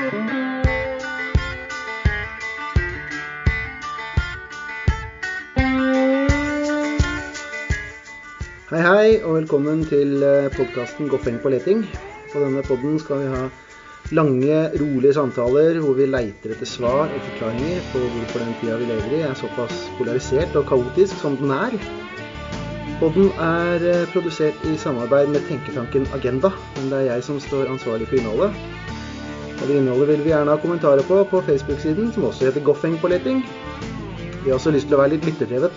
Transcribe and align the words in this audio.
Hei, 0.00 0.06
hei, 8.80 9.20
og 9.20 9.34
velkommen 9.34 9.82
til 9.84 10.24
podkasten 10.56 11.10
Goffeng 11.12 11.36
på 11.42 11.52
leting. 11.52 11.84
På 12.32 12.40
denne 12.40 12.64
podden 12.64 12.96
skal 13.02 13.20
vi 13.20 13.28
ha 13.28 13.42
lange, 14.16 14.62
rolige 14.80 15.12
samtaler 15.18 15.82
hvor 15.84 15.92
vi 16.00 16.08
leiter 16.08 16.56
etter 16.56 16.64
svar 16.64 17.04
og 17.04 17.20
forklaringer 17.28 17.84
på 17.92 18.00
hvorfor 18.00 18.40
den 18.46 18.56
tida 18.62 18.80
vi 18.80 18.88
lever 18.88 19.16
i, 19.18 19.22
er 19.28 19.36
såpass 19.36 19.90
polarisert 20.00 20.56
og 20.56 20.64
kaotisk 20.72 21.20
som 21.20 21.36
den 21.42 21.52
er. 21.52 21.76
Podden 23.04 23.28
er 23.36 23.84
eh, 23.84 24.08
produsert 24.16 24.64
i 24.64 24.80
samarbeid 24.80 25.28
med 25.36 25.44
tenketanken 25.52 26.08
Agenda, 26.16 26.56
men 26.78 26.88
det 26.88 27.02
er 27.02 27.10
jeg 27.12 27.28
som 27.28 27.48
står 27.50 27.68
ansvarlig 27.76 28.08
for 28.08 28.16
innholdet. 28.16 28.79
Og 29.60 29.68
det 29.68 29.76
innholdet 29.76 30.08
vil 30.08 30.22
vi 30.24 30.30
gjerne 30.32 30.54
ha 30.54 30.60
kommentarer 30.60 31.04
på 31.04 31.20
på 31.28 31.40
Facebook-siden, 31.44 32.12
som 32.14 32.24
også 32.24 32.48
heter 32.48 32.64
Goffeng 32.64 32.96
på 33.00 33.08
leting. 33.12 33.42
Vi 34.44 34.48
har 34.48 34.56
også 34.56 34.72
lyst 34.72 34.88
til 34.88 34.96
å 34.96 35.02
være 35.02 35.18
litt 35.18 35.26
lytterdrevet. 35.28 35.74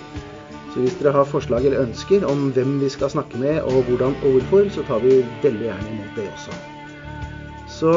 Så 0.73 0.79
hvis 0.81 0.95
dere 1.01 1.11
har 1.13 1.27
forslag 1.27 1.65
eller 1.67 1.83
ønsker 1.83 2.23
om 2.25 2.47
hvem 2.55 2.79
vi 2.81 2.87
skal 2.89 3.11
snakke 3.11 3.37
med, 3.37 3.59
og 3.61 3.83
hvordan 3.89 4.15
og 4.23 4.37
hvorfor, 4.37 4.69
så 4.71 4.85
tar 4.87 5.03
vi 5.03 5.19
veldig 5.43 5.67
gjerne 5.67 5.91
imot 5.91 6.15
det 6.15 6.29
også. 6.31 6.55
Så 7.73 7.91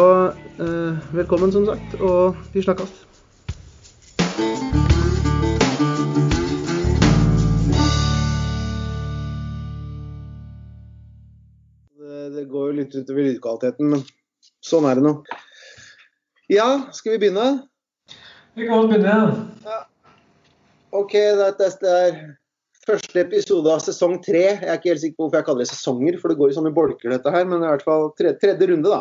eh, 0.59 1.15
velkommen, 1.15 1.55
som 1.55 1.71
sagt, 1.71 1.95
og 2.01 2.37
vi 2.53 2.67
snakkes. 2.67 2.93
Det, 12.37 12.45
går 12.51 12.71
jo 12.71 12.79
litt 12.83 12.95
utover 12.95 13.31
lydkvaliteten, 13.31 13.95
men 13.95 14.03
sånn 14.61 14.91
er 14.91 14.99
det 14.99 15.07
nå. 15.07 15.21
Ja, 16.47 16.87
skal 16.95 17.17
vi 17.17 17.19
begynne? 17.25 17.67
Vi 18.55 18.69
kan 18.69 18.87
begynne. 18.87 19.15
Ja. 19.67 19.81
OK, 20.95 21.15
dette 21.43 21.71
er 21.91 22.21
Første 22.87 23.19
episode 23.19 23.67
av 23.67 23.81
sesong 23.83 24.21
tre. 24.23 24.45
Jeg 24.45 24.63
er 24.63 24.77
ikke 24.79 24.93
helt 24.93 25.03
sikker 25.03 25.17
på 25.19 25.25
hvorfor 25.25 25.41
jeg 25.41 25.47
kaller 25.49 25.65
det 25.65 25.73
sesonger, 25.73 26.17
for 26.23 26.31
det 26.31 26.37
går 26.39 26.53
i 26.53 26.55
sånne 26.55 26.71
bolker, 26.75 27.11
dette 27.11 27.33
her. 27.35 27.47
Men 27.51 27.65
i 27.65 27.71
hvert 27.73 27.83
fall 27.83 28.13
tredje, 28.15 28.39
tredje 28.45 28.69
runde, 28.71 28.93
da. 28.93 29.01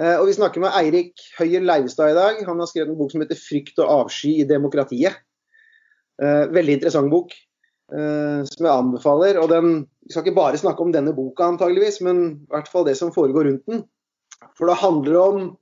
Eh, 0.00 0.16
og 0.18 0.26
vi 0.26 0.34
snakker 0.34 0.64
med 0.64 0.74
Eirik 0.74 1.22
Høyer 1.36 1.62
Leivestad 1.62 2.10
i 2.10 2.16
dag. 2.18 2.40
Han 2.48 2.58
har 2.58 2.66
skrevet 2.66 2.90
en 2.90 2.98
bok 2.98 3.12
som 3.14 3.22
heter 3.22 3.38
'Frykt 3.38 3.78
og 3.78 3.92
avsky 4.00 4.32
i 4.40 4.48
demokratiet'. 4.48 5.20
Eh, 6.18 6.44
veldig 6.50 6.74
interessant 6.80 7.12
bok, 7.12 7.30
eh, 7.94 8.42
som 8.42 8.66
jeg 8.66 8.74
anbefaler. 8.74 9.38
Og 9.38 9.48
den, 9.48 9.86
vi 10.02 10.10
skal 10.10 10.24
ikke 10.24 10.40
bare 10.40 10.58
snakke 10.58 10.82
om 10.82 10.90
denne 10.90 11.14
boka, 11.14 11.46
antageligvis, 11.46 12.00
men 12.02 12.42
i 12.42 12.50
hvert 12.50 12.66
fall 12.66 12.84
det 12.84 12.96
som 12.96 13.14
foregår 13.14 13.46
rundt 13.46 13.66
den. 13.70 13.84
For 14.58 14.66
det 14.66 14.82
handler 14.82 15.20
om 15.22 15.56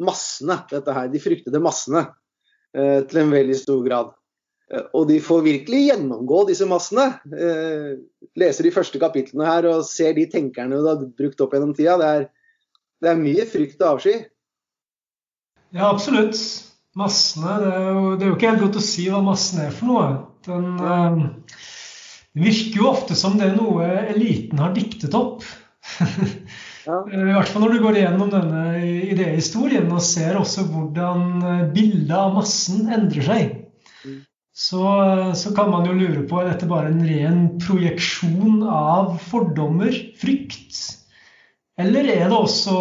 massene, 0.00 0.60
dette 0.70 0.94
her. 0.94 1.10
De 1.12 1.20
fryktede 1.22 1.60
massene. 1.62 2.06
Til 2.78 3.18
en 3.22 3.30
veldig 3.32 3.56
stor 3.56 3.80
grad. 3.82 4.10
Eh, 4.68 4.84
og 4.96 5.08
de 5.08 5.18
får 5.24 5.44
virkelig 5.46 5.84
gjennomgå 5.86 6.44
disse 6.50 6.68
massene. 6.68 7.08
Eh, 7.32 7.92
leser 8.38 8.68
de 8.68 8.74
første 8.74 9.00
kapitlene 9.00 9.48
her 9.48 9.68
og 9.70 9.86
ser 9.88 10.14
de 10.18 10.28
tenkerne 10.30 10.78
du 10.78 10.88
har 10.88 11.04
brukt 11.20 11.40
opp 11.44 11.56
gjennom 11.56 11.74
tida. 11.76 11.96
Det 12.00 12.10
er, 12.16 12.26
det 13.02 13.12
er 13.12 13.22
mye 13.22 13.48
frykt 13.48 13.80
og 13.82 13.96
avsky. 13.96 14.16
Ja, 15.76 15.88
absolutt. 15.90 16.40
Massene 16.98 17.58
det 17.62 17.70
er, 17.70 17.88
jo, 17.92 18.04
det 18.16 18.24
er, 18.24 18.30
jo, 18.30 18.36
ikke 18.38 18.52
helt 18.52 18.64
godt 18.64 18.80
å 18.80 18.84
si 18.84 19.04
hva 19.12 19.22
massen 19.24 19.62
er 19.62 19.74
for 19.74 19.92
noe. 19.92 20.06
Den, 20.48 20.68
eh, 20.80 21.56
det 22.36 22.44
virker 22.44 22.82
jo 22.82 22.90
ofte 22.90 23.16
som 23.18 23.38
det 23.38 23.48
er 23.48 23.56
noe 23.58 23.88
eliten 24.12 24.60
har 24.60 24.76
diktet 24.76 25.16
opp. 25.16 25.46
Ja. 26.88 27.02
I 27.12 27.20
hvert 27.34 27.52
fall 27.52 27.66
når 27.66 27.74
du 27.74 27.82
går 27.84 28.00
igjennom 28.00 28.30
denne 28.32 28.62
idéhistorien 29.12 29.90
og 29.92 30.00
ser 30.04 30.38
også 30.40 30.64
hvordan 30.70 31.70
bildet 31.74 32.16
av 32.16 32.32
massen 32.38 32.88
endrer 32.88 33.28
seg. 33.28 33.54
Mm 34.06 34.22
så, 34.58 34.84
så, 35.34 35.54
kan 35.54 35.70
man 35.70 35.86
jo 35.86 35.92
lure 35.94 36.24
på 36.26 36.40
er 36.40 36.48
dette 36.50 36.66
bare 36.66 36.90
en 36.90 37.04
ren 37.06 37.42
projeksjon 37.62 38.64
av 38.66 39.12
fordommer, 39.22 39.94
frykt? 40.18 40.80
Eller 41.78 42.08
er 42.10 42.24
det 42.26 42.34
også 42.34 42.78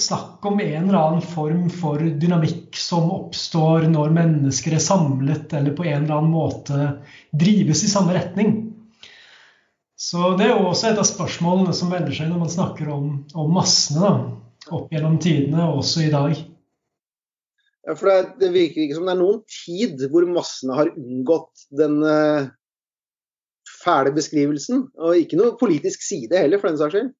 snakk 0.00 0.48
om 0.48 0.62
en 0.64 0.86
eller 0.86 0.96
annen 0.96 1.20
form 1.20 1.66
for 1.74 2.00
dynamikk 2.00 2.78
som 2.80 3.12
oppstår 3.12 3.84
når 3.92 4.16
mennesker 4.16 4.78
er 4.78 4.80
samlet 4.80 5.52
eller 5.58 5.76
på 5.76 5.84
en 5.90 6.06
eller 6.06 6.22
annen 6.22 6.32
måte 6.32 6.88
drives 7.36 7.84
i 7.84 7.92
samme 7.92 8.16
retning? 8.16 8.56
Så 10.10 10.32
Det 10.38 10.46
er 10.48 10.56
jo 10.56 10.66
også 10.66 10.88
et 10.90 10.98
av 10.98 11.06
spørsmålene 11.06 11.72
som 11.76 11.92
melder 11.92 12.14
seg 12.16 12.30
når 12.32 12.40
man 12.42 12.50
snakker 12.50 12.88
om, 12.90 13.10
om 13.38 13.52
massene 13.54 14.00
da, 14.02 14.14
opp 14.74 14.88
gjennom 14.90 15.20
tidene, 15.22 15.68
og 15.68 15.84
også 15.84 16.02
i 16.02 16.10
dag. 16.10 16.32
Ja, 17.86 17.94
for 17.94 18.10
det, 18.10 18.16
det, 18.40 18.48
virker 18.56 18.82
ikke 18.82 18.96
som 18.98 19.06
det 19.06 19.12
er 19.14 19.20
noen 19.20 19.44
tid 19.46 20.02
hvor 20.10 20.26
massene 20.26 20.78
har 20.80 20.90
unngått 20.90 21.62
den 21.78 22.00
uh, 22.02 22.48
fæle 23.84 24.10
beskrivelsen. 24.16 24.88
Og 24.98 25.20
ikke 25.20 25.38
noe 25.38 25.54
politisk 25.60 26.02
side 26.02 26.42
heller, 26.42 26.58
for 26.58 26.72
den 26.72 26.80
saks 26.80 26.96
skyld. 26.96 27.12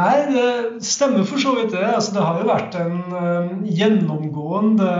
Nei, 0.00 0.14
det 0.30 0.86
stemmer 0.86 1.26
for 1.28 1.42
så 1.42 1.52
vidt 1.58 1.74
det. 1.74 1.84
Altså, 1.84 2.14
det 2.16 2.24
har 2.24 2.40
jo 2.40 2.48
vært 2.48 2.78
en 2.80 2.96
uh, 3.12 3.52
gjennomgående 3.68 4.94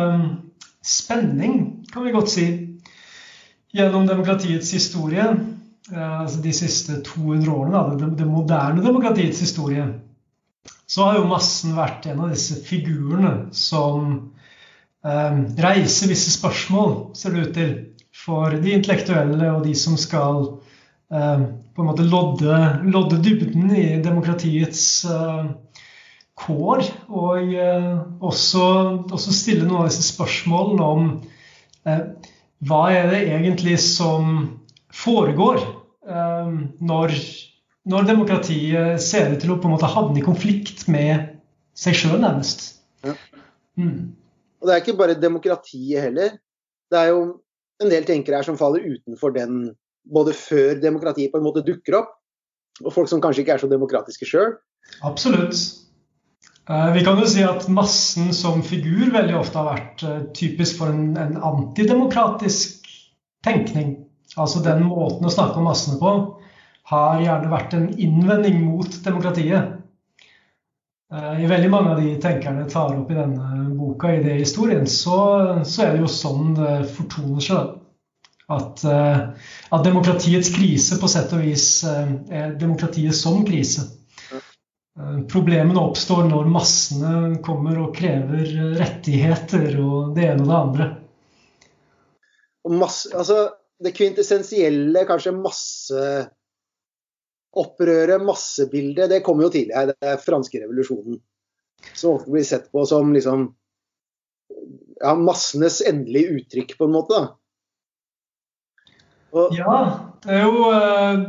spenning, 0.85 1.57
kan 1.89 2.05
vi 2.05 2.13
godt 2.13 2.35
si, 2.35 2.47
gjennom 3.73 4.05
demokratiets 4.11 4.75
historie. 4.77 5.25
Altså 5.91 6.43
de 6.45 6.53
siste 6.55 7.01
200 7.07 7.51
årene, 7.51 7.73
da, 7.73 7.97
det, 7.99 8.11
det 8.21 8.27
moderne 8.29 8.85
demokratiets 8.85 9.41
historie. 9.43 9.87
Så 10.91 11.07
har 11.07 11.21
jo 11.21 11.31
massen 11.31 11.77
vært 11.77 12.07
en 12.11 12.21
av 12.25 12.35
disse 12.35 12.59
figurene 12.67 13.49
som 13.57 14.11
eh, 15.07 15.39
reiser 15.63 16.11
visse 16.11 16.35
spørsmål, 16.35 16.95
ser 17.17 17.35
det 17.35 17.47
ut 17.47 17.57
til, 17.57 17.73
for 18.11 18.57
de 18.61 18.75
intellektuelle 18.77 19.53
og 19.55 19.65
de 19.65 19.75
som 19.79 19.97
skal 19.99 20.43
eh, 21.15 21.45
på 21.75 21.83
en 21.85 21.89
måte 21.89 22.07
lodde, 22.07 22.57
lodde 22.91 23.21
dybden 23.25 23.71
i 23.73 23.87
demokratiets 24.03 24.83
eh, 25.09 25.53
kår. 26.41 26.85
Og 27.09 27.55
eh, 27.55 27.93
også, 28.21 28.65
også, 29.09 29.33
stille 29.35 29.65
noen 29.67 29.85
av 29.85 29.93
disse 29.93 30.11
spørsmålene 30.11 30.91
om 30.97 31.07
eh, 31.87 32.03
hva 32.69 32.83
er 32.93 33.09
det 33.15 33.23
egentlig 33.31 33.79
som 33.81 34.60
foregår 34.97 35.61
ehm, 36.09 36.57
når, 36.81 37.15
når 37.91 38.09
demokratiet 38.09 39.03
ser 39.03 39.33
ut 39.33 39.43
til 39.43 39.55
å 39.55 39.59
på 39.61 39.69
en 39.69 39.77
måte 39.77 39.91
havne 39.91 40.21
i 40.21 40.25
konflikt 40.25 40.87
med 40.91 41.37
seg 41.79 41.97
sjøl, 41.97 42.19
nærmest. 42.23 42.83
Ja. 43.07 43.15
Mm. 43.81 44.17
Og 44.61 44.69
det 44.69 44.75
er 44.75 44.83
ikke 44.83 44.99
bare 44.99 45.19
demokratiet 45.19 46.05
heller. 46.05 46.35
Det 46.91 46.99
er 46.99 47.13
jo 47.15 47.23
en 47.81 47.93
del 47.93 48.05
tenkere 48.09 48.41
her 48.41 48.47
som 48.47 48.59
faller 48.61 48.85
utenfor 48.85 49.33
den 49.37 49.71
både 50.11 50.35
før 50.37 50.81
demokratiet 50.81 51.33
på 51.33 51.41
en 51.41 51.47
måte 51.47 51.65
dukker 51.65 51.97
opp, 52.01 52.17
og 52.85 52.93
folk 52.95 53.09
som 53.11 53.21
kanskje 53.23 53.45
ikke 53.45 53.57
er 53.57 53.63
så 53.63 53.71
demokratiske 53.71 54.29
sjøl. 54.29 54.57
Absolutt. 55.07 55.57
Eh, 56.71 56.93
vi 56.97 57.05
kan 57.07 57.19
jo 57.21 57.29
si 57.29 57.43
at 57.45 57.67
massen 57.73 58.31
som 58.37 58.63
figur 58.67 59.11
veldig 59.15 59.37
ofte 59.39 59.61
har 59.61 59.73
vært 59.75 60.05
eh, 60.07 60.21
typisk 60.37 60.81
for 60.81 60.93
en, 60.93 61.17
en 61.21 61.37
antidemokratisk 61.51 62.87
tenkning. 63.47 63.97
Altså 64.39 64.63
den 64.63 64.85
måten 64.87 65.27
å 65.27 65.33
snakke 65.33 65.59
om 65.59 65.67
massene 65.67 65.99
på 65.99 66.15
har 66.91 67.23
gjerne 67.23 67.51
vært 67.51 67.75
en 67.79 67.89
innvending 67.99 68.61
mot 68.65 68.97
demokratiet. 69.05 69.77
Eh, 71.13 71.43
I 71.45 71.51
veldig 71.51 71.71
mange 71.71 71.95
av 71.95 72.03
de 72.03 72.15
tenkerne 72.23 72.67
tar 72.71 72.95
opp 72.95 73.11
i 73.11 73.19
denne 73.19 73.69
boka, 73.75 74.13
i 74.15 74.23
det 74.25 74.41
historien, 74.41 74.87
så, 74.87 75.19
så 75.67 75.87
er 75.87 75.95
det 75.95 76.05
jo 76.05 76.11
sånn 76.11 76.55
det 76.59 76.75
fortoner 76.95 77.47
seg. 77.47 77.77
At, 78.51 78.81
uh, 78.83 79.31
at, 79.71 79.85
demokratiets 79.87 80.49
krise 80.51 80.97
på 80.99 81.07
sett 81.07 81.31
og 81.37 81.45
vis 81.45 81.85
uh, 81.87 82.09
er 82.35 82.57
demokratiet 82.59 83.15
som 83.15 83.45
krise. 83.47 83.85
Problemene 85.31 85.79
oppstår 85.79 86.25
når 86.27 86.49
massene 86.51 87.39
kommer 87.47 87.79
og 87.79 87.95
krever 87.95 88.51
rettigheter 88.77 89.79
og 89.79 90.17
det 90.17 90.27
ene 90.33 90.43
og 90.43 90.51
det 90.51 90.59
andre. 90.59 90.89
Og 92.67 92.75
masse, 92.83 93.09
altså, 93.15 93.39
det 93.81 93.95
kvintessensielle, 93.97 95.07
kanskje 95.09 95.33
masse 95.37 96.05
opprøret, 97.57 98.23
massebildet, 98.23 99.11
det 99.11 99.25
kommer 99.27 99.49
jo 99.49 99.55
tidligere. 99.57 99.95
Det 99.95 100.13
er 100.13 100.23
franske 100.23 100.61
revolusjonen. 100.63 101.19
Som 101.97 102.19
ofte 102.19 102.31
blir 102.31 102.47
sett 102.47 102.69
på 102.73 102.85
som 102.87 103.13
liksom 103.15 103.49
ja, 105.01 105.15
massenes 105.17 105.81
endelige 105.87 106.41
uttrykk, 106.41 106.77
på 106.79 106.87
en 106.87 106.95
måte. 106.95 107.21
Og, 109.31 109.55
ja, 109.55 109.75
det 110.25 110.33
er 110.35 110.41
jo 110.43 110.65
eh, 110.75 111.21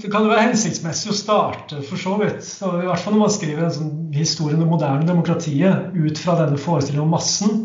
Det 0.00 0.08
kan 0.08 0.24
jo 0.24 0.30
være 0.30 0.46
hensiktsmessig 0.46 1.10
å 1.12 1.16
starte, 1.16 1.82
for 1.84 2.00
så 2.00 2.14
vidt. 2.20 2.46
I 2.64 2.86
hvert 2.88 3.02
fall 3.04 3.14
når 3.16 3.24
man 3.26 3.34
skriver 3.34 3.66
en 3.66 3.74
sånn 3.74 3.92
historie 4.16 4.56
om 4.56 4.64
det 4.64 4.70
moderne 4.70 5.08
demokratiet 5.08 5.92
ut 5.94 6.20
fra 6.20 6.38
denne 6.40 6.60
forestillingen 6.60 7.04
om 7.04 7.14
massen, 7.14 7.60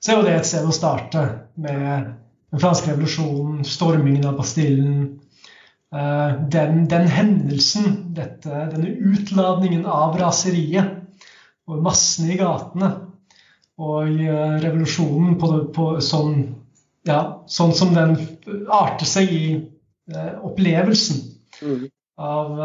så 0.00 0.12
er 0.12 0.18
jo 0.18 0.26
det 0.26 0.38
et 0.38 0.48
sted 0.48 0.64
å 0.64 0.74
starte 0.74 1.26
med 1.60 2.14
den 2.50 2.62
franske 2.62 2.92
revolusjonen, 2.92 3.64
stormingen 3.64 4.26
av 4.26 4.36
Bastillen, 4.38 5.20
Eh, 5.94 6.42
den, 6.48 6.88
den 6.88 7.06
hendelsen, 7.06 8.14
dette, 8.14 8.48
denne 8.70 8.92
utladningen 9.10 9.86
av 9.90 10.14
raseriet 10.20 11.00
og 11.66 11.80
massene 11.82 12.34
i 12.34 12.38
gatene, 12.38 12.90
og 13.80 14.20
revolusjonen 14.62 15.34
på, 15.40 15.50
på 15.74 15.86
sånn, 16.04 16.36
ja, 17.08 17.20
sånn 17.50 17.72
som 17.74 17.94
den 17.96 18.14
arter 18.70 19.08
seg 19.08 19.32
i 19.34 19.44
opplevelsen. 20.44 21.22
Mm. 21.64 21.88
Av, 22.20 22.58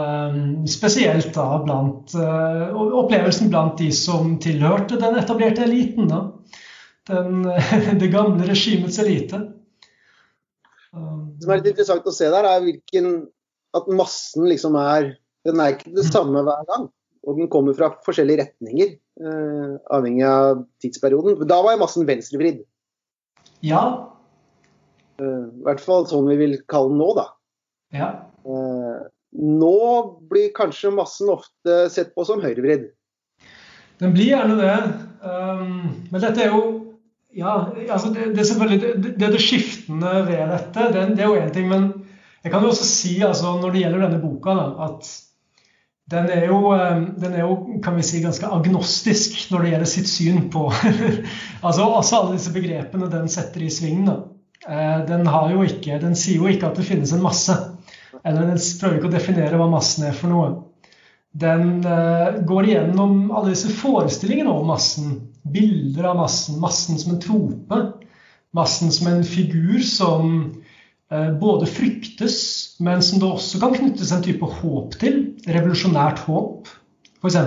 spesielt 0.67 1.29
da 1.37 1.45
blant 1.63 2.11
opplevelsen 2.17 3.47
blant 3.53 3.77
de 3.79 3.87
som 3.95 4.33
tilhørte 4.43 4.99
den 4.99 5.15
etablerte 5.21 5.63
eliten. 5.63 6.09
da 6.11 6.25
den, 7.07 7.45
det 8.01 8.11
gamle 8.11 8.49
regimets 8.49 8.99
elite. 8.99 9.39
Det 11.45 11.51
som 11.51 11.53
er 11.53 11.59
litt 11.61 11.75
interessant 11.75 12.07
å 12.09 12.15
se 12.15 12.27
der, 12.33 12.45
er 12.49 12.63
hvilken, 12.63 13.09
at 13.77 13.89
massen 13.93 14.47
liksom 14.49 14.73
er 14.81 15.11
Den 15.45 15.59
er 15.61 15.75
ikke 15.75 15.91
det 15.93 16.07
samme 16.07 16.41
hver 16.41 16.63
gang. 16.65 16.87
Og 17.21 17.37
den 17.37 17.49
kommer 17.53 17.75
fra 17.77 17.91
forskjellige 18.01 18.39
retninger, 18.39 18.95
eh, 19.21 19.75
avhengig 19.93 20.23
av 20.25 20.63
tidsperioden. 20.81 21.37
Da 21.45 21.59
var 21.61 21.77
massen 21.77 22.07
venstrevridd. 22.07 22.63
Ja. 23.61 23.83
Eh, 25.21 25.45
I 25.45 25.67
hvert 25.67 25.83
fall 25.85 26.07
sånn 26.09 26.31
vi 26.31 26.39
vil 26.39 26.55
kalle 26.65 26.95
den 26.95 26.97
nå, 26.97 27.11
da. 27.13 27.27
Ja. 27.93 28.09
Eh, 28.41 29.05
nå 29.37 29.77
blir 30.33 30.49
kanskje 30.57 30.95
massen 30.97 31.29
ofte 31.29 31.77
sett 31.93 32.15
på 32.17 32.25
som 32.25 32.41
høyrevridd. 32.41 32.89
Den 34.01 34.17
blir 34.17 34.33
gjerne 34.33 34.57
det. 34.57 34.79
Um, 35.21 36.09
men 36.09 36.25
dette 36.25 36.41
er 36.41 36.57
jo 36.57 36.65
ja, 37.35 37.67
altså 37.91 38.13
det, 38.15 38.31
det, 38.33 38.39
er 38.39 38.47
selvfølgelig 38.47 38.81
det, 38.81 39.13
det, 39.19 39.31
det 39.33 39.41
skiftende 39.85 40.25
ved 40.25 40.49
dette. 40.49 40.91
Det, 40.93 41.15
det 41.15 41.23
er 41.23 41.29
jo 41.29 41.41
én 41.41 41.53
ting. 41.53 41.69
Men 41.69 41.93
jeg 42.43 42.51
kan 42.51 42.63
jo 42.63 42.69
også 42.69 42.85
si 42.85 43.21
altså, 43.21 43.59
når 43.59 43.71
det 43.71 43.81
gjelder 43.81 44.05
denne 44.05 44.21
boka, 44.21 44.53
da, 44.53 44.89
at 44.89 45.11
den 46.11 46.29
er, 46.29 46.45
jo, 46.45 46.73
eh, 46.73 47.01
den 47.17 47.33
er 47.33 47.41
jo 47.41 47.79
kan 47.81 47.95
vi 47.95 48.03
si, 48.03 48.21
ganske 48.21 48.45
agnostisk 48.45 49.51
når 49.51 49.61
det 49.61 49.69
gjelder 49.71 49.89
sitt 49.89 50.07
syn 50.07 50.43
på 50.53 50.67
altså 51.65 51.87
også 51.87 52.19
alle 52.19 52.35
disse 52.35 52.53
begrepene 52.53 53.09
den 53.09 53.27
setter 53.27 53.63
i 53.65 53.71
sving. 53.73 54.05
Eh, 54.05 54.99
den, 55.07 55.25
den 55.25 56.15
sier 56.15 56.37
jo 56.37 56.51
ikke 56.51 56.69
at 56.69 56.77
det 56.77 56.85
finnes 56.85 57.13
en 57.13 57.25
masse. 57.25 57.55
Eller 58.25 58.45
den 58.45 58.61
prøver 58.79 58.99
ikke 58.99 59.09
å 59.09 59.15
definere 59.17 59.57
hva 59.57 59.69
massen 59.69 60.05
er 60.05 60.15
for 60.17 60.29
noe. 60.29 60.53
Den 61.35 61.81
uh, 61.83 62.39
går 62.47 62.69
igjennom 62.69 63.27
alle 63.35 63.51
disse 63.51 63.67
forestillingene 63.75 64.49
om 64.49 64.69
massen 64.69 65.17
bilder 65.43 66.07
av 66.13 66.21
massen. 66.21 66.61
Massen 66.63 66.97
som 66.97 67.11
en 67.11 67.19
trope. 67.21 67.81
Massen 68.55 68.93
som 68.93 69.09
en 69.11 69.23
figur 69.27 69.81
som 69.83 70.31
eh, 71.11 71.31
både 71.39 71.67
fryktes, 71.69 72.37
men 72.79 73.03
som 73.03 73.21
det 73.21 73.29
også 73.29 73.61
kan 73.61 73.75
knyttes 73.75 74.13
en 74.15 74.23
type 74.25 74.49
håp 74.59 74.95
til. 75.01 75.19
Revolusjonært 75.47 76.23
håp, 76.27 76.71
f.eks. 77.21 77.39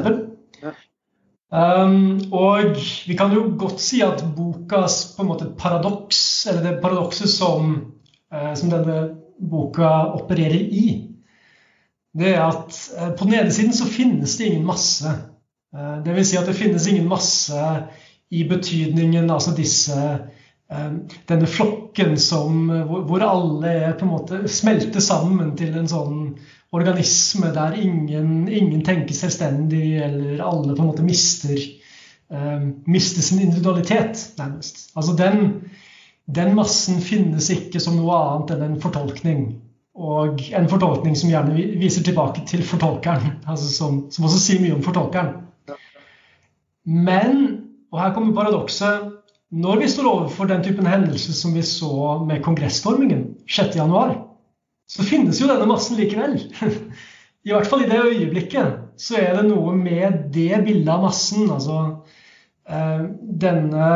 Um, 1.49 2.19
og 2.37 2.75
vi 3.09 3.15
kan 3.17 3.33
jo 3.33 3.47
godt 3.57 3.81
si 3.81 4.03
at 4.05 4.21
bokas 4.37 4.99
på 5.17 5.25
en 5.25 5.31
måte 5.31 5.47
paradoks, 5.57 6.21
eller 6.51 6.67
det 6.67 6.75
paradokset 6.83 7.33
som, 7.33 7.71
uh, 8.35 8.53
som 8.53 8.75
denne 8.75 8.99
boka 9.41 9.89
opererer 10.19 10.61
i, 10.61 10.85
det 12.19 12.35
er 12.35 12.45
at 12.45 12.77
uh, 12.99 13.15
på 13.17 13.25
den 13.25 13.39
ene 13.39 13.55
siden 13.55 13.73
så 13.73 13.89
finnes 13.89 14.37
det 14.37 14.51
ingen 14.51 14.69
masse 14.69 15.15
Uh, 15.75 16.01
det 16.05 16.15
vil 16.17 16.25
si 16.25 16.39
at 16.41 16.47
det 16.49 16.57
finnes 16.57 16.87
ingen 16.89 17.09
masse 17.11 17.65
i 18.33 18.45
betydningen 18.49 19.29
altså 19.31 19.53
disse 19.57 19.97
denne 20.69 21.49
flokken 21.49 22.19
som, 22.21 22.69
hvor 23.09 23.23
alle 23.25 23.71
er 23.73 23.95
på 23.97 24.05
en 24.05 24.13
måte 24.13 24.41
smelter 24.53 25.01
sammen 25.01 25.55
til 25.57 25.77
en 25.81 25.89
sånn 25.89 26.19
organisme 26.77 27.53
der 27.55 27.77
ingen, 27.81 28.49
ingen 28.49 28.83
tenker 28.85 29.17
selvstendig, 29.17 29.97
eller 30.05 30.43
alle 30.45 30.75
på 30.75 30.83
en 30.83 30.91
måte 30.91 31.07
mister, 31.07 31.57
uh, 32.33 32.61
mister 32.85 33.25
sin 33.25 33.41
individualitet, 33.41 34.21
nærmest. 34.39 34.91
Altså 34.95 35.17
den, 35.17 35.71
den 36.29 36.53
massen 36.59 37.01
finnes 37.01 37.49
ikke 37.55 37.81
som 37.81 37.97
noe 37.97 38.19
annet 38.19 38.53
enn 38.57 38.67
en 38.69 38.83
fortolkning. 38.83 39.47
Og 39.99 40.45
en 40.55 40.69
fortolkning 40.71 41.17
som 41.19 41.33
gjerne 41.33 41.57
viser 41.81 42.05
tilbake 42.07 42.45
til 42.47 42.61
fortolkeren, 42.67 43.41
altså 43.51 43.73
som, 43.73 44.03
som 44.13 44.29
også 44.29 44.43
sier 44.43 44.63
mye 44.63 44.77
om 44.77 44.85
fortolkeren. 44.85 45.39
Men, 46.89 47.41
og 47.93 48.01
her 48.01 48.13
kommer 48.17 48.37
paradokset, 48.37 49.09
når 49.49 49.81
vi 49.81 49.89
står 49.89 50.09
overfor 50.11 50.49
den 50.51 50.65
typen 50.65 50.87
hendelse 50.87 51.33
som 51.33 51.55
vi 51.57 51.63
så 51.65 52.19
med 52.29 52.43
kongressstormingen 52.45 53.23
6.1, 53.49 54.19
så 54.89 55.05
finnes 55.05 55.41
jo 55.41 55.49
denne 55.49 55.69
massen 55.69 55.97
likevel. 55.97 56.37
I 57.49 57.55
hvert 57.55 57.69
fall 57.71 57.85
i 57.85 57.89
det 57.89 58.01
øyeblikket 58.03 59.01
så 59.01 59.17
er 59.23 59.39
det 59.39 59.47
noe 59.49 59.73
med 59.79 60.25
det 60.35 60.59
bildet 60.67 60.91
av 60.93 61.05
massen, 61.07 61.47
altså 61.55 61.79
eh, 62.69 63.05
denne, 63.45 63.91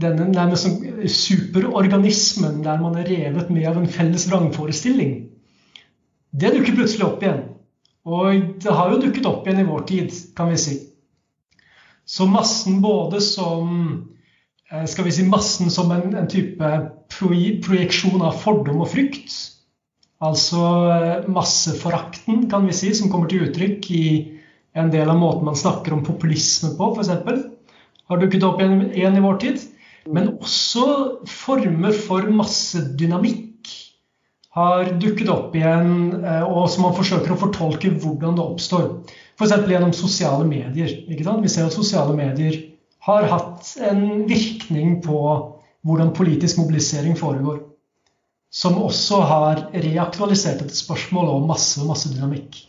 denne 0.00 0.26
nærmest 0.32 0.66
som 0.66 1.04
superorganismen 1.06 2.62
der 2.64 2.80
man 2.82 2.96
er 2.98 3.10
revet 3.10 3.52
med 3.54 3.68
av 3.70 3.78
en 3.78 3.90
felles 3.90 4.26
vrangforestilling. 4.30 5.14
Det 6.34 6.50
dukker 6.56 6.80
plutselig 6.80 7.06
opp 7.06 7.22
igjen. 7.22 7.44
Og 8.04 8.58
det 8.64 8.74
har 8.74 8.90
jo 8.90 9.00
dukket 9.04 9.28
opp 9.28 9.46
igjen 9.46 9.62
i 9.62 9.68
vår 9.68 9.86
tid, 9.88 10.10
kan 10.36 10.50
vi 10.50 10.58
si. 10.60 10.74
Så 12.04 12.26
massen 12.28 12.82
både 12.84 13.22
som 13.24 13.78
skal 14.88 15.04
vi 15.04 15.12
si 15.12 15.24
massen 15.28 15.70
som 15.70 15.90
en, 15.92 16.14
en 16.16 16.30
type 16.30 16.70
projeksjon 17.18 18.22
av 18.24 18.38
fordom 18.40 18.80
og 18.84 18.90
frykt. 18.94 19.34
Altså 20.24 20.60
eh, 20.94 21.26
masseforakten, 21.28 22.46
kan 22.50 22.66
vi 22.68 22.76
si, 22.76 22.92
som 22.96 23.10
kommer 23.12 23.28
til 23.30 23.48
uttrykk 23.48 23.90
i 23.92 24.04
en 24.78 24.90
del 24.92 25.10
av 25.10 25.18
måten 25.20 25.46
man 25.46 25.58
snakker 25.58 25.94
om 25.94 26.04
populisme 26.06 26.72
på, 26.78 26.92
f.eks. 26.94 27.44
Har 28.10 28.20
dukket 28.20 28.44
opp 28.46 28.60
igjen 28.62 29.18
i 29.18 29.24
vår 29.24 29.40
tid. 29.42 29.62
Men 30.12 30.34
også 30.34 30.86
former 31.30 31.94
for 31.96 32.26
massedynamikk 32.28 33.70
har 34.54 34.92
dukket 35.02 35.30
opp 35.32 35.54
igjen, 35.56 36.12
eh, 36.22 36.44
og 36.44 36.68
som 36.70 36.86
man 36.86 36.96
forsøker 36.96 37.34
å 37.34 37.40
fortolke 37.40 37.90
hvordan 37.92 38.38
det 38.38 38.44
oppstår. 38.44 38.86
F.eks. 39.34 39.56
gjennom 39.66 39.94
sosiale 39.96 40.46
medier. 40.46 40.94
Vi 41.08 41.50
ser 41.50 41.66
at 41.66 41.74
sosiale 41.74 42.14
medier 42.16 42.60
har 43.04 43.26
hatt 43.28 43.74
en 43.84 44.24
virkning 44.28 44.98
på 45.04 45.20
hvordan 45.84 46.12
politisk 46.16 46.62
mobilisering 46.62 47.16
foregår. 47.18 47.60
Som 48.54 48.78
også 48.82 49.18
har 49.26 49.64
reaktualisert 49.74 50.62
et 50.62 50.76
spørsmål 50.76 51.32
om 51.32 51.48
masse 51.50 51.80
og 51.82 51.90
massedynamikk. 51.90 52.62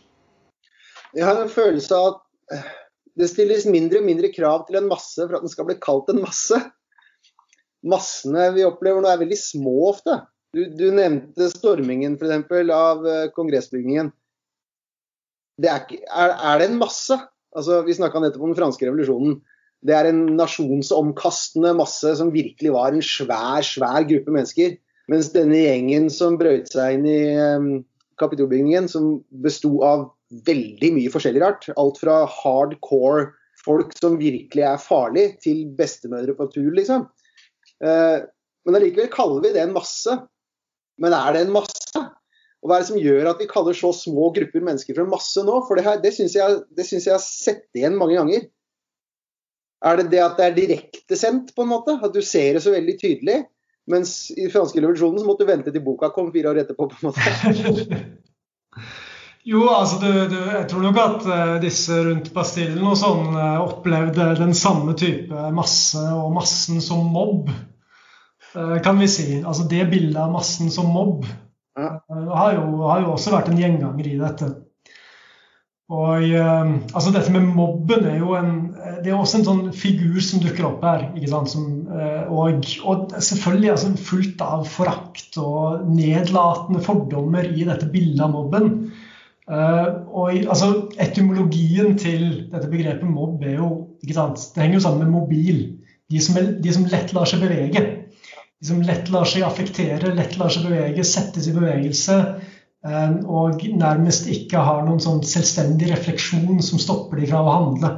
Jeg 1.16 1.24
har 1.24 1.40
en 1.40 1.52
følelse 1.52 1.96
av 1.96 2.08
at 2.10 2.56
eh, 2.56 2.70
det 3.16 3.30
stilles 3.30 3.64
mindre 3.70 4.02
og 4.02 4.08
mindre 4.08 4.32
krav 4.34 4.66
til 4.66 4.80
en 4.80 4.90
masse 4.90 5.22
for 5.22 5.38
at 5.38 5.46
den 5.46 5.52
skal 5.52 5.68
bli 5.70 5.78
kalt 5.80 6.10
en 6.12 6.20
masse. 6.24 6.58
Massene 7.86 8.50
vi 8.56 8.66
opplever 8.66 9.00
nå 9.00 9.08
er 9.08 9.22
veldig 9.22 9.38
små 9.40 9.76
ofte. 9.92 10.18
Du, 10.52 10.66
du 10.68 10.90
nevnte 10.92 11.48
stormingen 11.52 12.18
for 12.18 12.28
eksempel, 12.28 12.74
av 12.74 13.06
eh, 13.08 13.28
kongressbygningen 13.36 14.12
det 15.56 15.70
er, 15.72 15.84
er, 16.12 16.32
er, 16.34 16.58
det 16.60 16.68
en 16.68 16.80
masse? 16.80 17.16
Altså, 17.56 17.80
vi 17.86 17.96
snakka 17.96 18.20
nettopp 18.20 18.42
om 18.44 18.52
den 18.52 18.58
franske 18.58 18.84
revolusjonen. 18.84 19.38
Det 19.86 19.94
er 19.94 20.08
en 20.10 20.24
nasjonsomkastende 20.38 21.74
masse 21.78 22.16
som 22.18 22.32
virkelig 22.34 22.72
var 22.74 22.94
en 22.94 23.04
svær, 23.04 23.62
svær 23.66 24.06
gruppe 24.08 24.34
mennesker. 24.34 24.76
Mens 25.10 25.30
denne 25.34 25.60
gjengen 25.60 26.08
som 26.10 26.38
brøt 26.40 26.72
seg 26.72 26.96
inn 26.96 27.06
i 27.06 27.20
um, 27.38 27.68
kapitolbygningen, 28.18 28.88
som 28.90 29.20
besto 29.44 29.76
av 29.86 30.08
veldig 30.48 30.90
mye 30.96 31.12
forskjellig 31.14 31.42
rart, 31.44 31.68
alt 31.78 32.00
fra 32.02 32.24
hardcore 32.40 33.28
folk 33.62 33.94
som 33.98 34.18
virkelig 34.18 34.64
er 34.66 34.82
farlige, 34.82 35.36
til 35.44 35.62
bestemødre 35.78 36.34
på 36.38 36.48
tur, 36.54 36.72
liksom. 36.74 37.06
Uh, 37.82 38.26
men 38.66 38.78
allikevel 38.80 39.12
kaller 39.12 39.44
vi 39.44 39.54
det 39.54 39.62
en 39.62 39.76
masse. 39.76 40.18
Men 41.02 41.14
er 41.14 41.36
det 41.36 41.46
en 41.46 41.54
masse? 41.54 42.02
Og 42.64 42.70
Hva 42.70 42.78
er 42.78 42.82
det 42.82 42.90
som 42.90 42.98
gjør 42.98 43.30
at 43.30 43.40
vi 43.42 43.46
kaller 43.50 43.76
så 43.76 43.92
små 43.94 44.32
grupper 44.34 44.64
mennesker 44.64 44.96
for 44.96 45.04
en 45.04 45.12
masse 45.12 45.42
nå? 45.46 45.60
For 45.68 45.78
Det, 45.78 45.84
her, 45.86 46.00
det 46.02 46.14
syns 46.16 46.34
jeg, 46.34 46.62
jeg, 46.74 47.12
har 47.12 47.22
sett 47.22 47.68
igjen 47.78 47.98
mange 48.00 48.16
ganger. 48.18 48.48
Er 49.84 49.98
det 50.00 50.08
det 50.14 50.22
at 50.24 50.38
det 50.38 50.46
er 50.46 50.56
direktesendt, 50.56 51.52
på 51.56 51.66
en 51.66 51.72
måte? 51.74 51.98
At 52.02 52.14
du 52.14 52.22
ser 52.24 52.56
det 52.56 52.64
så 52.64 52.72
veldig 52.72 52.96
tydelig? 53.00 53.42
Mens 53.90 54.30
i 54.34 54.48
franske 54.50 54.80
revolusjonen 54.82 55.20
så 55.20 55.28
måtte 55.28 55.44
du 55.44 55.50
vente 55.52 55.72
til 55.72 55.84
boka 55.84 56.10
kom 56.14 56.32
fire 56.34 56.50
år 56.50 56.64
etterpå, 56.64 56.88
på 56.90 56.98
en 56.98 57.12
måte. 57.12 58.00
jo, 59.52 59.62
altså 59.70 60.00
du, 60.02 60.10
du, 60.32 60.36
jeg 60.56 60.66
tror 60.72 60.86
nok 60.88 61.00
at 61.02 61.28
uh, 61.28 61.54
disse 61.62 62.00
rundt 62.08 62.32
Bastillen 62.34 62.82
og 62.82 62.98
sånn 62.98 63.30
uh, 63.36 63.62
opplevde 63.62 64.32
den 64.40 64.56
samme 64.58 64.96
type 64.98 65.50
masse 65.54 66.02
og 66.02 66.34
massen 66.34 66.82
som 66.82 67.06
mobb, 67.14 67.52
uh, 68.56 68.78
kan 68.82 68.98
vi 68.98 69.10
si. 69.10 69.28
Altså 69.44 69.68
det 69.70 69.86
bildet 69.92 70.18
av 70.24 70.34
massen 70.34 70.72
som 70.74 70.90
mobb 70.90 71.28
ja. 71.76 71.92
Har, 72.08 72.54
jo, 72.56 72.86
har 72.88 73.02
jo 73.04 73.10
også 73.12 73.34
vært 73.34 73.50
en 73.52 73.58
gjenganger 73.60 74.06
i 74.08 74.14
dette. 74.16 74.46
Og 75.92 76.24
altså 76.32 77.12
Dette 77.12 77.30
med 77.34 77.44
mobben 77.54 78.06
er 78.08 78.16
jo 78.16 78.32
en, 78.34 78.54
det 79.06 79.12
er 79.12 79.20
også 79.20 79.38
en 79.38 79.46
sånn 79.46 79.66
figur 79.76 80.18
som 80.24 80.40
dukker 80.42 80.66
opp 80.66 80.82
her. 80.82 81.04
Som, 81.46 81.66
uh, 81.86 82.26
og, 82.26 82.66
og, 82.82 83.12
selvfølgelig 83.14 83.70
altså, 83.72 83.90
fullt 84.08 84.42
av 84.42 84.64
forakt 84.66 85.38
og 85.38 85.86
nedlatende 85.94 86.82
fordommer 86.82 87.46
i 87.46 87.68
dette 87.68 87.86
bildet 87.92 88.24
av 88.26 88.34
mobben. 88.34 88.72
Uh, 89.46 90.02
og 90.10 90.32
altså, 90.42 90.72
Etymologien 90.98 91.94
til 92.02 92.48
dette 92.50 92.66
begrepet 92.72 93.06
mobb 93.06 93.46
er 93.46 93.60
jo 93.60 93.70
ikke 94.02 94.18
sant? 94.18 94.42
Det 94.56 94.64
henger 94.64 94.80
jo 94.80 94.86
sammen 94.88 95.06
med 95.06 95.14
mobil. 95.20 95.62
De 96.10 96.22
som, 96.22 96.36
er, 96.40 96.56
de 96.62 96.74
som 96.74 96.90
lett 96.90 97.14
lar 97.14 97.30
seg 97.30 97.46
bevege. 97.46 97.84
De 98.58 98.66
som 98.66 98.82
lett 98.82 99.08
lar 99.14 99.30
seg 99.30 99.46
affektere, 99.46 100.14
lett 100.18 100.34
lar 100.40 100.50
seg 100.50 100.66
bevege, 100.66 101.06
settes 101.06 101.46
i 101.46 101.54
bevegelse. 101.54 102.18
Eh, 102.86 103.14
og 103.26 103.62
nærmest 103.74 104.28
ikke 104.30 104.62
har 104.62 104.84
noen 104.86 105.02
sånn 105.02 105.22
selvstendig 105.26 105.90
refleksjon 105.92 106.62
som 106.64 106.82
stopper 106.82 107.20
de 107.20 107.30
fra 107.30 107.42
å 107.42 107.54
handle. 107.54 107.92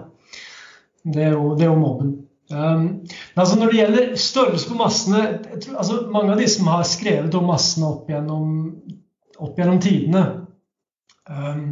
Det 1.05 1.23
er 1.23 1.37
jo, 1.37 1.55
det 1.57 1.67
er 1.67 1.73
jo 1.73 1.79
mobben. 1.81 2.17
Um, 2.49 3.05
altså 3.37 3.59
når 3.59 3.71
det 3.71 3.79
gjelder 3.79 4.13
størrelse 4.17 4.69
på 4.71 4.77
massene 4.79 5.19
tror, 5.61 5.75
altså 5.83 5.97
Mange 6.09 6.33
av 6.33 6.39
de 6.41 6.47
som 6.49 6.71
har 6.73 6.87
skrevet 6.89 7.35
om 7.37 7.45
massene 7.45 7.91
opp 7.91 8.09
gjennom, 8.09 8.55
opp 9.37 9.59
gjennom 9.61 9.81
tidene, 9.85 10.23
um, 11.29 11.67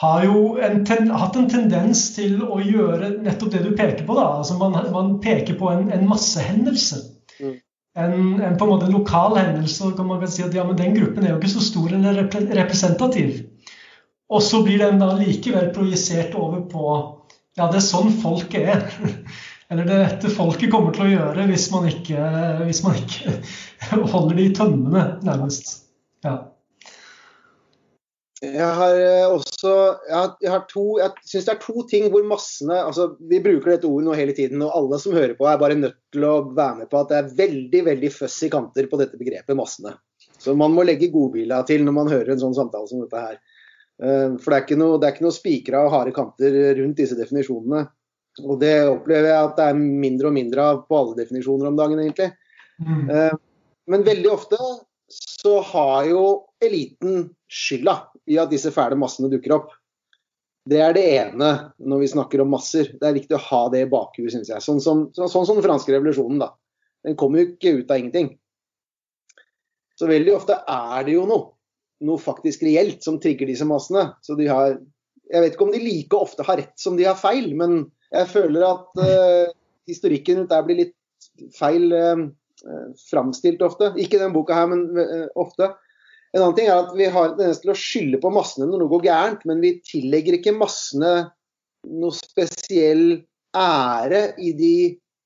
har 0.00 0.24
jo 0.24 0.54
en 0.64 0.80
ten, 0.88 1.10
hatt 1.12 1.36
en 1.36 1.50
tendens 1.52 2.06
til 2.16 2.38
å 2.40 2.62
gjøre 2.64 3.10
nettopp 3.20 3.52
det 3.52 3.60
du 3.66 3.74
peker 3.76 4.06
på. 4.06 4.16
da, 4.16 4.26
altså 4.40 4.56
Man, 4.56 4.78
man 4.94 5.18
peker 5.20 5.58
på 5.60 5.68
en, 5.68 5.90
en 5.92 6.08
massehendelse. 6.08 7.02
Mm. 7.36 7.58
En, 8.00 8.16
en, 8.40 8.56
på 8.56 8.64
en 8.64 8.70
måte 8.70 8.88
lokal 8.88 9.36
hendelse. 9.36 9.92
kan 9.96 10.08
man 10.08 10.22
kan 10.22 10.32
si 10.32 10.46
at 10.46 10.56
ja, 10.56 10.64
men 10.64 10.78
Den 10.78 10.96
gruppen 10.96 11.26
er 11.26 11.34
jo 11.34 11.40
ikke 11.42 11.52
så 11.52 11.66
stor 11.66 11.92
eller 11.92 12.22
representativ. 12.56 13.42
Og 14.30 14.42
så 14.46 14.62
blir 14.64 14.80
den 14.80 15.02
da 15.02 15.12
likevel 15.18 15.72
projisert 15.74 16.32
over 16.38 16.64
på 16.70 16.86
ja, 17.58 17.66
det 17.66 17.80
er 17.80 17.86
sånn 17.86 18.12
folk 18.22 18.54
er. 18.58 18.84
Eller 19.70 19.86
det 19.86 19.98
dette 20.02 20.30
folket 20.34 20.70
kommer 20.72 20.94
til 20.94 21.06
å 21.06 21.10
gjøre 21.10 21.46
hvis 21.50 21.68
man 21.70 21.86
ikke, 21.90 22.30
hvis 22.66 22.82
man 22.82 22.96
ikke 22.98 23.36
holder 24.14 24.38
de 24.38 24.46
i 24.48 24.54
tømmene, 24.56 25.04
nærmest. 25.26 25.76
Ja. 26.26 26.40
Jeg 28.40 28.72
har 28.72 28.94
eh, 28.96 29.26
også 29.28 29.70
jeg, 30.08 30.48
har, 30.48 30.62
jeg, 30.64 31.10
syns 31.28 31.44
det 31.44 31.52
er 31.52 31.58
to 31.60 31.82
ting 31.90 32.06
hvor 32.08 32.22
massene 32.24 32.78
altså 32.86 33.10
Vi 33.28 33.36
bruker 33.44 33.74
dette 33.74 33.84
ordet 33.84 34.06
nå 34.06 34.14
hele 34.16 34.32
tiden, 34.36 34.62
og 34.64 34.72
alle 34.78 35.00
som 35.02 35.12
hører 35.12 35.34
på, 35.36 35.44
er 35.44 35.60
bare 35.60 35.76
nødt 35.76 35.98
til 36.14 36.24
å 36.24 36.38
være 36.48 36.78
med 36.78 36.90
på 36.90 37.02
at 37.02 37.12
det 37.12 37.18
er 37.18 37.34
veldig 37.42 37.82
veldig 37.90 38.12
fussy 38.14 38.48
kanter 38.52 38.88
på 38.88 39.00
dette 39.00 39.20
begrepet 39.20 39.58
massene. 39.58 39.92
Så 40.40 40.56
man 40.56 40.72
må 40.72 40.86
legge 40.88 41.12
godbila 41.12 41.60
til 41.68 41.84
når 41.84 41.96
man 41.98 42.08
hører 42.08 42.32
en 42.32 42.40
sånn 42.40 42.56
samtale 42.56 42.88
som 42.88 43.04
dette 43.04 43.20
her. 43.20 43.36
Eh, 44.00 44.36
for 44.40 44.50
det 44.50 44.58
er 44.58 44.66
ikke 44.66 44.80
noe, 44.80 45.00
det 45.00 45.14
noe 45.20 45.34
spikra 45.34 45.84
og 45.84 45.94
harde 45.94 46.14
kanter 46.16 46.56
rundt 46.80 47.00
disse 47.00 47.18
definisjonene. 47.18 47.84
Og 48.46 48.60
det 48.60 48.74
opplever 48.88 49.32
jeg 49.32 49.48
at 49.48 49.58
det 49.58 49.66
er 49.70 49.80
mindre 49.80 50.30
og 50.30 50.36
mindre 50.36 50.68
av 50.72 50.84
på 50.88 51.00
alle 51.00 51.18
definisjoner 51.18 51.68
om 51.68 51.76
dagen, 51.78 52.00
egentlig. 52.00 52.30
Mm. 52.80 53.10
Eh, 53.10 53.34
men 53.90 54.06
veldig 54.06 54.30
ofte 54.32 54.60
så 55.10 55.58
har 55.72 56.06
jo 56.06 56.22
eliten 56.62 57.28
skylda 57.50 57.96
i 58.30 58.38
at 58.40 58.52
disse 58.52 58.70
fæle 58.72 58.98
massene 59.00 59.30
dukker 59.32 59.56
opp. 59.58 59.72
Det 60.70 60.78
er 60.84 60.94
det 60.94 61.04
ene 61.16 61.50
når 61.80 62.04
vi 62.04 62.10
snakker 62.12 62.44
om 62.44 62.52
masser. 62.54 62.92
Det 63.00 63.08
er 63.08 63.16
viktig 63.16 63.36
å 63.36 63.44
ha 63.48 63.62
det 63.72 63.84
i 63.84 63.90
bakhuet, 63.90 64.30
syns 64.32 64.52
jeg. 64.52 64.62
Sånn 64.62 64.80
som, 64.84 65.08
sånn 65.16 65.32
som 65.48 65.56
den 65.56 65.66
franske 65.66 65.92
revolusjonen, 65.94 66.38
da. 66.42 66.52
Den 67.06 67.16
kommer 67.18 67.40
jo 67.40 67.50
ikke 67.50 67.80
ut 67.80 67.90
av 67.90 67.98
ingenting. 67.98 68.34
Så 69.98 70.08
veldig 70.08 70.36
ofte 70.36 70.60
er 70.68 71.04
det 71.08 71.16
jo 71.16 71.24
noe, 71.28 71.50
noe 72.06 72.20
faktisk 72.20 72.64
reelt, 72.64 73.02
som 73.04 73.18
trigger 73.22 73.50
disse 73.50 73.66
massene. 73.68 74.10
Så 74.24 74.38
de 74.38 74.48
har 74.50 74.78
Jeg 75.30 75.44
vet 75.44 75.52
ikke 75.54 75.62
om 75.62 75.70
de 75.70 75.78
like 75.78 76.16
ofte 76.18 76.42
har 76.42 76.58
rett 76.58 76.80
som 76.80 76.96
de 76.98 77.04
har 77.06 77.14
feil, 77.14 77.52
men 77.54 77.84
jeg 78.10 78.26
føler 78.32 78.64
at 78.66 78.98
uh, 78.98 79.52
historikken 79.86 80.40
rundt 80.40 80.50
der 80.50 80.64
blir 80.66 80.78
litt 80.80 81.28
feil 81.54 81.84
uh, 81.94 82.24
framstilt 83.06 83.62
ofte. 83.62 83.92
Ikke 83.94 84.18
i 84.18 84.22
denne 84.24 84.34
boka 84.34 84.56
her, 84.58 84.66
men 84.72 84.88
uh, 84.98 85.28
ofte. 85.38 85.68
En 86.34 86.42
annen 86.42 86.56
ting 86.58 86.66
er 86.66 86.80
at 86.82 86.90
Vi 86.98 87.06
har 87.14 87.36
tendens 87.36 87.62
til 87.62 87.70
å 87.70 87.78
skylde 87.78 88.18
på 88.22 88.32
massene 88.34 88.66
når 88.66 88.82
noe 88.82 88.92
går 88.96 89.06
gærent, 89.06 89.46
men 89.46 89.62
vi 89.62 89.76
tillegger 89.86 90.40
ikke 90.40 90.56
massene 90.58 91.14
noe 91.86 92.16
spesiell 92.16 93.22
ære 93.56 94.34
de, 94.58 94.74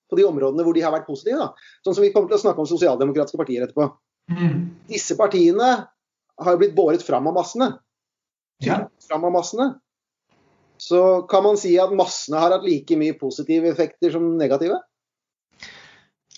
på 0.08 0.20
de 0.20 0.28
områdene 0.28 0.64
hvor 0.64 0.76
de 0.76 0.84
har 0.84 0.94
vært 0.94 1.08
positive. 1.08 1.40
Da. 1.40 1.72
Sånn 1.84 1.96
som 1.96 2.04
Vi 2.04 2.12
kommer 2.14 2.28
til 2.28 2.38
å 2.38 2.44
snakke 2.44 2.60
om 2.60 2.68
sosialdemokratiske 2.68 3.40
partier 3.40 3.64
etterpå. 3.66 3.88
Mm. 4.32 4.60
Disse 4.88 5.16
partiene 5.18 5.72
har 6.42 6.56
jo 6.56 6.60
blitt 6.62 6.76
båret 6.76 7.02
fram 7.02 7.26
av 7.30 7.36
massene. 7.36 7.72
Ja. 8.64 8.84
Fram 9.08 9.24
av 9.24 9.34
massene. 9.34 9.74
Så 10.78 11.22
kan 11.30 11.44
man 11.46 11.58
si 11.60 11.76
at 11.80 11.94
massene 11.94 12.40
har 12.42 12.56
hatt 12.56 12.66
like 12.66 12.96
mye 12.98 13.14
positive 13.18 13.70
effekter 13.70 14.10
som 14.14 14.34
negative? 14.38 14.80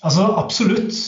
Altså 0.04 0.26
absolutt. 0.36 0.98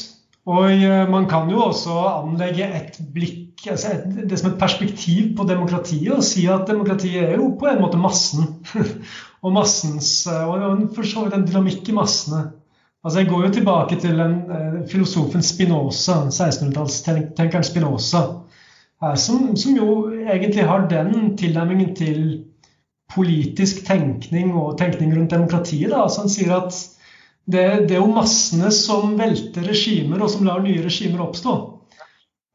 Og 0.49 0.71
eh, 0.73 1.05
man 1.11 1.27
kan 1.29 1.51
jo 1.53 1.61
også 1.61 1.95
anlegge 2.09 2.65
et 2.65 2.97
blikk, 3.13 3.67
altså 3.69 3.93
et, 3.99 4.07
det 4.31 4.39
som 4.41 4.49
et 4.53 4.61
perspektiv 4.61 5.35
på 5.37 5.45
demokratiet 5.49 6.15
og 6.15 6.25
si 6.25 6.47
at 6.49 6.65
demokratiet 6.71 7.27
er 7.27 7.35
jo 7.37 7.51
på 7.61 7.69
en 7.69 7.83
måte 7.83 8.01
massen. 8.01 8.47
og 9.45 9.53
massens, 9.55 10.27
eh, 10.27 10.49
og 10.49 10.89
for 10.97 11.07
så 11.07 11.27
vidt 11.27 11.37
en 11.37 11.47
dynamikk 11.47 11.93
i 11.93 11.99
massene. 11.99 12.47
Altså 13.05 13.21
Jeg 13.21 13.29
går 13.29 13.45
jo 13.45 13.53
tilbake 13.55 13.97
til 14.01 14.17
den, 14.19 14.33
uh, 14.51 14.81
filosofen 14.91 15.43
Spinoza, 15.43 16.25
1600-tallstenkeren 16.33 17.63
Spinoza, 17.63 18.25
som, 18.99 19.57
som, 19.57 19.77
jo 19.79 20.11
egentlig 20.11 20.65
har 20.67 20.89
den 20.91 21.37
tilnærmingen 21.39 21.95
til 21.95 22.23
politisk 23.15 23.85
tenkning 23.87 24.53
og 24.59 24.79
tenkning 24.81 25.15
rundt 25.17 25.33
demokratiet. 25.33 25.93
Da. 25.93 26.07
Så 26.09 26.25
han 26.25 26.33
sier 26.33 26.55
at 26.57 26.75
det, 27.49 27.65
det, 27.89 27.97
er 27.97 28.03
jo 28.03 28.13
massene 28.13 28.71
som 28.75 29.15
velter 29.19 29.65
regimer, 29.71 30.21
og 30.21 30.33
som 30.33 30.45
lar 30.49 30.61
nye 30.65 30.83
regimer 30.85 31.23
oppstå. 31.25 31.55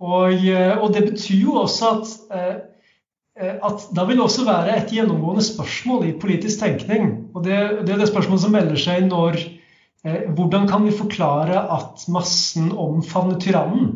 Og, 0.04 0.46
eh, 0.46 0.76
og 0.78 0.94
det 0.94 1.08
betyr 1.08 1.40
jo 1.48 1.58
også 1.64 1.90
at, 1.96 2.14
eh, 2.36 3.56
at 3.56 3.88
da 3.96 4.06
vil 4.06 4.20
det 4.20 4.26
også 4.28 4.46
være 4.46 4.78
et 4.78 4.94
gjennomgående 4.94 5.46
spørsmål 5.46 6.10
i 6.10 6.16
politisk 6.22 6.62
tenkning. 6.62 7.32
Og 7.34 7.46
det, 7.48 7.58
det 7.88 7.96
er 7.96 8.04
det 8.04 8.12
spørsmålet 8.12 8.46
som 8.46 8.54
melder 8.54 8.80
seg 8.84 9.08
når 9.08 9.40
eh, 9.40 10.28
Hvordan 10.36 10.68
kan 10.70 10.86
vi 10.86 10.94
forklare 10.98 11.64
at 11.78 12.04
massen 12.12 12.70
omfavner 12.76 13.40
tyrannen, 13.42 13.94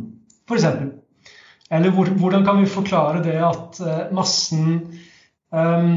f.eks.? 0.50 0.66
Eller 1.70 1.92
hvordan 1.92 2.46
kan 2.48 2.62
vi 2.62 2.70
forklare 2.72 3.24
det 3.26 3.36
at 3.44 3.80
massen 4.16 4.70
um, 5.52 5.90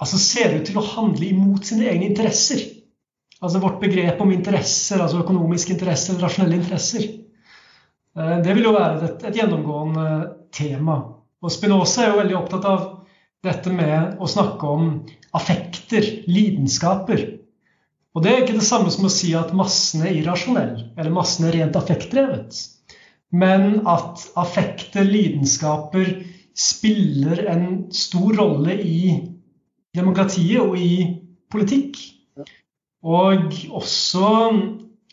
altså 0.00 0.20
ser 0.22 0.54
ut 0.56 0.64
til 0.68 0.78
å 0.80 0.86
handle 0.94 1.28
imot 1.28 1.68
sine 1.68 1.90
egne 1.90 2.08
interesser? 2.08 2.62
Altså 3.38 3.60
vårt 3.62 3.82
begrep 3.82 4.20
om 4.24 4.32
interesser, 4.32 5.02
altså 5.02 5.20
økonomiske 5.22 5.74
interesser, 5.76 6.16
rasjonelle 6.22 6.56
interesser. 6.56 7.04
Uh, 8.16 8.38
det 8.44 8.56
vil 8.56 8.70
jo 8.70 8.76
være 8.78 9.10
et, 9.10 9.26
et 9.28 9.40
gjennomgående 9.42 10.08
tema. 10.56 11.02
Og 11.44 11.52
Spinoza 11.54 12.06
er 12.06 12.14
jo 12.14 12.22
veldig 12.22 12.38
opptatt 12.40 12.70
av 12.72 12.86
dette 13.46 13.70
med 13.70 14.16
å 14.18 14.30
snakke 14.30 14.72
om 14.72 14.88
affekter, 15.36 16.06
lidenskaper. 16.26 17.26
Og 18.16 18.24
det 18.24 18.32
er 18.32 18.42
ikke 18.42 18.56
det 18.56 18.66
samme 18.66 18.90
som 18.90 19.06
å 19.06 19.12
si 19.12 19.30
at 19.38 19.52
massen 19.54 20.02
er 20.02 20.16
irrasjonell, 20.16 20.88
eller 20.96 21.14
massen 21.14 21.46
er 21.46 21.54
rent 21.60 21.76
affektdrevet. 21.78 22.56
Men 23.32 23.82
at 23.86 24.24
affekter, 24.40 25.04
lidenskaper, 25.04 26.12
spiller 26.58 27.44
en 27.52 27.66
stor 27.94 28.38
rolle 28.40 28.74
i 28.82 29.00
demokratiet 29.94 30.62
og 30.62 30.78
i 30.80 31.20
politikk. 31.52 31.98
Og 33.04 33.52
også, 33.70 34.30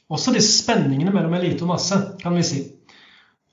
også 0.10 0.34
disse 0.34 0.63
spenningene 0.63 1.13
mellom 1.13 1.36
elite 1.38 1.67
og 1.67 1.75
masse, 1.75 2.00
kan 2.22 2.34
vi 2.38 2.45
si. 2.48 2.63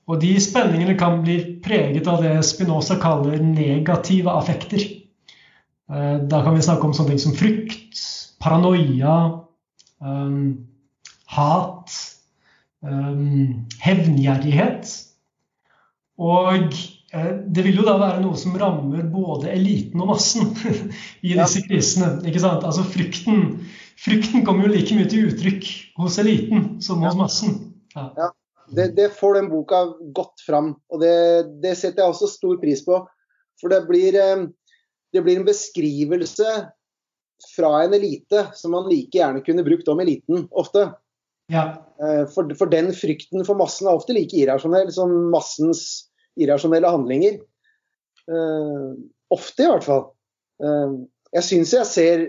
Og 0.09 0.19
de 0.19 0.33
spenningene 0.41 0.97
kan 0.99 1.21
bli 1.23 1.37
preget 1.63 2.07
av 2.11 2.23
det 2.23 2.33
Spinoza 2.47 2.97
kaller 2.99 3.39
negative 3.43 4.31
affekter. 4.33 4.81
Eh, 5.91 6.17
da 6.27 6.41
kan 6.43 6.57
vi 6.57 6.65
snakke 6.65 6.87
om 6.87 6.95
sånne 6.95 7.13
ting 7.13 7.21
som 7.23 7.37
frykt, 7.37 8.01
paranoia, 8.43 9.15
um, 10.03 10.65
hat, 11.31 11.93
hevngjerrighet. 12.83 14.91
Og 16.19 16.75
Eh, 17.13 17.33
det 17.45 17.61
vil 17.67 17.77
jo 17.77 17.85
da 17.85 17.93
være 18.01 18.21
noe 18.23 18.37
som 18.39 18.55
rammer 18.57 19.05
både 19.13 19.51
eliten 19.53 20.01
og 20.01 20.15
massen 20.15 20.49
i 21.27 21.35
disse 21.37 21.61
krisene. 21.67 22.15
ikke 22.25 22.41
sant? 22.41 22.65
Altså 22.65 22.85
frykten, 22.89 23.59
frykten 24.01 24.45
kommer 24.47 24.65
jo 24.65 24.73
like 24.73 24.97
mye 24.97 25.09
til 25.11 25.29
uttrykk 25.29 25.67
hos 26.01 26.17
eliten 26.23 26.79
som 26.81 27.05
hos 27.05 27.19
massen. 27.19 27.59
Ja. 27.93 28.07
ja. 28.17 28.31
Det, 28.73 28.87
det, 28.97 29.11
får 29.13 29.37
den 29.37 29.51
boka 29.51 29.83
godt 30.15 30.41
fram, 30.41 30.71
og 30.89 31.03
det, 31.03 31.13
det, 31.61 31.75
setter 31.77 32.01
jeg 32.01 32.13
også 32.15 32.31
stor 32.31 32.55
pris 32.61 32.81
på. 32.81 33.03
For 33.61 33.69
det 33.69 33.83
blir, 33.85 34.17
eh, 34.17 34.47
det 35.13 35.21
blir 35.21 35.37
en 35.37 35.45
beskrivelse 35.45 36.55
fra 37.53 37.73
en 37.83 37.93
elite 37.93 38.47
som 38.57 38.73
man 38.73 38.89
like 38.89 39.13
gjerne 39.13 39.43
kunne 39.45 39.65
brukt 39.67 39.91
om 39.91 40.01
eliten 40.01 40.47
ofte. 40.49 40.87
Ja. 41.51 41.63
Eh, 41.99 42.23
for, 42.31 42.49
for 42.57 42.71
den 42.71 42.91
frykten 42.95 43.43
for 43.47 43.59
massen 43.59 43.89
er 43.89 43.97
ofte 43.97 44.15
like 44.15 44.37
irrasjonell 44.37 44.91
som 44.95 45.11
massens 45.33 45.83
irrasjonelle 46.39 46.89
handlinger. 46.89 47.41
Uh, 48.23 48.95
ofte, 49.33 49.65
i 49.65 49.67
hvert 49.67 49.83
fall. 49.83 50.05
Uh, 50.63 51.03
jeg 51.35 51.47
syns 51.49 51.73
jeg 51.75 51.89
ser 51.89 52.21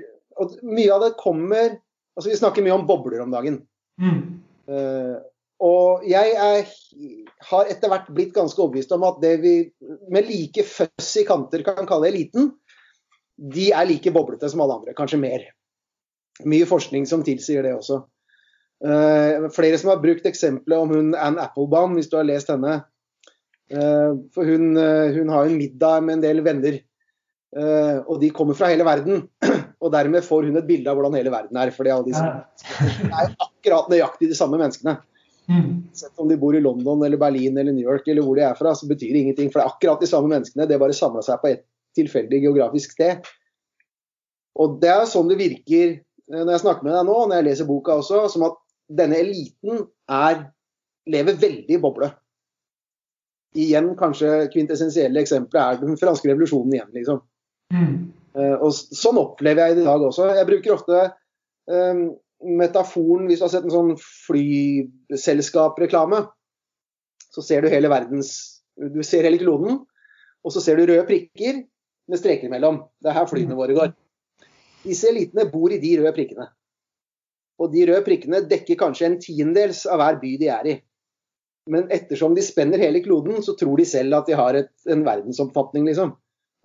og 0.43 0.57
Mye 0.67 0.91
av 0.91 1.05
det 1.05 1.13
kommer 1.21 1.77
altså 2.17 2.33
Vi 2.33 2.39
snakker 2.41 2.65
mye 2.67 2.75
om 2.75 2.87
bobler 2.89 3.23
om 3.23 3.31
dagen. 3.31 3.61
Mm. 4.03 4.41
Uh, 4.67 5.23
og 5.65 6.03
jeg 6.11 6.33
er, 6.35 6.73
har 7.49 7.71
etter 7.71 7.91
hvert 7.91 8.11
blitt 8.15 8.35
ganske 8.35 8.59
overbevist 8.59 8.93
om 8.97 9.07
at 9.07 9.21
det 9.23 9.37
vi 9.45 9.55
med 10.13 10.27
like 10.29 10.65
fussy 10.67 11.23
kanter 11.27 11.63
kan 11.67 11.87
kalle 11.89 12.11
eliten, 12.11 12.51
de 13.39 13.71
er 13.73 13.87
like 13.89 14.13
boblete 14.15 14.51
som 14.51 14.63
alle 14.65 14.81
andre, 14.81 14.95
kanskje 14.99 15.21
mer. 15.23 15.47
Mye 16.45 16.67
forskning 16.69 17.07
som 17.09 17.23
tilsier 17.27 17.65
det 17.67 17.73
også. 17.79 18.03
Uh, 18.83 19.47
flere 19.55 19.79
som 19.81 19.93
har 19.93 20.03
brukt 20.03 20.27
eksempelet 20.27 20.81
om 20.81 20.91
hun 20.93 21.15
Ann 21.15 21.39
Applebaum, 21.41 21.95
hvis 21.99 22.11
du 22.11 22.19
har 22.19 22.27
lest 22.27 22.51
henne. 22.53 22.81
Uh, 23.73 24.19
for 24.35 24.49
hun, 24.49 24.75
uh, 24.77 25.15
hun, 25.15 25.31
har 25.33 25.47
en 25.47 25.57
middag 25.59 26.05
med 26.05 26.19
en 26.19 26.27
del 26.27 26.45
venner, 26.45 26.83
og 27.55 28.17
de 28.19 28.33
kommer 28.35 28.57
fra 28.59 28.67
hele 28.73 28.83
verden. 28.83 29.29
Og 29.85 29.93
dermed 29.95 30.25
får 30.27 30.49
hun 30.49 30.57
et 30.59 30.67
bilde 30.67 30.91
av 30.91 30.97
hvordan 30.99 31.15
hele 31.15 31.31
verden 31.31 31.59
er. 31.61 31.71
For 31.71 31.87
alle 31.87 32.11
som 32.19 33.13
er 33.15 33.29
akkurat 33.31 33.93
nøyaktig 33.93 34.27
de 34.27 34.35
samme 34.35 34.59
menneskene. 34.59 34.97
Mm. 35.47 35.85
Sett 35.95 36.19
om 36.19 36.27
de 36.27 36.39
bor 36.41 36.57
i 36.57 36.63
London 36.65 37.05
eller 37.07 37.21
Berlin 37.21 37.61
eller 37.61 37.77
New 37.77 37.85
York 37.87 38.09
eller 38.09 38.27
hvor 38.27 38.35
de 38.35 38.43
er 38.49 38.57
fra, 38.59 38.73
så 38.75 38.89
betyr 38.91 39.13
det 39.13 39.23
ingenting. 39.23 39.53
For 39.53 39.61
det 39.61 39.69
er 39.69 39.71
akkurat 39.77 40.03
de 40.03 40.09
samme 40.11 40.33
menneskene. 40.33 40.67
Det 40.67 40.81
bare 40.83 40.97
samla 40.99 41.23
seg 41.23 41.39
på 41.45 41.53
et 41.53 41.63
tilfeldig 41.95 42.43
geografisk 42.43 42.97
sted. 42.97 43.23
Og 44.59 44.81
det 44.83 44.91
er 44.91 45.07
sånn 45.11 45.31
det 45.31 45.39
virker 45.39 45.99
når 46.33 46.55
jeg 46.55 46.63
snakker 46.65 46.87
med 46.87 46.95
deg 46.97 47.07
nå, 47.07 47.15
og 47.15 47.29
når 47.29 47.41
jeg 47.41 47.47
leser 47.51 47.69
boka 47.69 47.99
også, 48.01 48.23
som 48.33 48.47
at 48.47 48.57
denne 48.89 49.17
eliten 49.23 49.87
er, 50.11 50.51
lever 51.11 51.35
veldig 51.41 51.75
i 51.77 51.81
boble. 51.81 52.11
Igjen 53.55 53.97
kanskje 53.99 54.49
kvintessensielle 54.53 55.21
eksempler 55.23 55.61
er 55.63 55.81
den 55.83 55.99
franske 56.01 56.29
revolusjonen 56.31 56.75
igjen, 56.75 56.93
liksom. 56.97 57.19
Mm. 57.75 57.97
Uh, 58.35 58.57
og 58.67 58.71
sånn 58.75 59.19
opplever 59.21 59.69
jeg 59.69 59.75
det 59.79 59.85
i 59.85 59.89
dag 59.89 60.01
også. 60.03 60.23
Jeg 60.35 60.49
bruker 60.49 60.75
ofte 60.75 60.97
um, 61.71 62.01
metaforen 62.45 63.29
Hvis 63.29 63.41
du 63.41 63.45
har 63.47 63.53
sett 63.55 63.65
en 63.65 63.73
sånn 63.73 63.93
flyselskapreklame, 64.03 66.19
så 67.33 67.41
ser 67.47 67.61
du 67.63 67.69
hele 67.73 67.93
verdens 67.93 68.31
Du 68.75 69.03
ser 69.07 69.25
hele 69.25 69.39
kloden, 69.39 69.73
og 70.45 70.51
så 70.53 70.61
ser 70.61 70.77
du 70.77 70.87
røde 70.91 71.07
prikker 71.07 71.63
med 72.11 72.19
streker 72.21 72.47
imellom. 72.51 72.77
Det 73.01 73.09
er 73.11 73.19
her 73.21 73.31
flyene 73.31 73.57
våre 73.57 73.77
går. 73.77 73.91
Disse 74.85 75.09
elitene 75.09 75.49
bor 75.49 75.73
i 75.73 75.81
de 75.81 75.93
røde 76.01 76.13
prikkene. 76.17 76.47
Og 77.63 77.71
de 77.75 77.85
røde 77.89 78.03
prikkene 78.07 78.43
dekker 78.51 78.79
kanskje 78.81 79.07
en 79.09 79.21
tiendedels 79.23 79.85
av 79.87 80.01
hver 80.03 80.19
by 80.23 80.35
de 80.41 80.51
er 80.51 80.71
i. 80.73 80.75
Men 81.71 81.87
ettersom 81.95 82.35
de 82.37 82.43
spenner 82.45 82.83
hele 82.83 83.01
kloden, 83.05 83.39
så 83.45 83.55
tror 83.57 83.81
de 83.81 83.87
selv 83.89 84.19
at 84.19 84.29
de 84.29 84.37
har 84.37 84.59
et, 84.59 84.73
en 84.91 85.05
verdensomfatning, 85.07 85.87
liksom. 85.89 86.13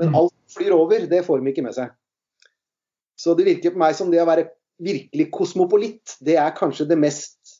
Men 0.02 0.12
mm. 0.12 0.18
alt 0.20 0.56
flyr 0.56 0.76
over, 0.76 1.06
det 1.12 1.22
får 1.28 1.40
de 1.40 1.54
ikke 1.54 1.64
med 1.64 1.76
seg. 1.78 1.94
Så 3.20 3.36
det 3.36 3.48
virker 3.48 3.76
på 3.76 3.82
meg 3.82 3.96
som 3.96 4.12
det 4.12 4.22
å 4.24 4.28
være 4.28 4.50
virkelig 4.80 5.28
kosmopolitt, 5.36 6.18
det 6.24 6.38
er 6.40 6.56
kanskje 6.56 6.88
det 6.90 7.00
mest 7.00 7.60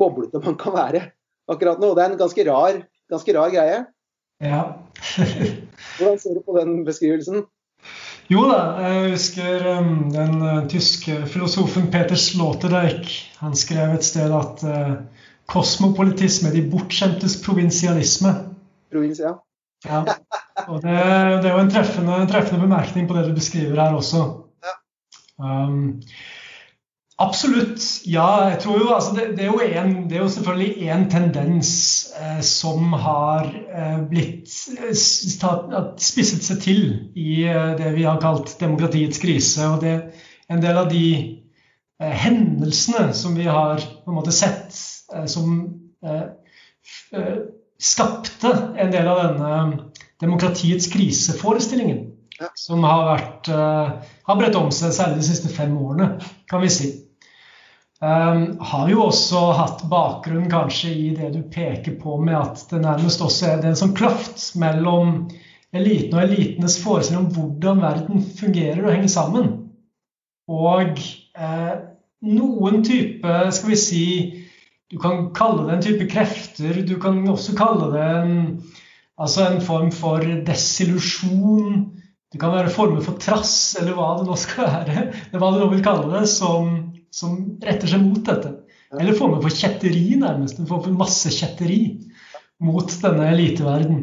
boblete 0.00 0.40
man 0.44 0.56
kan 0.60 0.74
være 0.76 1.06
akkurat 1.52 1.80
nå. 1.80 1.92
Det 1.96 2.04
er 2.04 2.12
en 2.12 2.20
ganske 2.20 2.44
rar, 2.48 2.80
ganske 3.12 3.36
rar 3.36 3.52
greie. 3.52 3.80
Ja. 4.42 4.62
Hvordan 5.96 6.18
ser 6.20 6.36
du 6.36 6.42
på 6.44 6.56
den 6.58 6.82
beskrivelsen? 6.86 7.46
Jo 8.32 8.46
da, 8.48 8.58
jeg 8.80 9.12
husker 9.12 9.64
um, 9.76 9.88
den 10.12 10.36
uh, 10.40 10.60
tyske 10.70 11.18
filosofen 11.28 11.90
Peter 11.92 12.16
Sloterdijk. 12.16 13.10
Han 13.42 13.56
skrev 13.58 13.96
et 13.96 14.06
sted 14.06 14.32
at 14.32 14.62
uh, 14.64 14.94
kosmopolitisme 15.50 16.48
er 16.48 16.56
de 16.56 16.62
bortskjemtes 16.72 17.40
provinsialisme. 17.44 18.32
Provins, 18.92 19.20
ja. 19.20 19.34
ja. 19.84 20.04
Og 20.68 20.78
det, 20.84 20.94
det, 20.94 21.50
er 21.50 21.56
jo 21.56 21.64
en 21.64 21.72
treffende, 21.74 22.20
en 22.22 22.30
treffende, 22.30 22.62
bemerkning 22.62 23.08
på 23.08 23.18
det 23.18 23.26
du 23.28 23.34
beskriver 23.36 23.82
her 23.82 23.98
også. 23.98 24.22
Ja. 24.64 24.76
Um, 25.42 26.00
Absolutt. 27.22 27.82
Ja, 28.08 28.48
jeg 28.50 28.58
tror 28.64 28.80
jo 28.80 28.88
altså 28.94 29.12
det, 29.14 29.26
det, 29.36 29.44
er 29.44 29.52
jo 29.52 29.60
en, 29.62 29.92
det, 30.10 30.16
er 30.16 30.24
jo 30.24 30.30
selvfølgelig 30.32 30.88
én 30.90 31.04
tendens 31.10 31.72
eh, 32.18 32.40
som 32.42 32.92
har 32.98 33.46
eh, 33.46 34.00
blitt 34.10 34.50
eh, 34.74 34.96
spisset 36.02 36.42
seg 36.42 36.62
til 36.64 36.82
i 37.14 37.44
eh, 37.46 37.74
det 37.78 37.92
vi 37.94 38.06
har 38.08 38.18
kalt 38.22 38.56
demokratiets 38.60 39.22
krise. 39.22 39.68
Og 39.68 39.84
det 39.84 39.94
en 40.50 40.62
del 40.64 40.80
av 40.80 40.90
de 40.90 41.06
eh, 42.02 42.16
hendelsene 42.24 43.12
som 43.14 43.36
vi 43.38 43.46
har 43.46 43.78
på 43.78 44.10
en 44.10 44.18
måte 44.18 44.34
sett 44.34 44.74
eh, 45.14 45.28
som 45.30 45.60
skapte 47.78 48.50
en 48.82 48.90
del 48.90 49.06
av 49.06 49.20
denne 49.22 49.90
demokratiets 50.22 50.88
kriseforestillingen. 50.90 52.08
Ja. 52.40 52.48
Som 52.58 52.82
har, 52.82 53.04
vært, 53.06 53.50
har 54.26 54.38
bredt 54.40 54.58
om 54.58 54.72
seg 54.74 54.90
særlig 54.96 55.20
de 55.20 55.26
siste 55.28 55.50
fem 55.52 55.76
årene, 55.78 56.16
kan 56.50 56.64
vi 56.64 56.70
si. 56.74 56.90
Um, 58.02 58.56
har 58.58 58.88
jo 58.90 59.04
også 59.04 59.40
hatt 59.54 59.84
bakgrunn 59.86 60.48
kanskje 60.50 60.88
i 60.90 61.10
det 61.14 61.28
du 61.36 61.44
peker 61.46 61.94
på 62.00 62.16
med 62.18 62.34
at 62.34 62.64
det 62.72 62.80
nærmest 62.82 63.22
også 63.22 63.52
er 63.52 63.66
en 63.68 63.78
sånn 63.78 63.92
kløft 63.94 64.42
mellom 64.58 65.28
eliten 65.70 66.16
og 66.16 66.24
elitenes 66.24 66.80
forestilling 66.82 67.28
om 67.28 67.28
hvordan 67.36 67.82
verden 67.84 68.24
fungerer 68.26 68.82
og 68.82 68.90
henger 68.96 69.12
sammen. 69.12 69.52
Og 70.50 70.98
eh, 70.98 71.74
noen 72.26 72.82
type, 72.82 73.36
skal 73.54 73.70
vi 73.70 73.78
si 73.78 74.06
Du 74.90 74.98
kan 75.00 75.30
kalle 75.32 75.68
det 75.68 75.76
en 75.76 75.84
type 75.86 76.06
krefter. 76.10 76.82
Du 76.84 76.98
kan 77.00 77.22
også 77.30 77.54
kalle 77.56 77.86
det 77.94 78.08
en, 78.18 78.34
altså 79.16 79.46
en 79.46 79.62
form 79.64 79.88
for 79.94 80.26
desillusjon. 80.44 81.86
Det 82.34 82.40
kan 82.42 82.52
være 82.52 82.74
former 82.74 83.00
for 83.00 83.16
trass, 83.16 83.76
eller 83.80 83.94
hva 83.96 84.10
det 84.18 84.26
nå 84.26 84.36
skal 84.36 84.68
være. 84.68 85.06
eller 85.30 85.40
hva 85.40 85.54
du 85.54 85.62
nå 85.62 85.70
vil 85.72 85.86
kalle 85.86 86.10
det, 86.18 86.26
som 86.34 86.81
som 87.12 87.36
retter 87.62 87.90
seg 87.90 88.02
mot 88.04 88.22
dette. 88.26 88.54
Eller 89.00 89.16
former 89.16 89.40
for 89.44 89.54
kjetteri, 89.54 90.16
nærmest. 90.20 90.58
En 90.60 90.68
form 90.68 90.82
for 90.86 90.96
massekjetteri 90.96 91.82
mot 92.62 92.96
denne 93.02 93.28
eliteverden. 93.32 94.02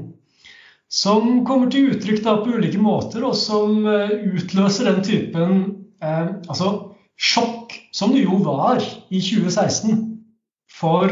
Som 0.89 1.43
kommer 1.45 1.69
til 1.69 1.91
uttrykk 1.93 2.23
da 2.25 2.39
på 2.41 2.55
ulike 2.57 2.79
måter, 2.81 3.21
og 3.27 3.35
som 3.37 3.83
eh, 3.85 4.15
utløser 4.33 4.89
den 4.89 5.03
typen 5.05 5.59
eh, 6.01 6.31
altså 6.49 6.71
sjokk, 7.19 7.75
som 7.93 8.15
det 8.15 8.23
jo 8.23 8.39
var 8.45 8.81
i 8.81 9.21
2016. 9.21 9.99
For 10.79 11.11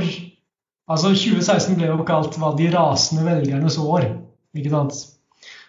altså 0.87 1.11
2016 1.13 1.77
ble 1.77 1.91
jo 1.91 2.07
kalt 2.07 2.39
hva 2.41 2.55
de 2.57 2.71
rasende 2.73 3.27
velgernes 3.27 3.77
år. 3.81 4.09
ikke 4.57 4.73
sant? 4.73 4.97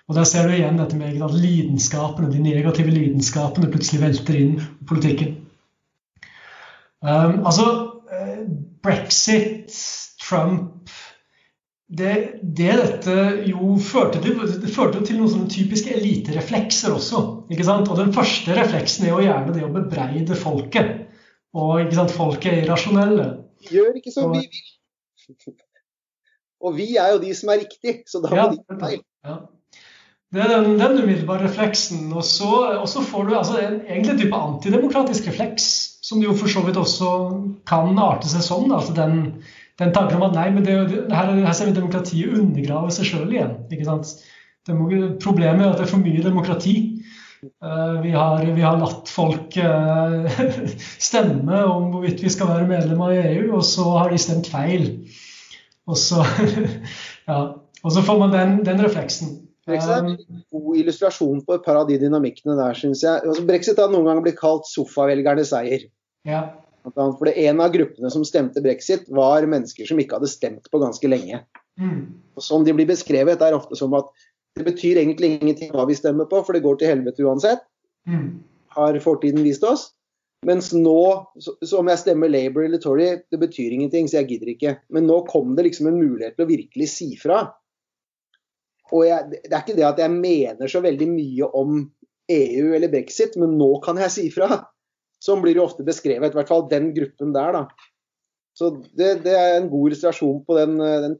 Og 0.08 0.16
Der 0.16 0.24
ser 0.24 0.48
du 0.48 0.54
igjen 0.56 0.78
dette 0.80 0.96
med 0.96 1.20
at 1.20 1.34
lidenskapene, 1.36 2.30
de 2.32 2.40
negative 2.40 2.94
lidenskapene 2.94 3.68
plutselig 3.68 4.00
velter 4.06 4.38
inn 4.40 4.54
i 4.56 4.86
politikken. 4.88 5.34
Um, 6.98 7.44
altså, 7.46 7.66
eh, 8.10 8.42
brexit, 8.82 9.74
Trump 10.18 10.90
det, 11.88 12.40
det, 12.42 12.72
dette 12.76 13.12
jo 13.48 13.76
førte 13.80 14.20
til, 14.20 14.36
det 14.36 14.72
førte 14.74 15.00
til 15.06 15.16
noen 15.16 15.30
sånne 15.32 15.52
typiske 15.52 15.94
elitereflekser 15.96 16.92
også. 16.92 17.22
ikke 17.48 17.64
sant? 17.64 17.88
Og 17.88 17.96
den 17.96 18.12
første 18.12 18.56
refleksen 18.56 19.06
er 19.06 19.14
jo 19.14 19.22
gjerne 19.24 19.54
det 19.54 19.64
å 19.64 19.72
bebreide 19.72 20.36
folket. 20.36 21.06
Og 21.56 21.78
ikke 21.86 21.96
sant, 21.96 22.12
folket 22.12 22.50
er 22.52 22.66
irrasjonelle. 22.66 23.28
Gjør 23.72 23.96
ikke 24.02 24.12
som 24.12 24.34
vi 24.34 24.44
vil. 24.44 24.66
Og 26.58 26.74
vi 26.74 26.90
er 26.98 27.14
jo 27.14 27.22
de 27.22 27.30
som 27.38 27.52
er 27.54 27.62
riktig, 27.62 28.00
så 28.10 28.20
da 28.20 28.32
må 28.32 28.36
ja, 28.36 28.48
de 28.50 28.58
ta 28.66 28.76
feil. 28.80 29.00
Ja. 29.24 29.36
Det 30.34 30.40
er 30.42 30.50
den, 30.50 30.72
den 30.80 30.98
umiddelbare 30.98 31.46
refleksen. 31.46 32.08
Og 32.12 32.24
så, 32.26 32.50
og 32.82 32.88
så 32.90 33.00
får 33.06 33.28
du 33.28 33.36
altså 33.38 33.60
en, 33.62 33.78
egentlig 33.86 34.16
en 34.16 34.20
type 34.24 34.40
antidemokratisk 34.48 35.30
refleks, 35.30 35.68
som 36.08 36.22
jo 36.24 36.34
for 36.36 36.50
så 36.50 36.62
vidt 36.64 36.80
også 36.80 37.12
kan 37.68 37.98
arte 38.00 38.30
seg 38.30 38.44
sånn. 38.46 38.72
Altså 38.72 38.94
den, 38.96 39.18
den 39.80 39.94
tanken 39.94 40.20
om 40.20 40.28
at 40.30 40.36
nei, 40.38 40.48
men 40.54 40.66
det, 40.66 40.76
her, 41.12 41.32
her 41.36 41.56
ser 41.56 41.68
vi 41.68 41.76
demokratiet 41.76 42.36
undergrave 42.40 42.92
seg 42.94 43.10
sjøl 43.10 43.32
igjen. 43.34 43.56
ikke 43.68 43.88
sant? 43.88 44.14
Problemet 44.68 45.64
er 45.64 45.72
at 45.72 45.80
det 45.80 45.86
er 45.86 45.92
for 45.92 46.04
mye 46.04 46.24
demokrati. 46.24 46.76
Uh, 47.62 48.00
vi, 48.02 48.10
har, 48.10 48.42
vi, 48.42 48.62
har, 48.64 48.80
latt 48.80 49.10
folk 49.12 49.54
uh, 49.62 50.40
stemme 51.08 51.60
om 51.70 51.92
hvorvidt 51.92 52.24
vi 52.24 52.32
skal 52.34 52.50
være 52.50 52.66
medlem 52.66 53.04
av 53.04 53.14
EU, 53.14 53.52
og 53.60 53.62
så 53.66 53.84
har 53.94 54.10
de 54.10 54.18
stemt 54.20 54.48
feil. 54.50 54.88
Og 55.88 56.00
så, 56.00 56.24
ja, 57.30 57.38
og 57.54 57.94
så 57.94 58.02
får 58.04 58.18
man 58.24 58.34
den, 58.34 58.56
den 58.66 58.82
refleksen. 58.82 59.36
Brexit 59.68 59.92
er 59.92 60.06
en 60.08 60.42
god 60.50 60.80
illustrasjon 60.80 61.42
på 61.44 61.58
et 61.58 61.64
par 61.66 61.76
av 61.76 61.88
de 61.90 61.98
dynamikkene 62.00 62.56
der, 62.56 62.76
syns 62.76 63.04
jeg. 63.04 63.20
Altså, 63.20 63.44
Brexit 63.48 63.80
har 63.80 63.92
noen 63.92 64.08
ganger 64.08 64.24
blitt 64.24 64.40
kalt 64.40 64.68
sofavelgernes 64.70 65.52
seier. 65.52 65.84
Ja. 66.28 66.42
For 66.94 67.28
en 67.28 67.60
av 67.60 67.72
gruppene 67.74 68.10
som 68.12 68.24
stemte 68.24 68.62
brexit, 68.64 69.08
var 69.12 69.46
mennesker 69.48 69.88
som 69.88 70.00
ikke 70.00 70.18
hadde 70.18 70.30
stemt 70.30 70.70
på 70.72 70.80
ganske 70.80 71.10
lenge. 71.10 71.42
Mm. 71.80 72.00
Og 72.36 72.44
Sånn 72.44 72.64
de 72.66 72.74
blir 72.76 72.88
beskrevet, 72.88 73.42
er 73.42 73.56
ofte 73.56 73.76
som 73.78 73.94
at 73.98 74.08
det 74.58 74.66
betyr 74.66 75.00
egentlig 75.02 75.36
ingenting 75.36 75.72
hva 75.74 75.86
vi 75.88 75.96
stemmer 75.98 76.28
på, 76.30 76.40
for 76.44 76.56
det 76.56 76.64
går 76.64 76.80
til 76.80 76.92
helvete 76.92 77.24
uansett. 77.26 77.62
Mm. 78.08 78.40
Har 78.74 78.98
fortiden 79.04 79.44
vist 79.46 79.66
oss. 79.66 79.90
Mens 80.46 80.70
nå, 80.70 81.00
så 81.42 81.80
om 81.80 81.88
jeg 81.90 82.00
stemmer 82.02 82.30
Labour 82.30 82.64
eller 82.64 82.80
Tory, 82.82 83.08
det 83.30 83.40
betyr 83.42 83.74
ingenting, 83.74 84.06
så 84.08 84.20
jeg 84.20 84.28
gidder 84.32 84.52
ikke. 84.54 84.74
Men 84.94 85.08
nå 85.10 85.20
kom 85.30 85.56
det 85.58 85.66
liksom 85.66 85.90
en 85.90 85.98
mulighet 85.98 86.38
til 86.38 86.46
å 86.46 86.50
virkelig 86.50 86.90
si 86.94 87.08
fra. 87.18 87.42
Og 88.94 89.04
jeg, 89.04 89.40
det 89.44 89.52
er 89.52 89.62
ikke 89.64 89.76
det 89.76 89.86
at 89.88 90.00
jeg 90.00 90.14
mener 90.14 90.70
så 90.70 90.80
veldig 90.84 91.08
mye 91.10 91.48
om 91.58 91.82
EU 92.32 92.74
eller 92.76 92.92
brexit, 92.92 93.36
men 93.40 93.56
nå 93.60 93.72
kan 93.84 93.98
jeg 94.00 94.14
si 94.14 94.26
fra. 94.32 94.62
Sånn 95.24 95.42
blir 95.42 95.56
det 95.56 95.64
ofte 95.64 95.86
beskrevet, 95.86 96.34
i 96.34 96.38
hvert 96.38 96.50
fall 96.50 96.68
den 96.70 96.92
gruppen 96.94 97.32
der. 97.34 97.56
da. 97.56 97.88
Så 98.58 98.70
det, 98.98 99.22
det 99.24 99.34
er 99.38 99.56
en 99.56 99.70
god 99.70 99.90
illustrasjon 99.90 100.42
på 100.46 100.58
den, 100.58 100.78
den 100.78 101.18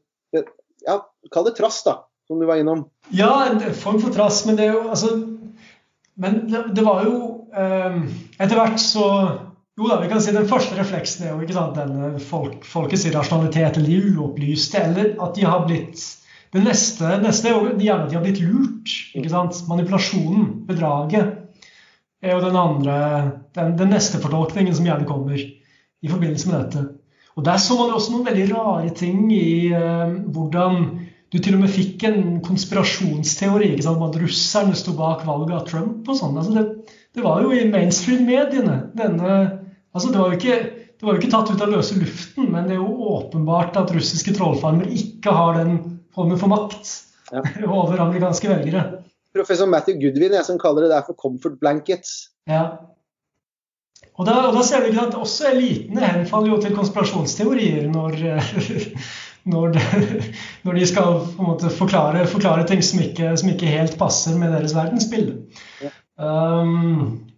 ja, 0.86 1.00
Kall 1.34 1.48
det 1.48 1.56
trass, 1.58 1.82
da, 1.86 2.00
som 2.26 2.40
du 2.40 2.46
var 2.48 2.60
innom. 2.60 2.86
Ja, 3.14 3.46
en 3.46 3.60
form 3.74 4.00
for 4.02 4.14
trass, 4.14 4.44
men 4.46 4.58
det 4.58 4.68
er 4.68 4.76
jo 4.76 4.88
altså 4.88 5.14
Men 6.18 6.40
det, 6.50 6.82
var 6.82 7.04
jo 7.06 7.18
eh, 7.54 8.00
Etter 8.38 8.58
hvert 8.58 8.80
så 8.82 9.04
Jo 9.78 9.90
da, 9.90 10.00
vi 10.02 10.10
kan 10.10 10.22
si 10.22 10.34
Den 10.34 10.48
første 10.50 10.78
refleksen 10.78 11.26
er 11.26 11.34
jo 11.34 11.46
ikke 11.46 11.56
sant, 11.56 11.78
denne 11.78 12.18
folk, 12.22 12.66
folkets 12.66 13.06
irrasjonalitet, 13.08 13.78
eller 13.78 13.90
de 13.90 14.14
uopplyste, 14.16 14.82
eller 14.82 15.14
at 15.22 15.36
de 15.38 15.46
har 15.46 15.66
blitt 15.66 16.02
Det 16.54 16.64
neste, 16.64 17.12
neste 17.22 17.50
er 17.50 17.54
jo 17.56 17.74
gjerne 17.76 18.06
at 18.06 18.10
de 18.10 18.18
har 18.18 18.24
blitt 18.24 18.42
lurt. 18.42 18.94
ikke 19.14 19.30
sant? 19.30 19.62
Manipulasjonen, 19.68 20.64
bedraget, 20.66 21.37
er 22.22 22.34
jo 22.34 22.44
den 22.44 22.56
andre 22.58 22.94
Den, 23.54 23.76
den 23.78 23.92
neste 23.94 24.20
fortolkningen 24.22 24.74
som 24.74 24.86
gjerne 24.86 25.08
kommer 25.08 25.38
i 25.38 26.08
forbindelse 26.10 26.50
med 26.50 26.58
dette. 26.60 26.82
Og 27.38 27.44
Der 27.46 27.58
så 27.62 27.76
man 27.78 27.90
jo 27.90 27.98
også 27.98 28.14
noen 28.14 28.26
veldig 28.26 28.48
rare 28.50 28.90
ting 28.94 29.28
i 29.34 29.70
eh, 29.74 30.16
hvordan 30.34 30.88
du 31.28 31.38
til 31.38 31.58
og 31.58 31.62
med 31.62 31.70
fikk 31.70 32.04
en 32.08 32.22
konspirasjonsteori. 32.44 33.72
ikke 33.72 33.84
sant? 33.86 34.02
At 34.02 34.18
russerne 34.22 34.78
sto 34.78 34.94
bak 34.98 35.26
valget 35.28 35.54
av 35.58 35.66
Trump 35.68 36.08
og 36.08 36.18
sånn. 36.18 36.38
Altså 36.40 36.54
det, 36.56 36.64
det, 37.14 37.24
var 37.24 37.44
jo 37.44 37.52
i 37.52 37.66
mainstream-mediene. 37.68 38.78
Altså, 38.96 40.08
det, 40.08 40.14
det, 40.14 40.22
var 41.04 41.14
jo 41.14 41.18
ikke, 41.20 41.30
tatt 41.34 41.52
ut 41.52 41.62
av 41.62 41.74
løse 41.74 41.98
luften, 41.98 42.48
men 42.54 42.66
det 42.66 42.78
er 42.78 42.82
jo 42.82 43.12
åpenbart 43.18 43.76
at 43.80 43.92
russiske 43.94 44.34
trollfarmer 44.38 44.88
ikke 44.94 45.34
har 45.36 45.60
den 45.60 45.76
formen 46.16 46.40
for 46.40 46.50
makt 46.50 46.94
ja. 47.34 47.44
over 47.80 48.00
amerikanske 48.08 48.50
velgere. 48.50 48.86
Professor 49.36 49.68
Matthew 49.68 49.98
Goodwin 50.02 50.36
jeg 50.36 50.46
som 50.46 50.58
kaller 50.60 50.86
det 50.86 50.92
der 50.94 51.04
for 51.06 51.14
'comfort 51.18 51.58
blankets'. 51.60 52.30
Ja. 52.48 52.62
Og 54.18 54.26
da, 54.26 54.34
og 54.48 54.56
da 54.56 54.62
ser 54.66 54.82
vi 54.82 54.98
at 54.98 55.14
også 55.14 55.52
elitene 55.52 56.06
henfaller 56.06 56.54
jo 56.54 56.60
til 56.62 56.74
konspirasjonsteorier 56.74 57.86
når, 57.90 58.16
når, 59.52 59.76
de, 59.76 59.82
når 60.64 60.78
de 60.78 60.86
skal 60.86 61.20
forklare, 61.78 62.26
forklare, 62.26 62.66
ting 62.66 62.82
som 62.84 63.02
ikke, 63.04 63.36
som 63.36 63.52
ikke, 63.52 63.66
helt 63.66 63.98
passer 63.98 64.38
med 64.38 64.52
deres 64.54 64.74
verdensbilde. 64.74 65.38
Ja. 65.82 65.92
Um, 66.18 67.28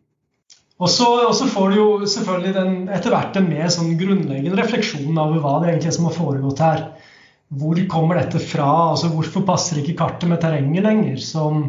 og 0.80 0.88
så 0.88 1.46
får 1.52 1.68
du 1.68 1.76
jo 1.76 1.88
selvfølgelig 2.08 2.54
den, 2.56 2.76
etter 2.88 3.12
hvert 3.12 3.36
en 3.36 3.50
mer 3.50 3.68
sånn 3.72 3.98
grunnleggende 4.00 4.56
refleksjon 4.62 5.18
over 5.20 5.42
hva 5.42 5.58
det 5.60 5.74
egentlig 5.74 5.90
er 5.92 5.96
som 5.98 6.08
har 6.08 6.16
foregått 6.16 6.62
her. 6.64 6.86
Hvor 7.50 7.78
kommer 7.90 8.20
dette 8.20 8.38
fra? 8.38 8.68
altså 8.92 9.10
Hvorfor 9.10 9.42
passer 9.46 9.80
ikke 9.80 9.96
kartet 9.98 10.28
med 10.30 10.40
terrenget 10.42 10.84
lenger? 10.86 11.16
Som 11.18 11.64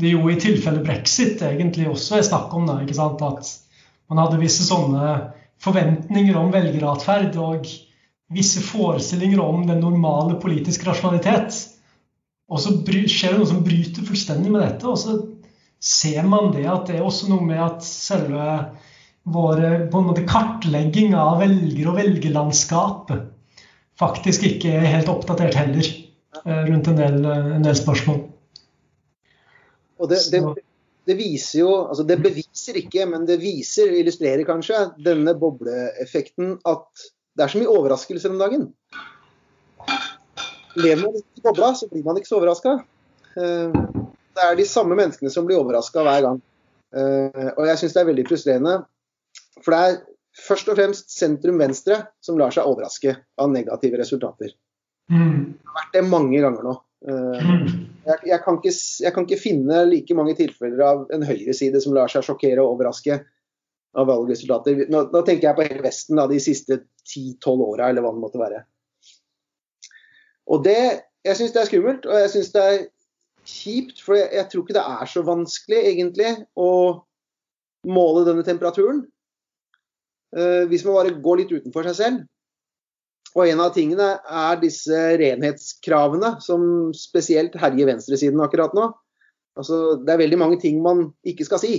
det 0.00 0.14
jo 0.16 0.26
i 0.30 0.38
tilfelle 0.40 0.82
brexit 0.82 1.42
egentlig 1.46 1.86
også 1.90 2.18
er 2.18 2.26
snakk 2.26 2.54
om. 2.58 2.66
Da, 2.66 2.80
ikke 2.82 2.98
sant? 2.98 3.22
At 3.22 3.52
man 4.10 4.24
hadde 4.24 4.40
visse 4.42 4.66
sånne 4.66 5.14
forventninger 5.62 6.38
om 6.38 6.50
velgeratferd 6.54 7.38
og 7.38 7.68
visse 8.32 8.62
forestillinger 8.64 9.42
om 9.44 9.66
den 9.68 9.82
normale 9.84 10.40
politiske 10.42 10.88
rasjonalitet. 10.88 11.60
Og 12.52 12.60
så 12.60 12.74
skjer 12.82 13.36
det 13.36 13.38
noe 13.38 13.50
som 13.52 13.62
bryter 13.64 14.08
fullstendig 14.08 14.50
med 14.50 14.64
dette. 14.64 14.88
og 14.88 14.98
så 14.98 15.20
ser 15.82 16.26
man 16.30 16.52
det 16.54 16.66
at 16.70 16.88
det 16.88 16.98
er 16.98 17.06
også 17.06 17.30
noe 17.30 17.42
med 17.46 17.58
at 17.62 17.86
selve 17.86 18.48
vår 19.22 20.18
kartlegging 20.26 21.14
av 21.18 21.40
velger- 21.42 21.90
og 21.90 21.98
velgerlandskapet 21.98 23.31
faktisk 24.00 24.44
ikke 24.46 24.74
er 24.78 24.90
helt 24.96 25.10
oppdatert 25.12 25.56
heller 25.58 25.86
eh, 25.86 26.62
rundt 26.68 26.90
en 26.90 26.98
del, 26.98 27.24
en 27.26 27.64
del 27.64 27.78
spørsmål. 27.78 28.22
Og 30.02 30.10
det, 30.10 30.18
det, 30.32 30.42
det, 31.06 31.16
viser 31.18 31.60
jo, 31.60 31.72
altså 31.86 32.04
det 32.08 32.18
beviser 32.24 32.78
ikke, 32.80 33.06
men 33.10 33.26
det 33.28 33.38
viser, 33.42 33.92
illustrerer 34.00 34.46
kanskje, 34.48 34.88
denne 35.04 35.36
bobleeffekten 35.38 36.56
at 36.68 37.04
det 37.32 37.44
er 37.44 37.52
så 37.52 37.60
mye 37.60 37.72
overraskelser 37.72 38.32
om 38.32 38.40
dagen. 38.40 38.66
Lever 40.76 41.04
man 41.04 41.20
ikke 41.20 41.42
i 41.42 41.44
bobla, 41.44 41.74
så 41.76 41.88
blir 41.90 42.04
man 42.04 42.18
ikke 42.18 42.30
så 42.32 42.40
overraska. 42.40 42.78
Eh, 43.36 43.82
det 44.32 44.48
er 44.48 44.56
de 44.58 44.66
samme 44.68 44.96
menneskene 44.98 45.30
som 45.32 45.46
blir 45.46 45.60
overraska 45.60 46.04
hver 46.04 46.24
gang. 46.26 46.40
Og 46.92 47.62
jeg 47.64 47.78
syns 47.80 47.94
det 47.94 48.00
er 48.02 48.08
veldig 48.08 48.24
frustrerende. 48.28 48.72
For 49.64 49.72
det 49.72 49.78
er 49.80 49.94
først 50.36 50.70
og 50.72 50.78
fremst 50.78 51.12
sentrum-venstre 51.14 51.98
som 52.24 52.38
lar 52.40 52.54
seg 52.54 52.68
overraske 52.68 53.14
av 53.40 53.52
negative 53.52 54.00
resultater. 54.00 54.54
Mm. 55.12 55.52
Det 55.58 55.68
har 55.68 55.78
vært 55.80 55.94
det 55.98 56.04
mange 56.08 56.40
ganger 56.40 56.66
nå. 56.66 56.78
Uh, 57.02 57.38
jeg, 58.06 58.18
jeg, 58.30 58.38
kan 58.44 58.58
ikke, 58.60 58.72
jeg, 58.72 59.12
kan 59.14 59.26
ikke, 59.26 59.42
finne 59.42 59.84
like 59.90 60.16
mange 60.16 60.36
tilfeller 60.38 60.82
av 60.86 61.04
en 61.14 61.24
høyreside 61.26 61.80
som 61.82 61.94
lar 61.96 62.12
seg 62.12 62.24
sjokkere 62.26 62.62
og 62.62 62.76
overraske 62.76 63.18
av 63.98 64.08
valgresultater. 64.08 64.86
Nå, 64.92 65.06
nå 65.12 65.22
tenker 65.26 65.50
jeg 65.50 65.58
på 65.58 65.66
hele 65.66 65.84
Vesten 65.84 66.20
da, 66.20 66.28
de 66.30 66.40
siste 66.40 66.80
10-12 67.04 67.64
åra, 67.66 67.90
eller 67.90 68.04
hva 68.04 68.14
det 68.14 68.22
måtte 68.22 68.40
være. 68.40 68.62
Og 70.52 70.64
det, 70.64 71.08
Jeg 71.22 71.38
syns 71.38 71.52
det 71.54 71.60
er 71.60 71.68
skummelt, 71.68 72.06
og 72.08 72.18
jeg 72.18 72.30
syns 72.32 72.48
det 72.54 72.62
er 72.66 72.78
kjipt, 73.46 74.00
for 74.02 74.16
jeg, 74.18 74.30
jeg, 74.34 74.46
tror 74.50 74.64
ikke 74.64 74.74
det 74.74 74.86
er 74.90 75.10
så 75.10 75.22
vanskelig 75.26 75.82
egentlig 75.92 76.32
å 76.58 76.70
måle 77.86 78.24
denne 78.26 78.42
temperaturen. 78.46 79.04
Uh, 80.32 80.64
hvis 80.70 80.84
man 80.86 80.96
bare 80.96 81.14
går 81.24 81.42
litt 81.42 81.52
utenfor 81.52 81.88
seg 81.90 81.98
selv. 81.98 82.22
Og 83.32 83.48
en 83.48 83.62
av 83.64 83.72
tingene 83.72 84.08
er 84.20 84.58
disse 84.60 84.98
renhetskravene 85.20 86.34
som 86.44 86.64
spesielt 86.96 87.56
herjer 87.60 87.88
venstresiden 87.88 88.42
akkurat 88.44 88.74
nå. 88.76 88.90
Altså, 89.56 89.98
det 90.00 90.12
er 90.12 90.20
veldig 90.24 90.40
mange 90.40 90.58
ting 90.60 90.80
man 90.84 91.06
ikke 91.28 91.46
skal 91.48 91.60
si. 91.62 91.74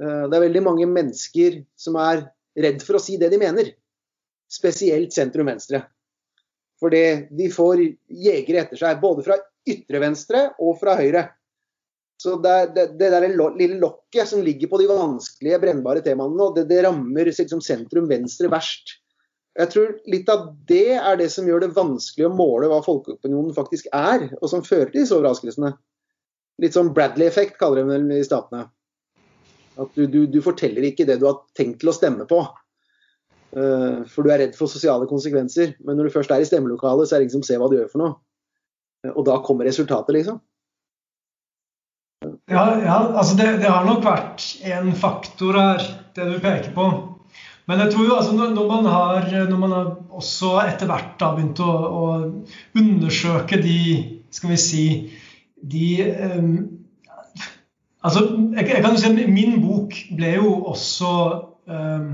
Uh, 0.00 0.28
det 0.28 0.36
er 0.36 0.46
veldig 0.48 0.64
mange 0.66 0.88
mennesker 0.88 1.62
som 1.80 1.96
er 2.00 2.26
redd 2.60 2.84
for 2.84 2.98
å 2.98 3.02
si 3.02 3.16
det 3.20 3.32
de 3.32 3.40
mener. 3.40 3.72
Spesielt 4.50 5.14
sentrum-venstre. 5.14 5.84
Fordi 6.80 7.04
de 7.36 7.50
får 7.52 7.82
jegere 8.08 8.64
etter 8.64 8.80
seg, 8.80 9.00
både 9.02 9.24
fra 9.26 9.36
ytre 9.68 10.00
venstre 10.00 10.46
og 10.64 10.78
fra 10.80 10.96
høyre. 10.98 11.26
Så 12.20 12.34
det, 12.44 12.54
det, 12.76 12.86
det 13.00 13.08
der 13.14 13.24
lille 13.32 13.78
lokket 13.80 14.28
som 14.28 14.42
ligger 14.44 14.68
på 14.68 14.80
de 14.82 14.88
vanskelige, 14.90 15.60
brennbare 15.62 16.02
temaene 16.04 16.36
nå, 16.36 16.50
det, 16.56 16.66
det 16.68 16.82
rammer 16.84 17.30
liksom 17.30 17.62
sentrum 17.64 18.10
venstre 18.10 18.50
verst. 18.52 18.98
Jeg 19.56 19.72
tror 19.72 19.94
litt 20.12 20.28
av 20.30 20.50
det 20.68 20.98
er 20.98 21.16
det 21.16 21.30
som 21.32 21.48
gjør 21.48 21.64
det 21.64 21.70
vanskelig 21.78 22.28
å 22.28 22.34
måle 22.36 22.68
hva 22.68 22.82
folkeopinionen 22.84 23.56
faktisk 23.56 23.88
er, 23.96 24.28
og 24.36 24.52
som 24.52 24.66
fører 24.66 24.92
til 24.92 25.00
disse 25.00 25.16
overraskelsene. 25.16 25.72
Litt 26.60 26.76
sånn 26.76 26.92
Bradley-effekt, 26.96 27.56
kaller 27.60 27.80
de 27.80 27.94
vel 27.94 28.12
i 28.18 28.26
statene. 28.26 28.66
At 29.80 29.96
du, 29.96 30.04
du, 30.04 30.20
du, 30.28 30.38
forteller 30.44 30.90
ikke 30.90 31.08
det 31.08 31.16
du 31.22 31.26
har 31.30 31.40
tenkt 31.56 31.80
til 31.80 31.88
å 31.88 31.96
stemme 31.96 32.28
på. 32.28 32.42
Uh, 33.56 34.04
for 34.12 34.22
du 34.22 34.30
er 34.30 34.44
redd 34.44 34.58
for 34.58 34.68
sosiale 34.70 35.08
konsekvenser. 35.08 35.72
Men 35.80 35.96
når 35.96 36.10
du 36.10 36.16
først 36.18 36.36
er 36.36 36.44
i 36.44 36.52
stemmelokalet, 36.52 37.08
så 37.08 37.16
er 37.16 37.22
det 37.22 37.30
ingen 37.30 37.38
som 37.40 37.48
ser 37.48 37.62
hva 37.62 37.72
du 37.72 37.78
gjør 37.80 37.88
for 37.94 38.04
noe. 38.04 38.18
Og 39.16 39.24
da 39.24 39.40
kommer 39.40 39.64
resultatet, 39.64 40.12
liksom. 40.18 40.42
Ja, 42.50 42.64
ja 42.82 42.98
altså 43.14 43.36
det, 43.38 43.46
det, 43.62 43.70
har 43.70 43.86
nok 43.86 44.02
vært 44.04 44.44
en 44.66 44.90
faktor 44.98 45.58
her, 45.58 45.86
det 46.16 46.26
du 46.32 46.38
peker 46.42 46.74
på. 46.74 46.88
Men 47.70 47.84
jeg 47.84 47.92
tror 47.92 48.08
jo 48.08 48.16
altså 48.16 48.34
når, 48.34 48.64
man 48.66 48.88
har, 48.90 49.28
når 49.46 49.60
man 49.60 49.74
har 49.76 49.90
også 50.18 50.56
etter 50.64 50.90
hvert 50.90 51.14
da 51.20 51.30
begynt 51.36 51.62
å, 51.62 51.70
å 51.70 52.06
undersøke 52.78 53.60
de 53.62 53.76
Skal 54.34 54.52
vi 54.52 54.58
si 54.62 54.84
De 55.62 55.86
um, 56.38 56.50
Altså, 58.00 58.24
jeg, 58.56 58.64
jeg, 58.64 58.82
kan 58.82 58.94
jo 58.94 59.00
si 59.02 59.10
at 59.10 59.30
min 59.30 59.58
bok 59.62 59.94
ble 60.16 60.32
jo 60.38 60.54
også 60.72 61.10
um, 61.68 62.10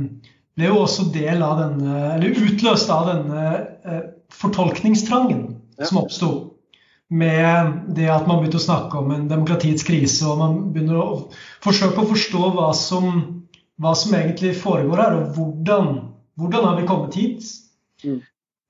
ble 0.59 0.71
jo 0.73 0.81
også 0.83 1.07
del 1.15 1.45
av 1.47 1.61
denne, 1.61 1.99
eller 2.17 2.41
utløst 2.43 2.91
av 2.91 3.07
denne 3.13 3.45
uh, 3.87 4.01
fortolkningstrangen 4.35 5.45
ja. 5.79 5.87
som 5.87 6.01
oppsto 6.03 6.31
med 7.09 7.73
det 7.95 8.09
at 8.11 8.27
man 8.27 8.41
begynte 8.41 8.59
å 8.59 8.67
snakke 8.67 8.99
om 8.99 9.13
en 9.15 9.27
demokratiets 9.31 9.87
krise, 9.87 10.27
og 10.27 10.41
man 10.41 10.57
begynner 10.75 10.99
å 10.99 11.11
forsøke 11.65 12.03
å 12.03 12.09
forstå 12.11 12.51
hva 12.57 12.71
som, 12.75 13.21
hva 13.83 13.93
som 13.99 14.17
egentlig 14.19 14.57
foregår 14.59 15.03
her, 15.05 15.19
og 15.21 15.37
hvordan, 15.39 15.93
hvordan 16.41 16.67
har 16.67 16.81
vi 16.81 16.89
kommet 16.89 17.19
hit. 17.21 17.53
Mm. 18.03 18.19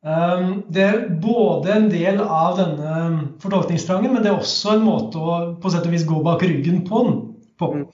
Um, 0.06 0.50
det 0.70 0.84
er 0.84 1.00
både 1.18 1.72
en 1.72 1.88
del 1.90 2.20
av 2.22 2.60
denne 2.60 2.98
fortolkningstrangen, 3.42 4.12
men 4.12 4.22
det 4.22 4.30
er 4.30 4.36
også 4.38 4.76
en 4.76 4.84
måte 4.86 5.18
å 5.18 5.38
på 5.62 5.72
sett 5.72 5.88
og 5.88 5.96
vis 5.96 6.06
gå 6.06 6.20
bak 6.22 6.44
ryggen 6.46 6.84
på 6.86 7.02
den 7.08 7.16
på. 7.58 7.72
Mm. 7.72 7.88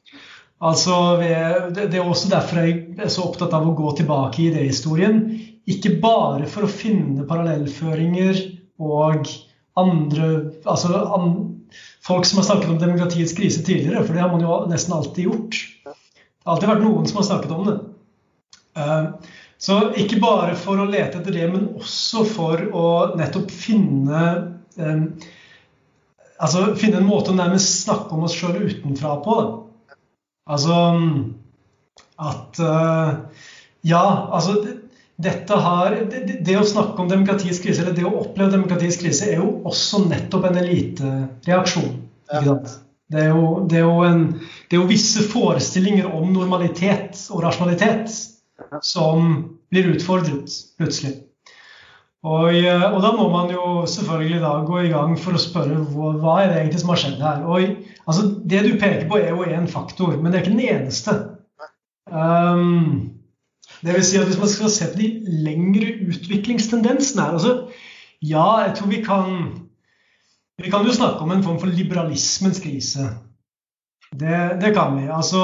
Altså, 0.62 0.96
det, 1.18 1.86
er 1.88 2.02
også 2.04 2.30
derfor 2.30 2.60
jeg 2.62 2.74
er 3.00 3.10
så 3.10 3.24
opptatt 3.26 3.54
av 3.56 3.64
å 3.66 3.74
gå 3.78 3.94
tilbake 3.98 4.42
i 4.42 4.50
idéhistorien. 4.50 5.22
Ikke 5.70 5.96
bare 6.02 6.46
for 6.50 6.66
å 6.66 6.70
finne 6.70 7.24
parallellføringer 7.26 8.38
og 8.82 9.26
andre 9.80 10.28
altså 10.68 11.02
an, 11.16 11.34
Folk 12.02 12.26
som 12.26 12.40
har 12.40 12.44
snakket 12.44 12.70
om 12.72 12.78
demokratiets 12.80 13.32
krise 13.32 13.62
tidligere, 13.64 14.02
for 14.04 14.12
det 14.16 14.20
har 14.24 14.32
man 14.32 14.42
jo 14.42 14.56
nesten 14.68 14.92
alltid 14.96 15.28
gjort. 15.28 15.60
Det 15.84 16.44
har 16.44 16.56
alltid 16.56 16.70
vært 16.72 16.82
noen 16.82 17.06
som 17.06 17.20
har 17.20 17.26
snakket 17.28 17.52
om 17.54 17.68
det. 17.68 17.76
Uh, 18.76 19.04
så 19.62 19.76
ikke 20.02 20.18
bare 20.18 20.56
for 20.58 20.82
å 20.82 20.88
lete 20.90 21.20
etter 21.20 21.36
det, 21.36 21.46
men 21.52 21.68
også 21.78 22.24
for 22.26 22.64
å 22.74 22.88
nettopp 23.18 23.54
finne 23.54 24.24
um, 24.80 25.06
Altså 26.42 26.72
finne 26.74 26.98
en 26.98 27.06
måte 27.06 27.30
å 27.30 27.36
nærmest 27.38 27.84
snakke 27.84 28.16
om 28.16 28.24
oss 28.26 28.34
sjøl 28.34 28.64
utenfra 28.64 29.12
på. 29.22 29.34
Altså 30.50 30.78
at 32.18 32.58
uh, 32.58 33.12
Ja, 33.86 34.02
altså 34.34 34.56
har, 35.30 35.96
det, 36.10 36.22
det, 36.44 36.56
å 36.58 36.66
snakke 36.66 37.02
om 37.02 37.10
demokratiets 37.10 37.60
krise, 37.62 37.82
eller 37.82 37.96
det 37.96 38.06
å 38.08 38.14
oppleve 38.24 38.54
demokratiets 38.54 38.98
krise, 39.00 39.28
er 39.30 39.42
jo 39.42 39.62
også 39.68 40.04
nettopp 40.08 40.48
en 40.48 40.60
elitereaksjon. 40.62 41.90
Ja. 42.32 42.56
Det, 43.12 43.26
er 43.26 43.32
jo, 43.32 43.48
det, 43.68 43.82
er 43.82 43.86
jo 43.86 44.06
en, 44.06 44.22
det 44.68 44.76
er 44.76 44.80
jo 44.80 44.90
visse 44.90 45.24
forestillinger 45.28 46.08
om 46.08 46.32
normalitet 46.32 47.20
og 47.30 47.44
rasjonalitet 47.44 48.14
som 48.86 49.34
blir 49.72 49.90
utfordret 49.92 50.54
plutselig. 50.80 51.18
Og, 52.22 52.52
eh, 52.54 52.84
og, 52.86 53.00
da 53.02 53.10
må 53.16 53.26
man 53.32 53.50
jo 53.50 53.82
selvfølgelig 53.90 54.42
da 54.44 54.52
gå 54.66 54.84
i 54.84 54.92
gang 54.92 55.16
for 55.18 55.34
å 55.34 55.42
spørre 55.42 55.80
hva, 55.90 56.12
hva 56.22 56.36
er 56.42 56.52
det 56.52 56.60
egentlig 56.60 56.82
som 56.84 56.92
har 56.92 57.00
skjedd 57.02 57.24
her. 57.24 57.40
Og, 57.50 57.88
altså, 58.06 58.28
det 58.46 58.62
du 58.62 58.76
peker 58.76 59.08
på, 59.10 59.18
er 59.18 59.34
jo 59.34 59.48
én 59.48 59.66
faktor, 59.70 60.14
men 60.14 60.30
det 60.30 60.38
er 60.38 60.44
ikke 60.46 60.54
den 60.54 60.68
eneste. 60.76 61.16
Um, 62.06 63.21
det 63.82 63.96
vil 63.96 64.04
si 64.06 64.18
at 64.18 64.28
Hvis 64.30 64.38
man 64.38 64.48
skal 64.48 64.70
se 64.70 64.88
på 64.92 64.98
de 65.00 65.10
lengre 65.44 65.90
utviklingstendensene 66.08 67.22
her 67.22 67.36
altså, 67.38 67.52
Ja, 68.22 68.46
jeg 68.66 68.76
tror 68.78 68.90
vi 68.92 69.02
kan 69.02 69.52
Vi 70.62 70.70
kan 70.70 70.86
jo 70.86 70.94
snakke 70.94 71.24
om 71.24 71.32
en 71.32 71.42
form 71.42 71.58
for 71.60 71.66
liberalismens 71.66 72.60
krise. 72.60 73.08
Det, 74.12 74.60
det 74.60 74.74
kan 74.76 74.94
vi. 74.94 75.08
Altså 75.10 75.40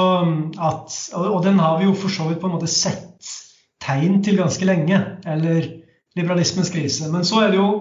at, 0.61 1.15
og 1.17 1.43
den 1.43 1.59
har 1.59 1.79
vi 1.79 1.85
jo 1.89 1.93
for 1.93 2.09
så 2.09 2.27
vidt 2.29 2.39
på 2.39 2.47
en 2.47 2.53
måte 2.53 2.67
sett 2.67 3.25
tegn 3.81 4.23
til 4.23 4.37
ganske 4.37 4.65
lenge. 4.65 4.99
Eller 5.27 5.65
liberalismens 6.15 6.69
krise. 6.69 7.11
Men 7.11 7.25
så 7.25 7.41
er 7.41 7.51
det 7.51 7.57
jo 7.57 7.71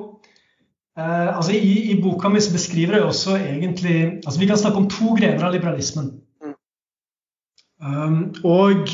eh, 0.99 1.37
altså 1.37 1.53
i, 1.53 1.93
i, 1.93 2.01
boka 2.03 2.29
mi 2.29 2.41
beskriver 2.53 2.97
jeg 2.97 3.05
også 3.05 3.37
egentlig 3.37 3.99
altså 4.25 4.41
Vi 4.41 4.47
kan 4.47 4.59
snakke 4.59 4.79
om 4.79 4.91
to 4.91 5.15
grener 5.15 5.45
av 5.45 5.53
liberalismen. 5.53 6.11
Mm. 6.43 6.57
Um, 7.87 8.35
og 8.45 8.89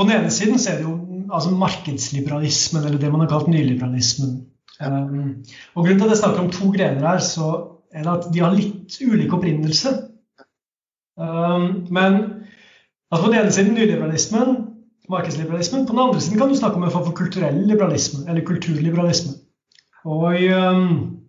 på 0.00 0.06
den 0.08 0.16
ene 0.16 0.30
siden 0.32 0.58
så 0.58 0.70
er 0.72 0.78
det 0.80 0.86
jo 0.88 0.94
altså 1.28 1.50
markedsliberalismen, 1.60 2.84
eller 2.88 2.98
det 2.98 3.10
man 3.12 3.20
har 3.20 3.28
kalt 3.28 3.50
nyliberalismen. 3.52 4.30
Um, 4.80 5.44
og 5.74 5.84
Grunnen 5.84 5.98
til 5.98 6.06
at 6.06 6.14
jeg 6.14 6.22
snakker 6.22 6.40
om 6.40 6.50
to 6.50 6.70
grener 6.72 7.04
her, 7.04 7.18
så 7.18 7.50
er 7.92 8.06
det 8.06 8.14
at 8.14 8.30
de 8.32 8.40
har 8.40 8.54
litt 8.56 8.96
ulik 9.04 9.34
opprinnelse. 9.36 9.92
Um, 11.20 11.84
men 11.92 12.16
altså 13.10 13.26
på 13.26 13.28
den 13.28 13.38
ene 13.42 13.52
siden 13.52 13.76
nyliberalismen, 13.76 14.56
markedsliberalismen. 15.10 15.86
På 15.86 15.92
den 15.92 16.02
andre 16.06 16.20
siden 16.20 16.38
kan 16.38 16.48
du 16.48 16.56
snakke 16.56 16.80
om 16.80 16.88
en 16.88 16.96
form 16.96 17.04
for 17.04 17.20
kulturell 17.20 17.60
liberalisme, 17.68 18.24
eller 18.28 18.44
kulturliberalisme. 18.44 19.36
Og 20.04 20.32
um, 20.32 21.19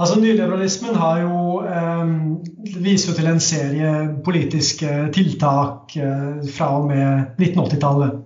altså 0.00 0.16
Nyliberalismen 0.20 0.96
har 0.96 1.20
jo 1.22 1.60
eh, 1.66 2.12
viser 2.80 3.10
jo 3.10 3.16
til 3.18 3.28
en 3.30 3.42
serie 3.44 3.92
politiske 4.24 4.94
tiltak 5.14 5.94
eh, 6.00 6.40
fra 6.48 6.70
og 6.78 6.88
med 6.90 7.36
1980-tallet 7.40 8.18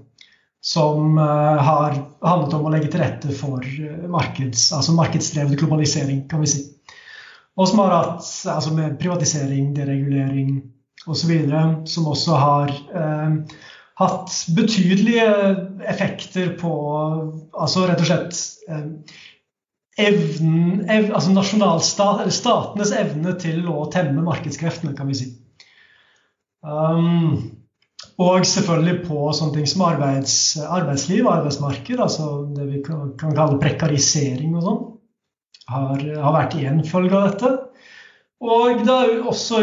som 0.64 1.18
eh, 1.18 1.64
har 1.68 1.98
handlet 2.24 2.56
om 2.56 2.68
å 2.68 2.72
legge 2.72 2.92
til 2.92 3.02
rette 3.04 3.34
for 3.37 3.60
uh, 3.60 4.06
markeds, 4.08 4.70
altså 4.72 4.94
markedsdrevet 4.96 5.58
globalisering, 5.60 6.22
kan 6.30 6.40
vi 6.40 6.52
si. 6.54 6.62
Og 7.58 7.68
som 7.68 7.82
har 7.82 7.92
hatt 7.92 8.30
altså 8.54 8.72
med 8.74 8.96
privatisering, 8.98 9.74
deregulering 9.76 10.56
osv., 11.04 11.34
som 11.90 12.08
også 12.10 12.38
har 12.40 12.72
hatt 14.00 14.32
betydelige 14.56 15.26
effekter 15.87 16.54
på 16.58 16.72
altså 17.52 17.87
rett 17.87 18.02
og 18.02 18.08
slett 18.08 18.40
eh, 18.68 18.87
evnen, 20.00 20.85
ev, 20.90 21.11
altså 21.14 21.35
nasjonalstat, 21.35 22.22
eller 22.24 22.35
statenes 22.35 22.92
evne 22.96 23.35
til 23.40 23.66
å 23.70 23.87
temme 23.92 24.24
markedskreftene, 24.26 24.94
kan 24.98 25.11
vi 25.11 25.18
si. 25.18 25.28
Um, 26.64 27.37
og 28.22 28.46
selvfølgelig 28.46 29.04
på 29.09 29.28
sånne 29.35 29.59
ting 29.59 29.68
som 29.68 29.85
arbeids, 29.87 30.35
arbeidsliv 30.62 31.28
arbeidsmarked, 31.30 32.00
altså 32.00 32.30
det 32.57 32.66
vi 32.70 32.83
kan, 32.87 33.12
kan 33.20 33.35
kalle 33.37 33.61
prekarisering 33.62 34.54
og 34.59 34.66
sånn, 34.66 34.83
har, 35.70 36.02
har 36.22 36.37
vært 36.37 36.59
én 36.61 36.83
følge 36.87 37.18
av 37.18 37.30
dette. 37.30 37.52
Og 38.42 38.82
det 38.82 38.90
har 38.90 39.12
også 39.30 39.62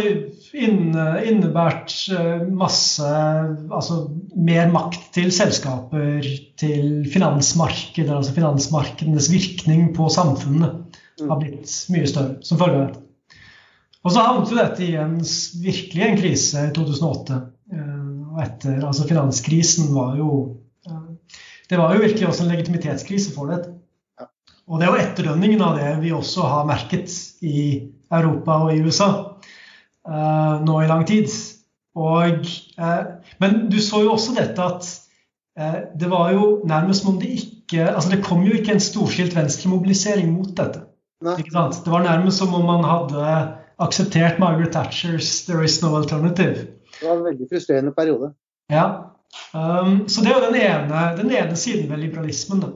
innebært 0.58 1.94
eh, 2.16 2.46
masse 2.48 3.06
Altså 3.06 4.00
mer 4.36 4.72
makt 4.72 5.12
til 5.18 5.30
selskaper, 5.36 6.26
til 6.60 7.06
finansmarkedet. 7.12 8.10
Altså 8.16 8.36
finansmarkedenes 8.38 9.30
virkning 9.34 9.92
på 9.98 10.10
samfunnet 10.14 10.98
mm. 11.22 11.28
har 11.28 11.40
blitt 11.42 11.76
mye 11.94 12.10
større 12.10 12.40
som 12.48 12.62
følge 12.62 12.80
av 12.80 12.88
dette. 12.88 13.06
Og 14.02 14.14
så 14.14 14.24
havnet 14.26 14.50
jo 14.50 14.58
dette 14.58 14.86
i 14.88 14.96
en, 14.98 15.20
virkelig 15.62 16.06
en 16.08 16.18
krise 16.18 16.66
i 16.72 16.74
2008. 16.74 17.40
Eh, 17.76 18.10
og 18.32 18.42
etter 18.42 18.82
altså 18.88 19.06
finanskrisen 19.10 19.92
var 19.94 20.18
jo 20.18 20.32
eh, 20.88 21.38
Det 21.70 21.80
var 21.80 21.94
jo 21.96 22.04
virkelig 22.08 22.28
også 22.28 22.48
en 22.48 22.54
legitimitetskrise 22.56 23.36
for 23.36 23.52
det. 23.52 23.62
Og 24.72 24.80
det 24.80 24.88
er 24.88 24.94
jo 24.94 25.02
etterdønningen 25.04 25.62
av 25.66 25.78
det 25.78 25.92
vi 26.02 26.14
også 26.16 26.48
har 26.48 26.68
merket 26.70 27.12
i 27.44 27.92
Europa 28.12 28.58
og 28.66 28.76
i 28.76 28.82
USA 28.82 29.10
uh, 30.08 30.62
nå 30.66 30.82
i 30.82 30.90
lang 30.90 31.06
tid. 31.08 31.32
Og, 31.96 32.46
uh, 32.80 33.04
men 33.44 33.66
du 33.72 33.80
så 33.84 34.04
jo 34.06 34.14
også 34.16 34.36
dette 34.38 34.64
at 34.64 34.88
uh, 35.60 35.80
det 36.00 36.12
var 36.12 36.32
jo 36.36 36.62
nærmest 36.68 37.04
som 37.04 37.16
om 37.16 37.20
det 37.22 37.34
ikke 37.40 37.58
altså 37.72 38.10
Det 38.12 38.24
kom 38.26 38.42
jo 38.44 38.52
ikke 38.52 38.74
en 38.76 38.84
storskilt 38.84 39.36
venstremobilisering 39.36 40.34
mot 40.34 40.50
dette. 40.58 40.82
Det 41.24 41.92
var 41.94 42.04
nærmest 42.04 42.42
som 42.42 42.54
om 42.58 42.66
man 42.68 42.84
hadde 42.84 43.28
akseptert 43.80 44.40
Margaret 44.40 44.74
Thatchers 44.74 45.46
'There 45.46 45.64
is 45.64 45.82
no 45.84 45.96
alternative'. 45.96 46.68
Det 47.00 47.08
var 47.08 47.16
en 47.16 47.24
veldig 47.24 47.48
frustrerende 47.52 47.92
periode. 47.92 48.34
Ja. 48.70 48.86
Um, 49.54 50.08
så 50.08 50.22
det 50.22 50.32
er 50.32 50.36
jo 50.40 50.46
den 50.52 50.60
ene, 50.62 51.18
den 51.18 51.32
ene 51.32 51.56
siden 51.56 51.90
ved 51.90 51.98
liberalismen. 51.98 52.60
Da. 52.60 52.68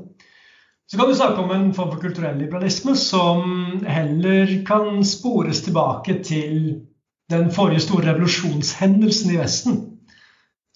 Så 0.91 0.97
kan 0.97 1.09
du 1.09 1.15
snakke 1.17 1.41
om 1.41 1.51
en 1.51 1.73
form 1.73 1.91
for 1.91 2.01
kulturell 2.01 2.37
liberalisme 2.37 2.93
som 2.95 3.81
heller 3.87 4.51
kan 4.67 5.01
spores 5.05 5.63
tilbake 5.65 6.19
til 6.23 6.85
den 7.31 7.49
forrige 7.51 7.81
store 7.87 8.11
revolusjonshendelsen 8.11 9.33
i 9.33 9.39
Vesten. 9.41 9.79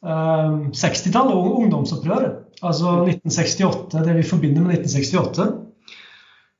60-tallet 0.02 1.34
ehm, 1.34 1.38
og 1.38 1.60
ungdomsopprøret. 1.62 2.46
Altså 2.66 2.96
1968, 3.06 4.02
det 4.06 4.16
vi 4.18 4.30
forbinder 4.32 4.66
med 4.66 4.80
1968. 4.82 5.50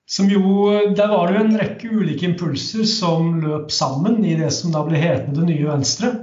Som 0.10 0.30
jo, 0.30 0.70
Der 0.98 1.08
var 1.08 1.28
det 1.28 1.36
jo 1.36 1.46
en 1.46 1.60
rekke 1.60 1.90
ulike 1.90 2.26
impulser 2.26 2.86
som 2.86 3.40
løp 3.42 3.72
sammen 3.72 4.24
i 4.26 4.36
det 4.38 4.50
som 4.54 4.74
da 4.74 4.82
ble 4.86 4.98
hetende 4.98 5.42
Det 5.42 5.50
nye 5.52 5.70
Venstre 5.70 6.14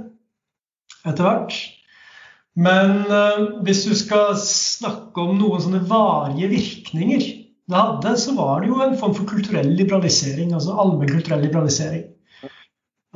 etter 1.07 1.23
hvert. 1.23 1.55
Men 2.57 3.03
uh, 3.05 3.59
hvis 3.65 3.83
du 3.85 3.93
skal 3.97 4.33
snakke 4.41 5.21
om 5.21 5.37
noen 5.37 5.61
sånne 5.61 5.83
varige 5.85 6.49
virkninger 6.55 7.25
det 7.67 7.75
hadde, 7.75 8.13
så 8.17 8.33
var 8.37 8.63
det 8.63 8.71
jo 8.71 8.79
en 8.81 8.95
form 8.97 9.13
for 9.13 9.29
kulturell 9.29 9.69
liberalisering. 9.77 10.53
Altså 10.55 10.73
allmennkulturell 10.79 11.43
liberalisering. 11.45 12.07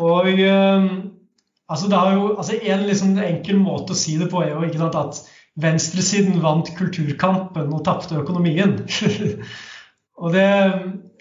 Og 0.02 0.30
uh, 0.30 0.88
altså 1.72 1.90
det 1.90 2.02
har 2.04 2.18
jo, 2.18 2.32
altså 2.36 2.60
En 2.62 2.86
liksom 2.88 3.18
enkel 3.18 3.62
måte 3.62 3.96
å 3.96 3.98
si 3.98 4.18
det 4.20 4.30
på 4.32 4.44
er 4.44 4.54
jo 4.54 4.72
sant, 4.78 5.00
at 5.00 5.22
venstresiden 5.62 6.42
vant 6.44 6.70
kulturkampen 6.78 7.74
og 7.74 7.84
tapte 7.88 8.20
økonomien. 8.22 8.78
og, 10.22 10.32
det, 10.36 10.48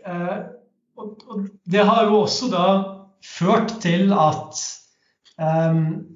uh, 0.04 0.38
og, 0.98 1.16
og, 1.24 1.48
det 1.64 1.88
har 1.88 2.04
jo 2.10 2.20
også 2.26 2.52
da 2.52 2.66
ført 3.24 3.78
til 3.82 4.12
at 4.12 4.60
um, 5.40 6.09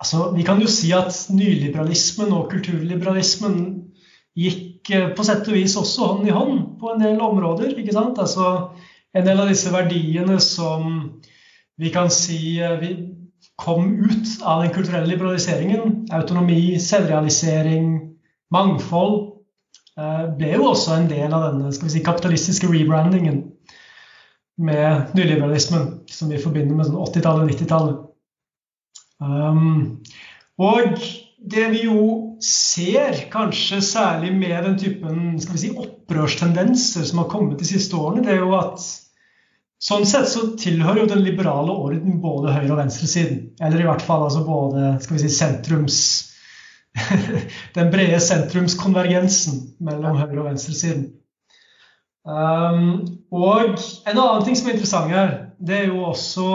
Altså, 0.00 0.30
vi 0.32 0.44
kan 0.46 0.60
jo 0.62 0.68
si 0.70 0.92
at 0.96 1.12
nyliberalismen 1.28 2.32
og 2.32 2.48
kulturliberalismen 2.52 3.56
gikk 4.38 4.90
eh, 4.96 5.10
på 5.16 5.26
sett 5.26 5.48
og 5.48 5.58
vis 5.58 5.76
også 5.76 6.12
hånd 6.14 6.28
i 6.28 6.34
hånd 6.34 6.62
på 6.80 6.94
en 6.94 7.04
del 7.04 7.20
områder. 7.20 7.74
ikke 7.76 7.92
sant? 7.96 8.18
Altså, 8.22 8.70
en 9.14 9.26
del 9.26 9.42
av 9.42 9.50
disse 9.50 9.72
verdiene 9.74 10.38
som 10.40 10.86
vi 11.80 11.92
kan 11.92 12.08
si 12.12 12.60
eh, 12.62 12.78
vi 12.80 12.94
kom 13.60 13.92
ut 14.00 14.40
av 14.40 14.62
den 14.62 14.72
kulturelle 14.72 15.10
liberaliseringen, 15.10 16.06
autonomi, 16.16 16.78
selvrealisering, 16.80 17.90
mangfold, 18.54 19.18
eh, 20.00 20.26
ble 20.38 20.54
jo 20.56 20.70
også 20.70 20.96
en 20.96 21.10
del 21.10 21.32
av 21.32 21.50
denne 21.50 21.72
si, 21.76 22.00
kapitalistiske 22.04 22.70
rebrandingen 22.72 23.42
med 24.60 25.12
nyliberalismen, 25.16 26.00
som 26.08 26.32
vi 26.32 26.40
forbinder 26.40 26.76
med 26.76 26.88
sånn 26.88 27.00
80-tallet 27.04 27.44
og 27.44 27.52
90-tallet. 27.52 28.06
Um, 29.20 30.00
og 30.60 30.96
det 31.40 31.66
vi 31.72 31.84
jo 31.86 32.00
ser, 32.44 33.16
kanskje 33.32 33.80
særlig 33.84 34.32
med 34.36 34.64
den 34.64 34.78
typen 34.80 35.20
skal 35.40 35.56
vi 35.56 35.62
si, 35.62 35.70
opprørstendenser 35.76 37.04
som 37.08 37.22
har 37.22 37.30
kommet 37.32 37.60
de 37.60 37.68
siste 37.68 37.96
årene, 37.96 38.24
det 38.24 38.34
er 38.34 38.42
jo 38.44 38.56
at 38.58 38.82
sånn 39.80 40.04
sett 40.08 40.28
så 40.28 40.50
tilhører 40.60 41.02
jo 41.02 41.12
den 41.14 41.24
liberale 41.24 41.72
orden 41.72 42.20
både 42.20 42.52
høyre- 42.52 42.74
og 42.74 42.82
venstresiden. 42.82 43.46
Eller 43.60 43.80
i 43.80 43.88
hvert 43.88 44.04
fall 44.04 44.26
altså 44.26 44.44
både 44.44 44.96
skal 45.04 45.16
vi 45.16 45.22
si, 45.24 45.32
sentrums 45.36 46.02
Den 47.76 47.86
brede 47.92 48.18
sentrumskonvergensen 48.20 49.60
mellom 49.78 50.16
høyre- 50.18 50.40
og 50.42 50.48
venstresiden. 50.48 51.04
Um, 52.26 53.20
og 53.32 53.78
en 53.78 54.18
annen 54.18 54.44
ting 54.44 54.58
som 54.58 54.68
er 54.68 54.74
interessant 54.74 55.14
her, 55.14 55.30
det 55.62 55.76
er 55.78 55.86
jo 55.88 56.02
også 56.10 56.48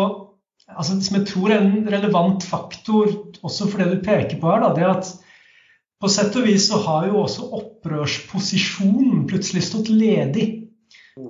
altså, 0.71 0.97
som 1.01 1.19
jeg 1.19 1.27
tror 1.29 1.53
er 1.53 1.61
en 1.61 1.87
relevant 1.91 2.43
faktor 2.45 3.11
også 3.45 3.69
for 3.69 3.81
det 3.81 3.91
du 3.93 4.03
peker 4.05 4.39
på 4.41 4.51
her, 4.51 4.63
da, 4.63 4.73
det 4.77 4.89
at 4.89 5.13
på 6.01 6.11
sett 6.11 6.35
og 6.37 6.45
vis 6.45 6.67
så 6.69 6.81
har 6.83 7.07
jo 7.09 7.21
også 7.23 7.49
opprørsposisjonen 7.55 9.25
plutselig 9.29 9.63
stått 9.65 9.89
ledig. 9.93 10.47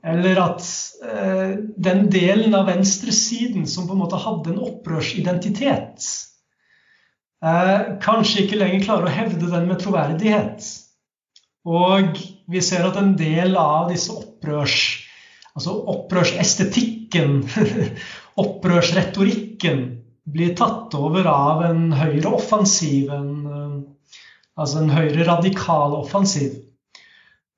Eller 0.01 0.39
at 0.41 0.65
eh, 1.05 1.51
den 1.77 2.07
delen 2.09 2.55
av 2.57 2.65
venstresiden 2.71 3.67
som 3.69 3.85
på 3.85 3.93
en 3.93 4.01
måte 4.01 4.17
hadde 4.17 4.55
en 4.55 4.63
opprørsidentitet, 4.65 6.07
eh, 7.45 7.75
kanskje 8.01 8.45
ikke 8.45 8.57
lenger 8.57 8.87
klarer 8.87 9.11
å 9.11 9.13
hevde 9.13 9.51
den 9.51 9.69
med 9.69 9.83
troverdighet. 9.83 10.65
Og 11.69 12.17
vi 12.49 12.61
ser 12.65 12.85
at 12.89 12.97
en 12.97 13.13
del 13.17 13.53
av 13.61 13.91
disse 13.93 14.13
opprørs, 14.13 14.79
altså 15.53 15.77
opprørsestetikken, 15.93 17.43
opprørsretorikken, 18.41 19.85
blir 20.25 20.55
tatt 20.57 20.95
over 20.97 21.27
av 21.29 21.63
en 21.67 21.91
høyreoffensiv, 21.93 23.11
en, 23.13 23.33
eh, 23.45 23.75
altså 24.57 24.81
en 24.81 24.93
høyre 24.95 25.27
radikal 25.27 25.93
offensiv. 25.99 26.55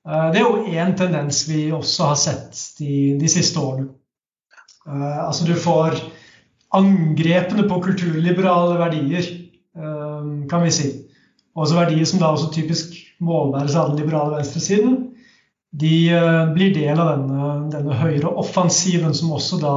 Eh, 0.08 0.28
det 0.34 0.42
er 0.42 0.44
jo 0.44 0.66
én 0.68 0.96
tendens 1.00 1.46
vi 1.48 1.70
også 1.72 2.12
har 2.12 2.20
sett 2.20 2.60
de, 2.80 3.16
de 3.20 3.32
siste 3.32 3.60
årene. 3.60 3.90
Eh, 4.88 5.20
altså 5.24 5.48
du 5.48 5.56
får 5.56 6.02
angrepene 6.78 7.64
på 7.70 7.82
kulturliberale 7.86 8.80
verdier, 8.82 9.34
kan 10.50 10.64
vi 10.66 10.72
si. 10.74 10.88
Også 11.54 11.76
verdier 11.78 12.08
som 12.10 12.20
da 12.20 12.32
også 12.34 12.48
typisk 12.50 12.96
målbæres 13.22 13.76
av 13.78 13.92
den 13.92 14.02
liberale 14.02 14.40
venstresiden, 14.40 14.96
de 15.70 16.10
blir 16.56 16.74
del 16.74 16.98
av 16.98 17.12
denne, 17.12 17.52
denne 17.72 18.00
høyre 18.00 18.32
offensiven, 18.42 19.14
som 19.16 19.36
også 19.38 19.60
da 19.62 19.76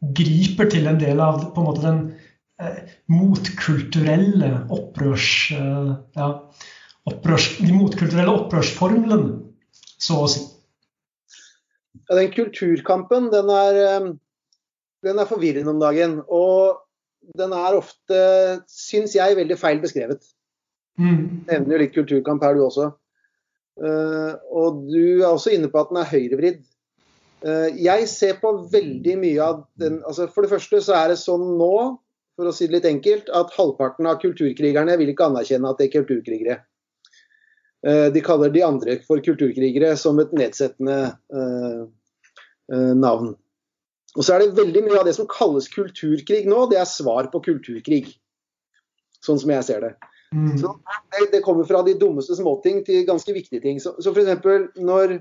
griper 0.00 0.68
til 0.70 0.86
en 0.90 0.98
del 1.00 1.20
av 1.22 1.40
på 1.54 1.62
en 1.62 1.68
måte 1.68 1.84
den 1.84 2.00
eh, 2.62 2.94
motkulturelle 3.10 4.52
opprørs... 4.74 5.30
Eh, 5.54 5.92
ja, 6.18 6.28
opprørs, 7.08 7.50
de 7.62 7.72
motkulturelle 7.72 8.34
opprørsformlene, 8.42 9.38
så 9.98 10.22
å 10.24 10.30
si. 10.30 10.44
Ja, 12.08 12.18
den 12.18 12.32
kulturkampen, 12.34 13.30
den 13.32 13.50
er, 13.52 13.80
eh, 13.84 14.10
den 15.06 15.22
er 15.22 15.30
forvirrende 15.30 15.74
om 15.74 15.82
dagen. 15.82 16.20
Og 16.28 16.78
den 17.38 17.52
er 17.52 17.76
ofte, 17.76 18.20
syns 18.70 19.16
jeg, 19.16 19.36
veldig 19.36 19.58
feil 19.60 19.82
beskrevet. 19.82 20.22
Mm. 20.98 21.44
Nevner 21.48 21.76
jo 21.76 21.82
litt 21.82 21.94
kulturkamp 21.94 22.44
her, 22.44 22.56
du 22.56 22.64
også. 22.66 22.90
Uh, 23.78 24.34
og 24.50 24.80
du 24.90 25.20
er 25.20 25.28
også 25.28 25.52
inne 25.54 25.68
på 25.70 25.78
at 25.78 25.92
den 25.92 26.00
er 26.00 26.10
høyrevridd. 26.10 26.62
Uh, 27.46 27.68
jeg 27.78 28.08
ser 28.10 28.38
på 28.42 28.52
veldig 28.72 29.14
mye 29.20 29.42
av 29.44 29.60
den 29.78 30.00
altså 30.02 30.26
For 30.32 30.42
det 30.42 30.50
første 30.50 30.80
så 30.82 30.96
er 30.98 31.12
det 31.12 31.20
sånn 31.20 31.44
nå, 31.60 31.74
for 32.38 32.50
å 32.50 32.54
si 32.54 32.66
det 32.66 32.78
litt 32.78 32.88
enkelt, 32.90 33.30
at 33.34 33.54
halvparten 33.54 34.08
av 34.10 34.18
kulturkrigerne 34.22 34.96
vil 34.98 35.12
ikke 35.12 35.28
anerkjenne 35.30 35.70
at 35.70 35.78
det 35.78 35.88
er 35.88 35.94
kulturkrigere. 36.00 36.60
Uh, 37.86 38.08
de 38.14 38.22
kaller 38.26 38.50
de 38.54 38.64
andre 38.66 38.98
for 39.06 39.22
kulturkrigere 39.24 39.94
som 39.98 40.18
et 40.22 40.34
nedsettende 40.36 41.00
navn. 42.68 43.30
Og 44.18 44.24
så 44.26 44.34
er 44.34 44.42
det 44.42 44.58
veldig 44.58 44.82
mye 44.84 44.98
av 45.00 45.06
det 45.08 45.14
som 45.16 45.28
kalles 45.30 45.70
kulturkrig 45.72 46.42
nå, 46.50 46.66
det 46.68 46.76
er 46.80 46.90
svar 46.90 47.30
på 47.32 47.40
kulturkrig. 47.46 48.10
Sånn 49.24 49.40
som 49.40 49.52
jeg 49.54 49.64
ser 49.64 49.86
det. 49.86 49.92
Mm. 50.34 50.58
Så 50.60 50.74
det, 51.12 51.30
det, 51.32 51.40
kommer 51.44 51.64
fra 51.64 51.80
de 51.86 51.94
dummeste 51.98 52.36
småting 52.36 52.82
til 52.84 53.06
ganske 53.08 53.32
viktige 53.32 53.62
ting. 53.64 53.80
Så, 53.80 53.94
så 54.02 54.12
f.eks. 54.12 54.76
Når, 54.76 55.20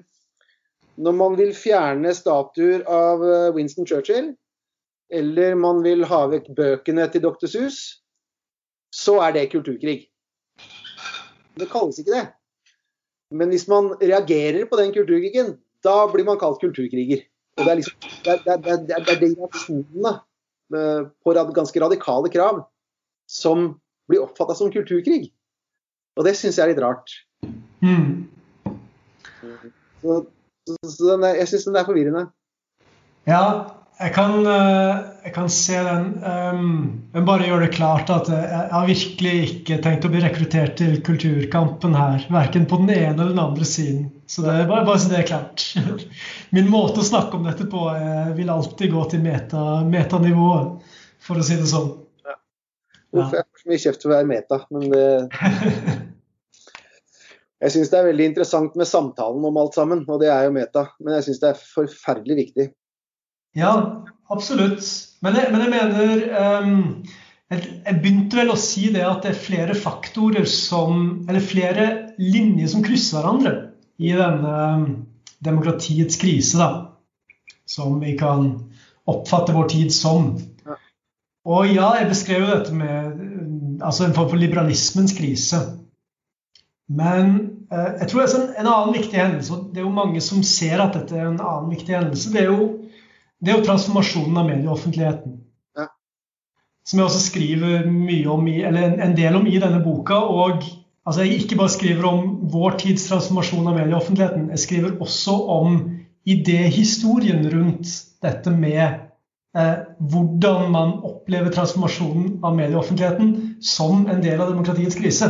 når 0.97 1.15
man 1.17 1.38
vil 1.38 1.53
fjerne 1.55 2.13
statuer 2.15 2.83
av 2.89 3.23
eh, 3.23 3.53
Winston 3.55 3.88
Churchill, 3.88 4.33
eller 5.13 5.55
man 5.55 5.83
vil 5.86 6.03
ha 6.10 6.25
vekk 6.31 6.49
bøkene 6.57 7.05
til 7.13 7.23
Dr. 7.23 7.47
Sus, 7.47 7.79
så 8.93 9.19
er 9.23 9.36
det 9.36 9.49
kulturkrig. 9.53 9.99
Det 11.57 11.69
kalles 11.71 11.99
ikke 12.01 12.15
det. 12.15 12.25
Men 13.31 13.51
hvis 13.51 13.67
man 13.71 13.91
reagerer 14.01 14.67
på 14.69 14.79
den 14.79 14.93
kulturkrigen, 14.95 15.57
da 15.83 16.05
blir 16.12 16.27
man 16.27 16.39
kalt 16.41 16.62
kulturkriger. 16.63 17.25
Og 17.57 17.65
det 17.65 17.71
er 17.71 17.79
liksom, 17.79 18.07
det 18.23 18.33
er, 18.33 18.41
det 18.45 18.71
er, 18.73 18.83
det 18.86 19.13
er 19.13 19.21
de 19.21 19.31
reaksjonene 19.33 20.13
eh, 20.77 21.03
på 21.23 21.36
ganske 21.57 21.83
radikale 21.83 22.31
krav 22.33 22.63
som 23.27 23.73
blir 24.07 24.23
oppfatta 24.23 24.55
som 24.55 24.71
kulturkrig. 24.71 25.31
Og 26.17 26.25
det 26.25 26.33
syns 26.38 26.57
jeg 26.57 26.65
er 26.65 26.73
litt 26.73 26.81
rart. 26.81 27.13
Mm. 27.86 28.25
Så, 30.01 30.21
så 30.67 31.15
er, 31.17 31.39
jeg 31.41 31.49
syns 31.51 31.67
den 31.69 31.80
er 31.80 31.88
forvirrende. 31.88 32.27
Ja, 33.27 33.41
jeg 33.97 34.13
kan, 34.13 34.45
eh, 34.45 34.97
jeg 35.25 35.34
kan 35.34 35.47
se 35.49 35.77
den. 35.84 36.10
Um, 36.21 36.67
men 37.15 37.25
bare 37.25 37.47
gjør 37.47 37.63
det 37.65 37.71
klart 37.73 38.12
at 38.13 38.30
jeg 38.30 38.67
har 38.71 38.86
virkelig 38.86 39.34
ikke 39.47 39.80
tenkt 39.82 40.06
å 40.06 40.12
bli 40.13 40.21
rekruttert 40.21 40.75
til 40.77 40.99
kulturkampen 41.06 41.97
her. 41.97 42.27
Verken 42.34 42.67
på 42.69 42.77
den 42.84 42.93
ene 42.93 43.15
eller 43.15 43.34
den 43.34 43.41
andre 43.41 43.65
siden. 43.65 44.12
Så 44.30 44.45
det 44.45 44.53
er 44.53 44.69
bare, 44.69 44.86
bare 44.86 45.01
så 45.01 45.10
det 45.10 45.23
er 45.23 45.30
klart. 45.32 45.65
Min 46.56 46.69
måte 46.69 47.01
å 47.01 47.10
snakke 47.10 47.39
om 47.39 47.47
dette 47.49 47.65
på 47.71 47.88
vil 48.38 48.53
alltid 48.53 48.93
gå 48.93 49.08
til 49.10 49.23
meta, 49.25 49.63
metanivået, 49.88 50.93
for 51.23 51.41
å 51.41 51.47
si 51.47 51.58
det 51.58 51.71
sånn. 51.71 51.95
Hvorfor 53.15 53.39
jeg 53.39 53.47
får 53.47 53.63
så 53.63 53.71
mye 53.71 53.82
kjeft 53.82 54.03
for 54.03 54.12
å 54.12 54.17
være 54.17 54.30
meta, 54.30 54.62
men 54.75 54.91
det 54.91 55.06
Jeg 57.63 57.74
syns 57.74 57.89
det 57.89 57.98
er 57.98 58.10
veldig 58.12 58.26
interessant 58.32 58.76
med 58.78 58.89
samtalen 58.89 59.46
om 59.50 59.56
alt 59.58 59.78
sammen, 59.78 60.04
og 60.06 60.20
det 60.22 60.30
er 60.30 60.46
jo 60.46 60.54
meta. 60.54 60.84
Men 61.02 61.17
jeg 61.17 61.28
syns 61.28 61.39
det 61.41 61.50
er 61.50 61.63
forferdelig 61.74 62.38
viktig. 62.41 62.67
Ja, 63.58 63.72
absolutt. 64.34 64.86
Men 65.26 65.39
jeg, 65.39 65.50
men 65.54 65.63
jeg 65.65 65.72
mener 65.74 66.26
um, 66.62 66.76
jeg, 67.50 67.63
jeg, 67.63 67.96
begynte 68.04 68.38
vel 68.38 68.54
å 68.54 68.60
si 68.62 68.91
det 68.93 69.02
at 69.08 69.26
det 69.26 69.32
er 69.32 69.39
flere 69.39 69.78
faktorer 69.78 70.46
som 70.52 71.24
Eller 71.26 71.41
flere 71.41 71.88
linjer 72.22 72.70
som 72.70 72.84
krysser 72.86 73.17
hverandre 73.17 73.56
i 73.98 74.12
denne 74.13 74.58
um, 74.78 74.86
demokratiets 75.41 76.20
krise, 76.22 76.60
da. 76.62 76.70
Som 77.67 77.98
vi 78.04 78.13
kan 78.20 78.52
oppfatte 79.10 79.56
vår 79.56 79.72
tid 79.74 79.96
som. 79.96 80.36
Og 81.48 81.72
ja, 81.72 81.89
jeg 81.98 82.12
beskrev 82.12 82.43
jo 82.43 82.52
dette 82.52 82.76
med 82.76 83.82
altså 83.82 84.06
en 84.06 84.13
form 84.13 84.30
for 84.30 84.41
liberalismens 84.41 85.15
krise. 85.17 85.62
Men 86.88 87.34
eh, 87.71 87.93
jeg 88.02 88.10
tror 88.10 88.23
det 88.23 88.28
er 88.38 88.62
en, 88.62 88.69
annen 88.71 88.95
viktig 88.95 89.19
hendelse, 89.19 89.54
og 89.54 89.71
det 89.73 89.82
er 89.82 89.88
jo 89.88 89.95
mange 89.95 90.21
som 90.23 90.43
ser 90.47 90.80
at 90.80 90.95
dette 90.95 91.17
er 91.17 91.28
en 91.28 91.41
annen 91.41 91.71
viktig 91.73 91.95
hendelse, 91.97 92.32
det 92.32 92.45
er 92.45 92.52
jo, 92.52 92.67
det 93.43 93.52
er 93.52 93.60
jo 93.60 93.67
transformasjonen 93.67 94.39
av 94.39 94.47
medieoffentligheten. 94.47 95.38
Ja. 95.78 95.89
Som 96.88 97.02
jeg 97.02 97.10
også 97.10 97.23
skriver 97.26 97.89
mye 97.91 98.30
om 98.32 98.47
i, 98.47 98.62
eller 98.67 98.88
en, 98.88 99.02
en 99.04 99.17
del 99.17 99.36
om 99.39 99.50
i 99.50 99.60
denne 99.60 99.82
boka. 99.84 100.15
og 100.15 100.63
altså 101.04 101.26
Jeg 101.26 101.41
ikke 101.43 101.60
bare 101.60 101.76
skriver 101.76 102.08
om 102.08 102.32
vår 102.56 102.80
tids 102.86 103.10
transformasjon 103.10 103.67
av 103.67 103.76
medieoffentligheten, 103.82 104.50
jeg 104.56 104.63
skriver 104.63 104.95
også 105.04 105.36
om 105.58 105.82
idéhistorien 106.28 107.43
rundt 107.52 107.91
dette 108.23 108.52
med 108.52 108.84
eh, 109.56 109.76
hvordan 110.00 110.71
man 110.71 110.95
opplever 111.08 111.52
transformasjonen 111.52 112.39
av 112.47 112.56
medieoffentligheten 112.56 113.36
som 113.63 114.08
en 114.08 114.23
del 114.23 114.39
av 114.39 114.52
demokratiets 114.52 114.95
krise. 115.00 115.30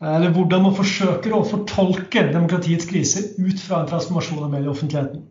Eller 0.00 0.32
hvordan 0.32 0.62
man 0.64 0.76
forsøker 0.76 1.34
å 1.36 1.42
fortolke 1.44 2.22
demokratiets 2.30 2.88
krise 2.88 3.24
ut 3.36 3.60
fra 3.60 3.82
en 3.82 3.90
transformasjon 3.90 4.46
av 4.46 4.54
medieoffentligheten. 4.54 5.26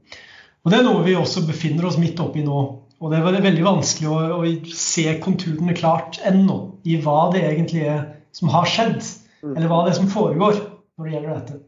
Og 0.64 0.72
Det 0.72 0.78
er 0.78 0.86
noe 0.86 1.06
vi 1.08 1.16
også 1.18 1.48
befinner 1.48 1.88
oss 1.90 1.98
midt 1.98 2.20
oppi 2.22 2.44
nå. 2.46 2.60
Og 3.00 3.12
det 3.12 3.22
er 3.22 3.42
veldig 3.42 3.64
vanskelig 3.66 4.10
å, 4.12 4.18
å 4.38 4.76
se 4.76 5.08
konturene 5.24 5.74
klart 5.78 6.20
ennå 6.28 6.60
i 6.84 7.00
hva 7.02 7.30
det 7.34 7.46
egentlig 7.48 7.86
er 7.88 8.04
som 8.36 8.52
har 8.54 8.68
skjedd, 8.70 9.00
mm. 9.42 9.56
eller 9.56 9.72
hva 9.72 9.86
det 9.86 9.94
er 9.94 10.00
som 10.02 10.12
foregår 10.12 10.60
når 10.60 11.08
det 11.08 11.16
gjelder 11.16 11.38
dette. 11.38 11.60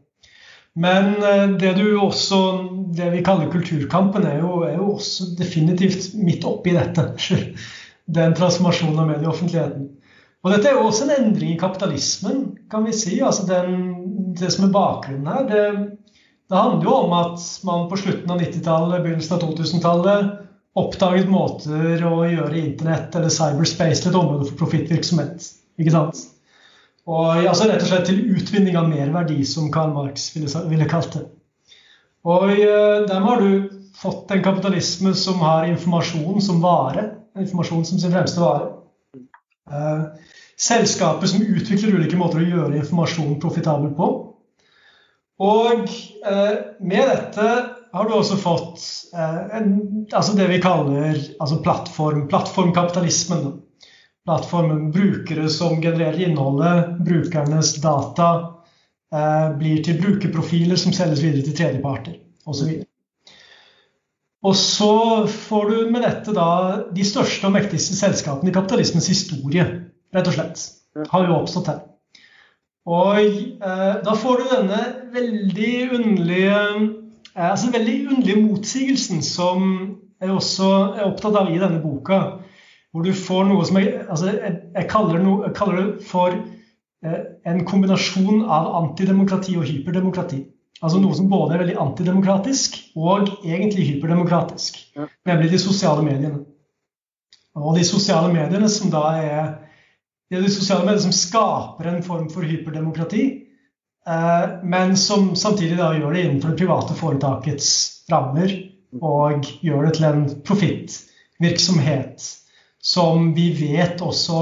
Men 0.72 1.16
eh, 1.20 1.46
det 1.60 1.74
du 1.76 1.98
også 2.00 2.38
Det 2.96 3.10
vi 3.12 3.22
kaller 3.24 3.50
kulturkampen, 3.52 4.24
er 4.28 4.38
jo, 4.40 4.62
er 4.68 4.76
jo 4.76 4.92
også 4.94 5.32
definitivt 5.38 6.12
midt 6.20 6.44
oppi 6.48 6.76
dette. 6.76 7.08
Den 8.18 8.36
transformasjonen 8.36 9.00
av 9.00 9.08
medieoffentligheten. 9.08 9.88
Og 10.42 10.50
dette 10.50 10.70
er 10.70 10.78
jo 10.78 10.88
også 10.88 11.06
en 11.06 11.14
endring 11.14 11.54
i 11.54 11.58
kapitalismen, 11.60 12.38
kan 12.70 12.86
vi 12.86 12.94
si. 12.96 13.20
Altså 13.22 13.46
den, 13.46 13.76
det 14.38 14.50
som 14.50 14.66
er 14.66 14.74
bakgrunnen 14.74 15.28
her, 15.30 15.44
det, 15.46 15.64
det, 16.50 16.56
handler 16.56 16.88
jo 16.88 16.94
om 17.04 17.14
at 17.20 17.44
man 17.68 17.86
på 17.90 17.98
slutten 18.00 18.32
av 18.34 18.42
90-tallet, 18.42 19.04
begynnelsen 19.04 19.36
av 19.36 19.44
2000-tallet 19.44 20.32
oppdaget 20.82 21.28
måter 21.28 22.02
å 22.08 22.22
gjøre 22.24 22.58
internett 22.58 23.14
eller 23.18 23.32
cyberspace 23.32 24.02
til 24.02 24.10
et 24.10 24.18
område 24.18 24.48
for 24.48 24.64
profittvirksomhet. 24.64 25.46
Ikke 25.80 25.94
sant? 25.94 26.24
Og 27.10 27.42
altså 27.42 27.68
rett 27.68 27.82
og 27.82 27.90
slett 27.90 28.08
til 28.08 28.24
utvinning 28.32 28.78
av 28.78 28.88
mer 28.90 29.10
verdi, 29.14 29.40
som 29.46 29.70
Karl 29.74 29.92
Marx 29.94 30.30
ville, 30.36 30.50
ville 30.70 30.88
kalt 30.90 31.16
det. 31.18 31.24
Og 32.22 32.50
uh, 32.50 33.02
dermed 33.08 33.28
har 33.28 33.42
du 33.42 33.80
fått 33.98 34.30
en 34.30 34.44
kapitalisme 34.44 35.14
som 35.18 35.42
har 35.42 35.66
informasjon 35.70 36.42
som 36.42 36.62
vare. 36.62 37.08
Informasjon 37.38 37.84
som 37.86 38.00
sin 38.00 38.14
fremste 38.14 38.42
vare. 38.42 38.70
Selskaper 40.62 41.26
som 41.30 41.42
utvikler 41.42 41.96
ulike 41.96 42.18
måter 42.18 42.42
å 42.42 42.46
gjøre 42.46 42.78
informasjon 42.78 43.40
profitabel 43.42 43.94
på. 43.96 44.10
Og 45.42 45.88
eh, 45.88 46.52
med 46.84 47.08
dette 47.08 47.48
har 47.92 48.08
du 48.08 48.14
også 48.14 48.38
fått 48.40 48.84
en, 49.12 49.72
altså 50.14 50.36
det 50.38 50.46
vi 50.52 50.60
kaller 50.62 51.18
altså 51.42 51.58
plattform, 51.64 52.28
plattformkapitalismen 52.30 53.50
plattformen. 54.24 54.90
Brukere 54.90 55.48
som 55.48 55.82
genererer 55.82 56.20
innholdet, 56.20 56.98
brukernes 56.98 57.74
data, 57.82 58.54
eh, 59.14 59.56
blir 59.58 59.84
til 59.84 60.00
brukerprofiler 60.00 60.76
som 60.76 60.92
selges 60.92 61.22
videre 61.22 61.42
til 61.42 61.56
tredjeparter 61.56 62.18
osv. 62.46 62.82
Og 64.42 64.56
så 64.56 65.26
får 65.30 65.70
du 65.70 65.90
med 65.90 66.02
dette 66.02 66.34
da 66.34 66.50
de 66.94 67.04
største 67.06 67.46
og 67.46 67.54
mektigste 67.54 67.94
selskapene 67.94 68.50
i 68.50 68.54
kapitalismens 68.54 69.06
historie 69.06 69.66
rett 70.14 70.28
og 70.28 70.36
slett. 70.36 70.66
Har 71.12 71.26
jo 71.26 71.40
oppstått 71.40 71.70
her. 71.72 71.80
Og 72.82 73.18
eh, 73.22 73.96
da 74.02 74.14
får 74.18 74.40
du 74.40 74.48
denne 74.50 74.78
veldig 75.14 75.74
underlige 75.94 76.56
eh, 77.36 77.50
altså 77.52 77.70
veldig 77.70 77.98
underlige 78.10 78.42
motsigelsen 78.42 79.22
som 79.22 79.68
jeg 80.22 80.34
også 80.34 80.70
er 80.96 81.04
opptatt 81.06 81.38
av 81.38 81.52
i 81.52 81.60
denne 81.62 81.82
boka. 81.82 82.22
Hvor 82.92 83.06
du 83.06 83.14
får 83.16 83.46
noe 83.48 83.64
som 83.64 83.78
jeg, 83.80 84.02
altså 84.02 84.32
jeg, 84.34 84.56
jeg, 84.74 84.88
kaller, 84.90 85.22
no, 85.22 85.38
jeg 85.46 85.54
kaller, 85.56 85.78
det 85.78 86.08
for 86.10 86.34
eh, 86.34 87.20
en 87.48 87.62
kombinasjon 87.68 88.42
av 88.42 88.74
antidemokrati 88.82 89.56
og 89.56 89.68
hyperdemokrati. 89.70 90.42
Altså 90.82 90.98
noe 90.98 91.14
som 91.14 91.30
både 91.30 91.54
er 91.54 91.62
veldig 91.62 91.78
antidemokratisk 91.78 92.80
og 92.98 93.30
egentlig 93.46 93.86
hyperdemokratisk. 93.92 94.80
Nemlig 95.28 95.52
de 95.52 95.60
sosiale 95.62 96.02
mediene. 96.02 96.42
Og 97.54 97.76
de 97.78 97.84
sosiale 97.86 98.32
mediene 98.32 98.68
som 98.72 98.90
da 98.90 99.04
er 99.20 99.52
det 100.32 100.38
er 100.38 100.46
de 100.46 100.52
sosiale 100.54 100.86
mediene 100.86 101.04
som 101.04 101.12
skaper 101.12 101.90
en 101.90 102.04
form 102.06 102.28
for 102.32 102.48
hyperdemokrati, 102.48 103.24
eh, 104.08 104.44
men 104.64 104.94
som 104.96 105.34
samtidig 105.36 105.76
da 105.76 105.90
gjør 105.92 106.16
det 106.16 106.22
innenfor 106.24 106.54
det 106.54 106.62
private 106.62 106.96
foretakets 106.96 107.68
rammer 108.08 108.54
og 108.96 109.44
gjør 109.60 109.84
det 109.84 109.92
til 109.98 110.08
en 110.08 110.24
profittvirksomhet 110.48 112.30
som 112.82 113.28
vi 113.36 113.50
vet 113.60 114.00
også 114.00 114.40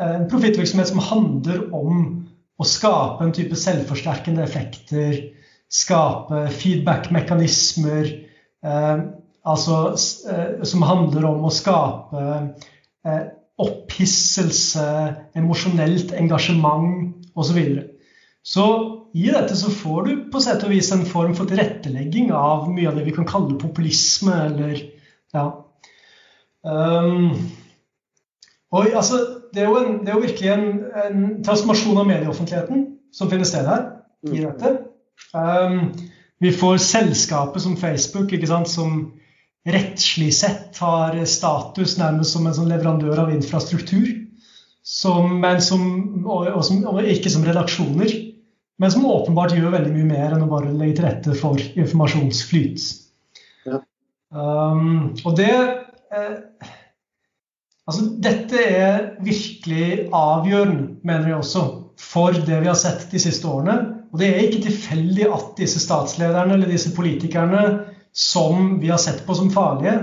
eh, 0.00 0.16
En 0.22 0.26
profittvirksomhet 0.32 0.88
som 0.94 1.04
handler 1.04 1.68
om 1.76 2.00
å 2.56 2.64
skape 2.64 3.28
en 3.28 3.36
type 3.36 3.60
selvforsterkende 3.60 4.40
effekter, 4.40 5.20
skape 5.68 6.46
feedback-mekanismer, 6.62 8.08
eh, 8.64 8.98
altså 9.44 9.82
som 10.00 10.88
handler 10.88 11.28
om 11.28 11.44
å 11.44 11.52
skape 11.52 12.22
opphisselse, 13.62 14.86
emosjonelt 15.36 16.12
engasjement 16.16 17.14
osv. 17.36 17.46
Så, 17.46 17.54
videre. 17.56 17.84
så 18.44 18.66
i 19.16 19.28
dette 19.32 19.56
så 19.56 19.70
får 19.72 20.06
du 20.06 20.10
på 20.32 20.40
sett 20.44 20.64
og 20.64 20.72
vis 20.72 20.90
en 20.92 21.06
form 21.08 21.34
for 21.36 21.48
tilrettelegging 21.48 22.32
av 22.36 22.66
mye 22.72 22.90
av 22.90 22.98
det 22.98 23.06
vi 23.06 23.14
kan 23.16 23.28
kalle 23.28 23.56
populisme, 23.60 24.34
eller 24.50 24.82
ja. 25.34 25.46
Um, 26.66 27.30
og 28.74 28.90
altså, 28.90 29.20
det 29.54 29.62
er 29.62 29.76
en, 29.78 30.00
det 30.02 30.10
er 30.10 30.18
jo 30.18 30.24
virkelig 30.24 30.50
en, 30.52 30.66
en, 31.04 31.26
transformasjon 31.46 32.00
av 32.00 32.08
medieoffentligheten 32.08 32.86
som 33.14 33.30
finner 33.30 33.48
sted 33.48 33.68
her. 33.68 33.84
i 34.26 34.42
dette. 34.42 34.72
Um, 35.36 35.92
vi 36.42 36.50
får 36.52 36.80
selskapet 36.82 37.62
som 37.62 37.76
Facebook, 37.76 38.32
ikke 38.32 38.48
sant, 38.50 38.68
som 38.68 39.12
rettslig 39.66 40.30
sett 40.34 40.78
har 40.78 41.16
status 41.26 41.96
nærmest 41.98 42.36
som 42.36 42.46
en 42.46 42.54
sånn 42.54 42.70
leverandør 42.70 43.24
av 43.24 43.32
infrastruktur. 43.34 44.08
Som, 44.86 45.42
som, 45.66 45.82
og, 46.22 46.46
og, 46.52 46.60
som, 46.62 46.84
og, 46.86 47.00
ikke 47.10 47.32
som 47.32 47.42
redaksjoner, 47.42 48.12
men 48.78 48.92
som 48.92 49.08
åpenbart 49.10 49.56
gjør 49.56 49.72
veldig 49.74 49.90
mye 49.96 50.06
mer 50.12 50.36
enn 50.36 50.44
å 50.44 50.50
bare 50.50 50.70
legge 50.70 51.00
til 51.00 51.08
rette 51.08 51.34
for 51.40 51.58
informasjonsflyt. 51.58 52.84
Ja. 53.66 53.80
Um, 54.30 55.16
og 55.24 55.34
det 55.40 55.50
eh, 55.50 56.36
Altså, 57.86 58.02
dette 58.18 58.58
er 58.66 59.02
virkelig 59.22 60.08
avgjørende, 60.10 60.96
mener 61.06 61.28
jeg 61.30 61.36
også, 61.38 61.60
for 62.02 62.34
det 62.34 62.56
vi 62.64 62.66
har 62.66 62.78
sett 62.78 63.04
de 63.12 63.20
siste 63.22 63.46
årene. 63.46 63.76
Og 64.10 64.18
det 64.18 64.30
er 64.32 64.40
ikke 64.42 64.64
tilfeldig 64.64 65.28
at 65.30 65.52
disse 65.60 65.78
statslederne 65.84 66.56
eller 66.56 66.72
disse 66.72 66.90
politikerne 66.96 67.60
som 68.16 68.78
vi 68.80 68.88
har 68.88 68.98
sett 68.98 69.26
på 69.26 69.34
som 69.36 69.50
farlige, 69.52 69.96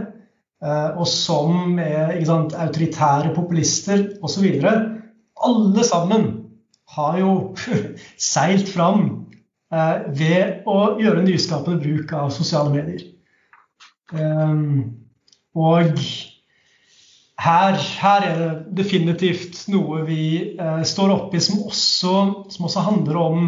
eh, 0.64 0.90
og 0.94 1.08
som 1.10 1.80
er 1.82 2.20
sant, 2.28 2.54
autoritære 2.54 3.34
populister 3.34 4.06
osv. 4.22 4.46
Alle 5.44 5.86
sammen 5.88 6.28
har 6.94 7.18
jo 7.20 7.34
seilt 8.34 8.70
fram 8.70 9.08
eh, 9.74 10.06
ved 10.14 10.70
å 10.70 10.94
gjøre 11.02 11.26
nyskapende 11.26 11.82
bruk 11.82 12.14
av 12.18 12.30
sosiale 12.36 12.74
medier. 12.76 13.08
Ehm, 14.14 14.94
og 15.58 15.98
her, 17.44 17.78
her, 17.78 18.26
er 18.28 18.40
det 18.40 18.78
definitivt 18.84 19.66
noe 19.74 20.04
vi 20.06 20.26
eh, 20.54 20.82
står 20.86 21.16
oppi 21.18 21.42
som 21.42 21.64
også, 21.66 22.16
som 22.54 22.70
også 22.70 22.88
handler 22.92 23.22
om 23.22 23.46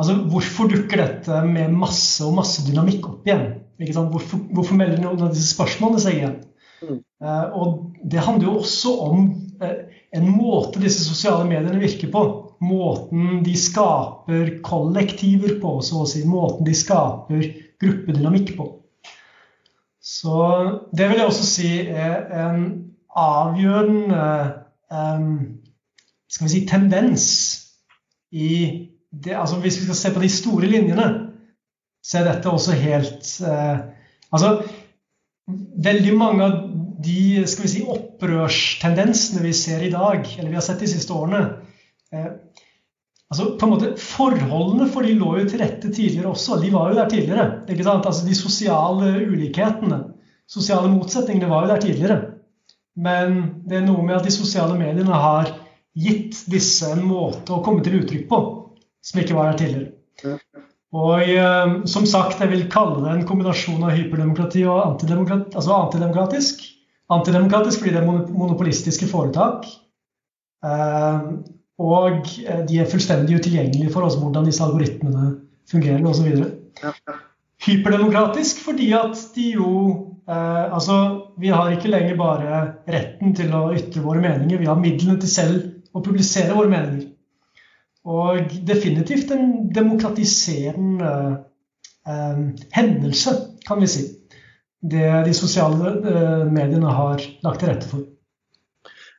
altså 0.00 0.14
Hvorfor 0.32 0.70
dukker 0.70 0.96
dette 0.96 1.42
med 1.44 1.74
masse 1.76 2.24
og 2.24 2.32
masse 2.38 2.62
dynamikk 2.64 3.04
opp 3.10 3.26
igjen? 3.28 3.42
Hvorfor, 3.80 4.42
hvorfor, 4.52 4.76
melder 4.76 5.00
noen 5.00 5.22
av 5.24 5.32
disse 5.32 5.54
spørsmålene 5.54 6.02
seg 6.02 6.18
igjen? 6.18 6.36
Mm. 6.80 6.98
Uh, 7.24 7.46
og 7.56 7.70
det 8.12 8.24
handler 8.24 8.48
jo 8.48 8.58
også 8.60 8.92
om 9.06 9.22
uh, 9.62 9.78
en 10.16 10.28
måte 10.28 10.82
disse 10.82 11.04
sosiale 11.06 11.46
mediene 11.48 11.80
virker 11.80 12.12
på. 12.12 12.24
Måten 12.60 13.40
de 13.46 13.54
skaper 13.56 14.58
kollektiver 14.66 15.56
på, 15.62 15.78
så 15.84 16.02
å 16.02 16.08
si. 16.08 16.26
Måten 16.28 16.68
de 16.68 16.76
skaper 16.76 17.46
gruppedynamikk 17.80 18.52
på. 18.58 18.68
Så 20.00 20.36
det 20.96 21.08
vil 21.08 21.20
jeg 21.20 21.30
også 21.30 21.46
si 21.48 21.72
er 21.88 22.28
en 22.42 22.62
avgjørende 23.16 24.26
um, 24.92 25.32
skal 26.30 26.46
vi 26.46 26.52
si, 26.52 26.66
tendens 26.68 27.26
i 28.30 28.52
det, 29.10 29.34
altså 29.34 29.56
Hvis 29.58 29.80
vi 29.80 29.84
skal 29.84 29.96
se 29.98 30.12
på 30.14 30.20
de 30.22 30.28
store 30.30 30.66
linjene, 30.70 31.06
så 32.04 32.20
er 32.20 32.28
dette 32.30 32.52
også 32.52 32.76
helt 32.80 33.32
eh, 33.46 33.80
Altså, 34.30 34.60
veldig 35.82 36.12
mange 36.14 36.44
av 36.46 36.58
de 37.02 37.42
skal 37.50 37.64
vi 37.64 37.70
si, 37.72 37.80
opprørstendensene 37.82 39.42
vi 39.42 39.50
ser 39.56 39.82
i 39.82 39.90
dag, 39.90 40.22
eller 40.36 40.52
vi 40.52 40.58
har 40.58 40.62
sett 40.62 40.84
de 40.84 40.90
siste 40.92 41.16
årene 41.16 41.40
eh, 42.14 42.28
altså 43.30 43.48
på 43.58 43.66
en 43.66 43.72
måte 43.72 43.90
Forholdene 43.98 44.86
for 44.92 45.06
de 45.06 45.16
lå 45.18 45.32
jo 45.40 45.48
til 45.50 45.62
rette 45.62 45.90
tidligere 45.90 46.30
også. 46.32 46.60
De 46.62 46.70
var 46.74 46.90
jo 46.90 46.98
der 46.98 47.10
tidligere. 47.10 47.48
ikke 47.70 47.86
sant? 47.86 48.06
Altså 48.06 48.26
De 48.26 48.36
sosiale 48.38 49.10
ulikhetene, 49.24 50.00
sosiale 50.50 50.90
motsetningene, 50.92 51.50
var 51.50 51.66
jo 51.66 51.72
der 51.72 51.84
tidligere. 51.86 52.20
Men 53.00 53.38
det 53.66 53.80
er 53.80 53.86
noe 53.86 54.02
med 54.04 54.18
at 54.18 54.26
de 54.26 54.34
sosiale 54.34 54.74
mediene 54.78 55.22
har 55.24 55.54
gitt 55.96 56.44
disse 56.50 56.90
en 56.90 57.02
måte 57.06 57.54
å 57.54 57.62
komme 57.66 57.82
til 57.86 58.00
uttrykk 58.02 58.26
på 58.30 58.40
som 59.02 59.22
ikke 59.22 59.36
var 59.38 59.50
der 59.50 59.62
tidligere. 59.62 60.38
Og 60.90 61.22
eh, 61.22 61.72
som 61.86 62.06
sagt, 62.08 62.40
jeg 62.42 62.50
vil 62.50 62.66
kalle 62.72 63.04
det 63.04 63.12
en 63.12 63.26
kombinasjon 63.28 63.84
av 63.86 63.94
hyperdemokrati 63.94 64.64
og 64.66 64.80
antidemokrati, 64.88 65.54
altså 65.54 65.76
antidemokratisk. 65.76 66.64
Antidemokratisk 67.14 67.82
fordi 67.82 67.94
det 67.94 68.02
er 68.02 68.08
monopolistiske 68.10 69.06
foretak. 69.10 69.68
Eh, 70.66 71.30
og 71.80 72.26
eh, 72.42 72.64
de 72.68 72.80
er 72.82 72.90
fullstendig 72.90 73.38
utilgjengelige 73.38 73.92
for 73.94 74.08
oss 74.08 74.18
hvordan 74.20 74.48
disse 74.48 74.64
algoritmene 74.66 75.30
fungerer 75.70 76.04
osv. 76.10 76.28
Hyperdemokratisk 77.64 78.64
fordi 78.64 78.90
at 78.96 79.18
de 79.36 79.46
jo 79.54 79.70
eh, 80.26 80.66
Altså, 80.74 80.98
vi 81.38 81.54
har 81.54 81.70
ikke 81.70 81.92
lenger 81.92 82.18
bare 82.18 82.60
retten 82.90 83.34
til 83.38 83.54
å 83.54 83.68
ytre 83.76 84.02
våre 84.04 84.22
meninger, 84.26 84.58
vi 84.58 84.68
har 84.68 84.78
midlene 84.80 85.20
til 85.22 85.32
selv 85.32 85.96
å 85.96 86.02
publisere 86.02 86.54
våre 86.54 86.70
meninger. 86.70 87.09
Og 88.08 88.54
definitivt 88.64 89.32
en 89.34 89.68
demokratiserende 89.74 91.10
eh, 92.08 92.44
hendelse, 92.72 93.34
kan 93.66 93.82
vi 93.82 93.90
si. 93.92 94.06
Det 94.80 95.08
de 95.26 95.34
sosiale 95.36 95.92
eh, 96.00 96.46
mediene 96.48 96.94
har 96.96 97.20
lagt 97.44 97.60
til 97.60 97.68
rette 97.68 97.90
for. 97.90 98.06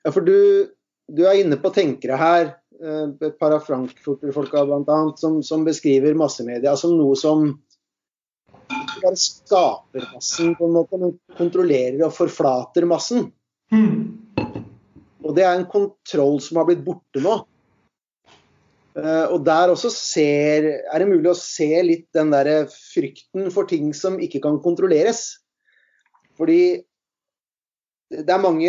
Ja, 0.02 0.10
for 0.10 0.26
du, 0.26 0.72
du 1.06 1.22
er 1.30 1.44
inne 1.44 1.60
på 1.62 1.70
tenkere 1.76 2.18
her, 2.18 2.54
eh, 2.82 3.04
et 3.22 3.38
par 3.38 3.54
av 3.54 3.68
Frankfurt-folka 3.68 4.66
bl.a., 4.66 5.02
som, 5.22 5.44
som 5.46 5.68
beskriver 5.68 6.18
massemedia 6.18 6.74
som 6.80 6.98
noe 6.98 7.20
som 7.20 7.52
ikke 8.72 9.04
bare 9.04 9.20
skaper 9.20 10.10
massen, 10.14 10.56
på 10.56 10.66
en 10.66 10.76
måte, 10.76 10.98
men 10.98 11.16
kontrollerer 11.38 12.02
og 12.08 12.16
forflater 12.16 12.88
massen. 12.90 13.30
Mm. 13.72 14.22
Og 15.22 15.36
det 15.38 15.46
er 15.46 15.58
en 15.58 15.70
kontroll 15.70 16.40
som 16.44 16.60
har 16.62 16.70
blitt 16.70 16.84
borte 16.86 17.22
nå. 17.24 17.36
Eh, 18.92 19.26
og 19.32 19.46
der 19.48 19.72
også 19.72 19.92
ser, 19.94 20.68
er 20.84 21.00
det 21.00 21.08
mulig 21.08 21.32
å 21.32 21.38
se 21.38 21.70
litt 21.86 22.08
den 22.16 22.34
der 22.34 22.68
frykten 22.72 23.52
for 23.54 23.70
ting 23.70 23.94
som 23.96 24.20
ikke 24.20 24.42
kan 24.44 24.60
kontrolleres. 24.64 25.24
Fordi 26.40 26.82
det 28.12 28.34
er 28.34 28.44
mange, 28.44 28.68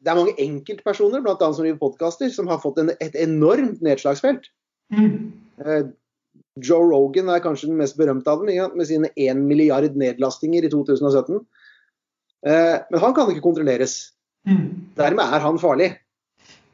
det 0.00 0.08
er 0.08 0.16
mange 0.16 0.36
enkeltpersoner, 0.40 1.20
bl.a. 1.24 1.36
som 1.36 1.64
driver 1.64 1.80
podkaster, 1.82 2.30
som 2.32 2.48
har 2.48 2.62
fått 2.62 2.80
en, 2.80 2.94
et 3.04 3.16
enormt 3.20 3.82
nedslagsfelt. 3.84 4.48
Mm. 4.94 5.32
Eh, 5.60 5.82
Joe 6.64 6.88
Rogan 6.88 7.28
er 7.32 7.42
kanskje 7.44 7.68
den 7.70 7.80
mest 7.80 7.98
berømte 8.00 8.32
av 8.32 8.44
dem, 8.46 8.76
med 8.76 8.88
sine 8.88 9.12
1 9.12 9.44
milliard 9.44 9.96
nedlastinger 10.00 10.64
i 10.64 10.72
2017. 10.72 11.42
Eh, 12.48 12.76
men 12.88 13.02
han 13.04 13.16
kan 13.16 13.28
ikke 13.28 13.44
kontrolleres. 13.44 14.14
Mm. 14.48 14.94
Dermed 14.96 15.36
er 15.36 15.44
han 15.44 15.60
farlig 15.60 15.92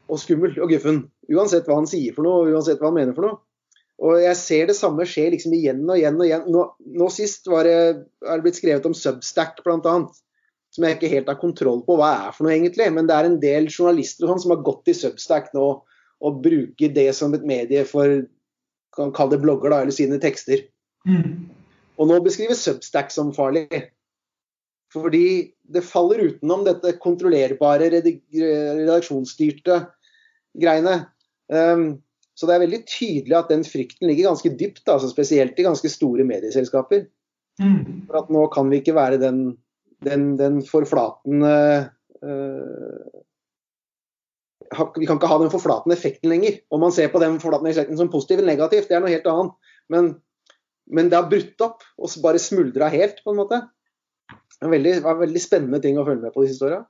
og 0.07 0.21
skummel 0.21 0.55
og 0.63 0.71
guffen. 0.71 1.03
Uansett 1.31 1.67
hva 1.67 1.79
han 1.79 1.89
sier 1.89 2.15
for 2.15 2.27
noe, 2.27 2.47
uansett 2.53 2.81
hva 2.81 2.91
han 2.91 2.97
mener 2.99 3.17
for 3.17 3.27
noe. 3.27 3.39
Og 3.97 4.19
jeg 4.21 4.37
ser 4.37 4.69
det 4.69 4.77
samme 4.77 5.07
skje 5.09 5.31
liksom 5.33 5.55
igjen 5.57 5.81
og 5.87 5.97
igjen 5.97 6.19
og 6.19 6.27
igjen. 6.27 6.45
Nå, 6.53 6.63
nå 6.99 7.09
sist 7.13 7.49
var 7.49 7.65
det, 7.65 7.77
er 8.21 8.37
det 8.37 8.45
blitt 8.45 8.59
skrevet 8.59 8.85
om 8.85 8.95
Substack 8.97 9.63
bl.a. 9.65 9.95
som 10.75 10.85
jeg 10.85 10.97
ikke 10.97 11.11
helt 11.15 11.31
har 11.31 11.39
kontroll 11.41 11.81
på 11.87 11.97
hva 11.97 12.11
er 12.27 12.35
for 12.35 12.45
noe, 12.45 12.53
egentlig. 12.53 12.91
Men 12.93 13.09
det 13.09 13.17
er 13.17 13.29
en 13.29 13.39
del 13.41 13.69
journalister 13.71 14.29
sånn, 14.29 14.43
som 14.43 14.53
har 14.53 14.65
gått 14.65 14.93
i 14.93 14.97
Substack 14.97 15.49
nå 15.57 15.67
og 16.17 16.41
bruker 16.41 16.93
det 16.93 17.09
som 17.13 17.33
et 17.37 17.45
medie 17.45 17.83
for 17.89 18.23
kan 18.97 19.11
kalle 19.13 19.35
det 19.35 19.43
blogger 19.43 19.73
da, 19.73 19.83
eller 19.83 19.93
sine 19.93 20.17
tekster. 20.21 20.63
Mm. 21.05 21.49
Og 21.97 22.09
nå 22.09 22.17
beskrives 22.25 22.63
Substack 22.65 23.13
som 23.13 23.33
farlig. 23.33 23.67
Fordi 24.93 25.53
det 25.67 25.83
faller 25.85 26.23
utenom 26.29 26.63
dette 26.65 26.95
kontrollerbare, 27.01 27.89
redaksjonsstyrte 27.91 29.81
greiene. 30.55 30.99
Um, 31.51 31.99
så 32.37 32.45
det 32.45 32.55
er 32.55 32.65
veldig 32.65 32.81
tydelig 32.85 33.37
at 33.37 33.51
den 33.51 33.63
frykten 33.65 34.09
ligger 34.09 34.29
ganske 34.29 34.51
dypt, 34.59 34.85
altså 34.85 35.09
spesielt 35.09 35.57
i 35.57 35.65
ganske 35.65 35.89
store 35.89 36.25
medieselskaper. 36.27 37.07
Mm. 37.57 38.03
For 38.09 38.19
at 38.19 38.27
nå 38.33 38.43
kan 38.53 38.69
vi 38.69 38.81
ikke 38.81 38.95
være 38.97 39.17
den, 39.21 39.39
den, 40.05 40.35
den 40.37 40.59
forflatende 40.65 41.53
uh, 42.21 43.23
Vi 44.99 45.07
kan 45.07 45.17
ikke 45.17 45.31
ha 45.31 45.39
den 45.41 45.53
forflatende 45.53 45.97
effekten 45.97 46.29
lenger. 46.29 46.59
Om 46.69 46.85
man 46.85 46.93
ser 46.93 47.09
på 47.09 47.21
den 47.23 47.39
forflatende 47.41 47.73
effekten 47.73 47.97
som 47.97 48.11
positiv 48.13 48.41
eller 48.41 48.53
negativ, 48.53 48.85
det 48.85 48.97
er 48.97 49.01
noe 49.01 49.13
helt 49.13 49.29
annet. 49.31 49.73
Men, 49.89 50.11
men 50.91 51.09
det 51.09 51.17
har 51.17 51.31
brutt 51.31 51.65
opp 51.65 51.87
og 51.97 52.19
bare 52.21 52.41
smuldra 52.43 52.91
helt, 52.93 53.23
på 53.23 53.33
en 53.33 53.41
måte. 53.41 53.63
Det 54.57 54.65
var 54.65 54.73
veldig, 54.73 54.93
var 55.05 55.19
veldig 55.21 55.41
spennende 55.41 55.79
ting 55.81 55.97
å 55.97 56.05
følge 56.05 56.27
med 56.27 56.35
på 56.35 56.43
de 56.43 56.51
siste 56.51 56.67
åra. 56.67 56.81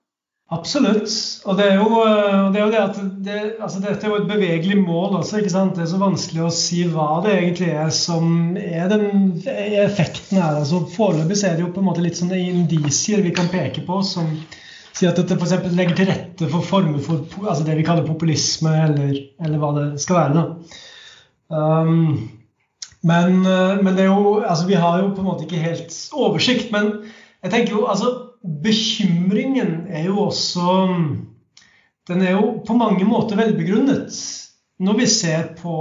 Absolutt. 0.47 1.11
Og 1.43 1.57
det 1.59 1.65
er 1.67 1.73
jo 1.75 1.87
eh, 2.05 2.45
det, 2.53 2.59
er 2.59 2.61
jo 2.61 2.71
det 2.71 2.79
at 2.79 2.99
det, 3.25 3.39
altså 3.59 3.81
Dette 3.83 4.07
er 4.07 4.13
jo 4.13 4.19
et 4.21 4.29
bevegelig 4.29 4.77
mål 4.79 5.17
også. 5.19 5.41
ikke 5.41 5.51
sant? 5.51 5.75
Det 5.75 5.83
er 5.83 5.89
så 5.91 5.99
vanskelig 5.99 6.45
å 6.45 6.53
si 6.55 6.85
hva 6.87 7.17
det 7.25 7.33
egentlig 7.35 7.73
er 7.75 7.91
som 7.95 8.55
er 8.55 8.87
den 8.93 9.33
effekten 9.83 10.39
her. 10.39 10.61
altså 10.61 10.85
Foreløpig 10.93 11.41
er 11.43 11.57
det 11.57 11.65
jo 11.65 11.73
på 11.75 11.83
en 11.83 11.89
måte 11.89 12.05
litt 12.05 12.19
sånne 12.19 12.39
indisier 12.39 13.25
vi 13.25 13.35
kan 13.35 13.51
peke 13.51 13.83
på 13.87 13.99
som 14.07 14.31
sier 14.97 15.11
at 15.11 15.19
dette 15.19 15.35
f.eks. 15.35 15.67
legger 15.75 15.99
til 15.99 16.09
rette 16.09 16.47
for 16.49 16.65
former 16.65 17.03
for 17.03 17.27
altså 17.43 17.67
det 17.67 17.75
vi 17.77 17.85
kaller 17.85 18.07
populisme, 18.07 18.71
eller, 18.87 19.19
eller 19.43 19.61
hva 19.61 19.73
det 19.75 19.87
skal 20.01 20.21
være. 20.21 20.39
da. 20.39 20.77
Um, 21.47 22.29
men, 23.07 23.43
eh, 23.45 23.75
men, 23.83 23.93
det 23.95 24.07
er 24.07 24.09
jo, 24.09 24.39
altså 24.41 24.65
vi 24.67 24.79
har 24.79 25.03
jo 25.03 25.11
på 25.11 25.21
en 25.21 25.29
måte 25.29 25.45
ikke 25.45 25.61
helt 25.61 25.93
oversikt. 26.15 26.71
Men 26.71 26.89
jeg 27.43 27.53
tenker 27.53 27.75
jo 27.75 27.85
altså 27.91 28.13
bekymringen 28.63 29.87
er 29.89 30.07
jo 30.07 30.19
også 30.27 30.87
Den 32.07 32.21
er 32.21 32.31
jo 32.37 32.63
på 32.67 32.73
mange 32.73 33.05
måter 33.05 33.35
velbegrunnet. 33.35 34.15
Når 34.79 34.97
vi 34.97 35.07
ser 35.07 35.53
på 35.57 35.73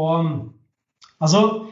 Altså, 1.21 1.67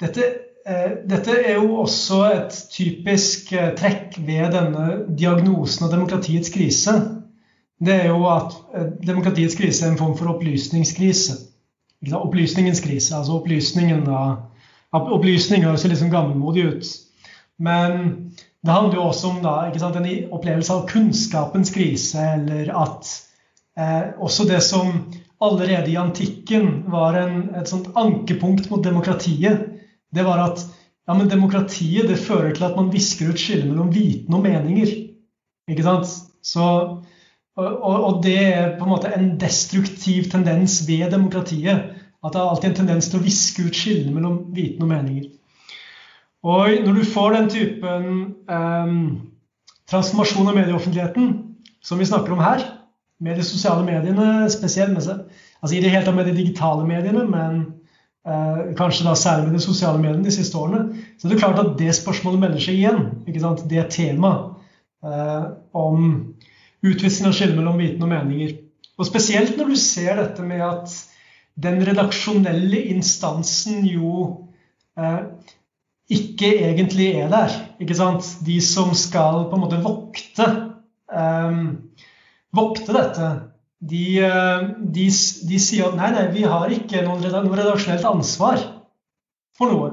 dette, 0.00 0.24
eh, 0.66 0.90
dette 1.08 1.36
er 1.46 1.54
jo 1.54 1.78
også 1.80 2.18
et 2.34 2.56
typisk 2.72 3.52
eh, 3.52 3.70
trekk 3.78 4.18
ved 4.26 4.50
denne 4.52 4.86
diagnosen 5.16 5.86
av 5.86 5.94
demokratiets 5.94 6.52
krise. 6.52 6.92
Det 7.80 7.94
er 7.94 8.10
jo 8.10 8.26
at 8.28 8.58
eh, 8.74 8.90
demokratiets 9.06 9.56
krise 9.56 9.86
er 9.86 9.94
en 9.94 10.00
form 10.00 10.18
for 10.18 10.34
opplysningskrise. 10.34 11.38
Opplysningens 12.12 12.82
krise. 12.84 13.16
Altså 13.16 13.38
opplysningen 13.38 14.04
da 14.04 14.20
Opplysning 14.90 15.62
høres 15.62 15.84
sånn 15.86 16.10
gammelmodig 16.10 16.62
ut. 16.66 16.88
Men 17.62 18.32
det 18.66 18.74
handler 18.74 18.98
jo 18.98 19.06
også 19.08 19.30
om 19.30 19.40
da, 19.44 19.54
sant, 19.80 19.96
en 19.96 20.32
opplevelse 20.36 20.74
av 20.74 20.86
kunnskapens 20.90 21.72
krise, 21.72 22.20
eller 22.36 22.68
at 22.76 23.12
eh, 23.78 24.10
også 24.20 24.44
det 24.50 24.60
som 24.66 24.92
allerede 25.40 25.88
i 25.88 25.96
antikken 25.96 26.84
var 26.92 27.16
en, 27.16 27.38
et 27.56 27.70
sånt 27.70 27.88
ankepunkt 27.96 28.68
mot 28.70 28.84
demokratiet, 28.84 29.64
det 30.12 30.26
var 30.26 30.42
at 30.44 30.66
ja, 31.08 31.14
men 31.16 31.30
demokratiet 31.30 32.10
det 32.10 32.20
fører 32.20 32.52
til 32.54 32.66
at 32.68 32.76
man 32.76 32.92
visker 32.92 33.32
ut 33.32 33.40
skillet 33.40 33.70
mellom 33.70 33.88
viten 33.94 34.36
og 34.36 34.44
meninger. 34.44 34.92
Ikke 35.70 35.86
sant? 35.86 36.12
Så, 36.44 36.66
og, 37.56 37.96
og, 37.96 38.20
det 38.24 38.36
er 38.44 38.76
på 38.76 38.86
en 38.86 38.92
måte 38.92 39.10
en 39.16 39.32
destruktiv 39.40 40.28
tendens 40.30 40.82
ved 40.88 41.10
demokratiet. 41.14 41.96
At 42.20 42.34
det 42.34 42.40
er 42.40 42.52
alltid 42.52 42.70
en 42.70 42.80
tendens 42.82 43.08
til 43.08 43.18
å 43.18 43.24
viske 43.24 43.64
ut 43.64 43.76
skillene 43.76 44.12
mellom 44.12 44.42
viten 44.54 44.84
og 44.84 44.92
meninger. 44.92 45.30
Og 46.46 46.84
når 46.86 46.96
du 46.96 47.04
får 47.04 47.34
den 47.36 47.48
typen 47.52 48.04
eh, 48.48 48.92
transformasjon 49.90 50.48
av 50.48 50.56
medieoffentligheten 50.56 51.32
som 51.84 52.00
vi 52.00 52.08
snakker 52.08 52.32
om 52.32 52.44
her, 52.44 52.64
med 53.20 53.36
de 53.36 53.44
sosiale 53.44 53.84
mediene 53.84 54.48
spesielt, 54.52 54.94
med 54.94 55.04
seg, 55.04 55.26
altså 55.60 55.76
i 55.76 55.82
det 55.84 55.90
hele 55.92 56.06
tatt 56.06 56.16
med 56.16 56.30
de 56.30 56.38
digitale 56.38 56.86
mediene, 56.88 57.26
men 57.28 57.58
eh, 58.24 58.72
kanskje 58.78 59.04
da 59.04 59.12
særlig 59.18 59.50
med 59.50 59.58
de 59.58 59.64
sosiale 59.66 60.00
mediene 60.00 60.24
de 60.24 60.32
siste 60.32 60.56
årene, 60.56 61.02
så 61.18 61.28
er 61.28 61.34
det 61.34 61.42
klart 61.42 61.60
at 61.60 61.74
det 61.80 61.92
spørsmålet 61.98 62.40
melder 62.46 62.64
seg 62.64 62.80
igjen. 62.80 63.04
ikke 63.28 63.44
sant? 63.44 63.66
Det 63.68 63.84
temaet 63.92 64.56
eh, 65.04 65.46
om 65.76 66.10
utvisning 66.80 67.28
av 67.28 67.36
skille 67.36 67.58
mellom 67.58 67.80
viten 67.80 68.06
og 68.06 68.12
meninger. 68.14 68.56
Og 68.96 69.08
spesielt 69.08 69.56
når 69.60 69.72
du 69.72 69.80
ser 69.80 70.16
dette 70.16 70.44
med 70.44 70.64
at 70.64 70.96
den 71.60 71.80
redaksjonelle 71.84 72.86
instansen 72.94 73.84
jo 73.84 74.24
eh, 74.96 75.26
ikke 76.10 76.50
egentlig 76.66 77.12
er 77.20 77.30
der. 77.30 77.54
ikke 77.80 77.96
sant? 77.98 78.26
De 78.46 78.58
som 78.64 78.90
skal 78.98 79.46
på 79.50 79.56
en 79.56 79.62
måte 79.62 79.80
vokte, 79.84 80.48
um, 81.14 81.62
vokte 82.56 82.96
dette, 82.96 83.30
de, 83.80 84.04
eh, 84.20 84.68
de, 84.78 85.06
de, 85.48 85.58
sier 85.62 85.88
at 85.88 85.96
nei, 85.96 86.10
nei, 86.12 86.26
vi 86.34 86.44
har 86.44 86.72
ikke 86.74 87.00
noe 87.06 87.20
redaksjonelt 87.22 88.04
ansvar 88.10 88.60
for 89.56 89.72
noe. 89.72 89.90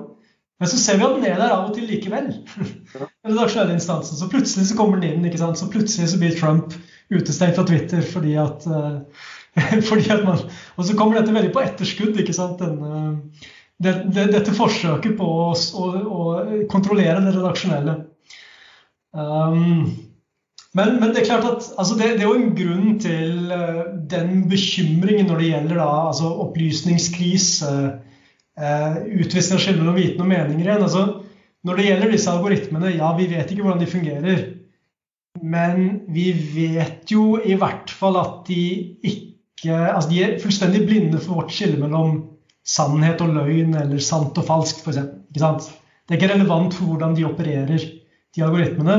Men 0.58 0.72
så 0.72 0.80
ser 0.82 0.98
vi 0.98 1.06
at 1.06 1.16
den 1.16 1.28
er 1.30 1.38
der 1.38 1.54
av 1.54 1.70
og 1.70 1.76
til 1.78 1.86
likevel. 1.88 2.32
Den 2.98 3.36
redaksjonelle 3.36 3.76
instansen. 3.78 4.18
Så 4.18 4.30
plutselig 4.32 4.66
så 4.70 4.78
kommer 4.78 4.98
den 4.98 5.20
inn. 5.20 5.26
ikke 5.28 5.40
sant? 5.40 5.60
Så 5.60 5.68
plutselig 5.70 6.10
så 6.10 6.20
blir 6.22 6.34
Trump 6.34 6.74
utestengt 7.14 7.56
fra 7.56 7.66
Twitter 7.68 8.02
fordi 8.04 8.34
at, 8.42 8.66
uh, 8.66 9.04
fordi 9.90 10.10
at 10.12 10.26
man 10.26 10.42
Og 10.76 10.88
så 10.88 10.96
kommer 10.98 11.20
dette 11.20 11.36
veldig 11.36 11.54
på 11.54 11.62
etterskudd. 11.62 12.18
ikke 12.18 12.36
sant? 12.36 12.64
Denne, 12.64 13.22
det, 13.84 13.94
det, 14.14 14.26
dette 14.34 14.56
forsøket 14.58 15.16
på 15.20 15.28
å, 15.28 15.48
å, 15.54 15.88
å, 16.18 16.22
kontrollere 16.72 17.22
det 17.26 17.36
redaksjonelle. 17.36 17.98
Um, 19.18 19.86
men, 20.78 20.98
men, 21.00 21.14
det 21.14 21.24
er 21.24 21.30
klart 21.30 21.48
at 21.48 21.70
altså 21.80 21.98
det, 21.98 22.16
det, 22.18 22.26
er 22.26 22.28
jo 22.28 22.40
en 22.40 22.58
grunn 22.58 22.98
til 23.02 23.54
uh, 23.54 23.86
den 24.10 24.44
bekymringen 24.50 25.30
når 25.30 25.42
det 25.42 25.52
gjelder 25.52 25.82
da, 25.82 25.88
altså 26.10 26.34
opplysningskrise, 26.48 27.72
uh, 28.58 29.00
utvisning 29.06 29.60
av 29.60 29.64
skille 29.64 29.82
mellom 29.82 29.98
viten 29.98 30.26
og 30.26 30.32
meninger 30.34 30.66
igjen. 30.66 30.86
Altså, 30.90 31.06
når 31.68 31.80
det 31.80 31.88
gjelder 31.90 32.14
disse 32.14 32.34
algoritmene, 32.34 32.94
ja, 32.98 33.12
vi 33.18 33.30
vet 33.32 33.52
ikke 33.52 33.66
hvordan 33.66 33.82
de 33.84 33.92
fungerer. 33.92 34.46
Men 35.38 35.84
vi 36.10 36.32
vet 36.34 37.12
jo 37.14 37.36
i 37.46 37.54
hvert 37.60 37.92
fall 37.94 38.18
at 38.18 38.48
de 38.50 38.62
ikke 39.06 39.26
Altså 39.68 40.12
de 40.12 40.20
er 40.22 40.36
fullstendig 40.38 40.84
blinde 40.86 41.18
for 41.18 41.40
vårt 41.40 41.54
skille 41.56 41.80
mellom 41.82 42.20
sannhet 42.68 43.22
og 43.24 43.34
løgn 43.36 43.76
eller 43.80 44.02
sant 44.04 44.38
og 44.38 44.48
falskt, 44.48 44.84
f.eks. 44.84 45.00
Det 45.32 46.14
er 46.14 46.20
ikke 46.20 46.34
relevant 46.34 46.76
for 46.76 46.92
hvordan 46.92 47.16
de 47.16 47.26
opererer, 47.28 47.88
de 48.36 48.44
algoritmene. 48.44 48.98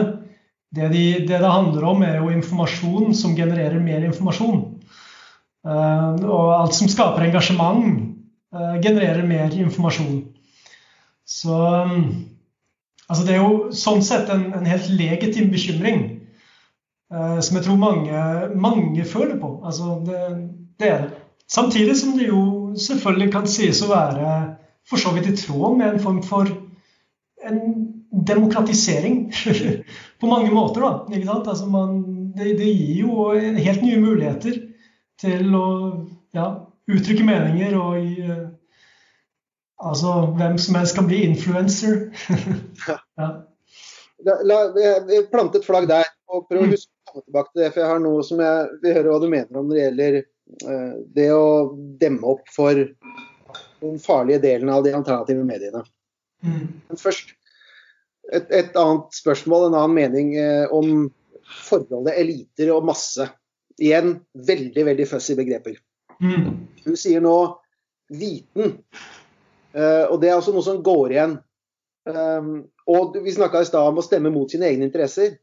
Det, 0.74 0.88
de, 0.92 1.04
det, 1.24 1.38
det 1.40 1.52
handler 1.52 1.84
om, 1.88 2.02
er 2.04 2.18
jo 2.18 2.32
informasjon 2.32 3.14
som 3.16 3.36
genererer 3.36 3.80
mer 3.80 4.04
informasjon. 4.08 4.64
Uh, 5.68 6.16
og 6.24 6.50
alt 6.54 6.76
som 6.76 6.90
skaper 6.90 7.26
engasjement, 7.26 7.86
uh, 8.56 8.76
genererer 8.84 9.24
mer 9.28 9.52
informasjon. 9.52 10.20
Så 11.28 11.56
um, 11.56 12.04
altså 13.08 13.24
det 13.24 13.34
er 13.36 13.42
jo 13.42 13.72
sånn 13.76 14.04
sett 14.04 14.30
en, 14.32 14.46
en 14.56 14.68
helt 14.68 14.88
legitim 14.92 15.50
bekymring. 15.52 16.04
Uh, 17.12 17.40
som 17.40 17.56
jeg 17.56 17.64
tror 17.64 17.80
mange, 17.80 18.22
mange 18.60 19.04
føler 19.08 19.36
på. 19.40 19.54
Altså 19.64 19.98
det, 20.04 20.20
det 20.80 20.92
er 20.92 21.06
det. 21.06 21.24
Samtidig 21.48 21.96
som 21.96 22.16
det 22.18 22.28
jo 22.28 22.42
selvfølgelig 22.76 23.32
kan 23.32 23.46
sies 23.50 23.82
å 23.84 23.90
være 23.92 24.32
for 24.88 25.00
så 25.00 25.12
vidt 25.14 25.30
i 25.30 25.36
tråd 25.36 25.76
med 25.78 25.94
en 25.94 26.02
form 26.02 26.20
for 26.24 26.48
en 27.48 27.60
demokratisering. 28.26 29.32
på 30.20 30.26
mange 30.26 30.50
måter, 30.50 30.84
da. 30.84 30.92
Ikke 31.12 31.28
sant? 31.28 31.50
Altså 31.52 31.66
man, 31.70 31.98
det, 32.36 32.54
det, 32.60 32.70
gir 32.72 33.04
jo 33.04 33.28
helt 33.36 33.84
nye 33.84 34.00
muligheter 34.02 34.62
til 35.20 35.54
å 35.56 35.66
ja, 36.36 36.48
uttrykke 36.90 37.26
meninger 37.26 37.76
og 37.80 37.98
gi 38.02 38.38
Altså, 39.78 40.10
hvem 40.34 40.56
som 40.58 40.74
helst 40.74 40.96
kan 40.96 41.06
bli 41.06 41.20
influencer. 41.22 42.08
ja. 42.88 43.28
La, 44.26 44.32
la, 44.42 44.56
plante 44.66 45.28
plantet 45.30 45.68
flagg 45.68 45.86
der. 45.86 46.08
og 46.26 46.48
prøv 46.48 46.64
å 46.64 46.66
mm. 46.66 46.72
huske 46.74 46.90
å 46.90 47.12
komme 47.12 47.22
tilbake 47.28 47.52
til 47.52 47.62
det, 47.62 47.68
for 47.68 47.82
jeg 47.84 47.90
har 47.92 48.02
noe 48.02 48.24
som 48.26 48.42
jeg 48.42 48.64
vil 48.82 48.96
høre 48.96 49.12
hva 49.12 49.20
du 49.22 49.28
mener 49.30 49.60
om 49.60 49.68
når 49.68 49.78
det 49.78 49.84
gjelder 49.84 50.18
Eh, 50.18 50.24
det 51.14 51.26
å 51.34 51.74
demme 52.00 52.24
opp 52.26 52.48
for 52.50 52.78
den 53.80 53.98
farlige 54.02 54.42
delen 54.42 54.70
av 54.72 54.84
de 54.84 54.94
alternative 54.96 55.44
mediene. 55.46 55.82
Mm. 56.44 56.66
Men 56.88 57.00
først 57.00 57.34
et, 58.32 58.50
et, 58.52 58.74
annet 58.76 59.14
spørsmål, 59.16 59.68
en 59.68 59.78
annen 59.78 59.96
mening 59.96 60.34
eh, 60.38 60.66
om 60.74 61.08
forholdet 61.68 62.18
eliter 62.20 62.72
og 62.74 62.86
masse. 62.88 63.24
Igjen 63.78 64.18
veldig 64.48 64.84
veldig 64.90 65.06
fussy 65.08 65.36
begreper. 65.38 65.78
Mm. 66.20 66.66
Du 66.84 66.94
sier 66.98 67.22
nå 67.24 67.36
viten, 68.12 68.78
eh, 69.72 70.04
og 70.08 70.18
det 70.20 70.30
er 70.30 70.38
altså 70.38 70.54
noe 70.54 70.66
som 70.66 70.82
går 70.84 71.14
igjen. 71.14 71.38
Og 72.88 73.16
Vi 73.20 73.34
snakka 73.34 73.60
i 73.60 73.66
stad 73.68 73.90
om 73.90 73.98
å 74.00 74.02
stemme 74.04 74.30
mot 74.32 74.48
sine 74.48 74.70
egne 74.70 74.86
interesser. 74.86 75.34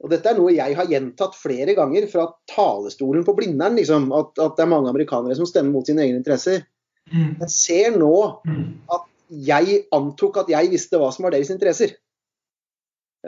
Og 0.00 0.08
dette 0.12 0.30
er 0.30 0.38
noe 0.38 0.52
jeg 0.54 0.76
har 0.78 0.88
gjentatt 0.88 1.36
flere 1.36 1.74
ganger 1.76 2.06
fra 2.08 2.26
talerstolen 2.48 3.24
på 3.26 3.34
Blindern, 3.36 3.76
liksom, 3.76 4.08
at, 4.16 4.32
at, 4.40 4.56
det 4.56 4.64
er 4.64 4.72
mange 4.72 4.92
amerikanere 4.92 5.36
som 5.36 5.48
stemmer 5.48 5.76
mot 5.76 5.88
sine 5.88 6.06
egne 6.06 6.20
interesser. 6.22 6.64
Mm. 7.12 7.34
Jeg 7.42 7.52
ser 7.52 7.98
nå 8.00 8.14
mm. 8.48 8.64
at 8.96 9.06
jeg 9.50 9.82
antok 9.94 10.40
at 10.42 10.52
jeg 10.52 10.72
visste 10.72 10.98
hva 11.00 11.10
som 11.12 11.26
var 11.26 11.36
deres 11.36 11.52
interesser. 11.52 11.92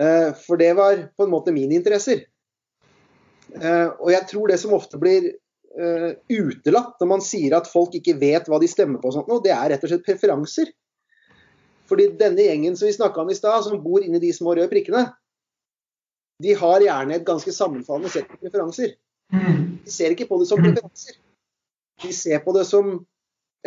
Eh, 0.01 0.33
for 0.47 0.61
det 0.61 0.73
var 0.79 1.07
på 1.13 1.27
en 1.27 1.35
måte 1.35 1.53
mine 1.55 1.77
interesser. 1.77 2.25
Eh, 3.53 3.89
og 4.01 4.09
jeg 4.15 4.29
tror 4.31 4.49
det 4.49 4.59
som 4.63 4.73
ofte 4.73 5.01
blir 5.01 5.29
eh, 5.29 6.11
utelatt 6.33 6.97
når 7.01 7.11
man 7.11 7.25
sier 7.25 7.59
at 7.59 7.69
folk 7.69 7.99
ikke 7.99 8.17
vet 8.21 8.49
hva 8.49 8.61
de 8.63 8.71
stemmer 8.71 9.03
på, 9.03 9.13
og 9.13 9.19
sånt, 9.19 9.45
det 9.45 9.53
er 9.53 9.75
rett 9.75 9.85
og 9.85 9.93
slett 9.93 10.07
preferanser. 10.09 10.73
Fordi 11.91 12.09
denne 12.17 12.47
gjengen 12.47 12.79
som 12.79 12.89
vi 12.89 12.97
snakka 12.97 13.21
om 13.21 13.31
i 13.33 13.37
stad, 13.37 13.67
som 13.67 13.83
bor 13.85 14.01
inni 14.01 14.23
de 14.23 14.33
små 14.33 14.57
røde 14.57 14.71
prikkene, 14.73 15.11
de 16.43 16.55
har 16.59 16.85
gjerne 16.85 17.17
et 17.17 17.27
ganske 17.27 17.55
sammenfallende 17.55 18.13
sett 18.13 18.29
med 18.31 18.43
preferanser. 18.43 18.95
Mm. 19.33 19.81
De 19.85 19.95
ser 19.95 20.15
ikke 20.15 20.29
på 20.31 20.41
det 20.41 20.49
som 20.51 20.61
mm. 20.61 20.69
preferanser. 20.69 21.19
De 22.03 22.13
ser 22.17 22.43
på 22.45 22.55
det 22.57 22.67
som 22.69 22.95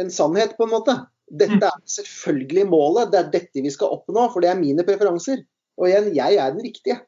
en 0.01 0.11
sannhet, 0.11 0.55
på 0.57 0.67
en 0.67 0.73
måte. 0.75 0.95
Dette 1.25 1.57
mm. 1.57 1.67
er 1.67 1.81
selvfølgelig 1.89 2.65
målet, 2.69 3.11
det 3.13 3.21
er 3.21 3.33
dette 3.33 3.63
vi 3.65 3.73
skal 3.73 3.95
oppnå, 3.95 4.27
for 4.33 4.43
det 4.43 4.51
er 4.51 4.59
mine 4.59 4.85
preferanser. 4.87 5.45
Og 5.79 5.89
igjen, 5.89 6.11
jeg 6.15 6.39
er 6.39 6.55
den 6.55 6.65
riktige. 6.65 6.99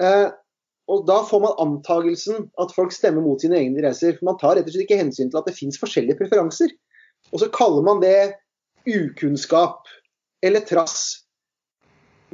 Eh, 0.00 0.28
og 0.90 1.04
da 1.06 1.20
får 1.26 1.42
man 1.44 1.58
antagelsen 1.62 2.48
at 2.60 2.72
folk 2.74 2.92
stemmer 2.94 3.22
mot 3.24 3.40
sine 3.42 3.58
egne 3.60 3.76
interesser. 3.76 4.16
For 4.16 4.32
man 4.32 4.38
tar 4.40 4.56
rett 4.58 4.66
og 4.66 4.74
slett 4.74 4.88
ikke 4.88 5.00
hensyn 5.00 5.30
til 5.30 5.40
at 5.40 5.48
det 5.48 5.56
fins 5.56 5.78
forskjellige 5.80 6.18
preferanser. 6.18 6.72
Og 7.30 7.42
så 7.42 7.50
kaller 7.54 7.84
man 7.86 8.02
det 8.02 8.32
ukunnskap 8.88 9.86
eller 10.42 10.64
trass. 10.66 11.26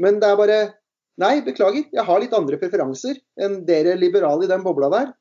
Men 0.01 0.23
det 0.23 0.31
er 0.31 0.41
bare 0.41 0.61
Nei, 1.23 1.41
beklager, 1.45 1.87
jeg 1.93 2.05
har 2.05 2.21
litt 2.21 2.35
andre 2.37 2.59
preferanser 2.61 3.17
enn 3.41 3.62
dere 3.69 3.97
liberale 3.97 4.45
i 4.45 4.51
den 4.51 4.64
bobla 4.64 4.91
der. 4.93 5.12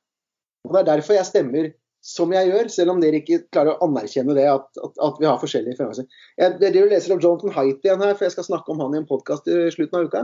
Og 0.67 0.73
Det 0.73 0.81
er 0.81 0.89
derfor 0.89 1.15
jeg 1.15 1.29
stemmer 1.29 1.69
som 2.05 2.33
jeg 2.35 2.51
gjør, 2.51 2.67
selv 2.69 2.93
om 2.93 2.99
dere 3.01 3.17
ikke 3.21 3.45
klarer 3.53 3.73
å 3.73 3.87
anerkjenne 3.87 4.35
det 4.37 4.45
at, 4.51 4.67
at, 4.77 4.99
at 5.07 5.21
vi 5.21 5.25
har 5.25 5.39
forskjellige 5.41 5.77
preferanser. 5.79 6.05
Jeg, 6.37 6.57
dere 6.61 6.89
leser 6.91 7.15
om 7.15 7.21
Jonathan 7.23 7.55
Haidt 7.55 7.87
igjen 7.87 8.03
her, 8.03 8.13
for 8.13 8.27
jeg 8.27 8.35
skal 8.35 8.45
snakke 8.49 8.73
om 8.73 8.83
han 8.83 8.93
i 8.93 8.99
en 9.01 9.07
podkast 9.09 9.49
i 9.49 9.63
slutten 9.73 9.97
av 9.97 10.09
uka. 10.09 10.21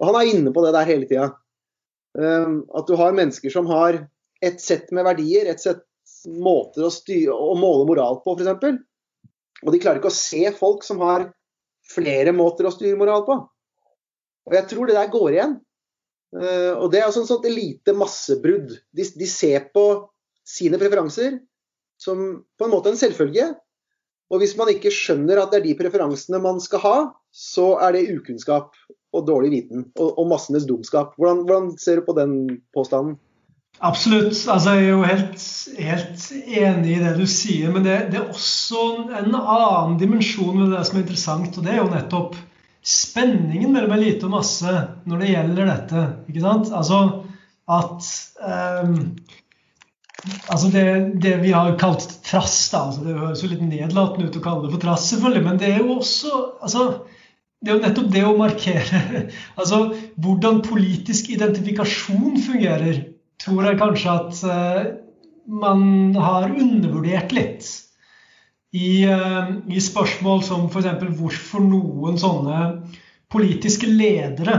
Og 0.00 0.08
Han 0.08 0.18
er 0.18 0.32
inne 0.32 0.54
på 0.56 0.64
det 0.64 0.72
der 0.74 0.88
hele 0.88 1.06
tida. 1.06 1.28
Um, 2.18 2.64
at 2.74 2.88
du 2.88 2.96
har 2.98 3.14
mennesker 3.14 3.52
som 3.54 3.68
har 3.70 4.00
et 4.42 4.62
sett 4.64 4.90
med 4.96 5.06
verdier, 5.06 5.46
et 5.46 5.62
sett 5.62 5.84
måter 6.26 6.88
å, 6.88 6.90
styre, 6.90 7.36
å 7.36 7.54
måle 7.58 7.86
moral 7.86 8.18
på, 8.24 8.34
f.eks. 8.34 8.80
Og 9.60 9.74
de 9.74 9.80
klarer 9.82 10.00
ikke 10.00 10.10
å 10.10 10.16
se 10.16 10.42
folk 10.56 10.82
som 10.86 11.04
har 11.04 11.28
flere 11.90 12.32
måter 12.34 12.66
å 12.66 12.74
styre 12.74 12.98
moral 12.98 13.22
på. 13.28 13.36
Og 14.48 14.56
jeg 14.56 14.68
tror 14.70 14.88
det 14.88 14.96
der 14.96 15.12
går 15.12 15.28
igjen. 15.34 15.58
Uh, 16.30 16.78
og 16.78 16.90
det 16.92 17.00
er 17.00 17.08
altså 17.08 17.24
en 17.24 17.30
sånt 17.30 17.48
lite 17.50 17.94
massebrudd. 17.96 18.76
De, 18.94 19.04
de, 19.04 19.26
ser 19.28 19.66
på 19.74 19.86
sine 20.46 20.78
preferanser 20.78 21.40
som 22.00 22.22
på 22.58 22.66
en 22.66 22.72
måte 22.72 22.92
en 22.92 23.00
selvfølge. 23.00 23.50
Og 24.30 24.42
hvis 24.42 24.54
man 24.58 24.70
ikke 24.70 24.92
skjønner 24.94 25.42
at 25.42 25.50
det 25.50 25.60
er 25.60 25.66
de 25.66 25.78
preferansene 25.78 26.38
man 26.42 26.60
skal 26.62 26.84
ha, 26.84 26.98
så 27.34 27.72
er 27.82 27.96
det 27.96 28.12
ukunnskap 28.14 28.78
og 29.10 29.26
dårlig 29.26 29.50
viten 29.56 29.88
og, 29.98 30.12
og 30.22 30.28
massenes 30.30 30.68
dumskap. 30.68 31.16
Hvordan, 31.18 31.42
hvordan 31.48 31.72
ser 31.82 31.98
du 31.98 32.06
på 32.06 32.14
den 32.18 32.36
påstanden? 32.74 33.18
Absolutt. 33.80 34.36
Altså, 34.50 34.74
jeg 34.76 34.84
er 34.84 34.90
jo 34.90 35.02
helt, 35.08 35.44
helt, 35.78 36.24
enig 36.46 36.94
i 36.94 37.00
det 37.00 37.14
du 37.16 37.26
sier. 37.30 37.72
Men 37.72 37.84
det, 37.86 37.96
det, 38.12 38.20
er 38.20 38.30
også 38.30 38.84
en 39.22 39.34
annen 39.34 39.96
dimensjon 40.00 40.58
ved 40.60 40.74
det 40.76 40.84
som 40.86 40.98
er 40.98 41.04
interessant. 41.04 41.56
Og 41.56 41.66
det 41.66 41.74
er 41.74 41.80
jo 41.80 41.90
nettopp 41.90 42.36
spenningen 42.90 43.72
mellom 43.74 43.92
elite 43.96 44.26
og 44.26 44.34
masse 44.34 44.72
når 45.08 45.22
det 45.22 45.32
gjelder 45.32 45.70
dette. 45.70 46.06
ikke 46.30 46.44
sant? 46.44 46.72
Altså 46.74 47.02
at 47.70 48.08
um, 48.42 48.96
Altså 50.50 50.68
det, 50.68 50.82
det, 51.22 51.30
vi 51.40 51.52
har 51.54 51.78
kalt 51.80 52.02
trass, 52.26 52.56
da, 52.68 52.82
altså 52.90 53.06
det 53.06 53.14
høres 53.16 53.40
jo 53.40 53.48
litt 53.48 53.62
nedlatende 53.64 54.28
ut 54.28 54.34
å 54.36 54.42
kalle 54.44 54.66
det 54.66 54.74
for 54.74 54.82
trass, 54.82 55.06
selvfølgelig, 55.08 55.44
men 55.46 55.60
det 55.62 55.70
er 55.70 55.78
jo 55.80 55.94
også 55.94 56.40
altså, 56.60 56.82
det 57.64 57.70
er 57.70 57.78
jo 57.78 57.84
nettopp 57.86 58.10
det 58.12 58.24
å 58.28 58.34
markere 58.36 59.00
altså 59.60 59.78
hvordan 60.20 60.60
politisk 60.66 61.30
identifikasjon 61.32 62.36
fungerer, 62.44 63.00
tror 63.40 63.70
jeg 63.70 63.80
kanskje 63.80 64.18
at 64.18 64.42
uh, 64.44 64.82
man 65.64 65.86
har 66.20 66.52
undervurdert 66.52 67.32
litt 67.32 67.70
i, 68.72 69.04
eh, 69.04 69.54
i 69.74 69.80
spørsmål 69.82 70.44
som 70.46 70.68
f.eks. 70.70 71.06
hvorfor 71.18 71.64
noen 71.64 72.18
sånne 72.20 72.60
politiske 73.30 73.88
ledere 73.90 74.58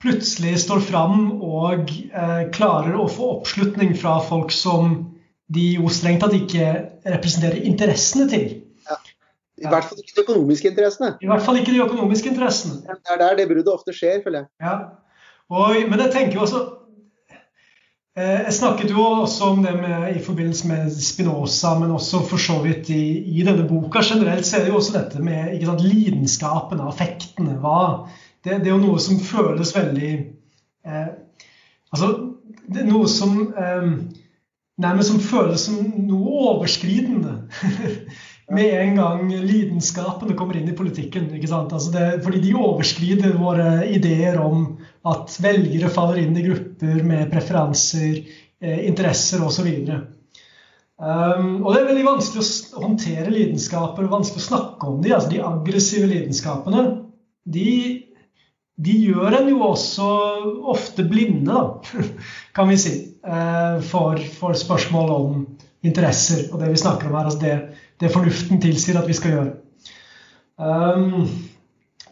plutselig 0.00 0.56
står 0.64 0.80
fram 0.86 1.26
og 1.44 1.92
eh, 1.92 2.42
klarer 2.54 2.96
å 2.96 3.08
få 3.10 3.34
oppslutning 3.36 3.92
fra 4.00 4.16
folk 4.24 4.52
som 4.54 4.96
de 5.50 5.66
jo 5.76 5.90
strengt 5.92 6.22
tatt 6.24 6.36
ikke 6.36 6.72
representerer 7.10 7.66
interessene 7.66 8.26
til. 8.30 8.46
Ja. 8.88 8.96
I 9.60 9.68
hvert 9.68 9.90
fall 9.90 10.00
ikke 10.00 10.16
de 10.16 10.24
økonomiske 10.24 10.70
interessene. 10.70 11.12
I 11.20 11.28
hvert 11.28 11.44
fall 11.44 11.58
ikke 11.60 11.74
de 11.74 11.82
økonomiske 11.84 12.30
interessene. 12.32 12.80
Det 12.86 13.14
er 13.14 13.20
der 13.20 13.38
det 13.42 13.48
bruddet 13.50 13.72
ofte 13.72 13.94
skjer, 13.94 14.22
føler 14.24 14.44
jeg. 14.44 14.50
Ja. 14.64 14.76
Og, 15.50 15.74
men 15.90 16.00
jeg 16.06 16.14
tenker 16.14 16.38
jo 16.38 16.46
også 16.46 16.62
jeg 18.16 18.52
snakket 18.56 18.90
jo 18.90 19.02
også 19.22 19.52
om 19.52 19.60
det 19.62 19.72
med, 19.78 20.16
i 20.16 20.22
forbindelse 20.24 20.68
med 20.68 20.90
Spinoza, 20.90 21.76
men 21.78 21.92
også 21.94 22.24
for 22.26 22.42
så 22.42 22.58
vidt 22.62 22.90
i, 22.90 23.04
i, 23.38 23.44
denne 23.46 23.68
boka. 23.68 24.02
Generelt 24.02 24.46
så 24.46 24.56
er 24.56 24.64
det 24.64 24.72
jo 24.72 24.80
også 24.80 24.96
dette 24.98 25.22
med 25.22 25.54
sant, 25.62 25.84
lidenskapene, 25.84 26.88
affektene. 26.90 27.54
Hva, 27.62 28.08
det, 28.42 28.58
det, 28.64 28.66
er 28.66 28.74
jo 28.74 28.82
noe 28.82 28.98
som 29.02 29.20
føles 29.22 29.74
veldig 29.76 30.10
eh, 30.86 31.06
Altså, 31.90 32.10
det 32.70 32.84
er 32.84 32.90
noe 32.90 33.06
som 33.10 33.38
eh, 33.58 33.86
nærmest 34.80 35.10
som 35.10 35.22
føles 35.22 35.64
som 35.66 35.78
noe 36.06 36.34
overskridende. 36.50 37.38
med 38.54 38.74
en 38.74 38.96
gang 38.98 39.28
lidenskapene 39.30 40.34
kommer 40.38 40.58
inn 40.58 40.70
i 40.70 40.76
politikken. 40.76 41.28
ikke 41.34 41.50
sant? 41.50 41.72
Altså 41.72 41.92
det, 41.94 42.06
fordi 42.24 42.42
de 42.42 42.56
overskrider 42.58 43.36
våre 43.38 43.86
ideer 43.90 44.40
om 44.42 44.79
at 45.08 45.36
velgere 45.40 45.90
faller 45.92 46.20
inn 46.22 46.36
i 46.36 46.44
grupper 46.44 47.02
med 47.06 47.30
preferanser, 47.32 48.20
eh, 48.60 48.82
interesser 48.88 49.44
osv. 49.44 49.68
Um, 51.00 51.62
og 51.64 51.72
det 51.72 51.80
er 51.80 51.88
veldig 51.88 52.04
vanskelig 52.04 52.44
å 52.44 52.82
håndtere 52.84 53.32
lidenskaper 53.32 54.10
vanskelig 54.12 54.42
å 54.42 54.48
snakke 54.50 54.88
om 54.90 54.98
de, 55.00 55.14
altså 55.16 55.32
de 55.32 55.40
aggressive 55.48 56.10
lidenskapene. 56.10 56.82
De, 57.48 57.70
de 58.76 58.96
gjør 59.06 59.38
en 59.38 59.48
jo 59.48 59.62
også 59.70 60.10
ofte 60.74 61.06
blinde, 61.08 61.48
da, 61.48 62.04
kan 62.56 62.68
vi 62.68 62.76
si, 62.82 62.96
eh, 63.24 63.80
for, 63.88 64.20
for 64.36 64.58
spørsmål 64.58 65.14
om 65.16 65.40
interesser 65.80 66.50
og 66.50 66.60
det 66.60 66.74
vi 66.74 66.82
snakker 66.82 67.08
om 67.08 67.16
her. 67.16 67.30
altså 67.30 67.40
det 67.40 67.54
det 68.00 68.12
fornuften 68.12 68.60
tilsier 68.62 68.98
at 69.00 69.08
vi 69.08 69.16
skal 69.16 69.34
gjøre. 69.34 69.50
Um, 70.60 71.28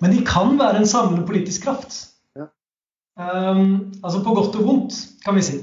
men 0.03 0.15
de 0.15 0.25
kan 0.27 0.57
være 0.61 0.83
en 0.83 0.89
samlende 0.89 1.27
politisk 1.29 1.65
kraft. 1.65 1.97
Um, 3.19 3.93
altså 4.05 4.23
på 4.23 4.35
godt 4.35 4.57
og 4.61 4.67
vondt, 4.67 4.95
kan 5.25 5.35
vi 5.35 5.43
si. 5.43 5.59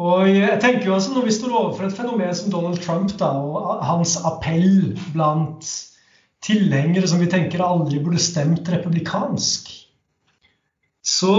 Og 0.00 0.24
jeg 0.24 0.56
tenker 0.62 0.86
jo 0.86 0.94
altså 0.96 1.12
Når 1.12 1.26
vi 1.26 1.32
står 1.36 1.52
overfor 1.52 1.84
et 1.84 1.92
fenomen 1.92 2.34
som 2.34 2.52
Donald 2.52 2.78
Trump 2.80 3.12
da, 3.20 3.28
og 3.28 3.82
hans 3.84 4.16
appell 4.24 4.96
blant 5.12 5.68
tilhengere 6.40 7.08
som 7.08 7.20
vi 7.20 7.28
tenker 7.28 7.60
aldri 7.60 8.00
burde 8.00 8.22
stemt 8.22 8.68
republikansk, 8.72 9.68
så 11.04 11.34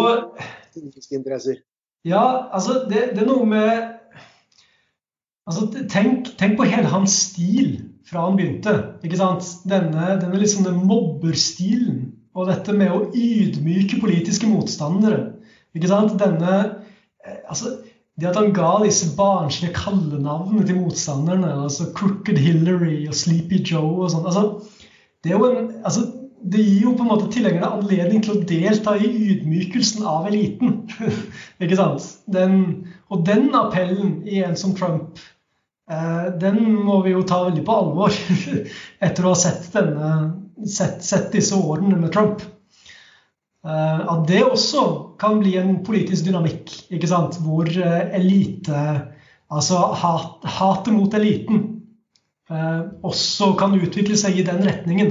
Ja, 2.06 2.54
altså 2.54 2.84
det, 2.90 3.12
det 3.16 3.24
er 3.24 3.30
noe 3.30 3.46
med 3.46 3.98
Altså, 5.50 5.66
tenk, 5.90 6.30
tenk, 6.38 6.54
på 6.56 6.68
hele 6.70 6.88
hans 6.88 7.12
stil 7.32 7.72
fra 8.08 8.28
han 8.28 8.38
begynte. 8.38 8.76
ikke 9.04 9.18
sant? 9.18 9.48
Denne, 9.68 10.20
denne 10.22 10.38
liksom 10.40 10.64
den 10.64 10.78
mobberstilen 10.88 12.21
og 12.36 12.50
dette 12.50 12.76
med 12.76 12.92
å 12.94 13.06
ydmyke 13.12 14.00
politiske 14.02 14.50
motstandere. 14.50 15.34
ikke 15.76 15.92
sant? 15.92 16.18
Denne, 16.20 16.60
eh, 17.26 17.42
altså, 17.48 17.78
Det 18.20 18.28
at 18.28 18.36
han 18.36 18.52
ga 18.54 18.84
disse 18.84 19.16
barnslige 19.18 19.74
kallenavnene 19.74 20.66
til 20.68 20.82
motstanderne, 20.82 21.48
altså 21.64 21.88
Crooked 21.96 22.38
Hillary 22.38 23.08
og 23.08 23.16
Sleepy 23.16 23.64
Joe 23.64 24.04
og 24.04 24.12
sånn 24.12 24.28
altså, 24.28 24.44
det, 25.24 25.32
altså, 25.86 26.04
det 26.44 26.60
gir 26.60 26.84
jo 26.84 26.94
på 27.00 27.06
en 27.06 27.10
måte 27.10 27.32
tilhengerne 27.32 27.72
anledning 27.80 28.22
til 28.22 28.36
å 28.36 28.44
delta 28.44 28.98
i 29.00 29.08
ydmykelsen 29.32 30.06
av 30.06 30.28
eliten. 30.28 30.84
ikke 31.64 31.80
sant? 31.80 32.10
Den, 32.28 32.92
og 33.10 33.24
den 33.26 33.48
appellen 33.58 34.20
i 34.28 34.44
en 34.44 34.60
som 34.60 34.76
Trump 34.76 35.18
Eh, 35.92 36.28
den 36.40 36.62
må 36.86 37.02
vi 37.04 37.16
jo 37.16 37.24
ta 37.28 37.42
veldig 37.48 37.64
på 37.68 37.76
alvor 37.76 38.16
etter 39.06 39.26
å 39.26 39.34
ha 39.34 39.40
sett, 39.40 39.66
denne, 39.74 40.12
sett, 40.68 41.04
sett 41.04 41.32
disse 41.34 41.56
årene 41.56 41.98
med 42.00 42.12
Trump. 42.14 42.44
Eh, 43.66 44.00
at 44.14 44.28
det 44.28 44.44
også 44.44 44.86
kan 45.22 45.40
bli 45.42 45.56
en 45.62 45.80
politisk 45.86 46.26
dynamikk, 46.28 46.74
ikke 46.94 47.10
sant? 47.10 47.40
hvor 47.46 47.70
eh, 47.70 48.14
elite 48.20 48.86
Altså 49.52 49.82
hat, 50.00 50.86
mot 50.96 51.14
eliten 51.14 51.58
også 53.04 53.50
kan 53.60 53.74
utvikle 53.76 54.16
seg 54.16 54.38
i 54.40 54.46
den 54.48 54.62
retningen. 54.64 55.10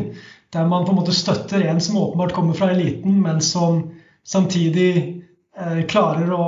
Der 0.52 0.66
man 0.66 0.84
på 0.84 0.94
en 0.94 0.98
måte 0.98 1.14
støtter 1.14 1.62
en 1.62 1.80
som 1.80 1.98
åpenbart 2.00 2.32
kommer 2.32 2.56
fra 2.56 2.70
eliten, 2.72 3.20
men 3.22 3.40
som 3.40 3.82
samtidig 4.26 5.22
eh, 5.56 5.82
klarer 5.86 6.32
å, 6.34 6.46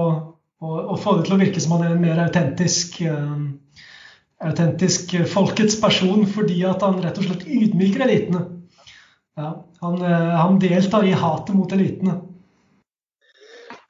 å, 0.58 0.72
å, 0.94 0.96
få 0.98 1.16
det 1.16 1.26
til 1.26 1.36
å 1.36 1.40
virke 1.42 1.62
som 1.62 1.76
han 1.76 1.86
er 1.86 1.94
en 1.94 2.02
mer 2.02 2.18
autentisk, 2.24 2.98
eh, 3.06 3.84
autentisk 4.42 5.14
folkets 5.30 5.78
person, 5.80 6.26
fordi 6.26 6.64
at 6.66 6.82
han 6.82 6.98
rett 7.04 7.20
og 7.20 7.28
slett 7.28 7.46
ydmyker 7.46 8.06
elitene. 8.08 8.42
Ja, 9.36 9.66
han, 9.80 10.02
eh, 10.02 10.28
han 10.36 10.58
deltar 10.60 11.06
i 11.08 11.16
hatet 11.16 11.56
mot 11.56 11.72
elitene. 11.72 12.18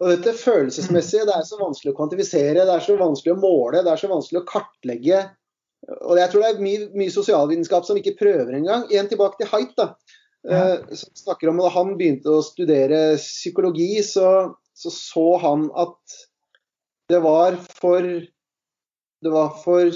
Og 0.02 0.10
dette 0.10 0.34
følelsesmessige 0.34 1.26
det 1.28 1.34
er 1.36 1.46
så 1.46 1.58
vanskelig 1.60 1.92
å 1.92 1.98
kvantifisere, 1.98 2.64
det 2.66 2.74
er 2.74 2.82
så 2.82 2.96
vanskelig 2.98 3.36
å 3.36 3.42
måle, 3.42 3.84
det 3.84 3.92
er 3.92 4.00
så 4.00 4.10
vanskelig 4.10 4.42
å 4.42 4.48
kartlegge. 4.48 5.20
Og 6.06 6.18
jeg 6.18 6.30
tror 6.30 6.42
det 6.42 6.50
er 6.50 6.62
mye, 6.62 6.88
mye 6.98 7.14
sosialvitenskap 7.14 7.86
som 7.86 7.98
ikke 7.98 8.16
prøver 8.18 8.56
engang. 8.58 8.84
Igjen 8.90 9.10
tilbake 9.10 9.38
til 9.40 9.50
Haidt, 9.50 9.74
da. 9.78 9.92
Ja. 10.42 10.58
Uh, 10.58 10.94
som 10.98 11.10
snakker 11.14 11.52
om 11.52 11.60
Da 11.62 11.68
han 11.70 11.92
begynte 11.94 12.32
å 12.34 12.42
studere 12.42 13.14
psykologi, 13.14 14.00
så, 14.02 14.56
så, 14.74 14.90
så 14.90 15.26
han 15.42 15.68
at 15.78 16.16
det 17.12 17.20
var 17.22 17.54
for 17.78 18.02
det 19.22 19.30
var 19.30 19.52
for 19.62 19.92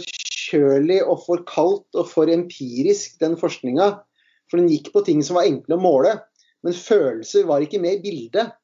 kjølig 0.47 1.01
og 1.03 1.24
for 1.24 1.42
kaldt 1.51 1.99
og 1.99 2.07
for 2.12 2.30
empirisk, 2.30 3.16
den 3.18 3.34
forskninga. 3.40 3.88
For 4.51 4.61
den 4.61 4.70
gikk 4.70 4.92
på 4.94 5.03
ting 5.07 5.22
som 5.26 5.38
var 5.38 5.49
enkle 5.49 5.76
å 5.76 5.82
måle. 5.82 6.14
Men 6.64 6.76
følelser 6.76 7.47
var 7.49 7.64
ikke 7.64 7.80
med 7.82 7.99
i 7.99 8.05
bildet 8.05 8.55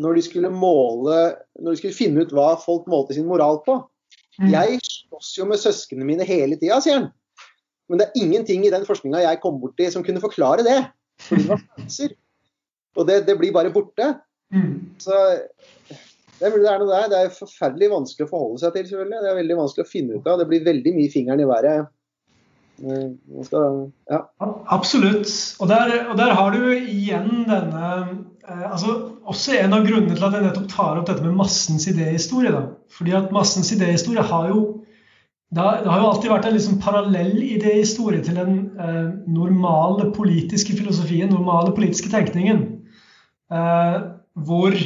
når 0.00 0.16
de 0.16 0.22
skulle 0.22 0.52
måle 0.54 1.16
Når 1.58 1.72
de 1.72 1.78
skulle 1.80 1.96
finne 1.96 2.22
ut 2.22 2.34
hva 2.34 2.52
folk 2.62 2.86
målte 2.90 3.16
sin 3.16 3.28
moral 3.28 3.60
på. 3.66 3.80
Mm. 4.40 4.52
Jeg 4.54 4.80
slåss 4.86 5.34
jo 5.40 5.48
med 5.50 5.60
søsknene 5.60 6.06
mine 6.06 6.26
hele 6.26 6.56
tida, 6.60 6.78
sier 6.80 7.00
han. 7.00 7.10
Men 7.90 8.00
det 8.00 8.06
er 8.06 8.22
ingenting 8.22 8.64
i 8.64 8.72
den 8.72 8.86
forskninga 8.86 9.24
jeg 9.24 9.40
kom 9.42 9.58
borti 9.60 9.88
som 9.92 10.04
kunne 10.06 10.22
forklare 10.22 10.64
det. 10.66 10.78
Fordi 11.26 11.42
det 11.44 11.50
var 11.50 11.64
følelser. 11.64 12.14
Og 12.98 13.06
det, 13.06 13.16
det, 13.26 13.36
blir 13.38 13.54
bare 13.54 13.72
borte. 13.74 14.06
Mm. 14.54 14.96
Så 15.02 15.16
det 16.40 16.48
er, 16.48 16.54
det 16.54 16.70
er 16.70 16.80
noe 16.80 16.90
der. 16.90 17.10
Det 17.10 17.18
er 17.18 17.34
forferdelig 17.34 17.90
vanskelig 17.92 18.26
å 18.28 18.30
forholde 18.30 18.62
seg 18.62 18.76
til, 18.76 18.86
selvfølgelig. 18.88 19.24
Det 19.24 19.32
er 19.32 19.40
veldig 19.42 19.58
vanskelig 19.58 19.86
å 19.86 19.90
finne 19.90 20.18
ut 20.18 20.30
av. 20.30 20.40
Det 20.40 20.48
blir 20.50 20.64
veldig 20.66 20.94
mye 20.96 21.12
fingeren 21.12 21.42
i 21.42 21.50
været 21.50 21.90
skal, 23.44 23.78
ja. 24.10 24.20
Absolutt. 24.72 25.30
Og 25.60 25.68
der, 25.68 25.94
og 26.10 26.18
der, 26.18 26.34
har 26.36 26.54
du 26.54 26.70
igjen 26.72 27.44
denne 27.48 27.86
eh, 28.48 28.66
altså 28.72 28.96
Også 29.30 29.54
en 29.58 29.76
av 29.76 29.84
grunnene 29.86 30.16
til 30.16 30.26
at 30.26 30.36
jeg 30.36 30.46
nettopp 30.46 30.68
tar 30.72 31.00
opp 31.00 31.08
dette 31.10 31.24
med 31.24 31.36
massens 31.38 31.86
idéhistorie. 31.90 32.52
Da. 32.54 32.62
Fordi 32.96 33.16
at 33.18 33.34
massens 33.34 33.72
idéhistorie 33.76 34.24
har 34.32 34.48
jo 34.50 34.62
det 35.50 35.58
har, 35.58 35.80
det 35.82 35.90
har 35.90 35.98
jo 35.98 36.08
alltid 36.12 36.30
vært 36.30 36.44
en 36.46 36.54
liksom 36.54 36.78
parallell 36.82 37.40
idéhistorie 37.42 38.22
til 38.22 38.36
den 38.38 38.58
eh, 38.78 39.08
normale 39.26 40.12
politiske 40.14 40.76
filosofien, 40.78 41.32
normale 41.32 41.74
politiske 41.74 42.10
tenkningen. 42.12 42.60
Eh, 43.50 43.96
hvor 44.46 44.76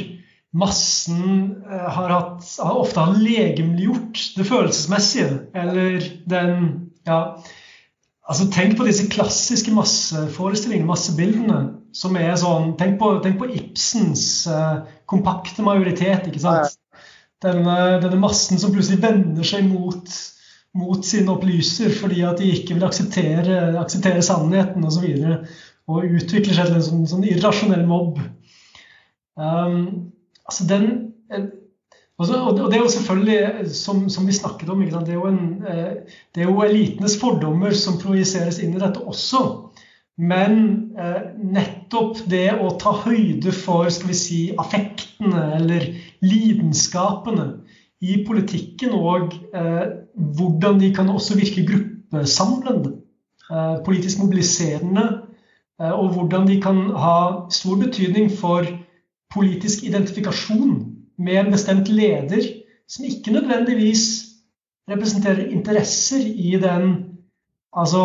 massen 0.57 1.25
eh, 1.69 1.89
har, 1.97 2.09
hatt, 2.09 2.47
har 2.63 2.79
ofte 2.81 3.03
har 3.03 3.19
legemliggjort 3.21 4.23
det 4.37 4.47
følelsesmessige. 4.49 5.29
Eller 5.53 6.09
den 6.29 6.55
ja, 7.05 7.19
Altså, 8.25 8.47
tenk 8.49 8.77
på 8.77 8.87
disse 8.87 9.05
klassiske 9.11 9.73
masseforestillingene, 9.75 10.89
massebildene. 10.89 11.59
som 11.95 12.15
er 12.19 12.33
sånn, 12.35 12.73
Tenk 12.79 12.97
på, 12.99 13.13
tenk 13.23 13.37
på 13.39 13.47
Ibsens 13.55 14.47
uh, 14.51 14.81
kompakte 15.07 15.63
majoritet. 15.63 16.25
ikke 16.27 16.41
sant? 16.43 16.73
Denne, 17.43 17.99
denne, 18.01 18.17
massen 18.19 18.59
som 18.59 18.73
plutselig 18.73 19.03
vender 19.03 19.45
seg 19.45 19.67
mot, 19.69 20.09
mot 20.75 21.05
sin 21.05 21.29
opplyser 21.29 21.93
fordi 21.93 22.23
at 22.25 22.41
de 22.41 22.49
ikke 22.51 22.75
vil 22.75 22.87
akseptere, 22.87 23.61
akseptere 23.79 24.23
sannheten 24.25 24.83
osv. 24.87 25.05
Og, 25.05 25.45
så 25.45 25.75
og 25.85 26.15
utvikler 26.17 26.57
seg 26.57 26.69
til 26.69 26.79
en 26.79 26.85
sånn, 26.85 27.05
sånn 27.09 27.27
irrasjonell 27.29 27.85
mobb. 27.85 28.17
Um, 29.37 30.11
altså 30.47 30.65
den, 30.69 30.87
Altså, 32.15 32.37
og 32.39 32.71
det 32.71 32.77
er 32.77 32.83
jo 32.83 32.91
selvfølgelig, 32.91 33.71
som, 33.75 34.05
som 34.09 34.27
vi 34.27 34.33
snakket 34.33 34.69
om, 34.69 34.79
det 34.79 35.13
er, 35.13 35.23
en, 35.27 35.63
eh, 35.67 35.95
det, 36.35 36.43
er 36.43 36.47
jo 36.47 36.63
elitenes 36.63 37.17
fordommer 37.19 37.75
som 37.75 37.99
projiseres 37.99 38.61
inn 38.63 38.77
i 38.77 38.79
dette 38.79 39.03
også. 39.03 39.41
Men 40.15 40.55
eh, 40.95 41.25
nettopp 41.43 42.21
det 42.31 42.53
å 42.55 42.71
ta 42.79 42.93
høyde 43.03 43.51
for 43.51 43.91
skal 43.91 44.13
vi 44.13 44.15
si, 44.15 44.39
affektene 44.55 45.43
eller 45.57 45.89
lidenskapene 46.23 47.49
i 47.99 48.21
politikken, 48.23 48.95
og 48.95 49.35
eh, 49.51 49.83
hvordan 50.15 50.79
de 50.79 50.93
kan 50.95 51.11
også 51.11 51.35
virke 51.35 51.67
gruppesamlende, 51.67 52.95
eh, 53.51 53.77
politisk 53.83 54.23
mobiliserende, 54.23 55.07
eh, 55.81 55.91
og 55.91 56.15
hvordan 56.15 56.47
de 56.47 56.61
kan 56.63 56.85
ha 56.95 57.19
stor 57.51 57.75
betydning 57.83 58.31
for 58.31 58.63
politisk 59.35 59.83
identifikasjon 59.83 60.94
med 61.17 61.39
en 61.39 61.51
bestemt 61.53 61.89
leder 61.91 62.43
som 62.87 63.05
ikke 63.07 63.33
nødvendigvis 63.33 64.05
representerer 64.89 65.49
interesser 65.49 66.21
i 66.21 66.57
den 66.61 66.91
altså 67.75 68.03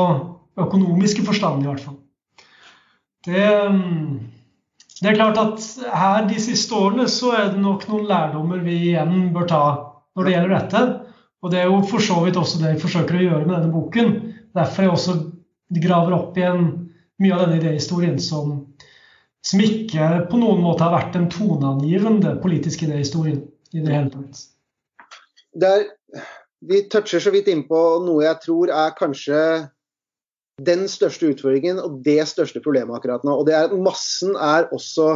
økonomiske 0.59 1.25
forstand, 1.25 1.63
i 1.63 1.69
hvert 1.69 1.83
fall. 1.85 1.99
Det, 3.27 3.43
det, 5.01 5.09
er 5.09 5.19
klart 5.19 5.39
at 5.39 5.67
her 5.93 6.29
de 6.29 6.41
siste 6.41 6.75
årene 6.75 7.05
så 7.09 7.35
er 7.37 7.53
det 7.53 7.61
nok 7.61 7.85
noen 7.91 8.09
lærdommer 8.09 8.63
vi 8.65 8.79
igjen 8.93 9.29
bør 9.35 9.49
ta 9.51 9.65
når 10.17 10.27
det 10.27 10.35
gjelder 10.35 10.55
dette. 10.57 10.85
Og 11.41 11.53
det 11.53 11.61
er 11.61 11.69
jo 11.69 11.83
for 11.89 12.05
så 12.05 12.19
vidt 12.25 12.39
også 12.41 12.61
det 12.61 12.75
jeg 12.75 12.83
forsøker 12.83 13.17
å 13.17 13.27
gjøre 13.27 13.45
med 13.45 13.55
denne 13.57 13.75
boken. 13.75 14.11
Derfor 14.57 14.87
jeg 14.87 14.95
også 14.95 15.19
graver 15.85 16.17
opp 16.17 16.41
igjen 16.41 16.67
mye 17.21 17.37
av 17.37 17.45
denne 17.45 17.61
idéhistorien 17.61 18.19
som 18.21 18.57
som 19.47 19.62
ikke 19.64 20.09
på 20.30 20.41
noen 20.41 20.61
måte 20.64 20.84
har 20.84 20.95
vært 20.95 21.16
den 21.16 21.28
toneangivende 21.32 22.34
politiske 22.43 22.86
idéhistorie 22.88 23.41
i 23.72 23.82
det 23.82 23.95
hele 23.95 24.12
tatt. 24.12 24.43
Der, 25.61 25.86
vi 26.61 26.82
toucher 26.93 27.22
så 27.24 27.32
vidt 27.34 27.49
innpå 27.51 27.80
noe 28.05 28.24
jeg 28.26 28.41
tror 28.45 28.72
er 28.74 28.97
kanskje 28.99 29.41
den 30.61 30.84
største 30.93 31.30
utfordringen 31.32 31.80
og 31.80 32.03
det 32.05 32.20
største 32.28 32.61
problemet 32.61 32.99
akkurat 32.99 33.24
nå. 33.24 33.32
Og 33.41 33.49
det 33.49 33.57
er 33.57 33.68
at 33.70 33.76
massen 33.80 34.36
er 34.36 34.68
også 34.74 35.14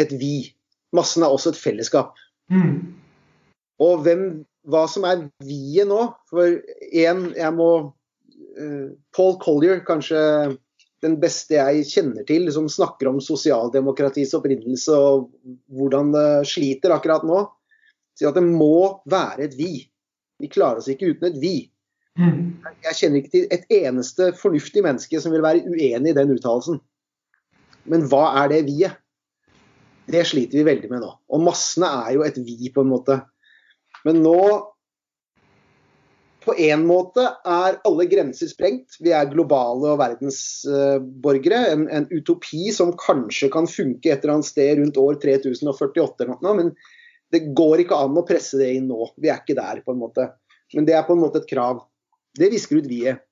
et 0.00 0.12
vi. 0.18 0.50
Massen 0.96 1.22
er 1.22 1.32
også 1.32 1.52
et 1.52 1.60
fellesskap. 1.60 2.18
Mm. 2.50 2.98
Og 3.82 4.02
hvem, 4.02 4.24
hva 4.68 4.84
som 4.90 5.06
er 5.08 5.24
vi-et 5.46 5.88
nå 5.88 6.00
For 6.30 6.58
én, 6.90 7.22
jeg 7.38 7.54
må 7.54 7.70
uh, 8.58 8.88
Paul 9.14 9.38
Collier, 9.42 9.80
kanskje 9.86 10.18
den 11.02 11.18
beste 11.22 11.58
jeg 11.58 11.86
kjenner 11.90 12.26
til, 12.28 12.46
som 12.54 12.68
snakker 12.70 13.10
om 13.10 13.18
sosialdemokratiets 13.22 14.34
opprinnelse 14.38 14.94
og 14.94 15.28
hvordan 15.74 16.12
det 16.14 16.28
sliter 16.50 16.94
akkurat 16.94 17.26
nå, 17.26 17.42
sier 18.18 18.30
at 18.30 18.38
det 18.38 18.46
må 18.46 19.02
være 19.10 19.48
et 19.48 19.56
vi. 19.58 19.72
Vi 20.42 20.50
klarer 20.52 20.82
oss 20.82 20.90
ikke 20.92 21.12
uten 21.12 21.30
et 21.30 21.40
vi. 21.42 21.56
Mm. 22.18 22.62
Jeg 22.84 22.98
kjenner 22.98 23.22
ikke 23.22 23.34
til 23.34 23.54
et 23.54 23.68
eneste 23.72 24.32
fornuftig 24.38 24.84
menneske 24.84 25.20
som 25.22 25.34
vil 25.34 25.44
være 25.44 25.64
uenig 25.66 26.12
i 26.12 26.16
den 26.18 26.34
uttalelsen. 26.36 26.80
Men 27.90 28.06
hva 28.10 28.28
er 28.44 28.52
det 28.52 28.64
vi-et? 28.68 28.98
Det 30.12 30.24
sliter 30.26 30.58
vi 30.58 30.66
veldig 30.66 30.88
med 30.90 31.04
nå. 31.04 31.08
Og 31.30 31.44
massene 31.46 31.88
er 32.02 32.16
jo 32.16 32.24
et 32.26 32.38
vi, 32.42 32.72
på 32.74 32.82
en 32.82 32.90
måte. 32.90 33.20
Men 34.02 34.18
nå 34.24 34.38
på 36.44 36.54
en 36.58 36.84
måte 36.88 37.24
er 37.48 37.78
alle 37.86 38.06
grenser 38.10 38.50
sprengt. 38.50 38.96
Vi 39.02 39.12
er 39.14 39.30
globale 39.30 39.92
og 39.94 40.00
verdensborgere. 40.00 41.60
En, 41.72 41.86
en, 41.92 42.08
utopi 42.10 42.70
som 42.74 42.94
kanskje 42.98 43.50
kan 43.52 43.68
funke 43.70 44.10
et 44.10 44.24
eller 44.24 44.38
annet 44.38 44.50
sted 44.50 44.80
rundt 44.80 45.00
år 45.00 45.20
3048 45.22 46.26
eller 46.26 46.38
noe, 46.42 46.56
men 46.58 46.72
det 47.32 47.46
går 47.56 47.84
ikke 47.84 47.98
an 48.04 48.18
å 48.18 48.26
presse 48.28 48.60
det 48.60 48.72
inn 48.76 48.90
nå. 48.90 49.06
Vi 49.22 49.30
er 49.32 49.40
ikke 49.40 49.56
der, 49.58 49.80
på 49.86 49.94
en 49.94 50.02
måte. 50.02 50.28
Men 50.76 50.88
det 50.88 50.96
er 50.98 51.06
på 51.06 51.16
en 51.16 51.22
måte 51.22 51.40
et 51.40 51.48
krav. 51.48 51.84
Det 52.38 52.50
visker 52.52 52.82
ut 52.82 52.90
vi-et. 52.90 53.22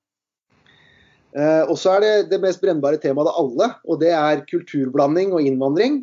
Eh, 1.30 1.62
og 1.70 1.76
så 1.78 1.94
er 1.94 2.02
det 2.02 2.14
det 2.32 2.40
mest 2.42 2.62
brennbare 2.62 2.98
temaet 2.98 3.30
av 3.30 3.36
alle, 3.44 3.68
og 3.86 4.00
det 4.02 4.10
er 4.16 4.42
kulturblanding 4.50 5.34
og 5.36 5.46
innvandring. 5.46 6.00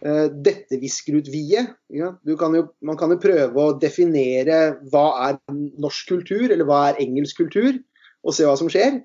Eh, 0.00 0.26
dette 0.32 0.78
visker 0.80 1.18
ut 1.20 1.28
viet. 1.28 1.74
Ja. 1.92 2.14
man 2.24 2.96
kan 2.96 3.12
jo 3.12 3.20
prøve 3.20 3.60
å 3.60 3.76
definere 3.76 4.78
hva 4.92 5.06
er 5.28 5.38
norsk 5.52 6.08
kultur, 6.14 6.48
eller 6.48 6.64
hva 6.64 6.88
er 6.88 7.02
engelsk 7.04 7.42
kultur, 7.42 7.76
og 8.24 8.34
se 8.34 8.48
hva 8.48 8.56
som 8.56 8.70
skjer. 8.72 9.02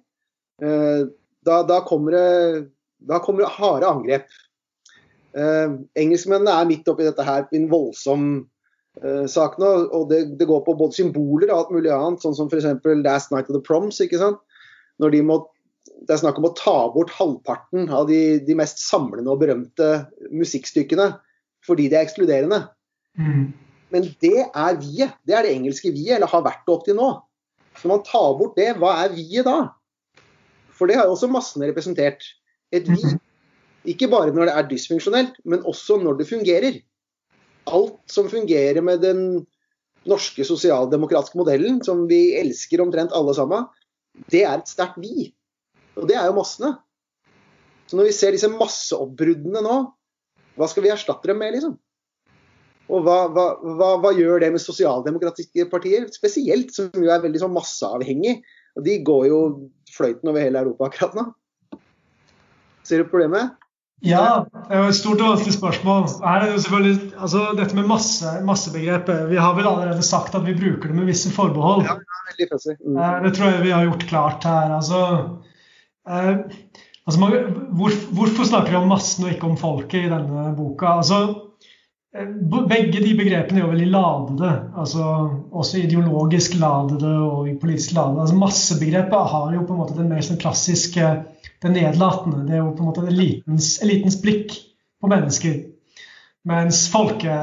Eh, 0.64 1.04
da, 1.46 1.62
da, 1.68 1.82
kommer, 1.86 2.16
det, 2.16 2.72
da 3.04 3.20
kommer, 3.20 3.44
det, 3.44 3.54
harde 3.58 3.92
angrep. 3.92 4.28
Eh, 5.36 5.76
engelskmennene 6.00 6.56
er 6.56 6.70
midt 6.70 6.88
oppi 6.88 7.08
dette 7.08 7.28
her 7.28 7.50
i 7.52 7.62
en 7.62 7.72
voldsom 7.72 8.46
sak 9.28 9.58
nå. 9.60 9.70
og 9.92 10.06
det, 10.08 10.22
det, 10.40 10.46
går 10.48 10.62
på 10.64 10.72
både 10.80 10.96
symboler 10.96 11.50
og 11.50 11.58
alt 11.58 11.72
mulig 11.76 11.90
annet, 11.92 12.22
sånn 12.24 12.38
som 12.38 12.48
f.eks. 12.48 12.64
Last 13.04 13.34
Night 13.34 13.50
of 13.50 13.58
the 13.58 13.60
Proms. 13.60 13.98
ikke 14.00 14.22
sant? 14.22 14.40
Når 15.04 15.12
de 15.12 15.20
må 15.28 15.36
det 15.86 16.16
er 16.16 16.22
snakk 16.22 16.40
om 16.40 16.50
å 16.50 16.56
ta 16.58 16.76
bort 16.94 17.14
halvparten 17.18 17.90
av 17.94 18.08
de, 18.10 18.40
de 18.46 18.58
mest 18.58 18.82
samlende 18.82 19.32
og 19.32 19.42
berømte 19.44 19.90
musikkstykkene 20.34 21.12
fordi 21.66 21.88
de 21.90 21.98
er 21.98 22.06
ekskluderende. 22.06 22.60
Mm. 23.18 23.54
Men 23.94 24.10
det 24.22 24.44
er 24.46 24.78
vi-et. 24.82 25.16
Det 25.26 25.34
er 25.34 25.48
det 25.48 25.54
engelske 25.56 25.92
vi-et, 25.94 26.18
eller 26.18 26.30
har 26.30 26.44
vært 26.46 26.66
det 26.66 26.74
opp 26.76 26.84
til 26.86 26.98
nå. 26.98 27.10
Så 27.76 27.88
når 27.88 27.96
man 27.96 28.06
tar 28.08 28.28
bort 28.40 28.58
det, 28.60 28.68
hva 28.82 28.92
er 29.04 29.16
vi-et 29.16 29.48
da? 29.48 29.58
For 30.76 30.90
det 30.90 30.98
har 31.00 31.08
jo 31.08 31.16
også 31.16 31.32
massene 31.32 31.70
representert. 31.72 32.26
Et 32.76 32.86
vi. 32.90 33.16
Ikke 33.96 34.10
bare 34.12 34.34
når 34.34 34.50
det 34.50 34.56
er 34.58 34.70
dysfunksjonelt, 34.70 35.40
men 35.46 35.66
også 35.70 36.00
når 36.02 36.20
det 36.20 36.30
fungerer. 36.30 36.80
Alt 37.66 37.98
som 38.12 38.30
fungerer 38.30 38.82
med 38.86 39.02
den 39.06 39.22
norske 40.10 40.46
sosialdemokratiske 40.46 41.38
modellen, 41.40 41.82
som 41.86 42.06
vi 42.10 42.36
elsker 42.38 42.84
omtrent 42.84 43.14
alle 43.16 43.34
sammen, 43.38 43.66
det 44.32 44.44
er 44.46 44.60
et 44.60 44.70
sterkt 44.70 45.00
vi. 45.02 45.32
Og 45.96 46.10
det 46.10 46.18
er 46.20 46.28
jo 46.30 46.38
massene. 46.38 46.76
Så 47.86 47.98
når 47.98 48.10
vi 48.10 48.16
ser 48.18 48.36
disse 48.36 48.50
masseoppbruddene 48.52 49.62
nå, 49.64 49.80
hva 50.56 50.70
skal 50.72 50.86
vi 50.86 50.92
erstatte 50.94 51.30
dem 51.30 51.42
med, 51.42 51.56
liksom? 51.56 51.76
Og 52.86 53.02
hva, 53.06 53.18
hva, 53.34 53.46
hva, 53.64 53.90
hva 54.02 54.12
gjør 54.14 54.44
det 54.44 54.52
med 54.54 54.62
sosialdemokratiske 54.62 55.66
partier, 55.72 56.06
spesielt, 56.14 56.74
som 56.76 56.92
jo 56.94 57.10
er 57.10 57.24
veldig 57.24 57.42
sånn 57.42 57.56
masseavhengig? 57.56 58.40
Og 58.76 58.86
de 58.86 59.00
går 59.08 59.28
jo 59.32 59.40
fløyten 59.96 60.30
over 60.32 60.44
hele 60.44 60.62
Europa 60.62 60.90
akkurat 60.90 61.16
nå. 61.18 61.30
Ser 62.86 63.02
du 63.02 63.10
problemet? 63.10 63.56
Ja, 64.06 64.44
det 64.68 64.76
er 64.76 64.90
et 64.90 64.98
stort 64.98 65.22
og 65.24 65.32
vanskelig 65.32 65.56
spørsmål. 65.56 66.04
Her 66.22 66.44
er 66.44 66.44
det 66.44 66.58
jo 66.58 66.64
selvfølgelig, 66.66 66.98
altså 67.16 67.44
Dette 67.58 67.78
med 67.78 67.88
masse, 67.90 68.34
massebegrepet 68.46 69.30
Vi 69.32 69.40
har 69.40 69.56
vel 69.56 69.70
allerede 69.70 70.04
sagt 70.06 70.36
at 70.36 70.44
vi 70.46 70.54
bruker 70.58 70.92
det 70.92 70.98
med 70.98 71.08
visse 71.10 71.32
forbehold. 71.34 71.86
Ja, 71.88 71.96
veldig 72.30 72.48
fødsel. 72.52 72.76
Mm. 72.84 73.00
Eh, 73.00 73.16
Det 73.24 73.32
tror 73.38 73.50
jeg 73.50 73.64
vi 73.64 73.74
har 73.74 73.88
gjort 73.88 74.08
klart 74.12 74.46
her. 74.46 74.76
Altså, 74.76 75.00
altså 76.06 77.20
man, 77.22 77.36
hvor, 77.78 77.96
Hvorfor 78.18 78.48
snakker 78.48 78.74
vi 78.74 78.80
om 78.82 78.90
massen 78.92 79.26
og 79.26 79.34
ikke 79.34 79.50
om 79.50 79.58
folket 79.60 80.06
i 80.06 80.12
denne 80.12 80.52
boka? 80.58 80.98
Altså, 81.02 81.20
eh, 82.16 82.32
begge 82.70 83.02
de 83.04 83.14
begrepene 83.18 83.62
er 83.62 83.66
jo 83.66 83.72
veldig 83.74 83.92
ladede. 83.94 84.52
altså 84.78 85.08
Også 85.52 85.82
ideologisk 85.84 86.58
ladede 86.62 87.14
og 87.20 87.50
politisk 87.62 87.96
ladede. 87.98 88.22
altså 88.22 88.42
Massebegrepet 88.42 89.32
har 89.36 89.54
jo 89.54 89.66
på 89.66 89.74
en 89.74 89.82
måte 89.84 89.98
den 89.98 90.12
mer 90.14 90.26
sånn 90.26 90.42
klassiske 90.42 91.14
det 91.62 91.72
nedlatende. 91.72 92.44
Det 92.48 92.58
er 92.58 92.64
jo 92.64 92.74
på 92.76 92.84
en 92.84 92.90
måte 92.92 93.08
elitens, 93.10 93.76
elitens 93.84 94.20
blikk 94.22 94.54
på 95.02 95.10
mennesker. 95.10 95.56
Mens 96.46 96.86
folke, 96.94 97.34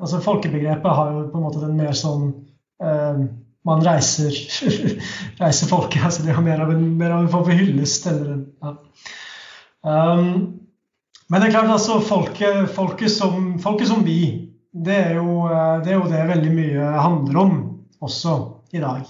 altså 0.00 0.20
folkebegrepet 0.22 0.98
har 0.98 1.10
jo 1.10 1.22
på 1.32 1.40
en 1.40 1.46
måte 1.46 1.62
den 1.64 1.78
mer 1.78 1.96
sånn 1.98 2.28
eh, 2.82 3.24
Man 3.68 3.84
reiser 3.86 4.34
reiser 5.42 5.70
folket. 5.70 6.02
altså 6.04 6.26
Det 6.26 6.34
har 6.34 6.44
mer 6.44 6.64
av 6.64 6.72
en, 6.74 6.82
mer 6.98 7.14
av 7.14 7.24
en 7.24 7.30
form 7.32 7.46
for 7.46 7.56
hyllest. 7.56 8.08
Eller, 8.10 8.42
ja. 8.62 8.74
um, 9.86 10.58
men 11.30 11.40
det 11.40 11.48
er 11.48 11.56
klart 11.56 11.72
altså 11.72 12.00
folket, 12.04 12.66
folket, 12.74 13.12
som, 13.14 13.56
folket 13.62 13.88
som 13.92 14.02
vi, 14.06 14.20
det 14.72 14.98
er, 14.98 15.16
jo, 15.20 15.46
det 15.84 15.92
er 15.92 15.98
jo 15.98 16.10
det 16.10 16.28
veldig 16.28 16.52
mye 16.56 16.92
handler 17.06 17.42
om 17.42 17.58
også 18.02 18.36
i 18.72 18.80
dag 18.80 19.02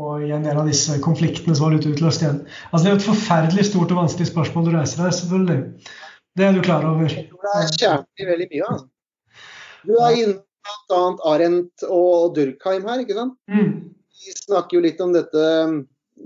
og 0.00 0.22
i 0.24 0.30
en 0.32 0.44
del 0.44 0.56
av 0.56 0.68
disse 0.68 0.94
konfliktene 1.04 1.54
som 1.56 1.66
har 1.66 1.74
blitt 1.74 1.90
utløst 1.90 2.22
igjen. 2.24 2.40
Altså 2.70 2.82
Det 2.84 2.88
er 2.88 2.94
jo 2.94 3.00
et 3.00 3.10
forferdelig 3.10 3.66
stort 3.68 3.92
og 3.92 4.00
vanskelig 4.00 4.30
spørsmål 4.30 4.64
du 4.64 4.72
reiser 4.76 5.04
deg, 5.04 5.16
selvfølgelig. 5.18 5.90
Det 6.38 6.46
er 6.46 6.56
du 6.56 6.62
klar 6.64 6.86
over. 6.88 7.12
Jeg 7.12 7.28
tror 7.28 7.44
det 7.44 7.52
er 7.58 7.74
kjernen 7.76 8.24
i 8.24 8.28
veldig 8.30 8.48
mye. 8.52 8.70
Altså. 8.70 8.88
Du 9.82 9.92
er 9.98 10.16
inne 10.22 10.38
bl.a. 10.62 11.00
Arendt 11.32 11.86
og 11.88 12.34
Durkheim 12.36 12.86
her, 12.88 13.02
ikke 13.02 13.16
sant? 13.18 13.38
Mm. 13.50 13.92
De 14.22 14.34
snakker 14.38 14.78
jo 14.78 14.84
litt 14.84 15.00
om 15.02 15.14
dette, 15.14 15.46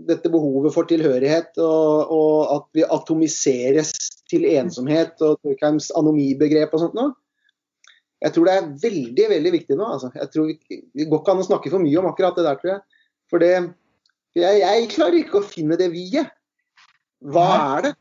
dette 0.09 0.33
behovet 0.33 0.75
for 0.75 0.89
tilhørighet, 0.89 1.55
og, 1.63 2.13
og, 2.13 2.41
at 2.57 2.67
vi 2.77 2.85
atomiseres 2.99 3.95
til 4.31 4.47
ensomhet, 4.51 5.15
og 5.25 5.41
Durkheims 5.47 5.93
anomibegrep 5.97 6.75
og 6.77 6.85
sånt 6.85 6.99
noe. 6.99 7.15
Jeg 8.25 8.33
tror 8.33 8.49
det 8.49 8.55
er 8.57 8.69
veldig 8.81 9.27
veldig 9.29 9.51
viktig 9.53 9.77
nå. 9.77 9.89
Altså. 9.93 10.09
Jeg 10.17 10.31
tror 10.33 10.47
Det 10.49 11.05
går 11.05 11.19
ikke 11.21 11.33
an 11.35 11.43
å 11.43 11.49
snakke 11.51 11.73
for 11.73 11.85
mye 11.85 11.99
om 12.01 12.09
akkurat 12.09 12.39
det 12.39 12.47
der, 12.47 12.57
tror 12.63 12.73
jeg. 12.73 13.03
For 13.29 13.43
det 13.45 13.51
jeg, 14.37 14.61
jeg 14.61 14.89
klarer 14.93 15.19
ikke 15.21 15.41
å 15.41 15.49
finne 15.49 15.79
det 15.81 15.91
vi-et. 15.93 16.33
Hva 17.25 17.47
er 17.77 17.87
det? 17.87 17.93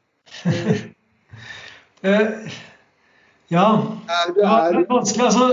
Ja. 3.54 3.68
Er 4.10 4.32
du, 4.34 4.40
er 4.42 4.74
det 4.74 4.82
er 4.82 4.90
vanskelig, 4.90 5.26
altså. 5.28 5.46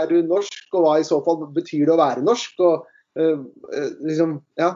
Er 0.00 0.08
du 0.10 0.16
norsk, 0.26 0.64
og 0.74 0.82
hva 0.86 0.96
i 0.98 1.06
så 1.06 1.20
fall 1.24 1.44
betyr 1.54 1.86
det 1.86 1.94
å 1.94 2.00
være 2.00 2.24
norsk? 2.26 2.58
Og, 2.66 2.88
øh, 3.18 3.44
liksom, 4.08 4.40
ja, 4.58 4.74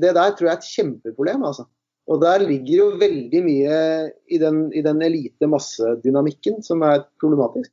det 0.00 0.14
der 0.16 0.32
tror 0.32 0.48
jeg 0.48 0.54
er 0.54 0.60
et 0.62 0.72
kjempeproblem. 0.72 1.44
Altså. 1.50 1.68
Og 2.10 2.22
der 2.22 2.42
ligger 2.48 2.74
jo 2.76 2.88
veldig 3.00 3.44
mye 3.44 3.78
i 4.32 4.40
den, 4.42 4.64
i 4.74 4.82
den 4.82 5.02
elite 5.04 5.48
massedynamikken 5.50 6.62
som 6.66 6.82
er 6.86 7.04
problematisk. 7.20 7.70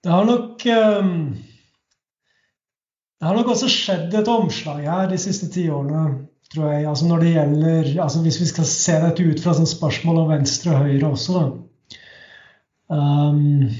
Det 0.00 0.12
har 0.12 0.24
nok 0.24 0.62
um, 0.64 1.34
Det 3.20 3.26
har 3.28 3.36
nok 3.36 3.50
også 3.52 3.68
skjedd 3.68 4.14
et 4.16 4.30
omslag 4.32 4.86
her 4.86 5.10
de 5.10 5.18
siste 5.20 5.50
ti 5.52 5.66
årene, 5.68 6.22
tror 6.54 6.70
jeg. 6.72 6.86
Altså 6.88 7.10
når 7.10 7.24
det 7.24 7.32
gjelder 7.34 7.90
altså 8.00 8.22
Hvis 8.24 8.40
vi 8.40 8.48
skal 8.48 8.70
se 8.70 8.94
dette 9.02 9.26
ut 9.26 9.42
fra 9.44 9.52
sånn 9.58 9.68
spørsmål 9.68 10.22
om 10.22 10.32
venstre 10.32 10.72
og 10.72 10.86
høyre 10.86 11.10
også, 11.10 11.36
da. 11.36 11.44
Um, 12.90 13.70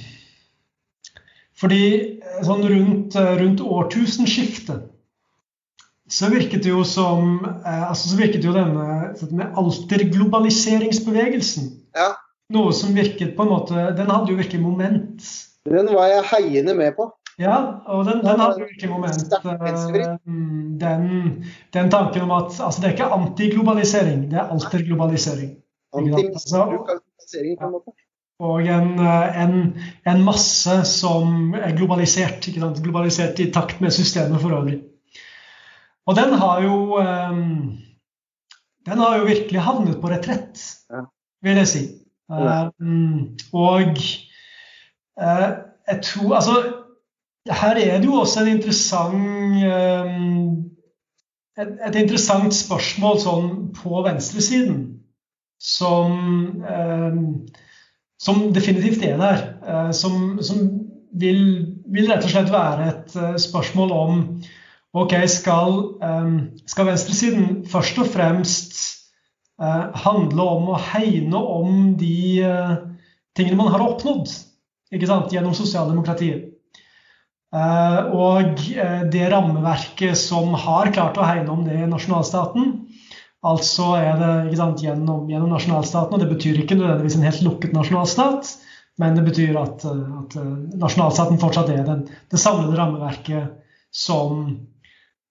fordi 1.61 1.84
eh, 2.22 2.40
sånn 2.46 2.62
rundt, 2.62 3.16
eh, 3.18 3.34
rundt 3.40 3.61
årtusenskiftet 3.61 4.86
så 6.11 6.26
virket 6.32 6.64
det 6.64 6.70
jo 6.72 6.84
som 6.86 7.44
eh, 7.44 7.88
altså 7.88 8.08
så 8.12 8.16
virket 8.18 8.44
jo 8.46 8.52
denne, 8.54 9.14
med 9.30 9.54
alterglobaliseringsbevegelsen 9.61 11.64
Ja, 11.98 12.08
noe 12.54 12.72
som 12.74 12.94
virket 12.96 13.36
på 13.36 13.42
en 13.44 13.52
måte 13.52 13.74
Den 13.98 14.11
hadde 14.11 14.30
jo 14.32 14.36
virkelig 14.38 14.62
moment. 14.62 15.22
den 15.66 15.94
var 15.94 16.06
jeg 16.08 16.24
heiende 16.30 16.74
med 16.74 16.96
på. 16.96 17.12
Ja, 17.40 17.56
og 17.88 18.04
den, 18.06 18.24
den 18.24 18.40
hadde 18.40 18.61
jo 18.61 18.66
virkelig 18.68 18.90
moment. 18.90 19.32
Den, 20.80 21.02
den 21.74 21.90
tanken 21.90 22.22
om 22.26 22.30
at 22.36 22.61
altså 22.61 22.80
det 22.80 22.86
er 22.88 22.92
ikke 22.96 23.14
antiglobalisering, 23.16 24.30
det 24.30 24.38
er 24.38 24.46
alterglobalisering. 24.54 25.50
Antiglobalisering, 25.96 27.58
på 27.58 27.64
en 27.66 27.72
måte. 27.74 27.90
Og 28.41 28.64
en, 28.64 28.95
eh, 28.99 29.43
en, 29.43 29.57
en 30.09 30.22
masse 30.24 30.76
som 30.88 31.55
er 31.59 31.76
globalisert. 31.76 32.49
Globalisert 32.80 33.41
i 33.43 33.51
takt 33.53 33.82
med 33.84 33.93
systemet 33.93 34.41
for 34.41 34.57
øvrig. 34.57 34.80
Og 36.09 36.16
den 36.16 36.32
har 36.41 36.62
jo 36.64 36.99
eh, 37.03 37.36
Den 38.88 38.99
har 38.99 39.18
jo 39.18 39.24
virkelig 39.28 39.61
havnet 39.61 40.01
på 40.01 40.09
retrett, 40.09 40.57
vil 41.45 41.59
jeg 41.61 41.68
si. 41.68 41.82
Um, 42.30 43.36
og 43.53 43.99
eh, 45.20 45.49
jeg 45.91 45.99
tror 46.03 46.34
Altså, 46.36 46.55
her 47.51 47.76
er 47.76 47.99
det 47.99 48.07
jo 48.07 48.14
også 48.22 48.41
en 48.41 48.49
interessant 48.49 49.64
et, 51.59 51.72
et 51.88 51.97
interessant 51.99 52.55
spørsmål 52.55 53.18
sånn 53.20 53.51
på 53.76 54.03
venstresiden 54.07 54.78
som 55.59 56.16
som 58.21 58.51
definitivt 58.53 59.03
er 59.07 59.18
der. 59.21 59.43
eh, 59.66 59.91
Som, 59.97 60.39
som 60.43 60.62
vil, 61.12 61.43
vil 61.89 62.11
rett 62.11 62.25
og 62.27 62.33
slett 62.33 62.53
være 62.53 62.89
et 62.93 63.16
eh, 63.16 63.37
spørsmål 63.41 63.95
om 63.97 64.25
Ok, 64.91 65.12
skal, 65.31 65.77
eh, 66.03 66.31
skal 66.66 66.89
venstresiden 66.89 67.61
først 67.71 68.01
og 68.03 68.11
fremst 68.11 68.81
handle 69.61 70.45
om 70.57 70.71
å 70.73 70.79
hegne 70.81 71.37
om 71.37 71.75
de 72.01 72.41
tingene 73.37 73.59
man 73.59 73.68
har 73.68 73.83
oppnådd 73.85 74.31
gjennom 74.89 75.53
sosialdemokratiet? 75.53 76.47
Og 77.53 78.62
det 79.12 79.27
rammeverket 79.35 80.16
som 80.16 80.57
har 80.64 80.89
klart 80.97 81.21
å 81.21 81.29
hegne 81.29 81.53
om 81.53 81.68
det 81.68 81.77
i 81.77 81.91
nasjonalstaten, 81.93 82.73
Altså 83.47 83.95
er 83.97 84.18
det 84.20 84.59
sant, 84.59 84.82
gjennom, 84.84 85.28
gjennom 85.30 85.55
nasjonalstaten, 85.55 86.16
og 86.16 86.20
det 86.20 86.28
betyr 86.28 86.59
ikke 86.61 86.76
nødvendigvis 86.76 87.16
en 87.16 87.24
helt 87.24 87.45
lukket 87.47 87.72
nasjonalstat, 87.72 88.51
men 89.01 89.16
det 89.16 89.24
betyr 89.30 89.57
at, 89.57 89.86
at 89.86 90.36
eh, 90.36 90.51
nasjonalstaten 90.80 91.41
fortsatt 91.41 91.70
er 91.72 91.86
den, 91.86 92.03
det 92.28 92.41
samlede 92.43 92.76
rammeverket 92.76 93.55
som, 93.97 94.45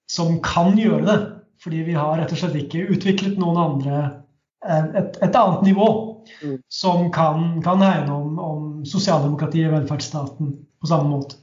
som 0.10 0.40
kan 0.46 0.74
gjøre 0.80 1.06
det. 1.06 1.20
Fordi 1.60 1.84
vi 1.86 1.94
har 1.98 2.16
rett 2.18 2.32
og 2.34 2.40
slett 2.40 2.56
ikke 2.56 2.88
utviklet 2.96 3.38
noen 3.38 3.60
andre 3.62 3.98
eh, 4.02 4.90
et, 5.04 5.20
et 5.22 5.38
annet 5.38 5.68
nivå 5.70 5.90
Mm. 6.42 6.62
som 6.68 7.12
kan, 7.12 7.62
kan 7.64 7.82
hegne 7.82 8.14
om, 8.14 8.40
om 8.40 8.86
sosialdemokratiet, 8.86 9.72
velferdsstaten, 9.74 10.54
på 10.82 10.88
samme 10.88 11.10
måte. 11.10 11.40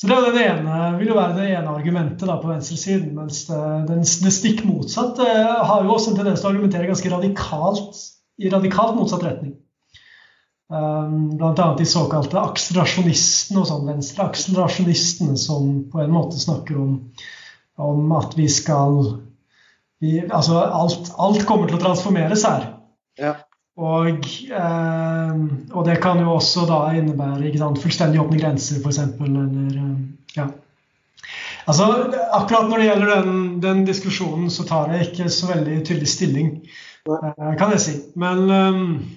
Så 0.00 0.08
Det 0.08 0.16
jo 0.16 0.28
ene, 0.40 0.76
vil 0.96 1.10
jo 1.10 1.16
være 1.18 1.34
det 1.36 1.50
ene 1.52 1.74
argumentet 1.76 2.24
da 2.24 2.38
på 2.40 2.48
venstresiden. 2.48 3.10
Mens 3.18 3.42
det, 3.50 3.58
den, 3.90 4.00
det 4.00 4.32
stikk 4.32 4.62
motsatte 4.64 5.26
har 5.28 5.84
jo 5.84 5.92
også 5.92 6.14
en 6.14 6.22
tendens 6.22 6.40
til 6.40 6.48
å 6.48 6.52
argumentere 6.54 6.88
ganske 6.88 7.10
radikalt 7.12 7.98
i 8.40 8.48
radikalt 8.48 8.96
motsatt 8.96 9.26
retning. 9.26 9.58
Um, 10.70 11.34
annet 11.42 11.82
de 11.82 11.88
såkalte 11.90 12.40
akselerasjonistene 12.40 13.60
og 13.60 13.68
sånn, 13.68 13.88
venstre 13.90 14.24
akselerasjonistene 14.30 15.36
som 15.36 15.68
på 15.92 16.00
en 16.00 16.14
måte 16.14 16.40
snakker 16.40 16.78
om, 16.80 16.94
om 17.76 18.14
at 18.16 18.38
vi 18.38 18.46
skal 18.48 19.00
vi, 20.00 20.22
Altså 20.22 20.62
alt, 20.62 21.10
alt 21.20 21.44
kommer 21.44 21.68
til 21.68 21.76
å 21.76 21.82
transformeres 21.82 22.46
her. 22.48 22.70
Ja. 23.20 23.34
Og, 23.80 24.26
eh, 24.52 25.36
og 25.72 25.86
det 25.86 26.00
kan 26.04 26.20
jo 26.20 26.34
også 26.36 26.66
da 26.68 26.80
innebære 26.98 27.52
sant, 27.58 27.80
fullstendig 27.80 28.20
åpne 28.20 28.40
grenser, 28.42 28.80
f.eks. 28.82 28.98
Eller 29.24 29.78
eh, 29.80 29.94
ja. 30.36 30.48
Altså, 31.68 31.86
akkurat 32.36 32.68
når 32.68 32.82
det 32.82 32.88
gjelder 32.90 33.14
den, 33.14 33.40
den 33.62 33.82
diskusjonen, 33.88 34.50
så 34.52 34.66
tar 34.68 34.92
jeg 34.92 35.10
ikke 35.10 35.30
så 35.32 35.52
veldig 35.54 35.80
tydelig 35.86 36.12
stilling, 36.12 36.52
eh, 37.08 37.50
kan 37.60 37.72
jeg 37.76 37.84
si. 37.86 37.96
Men, 38.20 38.46
eh, 38.50 39.16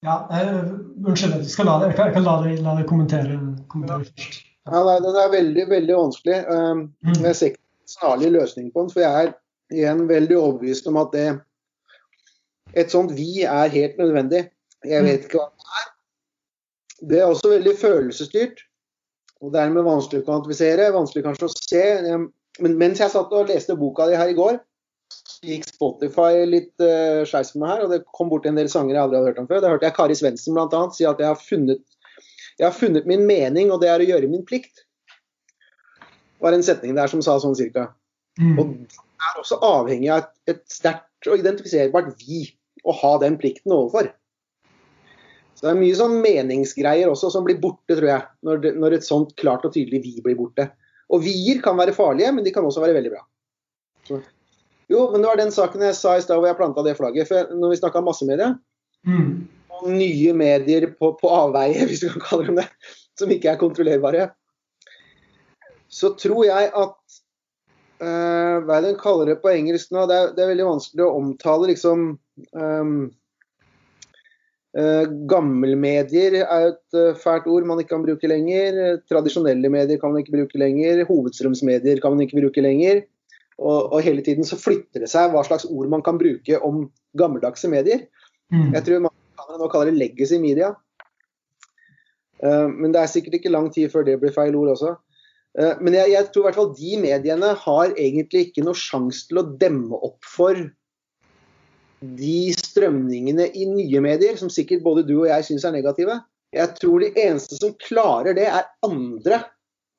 Ja, 0.00 0.14
eh, 0.32 0.62
Unnskyld, 1.04 1.34
jeg 1.42 1.50
skal 1.52 1.66
la 1.68 1.74
det, 1.82 1.90
jeg 1.92 2.14
kan 2.14 2.24
la 2.24 2.38
deg, 2.40 2.60
la 2.64 2.72
det 2.78 2.86
kommentere, 2.88 3.34
kommentere 3.68 4.06
først. 4.06 4.38
Ja, 4.70 4.80
nei, 4.86 4.96
Den 5.04 5.18
er 5.20 5.32
veldig 5.32 5.66
veldig 5.68 5.96
vanskelig. 5.96 6.38
Um, 6.48 6.80
Mm. 7.04 7.22
Jeg 7.24 7.36
ser 7.36 7.46
ikke 7.50 7.60
snarlig 7.86 8.30
løsning 8.32 8.72
på 8.72 8.80
den, 8.80 8.90
for 8.90 9.00
jeg 9.00 9.26
er 9.26 9.32
igjen 9.72 10.08
veldig 10.08 10.36
overbevist 10.38 10.86
om 10.86 10.96
at 10.96 11.12
det, 11.12 11.40
et 12.74 12.92
sånt 12.92 13.12
vi 13.16 13.44
er 13.44 13.72
helt 13.72 14.00
nødvendig. 14.00 14.44
Jeg 14.86 15.04
vet 15.04 15.26
ikke 15.26 15.40
hva 15.40 15.48
det 15.50 15.78
er. 15.80 15.86
Det 17.10 17.20
er 17.20 17.30
også 17.30 17.54
veldig 17.54 17.72
følelsesstyrt, 17.80 18.58
og 19.40 19.54
dermed 19.54 19.86
vanskelig 19.86 20.22
å 20.22 20.26
kvantifisere. 20.26 20.90
Vanskelig 20.92 21.24
kanskje 21.24 21.48
å 21.48 21.54
se. 21.56 21.84
Men 22.60 22.76
mens 22.80 23.00
jeg 23.00 23.12
satt 23.12 23.32
og 23.32 23.48
leste 23.48 23.76
boka 23.78 24.08
di 24.10 24.18
her 24.20 24.32
i 24.32 24.36
går, 24.36 24.58
gikk 25.46 25.64
Spotify 25.64 26.44
litt 26.44 26.74
uh, 26.84 27.22
skeis 27.28 27.54
for 27.54 27.62
meg 27.62 27.72
her, 27.72 27.86
og 27.86 27.94
det 27.94 28.02
kom 28.16 28.28
bort 28.30 28.44
en 28.46 28.58
del 28.58 28.68
sanger 28.70 28.94
jeg 28.94 29.02
aldri 29.02 29.18
hadde 29.18 29.30
hørt 29.30 29.40
om 29.42 29.48
før. 29.48 29.62
Da 29.64 29.72
hørte 29.72 29.88
jeg 29.88 29.96
Kari 29.96 30.18
Svendsen 30.18 30.56
bl.a. 30.56 30.82
si 30.92 31.08
at 31.08 31.22
jeg 31.22 31.30
har 31.30 31.40
funnet 31.40 31.80
jeg 32.60 32.66
har 32.66 32.76
funnet 32.76 33.06
min 33.08 33.22
mening, 33.24 33.70
og 33.72 33.80
det 33.80 33.88
er 33.88 34.02
å 34.02 34.06
gjøre 34.10 34.28
min 34.28 34.44
plikt. 34.44 34.82
Det 36.04 36.44
var 36.44 36.52
en 36.52 36.64
setning 36.64 36.92
der 36.96 37.08
som 37.08 37.22
sa 37.24 37.38
sånn 37.40 37.56
cirka. 37.56 37.86
Mm. 38.36 38.58
Og 38.60 38.74
det 38.84 39.30
er 39.30 39.38
også 39.40 39.56
avhengig 39.64 40.10
av 40.12 40.26
et, 40.26 40.34
et 40.52 40.60
sterkt 40.68 41.28
og 41.28 41.40
identifiserbart 41.40 42.12
vi 42.20 42.42
å 42.84 42.94
ha 43.02 43.12
den 43.22 43.36
plikten 43.40 43.74
overfor. 43.76 44.10
Så 45.54 45.66
det 45.66 45.72
er 45.74 45.80
mye 45.80 45.96
sånn 45.98 46.18
meningsgreier 46.24 47.10
også 47.10 47.28
som 47.34 47.44
blir 47.44 47.58
borte, 47.60 47.92
tror 47.92 48.08
jeg, 48.08 48.26
når, 48.46 48.60
det, 48.62 48.74
når 48.80 48.96
et 48.96 49.06
sånt 49.06 49.34
klart 49.40 49.66
og 49.68 49.74
tydelig 49.74 50.00
vi 50.06 50.14
blir 50.24 50.38
borte. 50.38 50.70
Og 51.12 51.24
vi-er 51.24 51.60
kan 51.64 51.76
være 51.76 51.92
farlige, 51.96 52.30
men 52.32 52.46
de 52.46 52.52
kan 52.54 52.64
også 52.64 52.80
være 52.84 52.96
veldig 52.96 53.12
bra. 53.12 53.24
Så. 54.08 54.20
Jo, 54.90 55.04
men 55.12 55.22
det 55.22 55.28
var 55.28 55.38
den 55.38 55.52
saken 55.54 55.84
jeg 55.84 55.98
sa 55.98 56.16
i 56.16 56.24
stad 56.24 56.40
hvor 56.40 56.48
jeg 56.48 56.58
planta 56.58 56.84
det 56.86 56.96
flagget. 56.98 57.28
For 57.28 57.52
når 57.54 57.74
vi 57.74 57.80
snakka 57.82 58.00
om 58.02 58.08
massemedia, 58.10 58.54
Mm. 59.00 59.48
og 59.72 59.86
nye 59.88 60.32
medier 60.36 60.90
på, 60.92 61.14
på 61.16 61.28
avveie, 61.32 61.84
hvis 61.88 62.02
du 62.04 62.10
kan 62.12 62.24
kalle 62.26 62.50
dem 62.50 62.58
det, 62.60 62.66
som 63.16 63.30
ikke 63.32 63.48
er 63.52 63.60
kontrollerbare, 63.60 64.26
så 65.88 66.12
tror 66.20 66.44
jeg 66.44 66.68
at 66.68 67.20
eh, 68.02 68.56
Hva 68.64 68.76
er 68.76 68.84
det 68.84 68.92
de 68.94 69.00
kaller 69.00 69.30
det 69.30 69.38
på 69.42 69.52
engelsk 69.52 69.92
nå? 69.94 70.06
Det 70.10 70.18
er, 70.18 70.34
det 70.36 70.44
er 70.44 70.52
veldig 70.52 70.68
vanskelig 70.68 71.06
å 71.06 71.16
omtale 71.18 71.70
liksom 71.72 72.04
um, 72.56 72.98
uh, 74.78 75.04
Gammelmedier 75.30 76.40
er 76.40 76.66
et 76.70 76.98
uh, 76.98 77.16
fælt 77.18 77.48
ord 77.50 77.68
man 77.68 77.82
ikke 77.82 77.94
kan 77.94 78.06
bruke 78.06 78.30
lenger. 78.30 79.00
Tradisjonelle 79.10 79.72
medier 79.72 80.00
kan 80.02 80.14
man 80.14 80.24
ikke 80.24 80.36
bruke 80.38 80.60
lenger. 80.60 81.04
Hovedstrømsmedier 81.08 82.02
kan 82.02 82.16
man 82.16 82.26
ikke 82.26 82.40
bruke 82.40 82.64
lenger. 82.64 83.04
Og, 83.60 83.92
og 83.92 84.00
hele 84.06 84.24
tiden 84.24 84.46
så 84.48 84.56
flytter 84.56 85.04
det 85.04 85.10
seg 85.12 85.34
hva 85.34 85.42
slags 85.44 85.66
ord 85.68 85.90
man 85.92 86.04
kan 86.04 86.18
bruke 86.20 86.60
om 86.64 86.86
gammeldagse 87.20 87.68
medier. 87.68 88.06
Mm. 88.50 88.70
Jeg 88.72 88.86
tror 88.86 89.04
man 89.04 89.16
kan 89.36 89.60
nå 89.60 89.68
kalle 89.72 89.90
det 89.90 90.00
legacy 90.00 90.40
media. 90.40 90.72
Uh, 92.40 92.72
men 92.72 92.94
det 92.94 93.02
er 93.02 93.12
sikkert 93.12 93.36
ikke 93.36 93.52
lang 93.52 93.68
tid 93.74 93.92
før 93.92 94.06
det 94.08 94.16
blir 94.22 94.32
feil 94.32 94.56
ord 94.56 94.72
også. 94.78 94.96
Eh, 95.58 95.78
men 95.82 95.96
jeg, 95.96 96.12
jeg 96.14 96.28
tror 96.30 96.44
i 96.44 96.48
hvert 96.48 96.58
fall 96.60 96.74
de 96.78 96.98
mediene 97.02 97.54
har 97.64 97.94
egentlig 97.96 98.48
ikke 98.48 98.66
noe 98.66 98.78
sjanse 98.78 99.26
til 99.30 99.42
å 99.42 99.48
demme 99.60 99.98
opp 99.98 100.26
for 100.26 100.58
de 102.00 102.36
strømningene 102.56 103.50
i 103.52 103.66
nye 103.68 104.02
medier, 104.04 104.36
som 104.40 104.52
sikkert 104.52 104.84
både 104.84 105.04
du 105.08 105.18
og 105.18 105.30
jeg 105.30 105.50
syns 105.50 105.66
er 105.68 105.74
negative. 105.74 106.20
Jeg 106.56 106.74
tror 106.80 107.02
de 107.02 107.10
eneste 107.20 107.58
som 107.60 107.74
klarer 107.82 108.34
det, 108.38 108.46
er 108.48 108.70
andre 108.86 109.42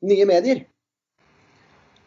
nye 0.08 0.26
medier. 0.28 0.64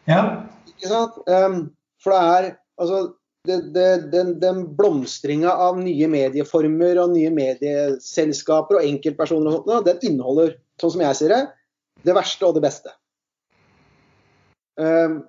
Ja. 0.09 0.21
Ikke 0.69 0.91
sant? 0.91 1.15
Um, 1.29 1.61
for 2.03 2.13
det 2.13 2.19
er 2.19 2.49
altså 2.81 2.99
det, 3.47 3.57
det, 3.73 3.87
den, 4.11 4.35
den 4.41 4.61
blomstringa 4.77 5.53
av 5.65 5.79
nye 5.79 6.09
medieformer 6.11 6.99
og 7.01 7.13
nye 7.13 7.31
medieselskaper 7.33 8.79
og 8.79 8.89
enkeltpersoner 8.89 9.53
og 9.53 9.69
sånt, 9.69 9.87
den 9.87 10.11
inneholder, 10.11 10.55
sånn 10.81 10.95
som 10.97 11.03
jeg 11.05 11.19
ser 11.21 11.33
det, 11.33 11.41
det 12.05 12.17
verste 12.17 12.49
og 12.49 12.57
det 12.57 12.65
beste. 12.65 12.93
Um, 14.81 15.23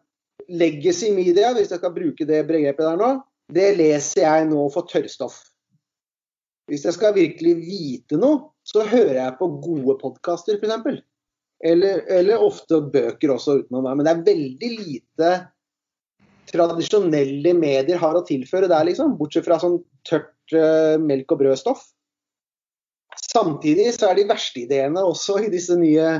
legacy 0.48 1.10
media, 1.14 1.52
hvis 1.54 1.72
jeg 1.72 1.80
skal 1.80 1.94
bruke 1.94 2.26
det 2.28 2.44
begrepet 2.48 2.86
der 2.86 3.00
nå, 3.00 3.10
det 3.52 3.72
leser 3.78 4.24
jeg 4.24 4.46
nå 4.50 4.66
for 4.74 4.88
tørrstoff. 4.90 5.38
Hvis 6.66 6.86
jeg 6.86 6.96
skal 6.96 7.14
virkelig 7.14 7.52
vite 7.60 8.18
noe, 8.18 8.48
så 8.66 8.82
hører 8.86 9.20
jeg 9.20 9.36
på 9.38 9.48
gode 9.62 9.94
podkaster, 10.00 10.58
f.eks. 10.58 11.02
Eller, 11.64 12.02
eller 12.12 12.42
ofte 12.42 12.80
bøker 12.92 13.32
også 13.32 13.60
utenom 13.62 13.86
meg. 13.86 13.98
Men 13.98 14.06
det 14.08 14.12
er 14.12 14.24
veldig 14.26 14.70
lite 14.74 15.30
tradisjonelle 16.50 17.54
medier 17.58 18.00
har 18.00 18.18
å 18.18 18.24
tilføre 18.26 18.70
der, 18.70 18.88
liksom. 18.88 19.14
Bortsett 19.18 19.46
fra 19.46 19.60
sånn 19.62 19.78
tørt 20.06 20.56
uh, 20.56 20.98
melk 21.02 21.32
og 21.34 21.44
brødstoff. 21.44 21.86
Samtidig 23.16 23.92
så 23.94 24.10
er 24.10 24.18
de 24.18 24.26
verste 24.28 24.64
ideene 24.64 25.02
også 25.06 25.38
i 25.44 25.52
disse 25.52 25.76
nye, 25.78 26.18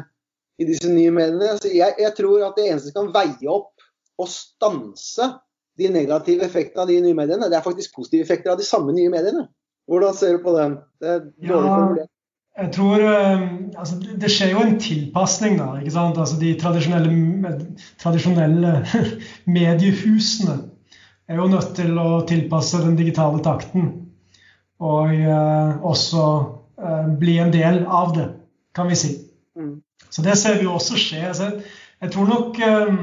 i 0.58 0.64
disse 0.68 0.88
nye 0.88 1.10
mediene. 1.12 1.54
Så 1.60 1.68
jeg, 1.72 1.94
jeg 2.00 2.14
tror 2.16 2.46
at 2.48 2.56
det 2.56 2.70
eneste 2.70 2.92
som 2.92 3.10
kan 3.10 3.14
veie 3.16 3.50
opp 3.52 3.72
og 4.18 4.28
stanse 4.32 5.30
de 5.76 5.90
negative 5.92 6.44
effektene 6.46 6.86
av 6.86 6.88
de 6.88 7.00
nye 7.04 7.14
mediene, 7.18 7.50
det 7.52 7.58
er 7.58 7.64
faktisk 7.66 7.94
positive 7.98 8.24
effekter 8.24 8.54
av 8.54 8.60
de 8.60 8.64
samme 8.64 8.94
nye 8.96 9.10
mediene. 9.12 9.46
Hvordan 9.86 10.14
ser 10.16 10.38
du 10.38 10.44
på 10.46 10.54
den? 10.56 10.78
Det 11.00 11.08
er 11.12 11.18
dårlig 11.26 11.68
Ja. 11.68 11.74
formulert. 11.76 12.12
Jeg 12.56 12.70
tror 12.72 13.02
eh, 13.04 13.42
altså, 13.76 13.98
det- 14.16 14.30
skjer 14.32 14.50
jo 14.54 14.60
en 14.64 14.78
tilpasning, 14.80 15.58
da. 15.60 15.66
ikke 15.76 15.92
sant? 15.92 16.16
Altså, 16.16 16.38
de 16.40 16.54
tradisjonelle, 16.56 17.50
tradisjonelle 18.00 18.70
mediehusene 19.56 20.56
er 21.28 21.36
jo 21.40 21.48
nødt 21.52 21.74
til 21.76 21.98
å 22.00 22.22
tilpasse 22.28 22.80
den 22.84 22.96
digitale 22.96 23.42
takten. 23.44 23.90
Og 24.80 25.12
eh, 25.12 25.84
også 25.84 26.24
eh, 26.80 27.06
bli 27.20 27.36
en 27.42 27.52
del 27.52 27.82
av 27.88 28.14
det, 28.16 28.26
kan 28.76 28.88
vi 28.88 28.98
si. 29.00 29.12
Mm. 29.58 29.76
Så 30.10 30.22
det 30.22 30.36
ser 30.40 30.58
vi 30.58 30.68
jo 30.68 30.76
også 30.76 30.98
skje. 31.00 31.24
Jeg 32.00 32.12
tror 32.12 32.30
nok 32.30 32.60
eh, 32.60 32.94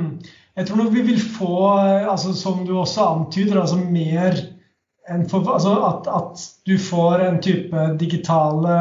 jeg 0.54 0.68
tror 0.68 0.84
nok 0.84 0.94
vi 0.94 1.02
vil 1.02 1.22
få, 1.22 1.56
eh, 1.82 2.10
altså, 2.12 2.34
som 2.38 2.66
du 2.66 2.76
også 2.78 3.06
antyder, 3.06 3.62
altså 3.62 3.80
mer 3.82 4.38
for, 5.30 5.44
altså 5.52 5.74
at, 5.84 6.08
at 6.08 6.44
du 6.68 6.78
får 6.80 7.26
en 7.26 7.42
type 7.44 7.88
digitale 8.00 8.78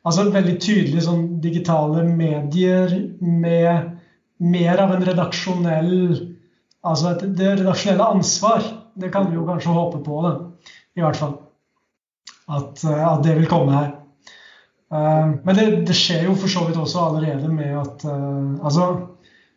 Altså 0.00 0.30
veldig 0.32 0.54
tydelig 0.64 1.02
sånn 1.04 1.24
digitale 1.44 2.06
medier 2.08 2.94
med 3.20 3.90
mer 4.40 4.80
av 4.80 4.94
en 4.94 5.04
redaksjonell 5.04 5.90
Altså 6.80 7.10
et, 7.10 7.26
det 7.36 7.50
redaksjonelle 7.58 8.06
ansvar. 8.14 8.64
Det 8.96 9.10
kan 9.12 9.28
vi 9.28 9.36
jo 9.36 9.44
kanskje 9.44 9.74
håpe 9.76 10.00
på, 10.06 10.22
det, 10.24 10.70
I 10.96 11.04
hvert 11.04 11.18
fall. 11.20 11.34
At, 12.48 12.80
eh, 12.88 13.02
at 13.04 13.20
det 13.26 13.36
vil 13.36 13.50
komme 13.50 13.76
her. 13.76 13.90
Eh, 14.94 15.26
men 15.44 15.56
det, 15.56 15.66
det 15.86 15.94
skjer 15.94 16.26
jo 16.26 16.36
for 16.38 16.50
så 16.50 16.64
vidt 16.66 16.78
også 16.80 17.06
allerede 17.12 17.50
med 17.52 17.76
at 17.78 18.04
eh, 18.10 18.66
Altså, 18.66 18.88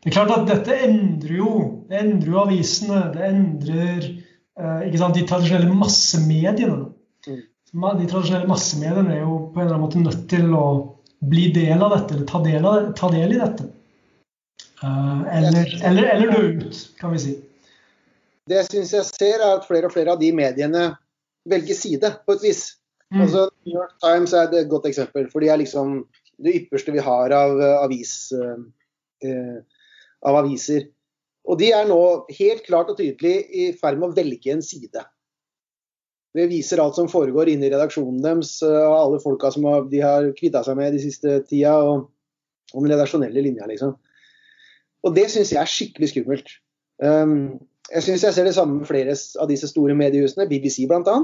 det 0.04 0.12
er 0.12 0.18
klart 0.20 0.34
at 0.36 0.50
dette 0.50 0.76
endrer 0.86 1.40
jo 1.40 1.54
Det 1.90 2.02
endrer 2.02 2.34
jo 2.34 2.42
avisene. 2.44 3.00
Det 3.16 3.30
endrer 3.30 4.10
eh, 4.10 4.98
sant, 5.00 5.18
de 5.18 5.26
tradisjonelle 5.30 5.74
massemediene. 5.74 6.92
Mm. 7.28 7.46
De 7.74 8.10
tradisjonelle 8.10 8.50
massemediene 8.50 9.16
er 9.16 9.24
jo 9.24 9.40
på 9.54 9.62
en 9.62 9.66
eller 9.66 9.80
annen 9.80 9.88
måte 9.88 10.04
nødt 10.04 10.28
til 10.30 10.54
å 10.54 10.68
bli 11.24 11.48
del 11.56 11.82
av 11.82 11.96
dette, 11.96 12.18
eller 12.18 12.28
ta 12.28 12.44
del, 12.44 12.66
av, 12.68 12.92
ta 13.00 13.10
del 13.10 13.32
i 13.32 13.40
dette. 13.40 13.66
Eller, 14.84 15.70
eller, 15.88 16.08
eller 16.12 16.34
dø 16.36 16.42
ut, 16.60 16.80
kan 17.00 17.14
vi 17.14 17.22
si. 17.24 17.36
Det 18.52 18.58
jeg 18.58 18.68
syns 18.68 18.92
jeg 18.98 19.08
ser, 19.08 19.38
er 19.40 19.54
at 19.56 19.68
flere 19.70 19.88
og 19.88 19.96
flere 19.96 20.12
av 20.12 20.20
de 20.20 20.34
mediene 20.36 20.90
velger 21.50 21.78
side, 21.80 22.12
på 22.28 22.36
et 22.36 22.44
vis. 22.44 22.66
Mm. 23.14 23.22
Altså, 23.22 23.46
New 23.68 23.78
York 23.78 23.94
Times 24.02 24.34
er 24.34 24.50
et 24.58 24.70
godt 24.70 24.88
eksempel, 24.90 25.30
for 25.32 25.44
de 25.44 25.52
er 25.54 25.62
liksom 25.62 26.00
det 26.44 26.56
ypperste 26.64 26.94
vi 26.96 27.04
har 27.04 27.34
av, 27.38 27.60
eh, 27.62 27.78
avis, 27.84 28.32
eh, 28.34 28.64
eh, 29.30 29.60
av 30.26 30.40
aviser. 30.42 30.88
Og 31.46 31.60
de 31.60 31.72
er 31.76 31.86
nå 31.86 32.26
helt 32.32 32.64
klart 32.66 32.90
og 32.90 32.98
tydelig 32.98 33.36
i 33.52 33.72
ferd 33.78 34.00
med 34.00 34.10
å 34.10 34.16
velge 34.16 34.52
en 34.52 34.64
side. 34.66 35.04
Det 36.34 36.48
viser 36.50 36.82
alt 36.82 36.96
som 36.98 37.12
foregår 37.12 37.52
inne 37.52 37.68
i 37.68 37.70
redaksjonen 37.70 38.24
deres, 38.24 38.56
eh, 38.64 38.88
og 38.88 38.98
alle 38.98 39.22
folka 39.22 39.52
som 39.54 39.68
de 39.90 40.02
har 40.02 40.32
kvitta 40.34 40.64
seg 40.66 40.80
med 40.80 40.94
de 40.94 41.04
siste 41.04 41.44
tida, 41.46 41.76
og, 41.78 42.10
og 42.74 42.82
den 42.82 42.96
redaksjonelle 42.96 43.46
linja, 43.46 43.68
liksom. 43.70 43.94
Og 45.04 45.14
det 45.16 45.30
syns 45.30 45.52
jeg 45.52 45.62
er 45.62 45.70
skikkelig 45.70 46.10
skummelt. 46.10 46.50
Um, 47.04 47.60
jeg 47.92 48.06
syns 48.06 48.24
jeg 48.24 48.34
ser 48.34 48.48
det 48.48 48.56
samme 48.56 48.80
med 48.80 48.88
flere 48.88 49.14
av 49.42 49.50
disse 49.52 49.68
store 49.68 49.94
mediehusene, 50.00 50.48
BBC 50.48 50.88
bl.a. 50.88 51.18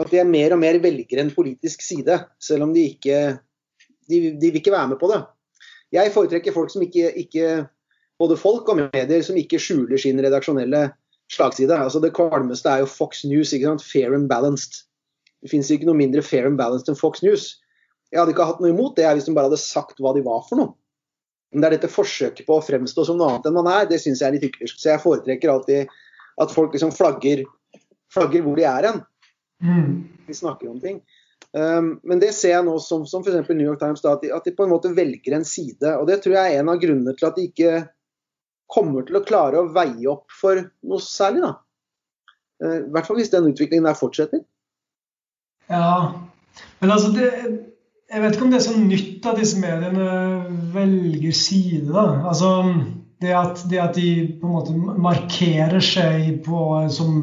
At 0.00 0.10
de 0.10 0.18
er 0.18 0.26
mer 0.26 0.56
og 0.56 0.60
mer 0.62 0.80
velger 0.82 1.20
en 1.22 1.30
politisk 1.34 1.84
side, 1.86 2.18
selv 2.42 2.66
om 2.66 2.72
de 2.74 2.88
ikke 2.94 3.38
de, 4.10 4.18
de 4.36 4.50
vil 4.50 4.58
ikke 4.58 4.74
være 4.74 4.90
med 4.90 4.98
på 5.00 5.08
det. 5.12 5.22
Jeg 5.94 6.12
foretrekker 6.12 6.52
folk 6.52 6.72
som 6.72 6.82
ikke, 6.82 7.12
ikke 7.24 7.64
Både 8.22 8.36
folk 8.38 8.68
og 8.70 8.78
medier 8.78 9.22
som 9.26 9.38
ikke 9.38 9.58
skjuler 9.58 9.98
sin 9.98 10.20
redaksjonelle 10.22 10.86
slagside. 11.32 11.74
Altså 11.74 12.00
Det 12.00 12.14
kvalmeste 12.14 12.70
er 12.70 12.84
jo 12.84 12.90
Fox 12.90 13.24
News. 13.24 13.52
ikke 13.52 13.66
sant? 13.66 13.82
Fair 13.82 14.14
and 14.14 14.28
balanced. 14.30 14.84
Det 15.42 15.50
fins 15.50 15.70
ikke 15.70 15.88
noe 15.88 15.98
mindre 15.98 16.22
fair 16.22 16.46
and 16.46 16.58
balanced 16.58 16.88
enn 16.88 16.98
Fox 16.98 17.22
News. 17.22 17.58
Jeg 18.12 18.20
hadde 18.20 18.32
ikke 18.32 18.46
hatt 18.46 18.62
noe 18.62 18.70
imot 18.70 18.96
det 18.96 19.08
hvis 19.10 19.26
de 19.26 19.34
bare 19.34 19.50
hadde 19.50 19.60
sagt 19.60 19.98
hva 20.00 20.14
de 20.14 20.22
var 20.24 20.44
for 20.46 20.60
noe. 20.60 20.72
Men 21.52 21.62
det 21.62 21.68
er 21.68 21.76
dette 21.76 21.90
forsøket 21.90 22.46
på 22.46 22.56
å 22.58 22.62
fremstå 22.64 23.04
som 23.06 23.18
noe 23.18 23.32
annet 23.32 23.50
enn 23.50 23.58
man 23.58 23.70
er, 23.70 23.88
det 23.90 24.00
syns 24.02 24.22
jeg 24.22 24.28
er 24.28 24.36
litt 24.36 24.46
hyklersk. 24.46 24.78
Så 24.78 24.92
jeg 24.92 25.02
foretrekker 25.02 25.50
alltid 25.50 25.90
at 26.42 26.54
folk 26.54 26.74
liksom 26.74 26.94
flagger, 26.94 27.44
flagger 28.14 28.46
hvor 28.46 28.58
de 28.58 28.66
er 28.70 28.88
hen. 28.88 29.02
Mm. 29.62 30.08
Vi 30.26 30.34
snakker 30.34 30.70
om 30.70 30.80
ting. 30.80 31.02
Um, 31.52 32.00
men 32.02 32.18
det 32.18 32.32
ser 32.34 32.56
jeg 32.56 32.66
nå 32.66 32.74
som, 32.82 33.04
som 33.06 33.22
f.eks. 33.22 33.50
New 33.52 33.66
York 33.66 33.78
Times, 33.82 34.02
da, 34.02 34.16
at, 34.16 34.24
de, 34.24 34.32
at, 34.34 34.46
de, 34.46 34.54
på 34.56 34.66
en 34.66 34.72
måte 34.72 34.90
velger 34.96 35.36
en 35.36 35.46
side. 35.46 35.92
Og 36.00 36.08
det 36.10 36.20
tror 36.24 36.34
jeg 36.38 36.54
er 36.54 36.62
en 36.62 36.72
av 36.72 36.80
grunnene 36.82 37.14
til 37.14 37.28
at 37.28 37.38
de 37.38 37.46
ikke 37.50 37.74
kommer 38.74 39.06
til 39.06 39.20
å 39.20 39.24
klare 39.26 39.60
å 39.60 39.68
veie 39.74 40.08
opp 40.10 40.32
for 40.34 40.64
noe 40.82 41.04
særlig. 41.04 41.44
da. 41.46 41.52
Uh, 42.64 42.80
I 42.80 42.90
hvert 42.94 43.10
fall 43.10 43.20
hvis 43.20 43.32
den 43.34 43.52
utviklingen 43.52 43.86
der 43.86 43.98
fortsetter. 43.98 44.42
Ja, 45.70 46.12
men 46.82 46.90
altså 46.92 47.08
det, 47.14 47.30
Jeg 48.12 48.20
vet 48.20 48.34
ikke 48.36 48.44
om 48.44 48.50
det 48.52 48.58
er 48.58 48.66
så 48.66 48.74
nytt 48.76 49.24
at 49.26 49.38
disse 49.40 49.60
mediene 49.62 50.08
velger 50.74 51.32
side. 51.38 51.88
da. 51.94 52.04
Altså 52.28 52.50
det 53.24 53.32
at, 53.36 53.62
det 53.70 53.80
at, 53.80 53.96
de 53.96 54.36
på 54.40 54.48
en 54.48 54.54
måte 54.54 54.74
markerer 55.00 55.82
seg 55.84 56.42
på, 56.44 56.58
som 56.92 57.16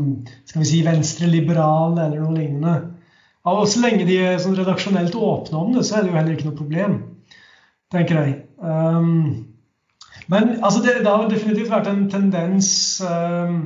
skal 0.50 0.64
vi 0.64 0.70
si, 0.70 0.82
venstreliberale 0.86 2.08
eller 2.08 2.24
noe 2.24 2.36
lignende. 2.36 2.76
Og 3.50 3.64
så 3.70 3.82
lenge 3.82 4.06
de 4.06 4.20
er 4.22 4.42
sånn 4.42 4.58
redaksjonelt 4.58 5.16
åpne 5.18 5.62
om 5.62 5.72
det, 5.76 5.86
så 5.88 5.98
er 5.98 6.04
det 6.04 6.12
jo 6.12 6.18
heller 6.20 6.36
ikke 6.36 6.50
noe 6.50 6.60
problem, 6.60 6.98
tenker 7.94 8.20
jeg. 8.22 8.36
Um, 8.62 9.48
men 10.30 10.58
altså, 10.62 10.82
det, 10.84 11.00
det, 11.02 11.10
har 11.10 11.30
definitivt 11.30 11.72
vært 11.72 11.90
en 11.90 12.04
tendens 12.12 12.70
um, 13.02 13.62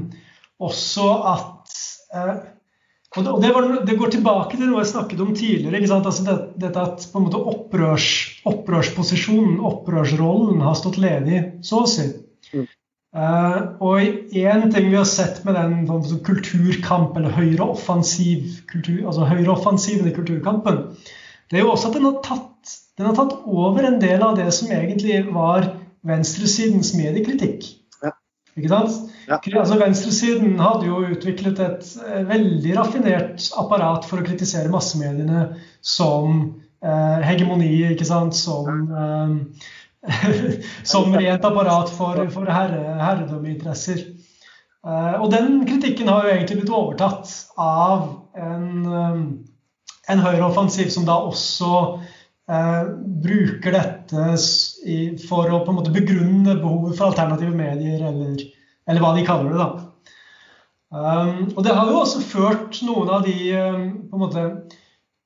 også 0.63 1.09
at 1.33 1.79
uh, 2.15 2.37
og, 3.15 3.41
det, 3.41 3.49
var, 3.55 3.67
det, 3.87 3.95
går 3.95 4.11
tilbake 4.11 4.57
til 4.57 4.67
noe 4.67 4.81
jeg 4.81 4.91
snakket 4.91 5.21
om 5.23 5.31
tidligere. 5.35 5.87
Altså 5.95 6.23
det, 6.25 6.35
dette 6.65 6.81
at 6.81 7.05
på 7.11 7.19
en 7.19 7.27
måte 7.29 7.39
opprørs, 7.39 8.07
opprørsposisjonen, 8.49 9.61
opprørsrollen, 9.63 10.59
har 10.65 10.75
stått 10.75 10.99
ledig, 10.99 11.39
så 11.63 11.85
å 11.85 11.89
si. 11.89 12.09
Mm. 12.53 12.65
Uh, 13.15 13.59
og 13.79 14.01
én 14.35 14.65
ting 14.73 14.89
vi 14.89 14.97
har 14.97 15.07
sett 15.07 15.37
med 15.47 15.55
den 15.55 15.85
sånn, 15.87 16.19
kulturkamp, 16.27 17.15
eller 17.15 17.31
høyreoffensiv 17.37 18.57
kultur, 18.67 19.05
altså 19.07 19.29
høyreoffensiven 19.29 20.09
i 20.09 20.15
kulturkampen, 20.17 20.81
det 21.47 21.61
er 21.61 21.63
jo 21.63 21.71
også 21.71 21.93
at 21.93 21.95
den 21.95 22.09
har, 22.09 22.17
tatt, 22.25 22.75
den 22.99 23.07
har 23.07 23.15
tatt 23.15 23.37
over 23.45 23.87
en 23.87 24.01
del 24.01 24.25
av 24.25 24.35
det 24.35 24.49
som 24.57 24.73
egentlig 24.73 25.21
var 25.29 25.69
venstresidens 26.05 26.91
mediekritikk. 26.97 27.69
Ja. 28.03 28.11
Ikke 28.57 28.73
sant? 28.73 29.13
Ja. 29.29 29.39
Altså, 29.39 29.79
venstresiden 29.79 30.59
hadde 30.59 30.89
jo 30.89 31.01
utviklet 31.15 31.61
et 31.63 31.87
eh, 32.03 32.21
veldig 32.27 32.75
raffinert 32.77 33.47
apparat 33.61 34.05
for 34.09 34.21
å 34.21 34.27
kritisere 34.27 34.73
massemediene 34.73 35.47
som 35.81 36.41
eh, 36.83 37.23
hegemoni, 37.25 37.71
ikke 37.93 38.09
sant? 38.11 38.37
som 38.37 38.85
eh, 38.89 39.71
som 40.83 41.15
rent 41.15 41.45
apparat 41.45 41.91
for, 41.95 42.19
for 42.33 42.51
herre, 42.51 42.81
herredømmeinteresser. 43.01 44.03
Uh, 44.85 45.17
og 45.23 45.31
den 45.33 45.63
kritikken 45.65 46.11
har 46.11 46.27
jo 46.27 46.35
egentlig 46.35 46.59
blitt 46.59 46.75
overtatt 46.77 47.31
av 47.57 48.03
en, 48.37 48.67
um, 48.85 49.23
en 50.11 50.21
høyreoffensiv 50.21 50.91
som 50.93 51.07
da 51.07 51.15
også 51.25 51.71
uh, 52.51 52.83
bruker 53.25 53.73
dette 53.73 54.27
i, 54.85 54.99
for 55.25 55.49
å 55.49 55.63
på 55.65 55.73
en 55.73 55.79
måte 55.79 55.95
begrunne 55.95 56.59
behovet 56.61 56.99
for 56.99 57.09
alternative 57.09 57.57
medier, 57.57 58.05
eller, 58.11 58.45
eller 58.85 59.05
hva 59.05 59.15
de 59.17 59.25
kaller 59.25 59.55
det. 59.55 59.65
da. 59.65 59.91
Um, 60.95 61.49
og 61.55 61.63
det 61.65 61.73
har 61.73 61.89
jo 61.89 62.03
også 62.03 62.21
ført 62.23 62.77
noen 62.85 63.09
av 63.11 63.25
de 63.25 63.35
um, 63.57 63.87
på 64.05 64.19
en 64.19 64.21
måte 64.21 64.45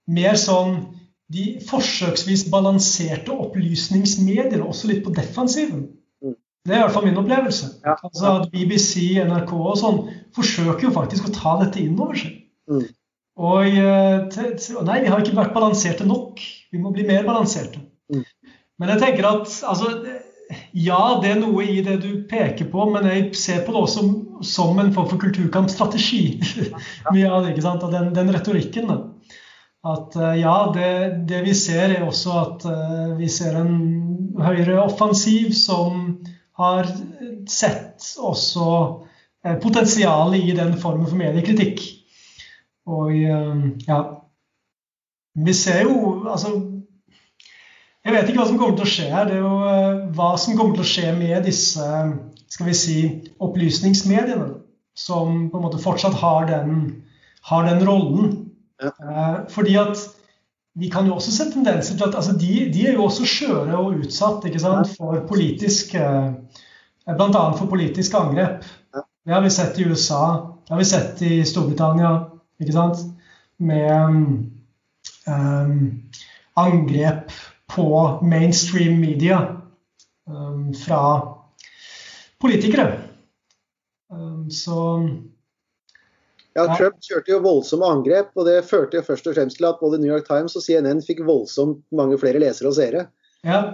mer 0.09 0.39
sånn 0.39 0.79
de 1.33 1.45
forsøksvis 1.69 2.47
balanserte 2.49 3.33
opplysningsmediene 3.33 4.65
også 4.65 4.89
litt 4.89 5.03
på 5.05 5.13
defensiven. 5.13 5.85
Mm. 6.25 6.35
Det 6.65 6.73
er 6.73 6.79
i 6.79 6.85
hvert 6.85 6.95
fall 6.95 7.05
min 7.05 7.19
opplevelse. 7.21 7.73
Ja. 7.85 7.95
Altså 8.03 8.31
at 8.39 8.47
BBC, 8.53 9.19
NRK 9.27 9.53
og 9.59 9.75
sånn 9.79 9.99
forsøker 10.35 10.87
jo 10.87 10.95
faktisk 10.95 11.29
å 11.29 11.35
ta 11.35 11.57
dette 11.61 11.83
inn 11.83 11.99
over 11.99 12.17
seg. 12.17 12.39
Mm. 12.69 12.87
Og 13.39 13.67
eh, 13.69 14.39
nei, 14.87 14.97
vi 15.03 15.11
har 15.11 15.21
ikke 15.21 15.37
vært 15.37 15.53
balanserte 15.55 16.07
nok. 16.07 16.41
Vi 16.73 16.81
må 16.81 16.91
bli 16.95 17.05
mer 17.07 17.27
balanserte. 17.27 17.83
Mm. 18.11 18.25
Men 18.81 18.93
jeg 18.93 19.03
tenker 19.03 19.29
at 19.29 19.53
altså, 19.69 19.93
ja, 20.73 20.99
det 21.21 21.35
er 21.35 21.39
noe 21.43 21.61
i 21.61 21.77
det 21.85 21.99
du 22.01 22.09
peker 22.29 22.67
på, 22.71 22.89
men 22.89 23.05
jeg 23.05 23.29
ser 23.37 23.61
på 23.67 23.75
det 23.75 23.83
også 23.83 24.01
som, 24.01 24.11
som 24.41 24.81
en 24.81 24.91
form 24.95 25.07
for 25.11 25.21
kulturkampstrategi. 25.21 26.23
Mye 27.13 27.29
av 27.29 27.45
det, 27.45 27.53
ikke 27.53 27.67
sant? 27.67 27.85
Og 27.85 27.93
den, 27.93 28.11
den 28.17 28.33
retorikken. 28.33 28.89
da 28.89 28.99
at 29.87 30.15
eh, 30.15 30.39
ja, 30.41 30.71
det, 30.75 30.89
det, 31.29 31.43
vi 31.45 31.53
ser, 31.55 31.93
er 31.95 32.07
også 32.07 32.35
at 32.39 32.65
uh, 32.67 33.11
vi 33.19 33.29
ser 33.31 33.55
en 33.61 33.75
høyreoffensiv 34.39 35.53
som 35.55 36.17
har 36.59 36.89
sett 37.47 38.09
også 38.19 38.65
uh, 38.67 39.55
potensialet 39.63 40.49
i 40.51 40.55
den 40.57 40.75
formen 40.81 41.07
for 41.07 41.19
mediekritikk. 41.19 41.85
Og 42.89 43.13
ja 43.13 43.97
Vi 45.37 45.53
ser 45.53 45.83
jo 45.83 46.23
altså 46.25 46.55
Jeg 48.01 48.15
vet 48.15 48.31
ikke 48.31 48.39
hva 48.39 48.47
som 48.49 48.57
kommer 48.57 48.79
til 48.79 48.87
å 48.87 48.89
skje 48.89 49.05
her. 49.11 49.27
Det 49.29 49.35
er 49.35 49.43
jo 49.43 50.07
hva 50.17 50.29
som 50.41 50.57
kommer 50.57 50.73
til 50.73 50.81
å 50.81 50.89
skje 50.89 51.11
med 51.13 51.45
disse 51.45 51.85
skal 52.49 52.65
vi 52.65 52.73
si, 52.73 52.97
opplysningsmediene, 53.37 54.47
som 54.97 55.51
på 55.51 55.59
en 55.59 55.65
måte 55.67 55.81
fortsatt 55.83 56.17
har 56.17 56.47
den, 56.49 57.03
har 57.45 57.67
den 57.69 57.85
rollen 57.85 58.38
ja. 58.81 59.45
Fordi 59.49 59.75
at 59.79 60.01
vi 60.79 60.89
kan 60.89 61.07
jo 61.07 61.15
også 61.17 61.31
se 61.35 61.51
tendenser 61.51 61.97
til 61.97 62.07
at 62.07 62.15
altså 62.15 62.33
de, 62.39 62.71
de, 62.73 62.87
er 62.87 62.93
jo 62.93 63.03
også 63.03 63.27
skjøre 63.27 63.77
og 63.77 63.99
utsatt 63.99 64.45
ikke 64.47 64.61
sant, 64.63 64.91
for 64.97 65.25
politisk 65.27 65.95
Bl.a. 67.09 67.43
for 67.57 67.65
politiske 67.65 68.17
angrep. 68.17 68.65
Det 69.25 69.33
har 69.33 69.41
vi 69.41 69.49
sett 69.49 69.79
i 69.79 69.85
USA, 69.89 70.21
det 70.65 70.73
har 70.73 70.77
vi 70.79 70.85
sett 70.85 71.21
i 71.25 71.39
Storbritannia. 71.45 72.11
ikke 72.59 72.73
sant, 72.73 73.01
Med 73.59 73.91
um, 75.27 76.03
angrep 76.55 77.31
på 77.67 78.19
mainstream 78.23 78.99
media 79.01 79.39
um, 80.27 80.73
fra 80.73 81.01
politikere. 82.39 82.93
Um, 84.11 84.49
så 84.51 85.09
ja, 86.57 86.65
Trump 86.75 86.97
kjørte 87.05 87.31
jo 87.31 87.41
voldsomme 87.43 87.87
angrep, 87.87 88.31
og 88.35 88.47
det 88.49 88.63
førte 88.67 88.99
jo 88.99 89.05
først 89.05 89.27
og 89.29 89.35
fremst 89.37 89.59
til 89.59 89.67
at 89.69 89.81
både 89.81 89.99
New 90.01 90.09
York 90.09 90.25
Times 90.27 90.57
og 90.57 90.65
CNN 90.65 91.03
fikk 91.05 91.21
voldsomt 91.27 91.83
mange 91.95 92.17
flere 92.21 92.41
lesere 92.41 92.71
og 92.71 92.77
seere. 92.79 93.05
Ja. 93.45 93.67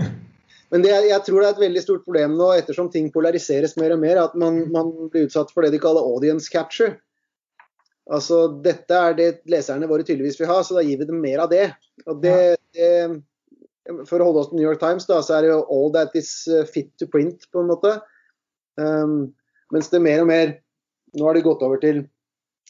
Men 0.72 0.82
det, 0.82 0.92
jeg 1.06 1.22
tror 1.26 1.42
det 1.42 1.48
er 1.48 1.56
et 1.56 1.64
veldig 1.64 1.82
stort 1.84 2.06
problem 2.06 2.36
nå, 2.38 2.48
ettersom 2.58 2.88
ting 2.90 3.10
polariseres 3.14 3.76
mer 3.78 3.92
og 3.94 4.00
mer, 4.02 4.18
at 4.22 4.32
man, 4.38 4.64
man 4.74 4.90
blir 5.12 5.28
utsatt 5.28 5.52
for 5.54 5.66
det 5.66 5.74
de 5.74 5.82
kaller 5.82 6.06
audience 6.06 6.50
capture. 6.50 6.96
Altså, 8.10 8.46
Dette 8.64 8.96
er 8.96 9.14
det 9.18 9.28
leserne 9.50 9.88
våre 9.88 10.04
tydeligvis 10.06 10.40
vil 10.40 10.50
ha, 10.50 10.58
så 10.64 10.78
da 10.78 10.82
gir 10.84 10.98
vi 11.00 11.08
dem 11.08 11.22
mer 11.22 11.44
av 11.44 11.52
det. 11.52 11.68
Og 12.08 12.18
det, 12.24 12.34
det 12.76 14.00
For 14.08 14.18
å 14.18 14.26
holde 14.30 14.42
oss 14.42 14.50
til 14.50 14.58
New 14.58 14.66
York 14.66 14.82
Times, 14.82 15.06
da, 15.10 15.20
så 15.22 15.38
er 15.38 15.44
det 15.44 15.52
jo 15.52 15.62
all 15.72 15.94
that 15.94 16.16
is 16.18 16.32
uh, 16.50 16.64
fit 16.66 16.90
to 17.00 17.08
print, 17.10 17.46
på 17.52 17.62
en 17.62 17.70
måte. 17.70 17.96
Um, 18.80 19.32
mens 19.72 19.90
det 19.92 20.02
mer 20.02 20.24
og 20.24 20.30
mer 20.30 20.56
Nå 21.14 21.26
har 21.28 21.36
de 21.36 21.46
gått 21.46 21.62
over 21.62 21.80
til 21.82 22.04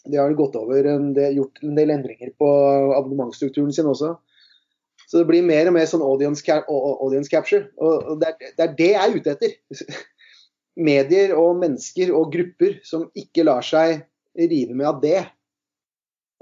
de 0.05 0.19
har 0.21 0.35
gått 0.37 0.57
over 0.61 0.85
en 0.85 1.12
del, 1.16 1.39
gjort 1.39 1.62
en 1.65 1.77
del 1.79 1.93
endringer 1.95 2.33
på 2.37 2.49
abonnementsstrukturen 2.93 3.73
sin 3.73 3.89
også. 3.89 4.15
Så 5.09 5.21
det 5.21 5.29
blir 5.29 5.47
mer 5.47 5.69
og 5.69 5.77
mer 5.77 5.87
sånn 5.89 6.05
audience, 6.05 6.45
audience 6.69 7.33
capture. 7.33 7.71
Og 7.81 8.19
det 8.21 8.33
er, 8.33 8.51
det 8.57 8.66
er, 8.66 8.75
det 8.77 8.91
jeg 8.91 9.01
er 9.01 9.16
ute 9.16 9.33
etter. 9.35 9.55
Medier 10.91 11.33
og 11.39 11.61
mennesker 11.61 12.12
og 12.16 12.33
grupper 12.35 12.81
som 12.85 13.07
ikke 13.16 13.47
lar 13.47 13.65
seg 13.65 14.03
rive 14.37 14.77
med 14.77 14.91
av 14.91 15.01
det. 15.03 15.23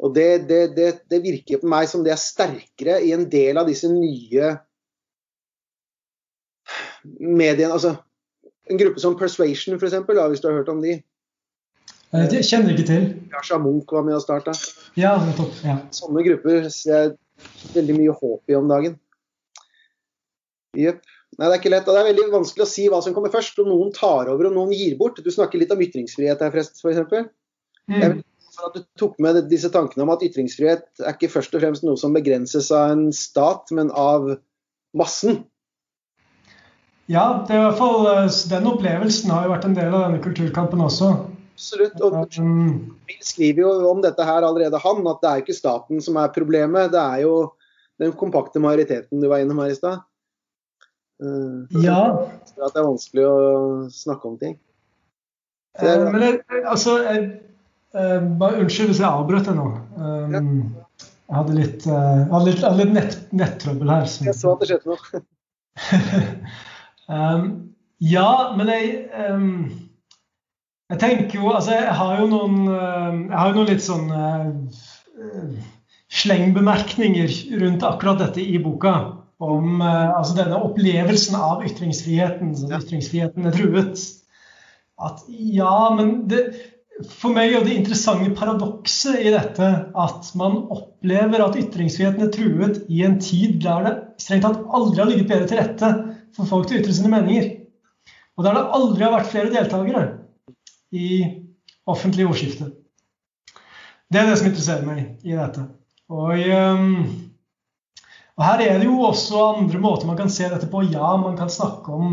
Og 0.02 0.14
det, 0.16 0.28
det, 0.48 0.60
det, 0.74 1.22
virker 1.22 1.60
på 1.62 1.70
meg 1.70 1.86
som 1.90 2.02
det 2.02 2.14
er 2.14 2.20
sterkere 2.20 2.98
i 3.04 3.12
en 3.14 3.28
del 3.30 3.60
av 3.60 3.68
disse 3.70 3.90
nye 3.92 4.54
mediene. 7.20 7.74
Altså 7.76 7.94
en 8.70 8.80
gruppe 8.80 9.02
som 9.02 9.18
Persuasion, 9.18 9.76
f.eks., 9.76 10.00
hvis 10.08 10.42
du 10.42 10.48
har 10.48 10.58
hørt 10.62 10.72
om 10.72 10.82
de. 10.82 10.96
Eh, 12.12 12.26
det 12.30 12.42
kjenner 12.48 12.74
ikke 12.74 12.88
til. 12.88 13.06
Yasha 13.32 13.58
Munch 13.62 13.92
var 13.92 14.04
med 14.06 14.18
å 14.18 14.22
starte. 14.22 14.54
Ja, 15.00 15.14
nettopp. 15.22 15.54
Ja. 15.64 15.78
Sånne 15.94 16.24
grupper 16.26 16.68
ser 16.72 16.92
jeg 16.98 17.14
veldig 17.76 17.98
mye 18.00 18.16
håp 18.18 18.52
i 18.52 18.58
om 18.58 18.68
dagen. 18.70 18.98
Jepp. 20.78 21.02
Nei, 21.38 21.46
det 21.46 21.54
er 21.54 21.60
ikke 21.60 21.72
lett. 21.72 21.86
Og 21.88 21.96
det 21.96 22.02
er 22.02 22.10
veldig 22.10 22.26
vanskelig 22.34 22.66
å 22.66 22.72
si 22.72 22.88
hva 22.92 23.00
som 23.04 23.14
kommer 23.16 23.32
først. 23.32 23.56
Om 23.62 23.70
noen 23.72 23.94
tar 23.96 24.28
over 24.32 24.50
og 24.50 24.58
noen 24.58 24.74
gir 24.76 24.98
bort. 25.00 25.20
Du 25.24 25.32
snakker 25.32 25.60
litt 25.60 25.72
om 25.72 25.80
ytringsfrihet 25.80 26.44
her, 26.44 26.52
f.eks. 26.52 26.84
Mm. 27.88 27.96
Jeg 27.96 28.12
vil 28.12 28.20
for 28.52 28.68
at 28.68 28.76
du 28.76 28.84
tok 29.00 29.16
med 29.22 29.38
disse 29.50 29.70
tankene 29.72 30.04
om 30.04 30.12
at 30.12 30.24
ytringsfrihet 30.26 31.00
er 31.00 31.14
ikke 31.14 31.30
først 31.32 31.54
og 31.56 31.62
fremst 31.64 31.86
noe 31.86 31.96
som 32.00 32.12
begrenses 32.12 32.68
av 32.74 32.92
en 32.92 33.06
stat, 33.16 33.72
men 33.72 33.88
av 33.96 34.28
massen. 34.96 35.42
Ja, 37.10 37.42
det 37.48 37.56
er 37.56 37.62
i 37.62 37.64
hvert 37.64 37.80
fall 37.80 38.06
eh, 38.12 38.40
den 38.52 38.68
opplevelsen 38.70 39.32
har 39.32 39.46
jo 39.46 39.54
vært 39.54 39.64
en 39.68 39.76
del 39.76 39.90
av 39.90 40.06
denne 40.06 40.20
kulturkampen 40.24 40.84
også. 40.84 41.10
Absolutt. 41.52 42.00
Og 42.02 42.16
Bill 43.06 43.24
skriver 43.24 43.64
jo 43.64 43.90
om 43.90 44.00
dette 44.04 44.24
her 44.26 44.44
allerede, 44.46 44.80
han, 44.82 45.04
at 45.10 45.20
det 45.22 45.30
er 45.30 45.42
ikke 45.44 45.56
staten 45.56 46.00
som 46.04 46.18
er 46.20 46.32
problemet. 46.34 46.92
Det 46.94 47.02
er 47.02 47.22
jo 47.26 47.36
den 48.02 48.14
kompakte 48.18 48.62
majoriteten 48.62 49.22
du 49.22 49.28
var 49.30 49.42
innom 49.42 49.60
her 49.62 49.72
i 49.72 49.78
stad. 49.78 50.02
Uh, 51.22 51.68
ja. 51.84 52.00
At 52.58 52.74
det 52.74 52.80
er 52.80 52.88
vanskelig 52.88 53.26
å 53.28 53.36
snakke 53.94 54.30
om 54.30 54.38
ting. 54.40 54.56
Uh, 55.78 56.08
men 56.10 56.24
jeg, 56.24 56.40
altså 56.68 56.98
jeg, 57.04 57.28
uh, 57.96 58.18
bare 58.40 58.64
Unnskyld 58.64 58.90
hvis 58.90 59.00
jeg 59.00 59.08
avbrøt 59.08 59.46
deg 59.48 59.56
nå. 59.60 59.68
Um, 59.96 60.34
ja. 60.34 60.42
Jeg 61.32 61.38
hadde 61.38 61.54
litt, 61.56 61.86
uh, 61.88 62.24
hadde 62.32 62.46
litt, 62.48 62.64
hadde 62.66 62.80
litt 62.82 62.96
nett, 62.96 63.14
nettrøbbel 63.32 63.92
her. 63.94 64.08
Så. 64.10 64.26
Jeg 64.28 64.36
så 64.36 64.56
at 64.56 64.64
det 64.64 64.72
skjedde 64.72 64.90
noe. 64.90 65.22
um, 67.16 67.46
ja, 68.02 68.28
men 68.58 68.72
jeg 68.72 68.90
um, 69.30 69.54
Jeg 70.92 71.00
tenker 71.00 71.40
jo 71.40 71.52
Altså, 71.52 71.76
jeg 71.78 71.96
har 71.98 72.20
jo 72.20 72.28
noen 72.30 72.58
uh, 72.68 73.12
Jeg 73.30 73.38
har 73.38 73.50
jo 73.50 73.58
noen 73.58 73.70
litt 73.70 73.84
sånn 73.84 74.08
uh, 74.12 75.68
slengbemerkninger 76.12 77.36
rundt 77.62 77.84
akkurat 77.88 78.20
dette 78.20 78.42
i 78.44 78.58
boka. 78.60 78.92
Om 79.42 79.80
altså 79.82 80.36
denne 80.36 80.58
opplevelsen 80.60 81.38
av 81.38 81.64
ytringsfriheten. 81.66 82.52
Så 82.54 82.68
ytringsfriheten 82.76 83.48
er 83.48 83.56
truet. 83.56 84.02
At 85.02 85.24
ja, 85.30 85.72
men 85.96 86.28
det 86.30 86.42
for 87.08 87.32
meg 87.34 87.54
er 87.56 87.64
det 87.64 87.78
interessante 87.78 88.28
paradokset 88.36 89.24
i 89.24 89.32
dette 89.32 89.68
at 90.04 90.28
man 90.38 90.58
opplever 90.74 91.42
at 91.42 91.56
ytringsfriheten 91.58 92.26
er 92.26 92.32
truet 92.34 92.82
i 92.92 93.00
en 93.06 93.16
tid 93.22 93.56
der 93.64 93.86
det 93.88 93.94
strengt 94.22 94.44
tatt 94.44 94.60
aldri 94.68 95.00
har 95.00 95.10
ligget 95.10 95.30
bedre 95.32 95.48
til 95.48 95.62
rette 95.62 95.92
for 96.36 96.50
folk 96.50 96.68
til 96.68 96.78
å 96.78 96.82
ytre 96.82 96.98
sine 96.98 97.12
meninger. 97.12 97.48
Og 98.36 98.44
der 98.46 98.58
det 98.58 98.66
aldri 98.78 99.06
har 99.06 99.16
vært 99.16 99.32
flere 99.32 99.54
deltakere 99.54 100.04
i 100.92 101.10
offentlig 101.88 102.26
ordskifte. 102.28 102.70
Det 104.12 104.20
er 104.20 104.28
det 104.28 104.38
som 104.38 104.48
interesserer 104.50 104.86
meg 104.86 105.24
i 105.24 105.36
dette. 105.36 105.64
Og, 106.12 106.36
um, 106.36 106.96
og, 108.36 108.42
her 108.44 108.64
er 108.66 108.80
det 108.80 108.88
jo 108.88 108.98
også 109.08 109.44
andre 109.54 109.80
måter 109.80 110.08
man 110.10 110.18
kan 110.18 110.32
se 110.32 110.50
dette 110.52 110.68
på. 110.68 110.84
Ja, 110.92 111.14
man 111.20 111.38
kan 111.38 111.50
snakke 111.52 111.92
om 111.92 112.10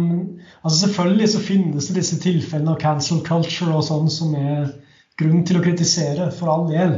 altså 0.61 0.85
Selvfølgelig 0.85 1.29
så 1.33 1.43
finnes 1.43 1.89
det 1.89 1.97
disse 1.99 2.19
tilfellene 2.23 2.75
av 2.75 2.79
cancel 2.79 3.19
culture 3.25 3.75
og 3.75 3.83
sånn 3.89 4.07
som 4.13 4.35
er 4.39 4.71
grunn 5.19 5.43
til 5.43 5.59
å 5.59 5.65
kritisere, 5.65 6.29
for 6.31 6.51
all 6.53 6.69
del. 6.71 6.95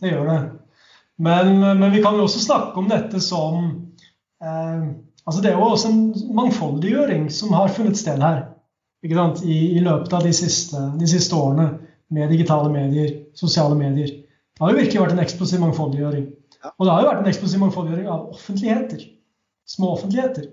Det 0.00 0.14
gjør 0.14 0.30
det. 0.30 0.40
Men, 1.20 1.58
men 1.60 1.92
vi 1.92 2.00
kan 2.00 2.16
jo 2.16 2.24
også 2.24 2.40
snakke 2.40 2.78
om 2.80 2.88
dette 2.88 3.20
som 3.20 3.64
eh, 4.40 4.84
altså 5.26 5.42
Det 5.42 5.50
er 5.50 5.58
jo 5.58 5.66
også 5.66 5.90
en 5.90 6.04
mangfoldiggjøring 6.38 7.26
som 7.34 7.52
har 7.58 7.74
funnet 7.74 7.98
sted 7.98 8.22
her 8.22 8.46
I, 9.02 9.76
I, 9.76 9.80
løpet 9.80 10.12
av 10.12 10.24
de 10.26 10.32
siste, 10.34 10.80
de 10.98 11.06
siste, 11.06 11.36
årene 11.36 11.68
med 12.10 12.32
digitale 12.32 12.70
medier, 12.72 13.12
sosiale 13.38 13.76
medier. 13.78 14.10
Det 14.10 14.64
har 14.64 14.72
jo 14.72 14.80
virkelig 14.80 15.02
vært 15.04 15.14
en 15.14 15.22
eksplosiv 15.22 15.62
mangfoldiggjøring. 15.62 16.24
Og 16.74 16.82
det 16.86 16.92
har 16.92 17.02
jo 17.02 17.10
vært 17.12 17.22
en 17.22 17.30
eksplosiv 17.30 17.62
mangfoldiggjøring 17.62 18.08
av 18.10 18.32
offentligheter. 18.34 19.04
Små 19.68 19.92
offentligheter. 19.94 20.48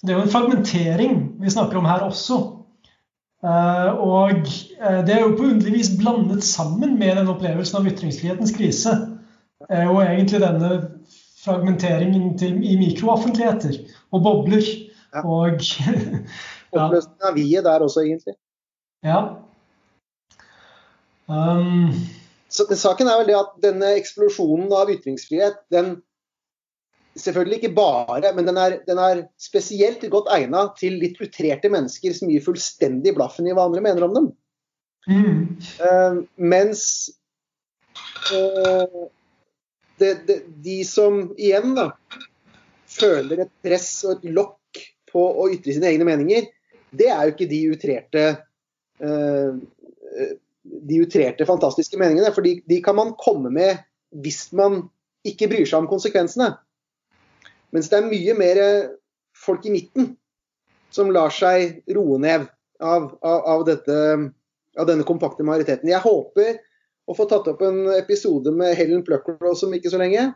Så 0.00 0.06
Det 0.06 0.14
er 0.14 0.18
jo 0.18 0.24
en 0.26 0.32
fragmentering 0.32 1.14
vi 1.38 1.54
snakker 1.54 1.78
om 1.78 1.86
her 1.86 2.02
også. 2.06 2.40
Uh, 3.38 3.94
og 4.02 4.40
uh, 4.82 4.98
det 5.06 5.14
er 5.14 5.22
jo 5.22 5.36
på 5.38 5.46
underlig 5.46 5.76
vis 5.76 5.92
blandet 5.94 6.42
sammen 6.42 6.96
med 6.98 7.20
den 7.20 7.30
opplevelsen 7.30 7.78
av 7.78 7.86
ytringsfrihetens 7.86 8.56
krise. 8.56 8.96
Uh, 9.70 9.86
og 9.86 10.02
egentlig 10.02 10.42
denne 10.42 10.72
fragmenteringen 11.44 12.32
til, 12.38 12.58
i 12.58 12.74
mikrooffentligheter 12.80 13.78
og 14.10 14.24
bobler. 14.26 14.66
Og. 15.22 15.62
Oppløsningen 16.74 17.28
av 17.30 17.36
vi-et 17.38 17.66
der 17.66 17.84
også, 17.84 18.04
egentlig. 18.04 18.34
Ja. 19.06 19.20
Um, 21.28 21.92
Så 22.48 22.64
Saken 22.72 23.08
er 23.08 23.20
vel 23.20 23.30
det 23.30 23.38
at 23.38 23.56
denne 23.62 23.94
eksplosjonen 23.98 24.70
av 24.74 24.92
ytringsfrihet, 24.92 25.64
den 25.72 25.98
Selvfølgelig 27.18 27.56
ikke 27.58 27.74
bare, 27.74 28.30
men 28.36 28.46
den 28.46 28.58
er, 28.62 28.76
den 28.86 28.98
er 29.02 29.24
spesielt 29.42 30.04
godt 30.12 30.28
egna 30.30 30.68
til 30.78 31.00
litt 31.00 31.16
utrerte 31.18 31.66
mennesker 31.72 32.12
som 32.14 32.30
gir 32.30 32.44
fullstendig 32.44 33.10
blaffen 33.16 33.48
i 33.48 33.54
hva 33.56 33.64
andre 33.66 33.82
mener 33.82 34.06
om 34.06 34.14
dem. 34.14 34.28
Mm. 35.08 35.40
Uh, 35.82 36.20
mens 36.38 36.84
uh, 38.30 39.08
det, 39.98 40.12
det, 40.28 40.38
de 40.62 40.76
som 40.86 41.24
igjen 41.34 41.74
da 41.74 41.88
føler 42.86 43.42
et 43.48 43.52
press 43.66 43.90
og 44.06 44.20
et 44.20 44.30
lokk 44.38 44.82
på 45.10 45.24
å 45.42 45.48
ytre 45.50 45.74
sine 45.74 45.90
egne 45.90 46.06
meninger, 46.06 46.46
det 46.90 47.08
er 47.12 47.24
jo 47.26 47.34
ikke 47.34 47.50
de 47.50 47.62
utrerte 47.72 48.24
uh, 49.02 49.56
de 50.68 51.00
utrerte, 51.02 51.46
fantastiske 51.46 51.98
meningene. 52.00 52.32
For 52.34 52.44
de, 52.44 52.58
de 52.68 52.80
kan 52.84 52.96
man 52.98 53.14
komme 53.20 53.52
med 53.54 53.84
hvis 54.22 54.48
man 54.56 54.86
ikke 55.26 55.50
bryr 55.50 55.68
seg 55.68 55.82
om 55.82 55.90
konsekvensene. 55.90 56.52
Mens 57.74 57.90
det 57.90 57.98
er 57.98 58.08
mye 58.08 58.36
mer 58.38 58.60
folk 59.36 59.66
i 59.68 59.72
midten 59.74 60.14
som 60.94 61.12
lar 61.12 61.32
seg 61.34 61.82
roe 61.94 62.16
ned 62.22 62.46
av, 62.80 63.10
av, 63.20 63.40
av, 63.52 63.64
dette, 63.68 63.96
av 64.78 64.88
denne 64.88 65.04
kompakte 65.08 65.44
majoriteten. 65.44 65.90
Jeg 65.90 66.04
håper 66.04 66.62
å 67.08 67.16
få 67.16 67.26
tatt 67.28 67.48
opp 67.50 67.60
en 67.64 67.84
episode 67.96 68.52
med 68.54 68.76
Helen 68.78 69.04
Plucker 69.04 69.36
som 69.54 69.68
om 69.68 69.76
ikke 69.76 69.92
så 69.92 70.00
lenge. 70.00 70.30